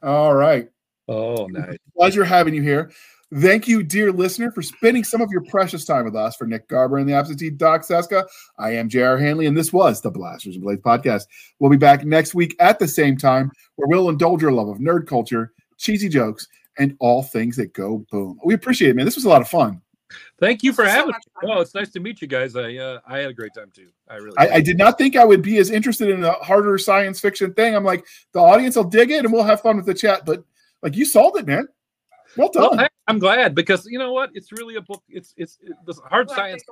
All 0.02 0.34
right. 0.34 0.68
Oh, 1.08 1.46
nice. 1.46 1.78
Pleasure 1.96 2.24
having 2.24 2.56
you 2.56 2.64
here. 2.64 2.90
Thank 3.36 3.68
you, 3.68 3.84
dear 3.84 4.14
listener, 4.14 4.52
for 4.52 4.62
spending 4.62 5.04
some 5.04 5.20
of 5.20 5.30
your 5.32 5.44
precious 5.44 5.84
time 5.84 6.06
with 6.06 6.16
us. 6.16 6.38
For 6.38 6.48
Nick 6.48 6.70
Garber 6.70 6.98
and 6.98 7.10
the 7.10 7.14
absentee 7.14 7.50
Doc 7.50 7.84
Cisca, 7.84 8.26
I 8.58 8.72
am 8.76 8.88
J.R. 8.88 9.18
Handley, 9.18 9.48
and 9.48 9.58
this 9.58 9.74
was 9.74 10.00
the 10.00 10.10
Blasters 10.10 10.56
and 10.56 10.64
Blades 10.64 10.82
podcast. 10.82 11.24
We'll 11.60 11.70
be 11.70 11.76
back 11.76 12.06
next 12.06 12.34
week 12.34 12.56
at 12.60 12.80
the 12.80 12.88
same 12.88 13.18
time, 13.18 13.52
where 13.76 13.88
we'll 13.90 14.08
indulge 14.08 14.42
your 14.42 14.54
love 14.54 14.70
of 14.70 14.78
nerd 14.78 15.08
culture, 15.08 15.52
cheesy 15.78 16.08
jokes, 16.08 16.48
and 16.80 16.96
all 17.00 17.22
things 17.22 17.58
that 17.58 17.74
go 17.74 18.06
boom. 18.12 18.40
We 18.46 18.54
appreciate 18.54 18.92
it, 18.92 18.96
man. 18.96 19.04
This 19.04 19.16
was 19.16 19.26
a 19.26 19.30
lot 19.30 19.42
of 19.42 19.50
fun. 19.50 19.82
Thank 20.40 20.64
you 20.64 20.72
for 20.72 20.86
so 20.86 20.92
having 20.92 21.10
me. 21.10 21.50
Oh, 21.52 21.60
it's 21.60 21.76
nice 21.76 21.92
to 21.92 22.00
meet 22.00 22.22
you 22.22 22.30
guys. 22.30 22.56
I 22.56 22.78
uh, 22.78 23.00
I 23.06 23.18
had 23.18 23.30
a 23.30 23.34
great 23.34 23.54
time 23.54 23.72
too. 23.76 23.90
I 24.10 24.16
really. 24.16 24.38
I, 24.38 24.50
I, 24.56 24.62
did 24.62 24.78
not 24.78 24.98
think 24.98 25.18
I 25.18 25.26
would 25.26 25.42
be 25.42 25.58
as 25.58 25.70
interested 25.70 26.10
in 26.10 26.24
a 26.24 26.32
harder 26.32 26.78
science 26.78 27.20
fiction 27.20 27.54
thing. 27.54 27.76
I'm 27.76 27.84
like, 27.84 28.06
the 28.32 28.40
audience 28.40 28.78
will 28.78 28.86
dig 28.86 29.12
it, 29.12 29.26
and 29.26 29.34
we'll 29.34 29.44
have 29.44 29.60
fun 29.60 29.76
with 29.76 29.86
the 29.86 29.94
chat. 29.94 30.26
But 30.26 30.46
like, 30.82 30.96
you 30.96 31.04
solved 31.04 31.38
it, 31.38 31.46
man. 31.46 31.68
Well 32.38 32.50
done. 32.52 32.78
Well, 32.78 32.88
I'm 33.08 33.20
glad 33.20 33.56
because 33.56 33.86
you 33.86 34.00
know 34.00 34.12
what? 34.12 34.30
It's 34.34 34.52
really 34.52 34.76
a 34.76 34.82
book. 34.82 35.04
It's 35.10 35.34
it's, 35.38 35.58
it's 35.88 36.00
hard 36.10 36.30
science. 36.30 36.64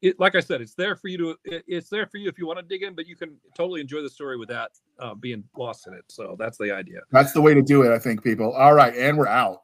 It, 0.00 0.20
like 0.20 0.36
I 0.36 0.40
said, 0.40 0.60
it's 0.60 0.74
there 0.74 0.94
for 0.94 1.08
you 1.08 1.18
to. 1.18 1.36
It, 1.44 1.64
it's 1.66 1.88
there 1.88 2.06
for 2.06 2.18
you 2.18 2.28
if 2.28 2.38
you 2.38 2.46
want 2.46 2.58
to 2.60 2.64
dig 2.64 2.82
in, 2.82 2.94
but 2.94 3.06
you 3.06 3.16
can 3.16 3.36
totally 3.56 3.80
enjoy 3.80 4.02
the 4.02 4.10
story 4.10 4.36
without 4.36 4.70
uh, 5.00 5.14
being 5.14 5.42
lost 5.56 5.88
in 5.88 5.94
it. 5.94 6.04
So 6.08 6.36
that's 6.38 6.56
the 6.56 6.72
idea. 6.72 7.00
That's 7.10 7.32
the 7.32 7.40
way 7.40 7.54
to 7.54 7.62
do 7.62 7.82
it, 7.82 7.92
I 7.92 7.98
think, 7.98 8.22
people. 8.22 8.52
All 8.52 8.74
right, 8.74 8.94
and 8.94 9.18
we're 9.18 9.26
out. 9.26 9.62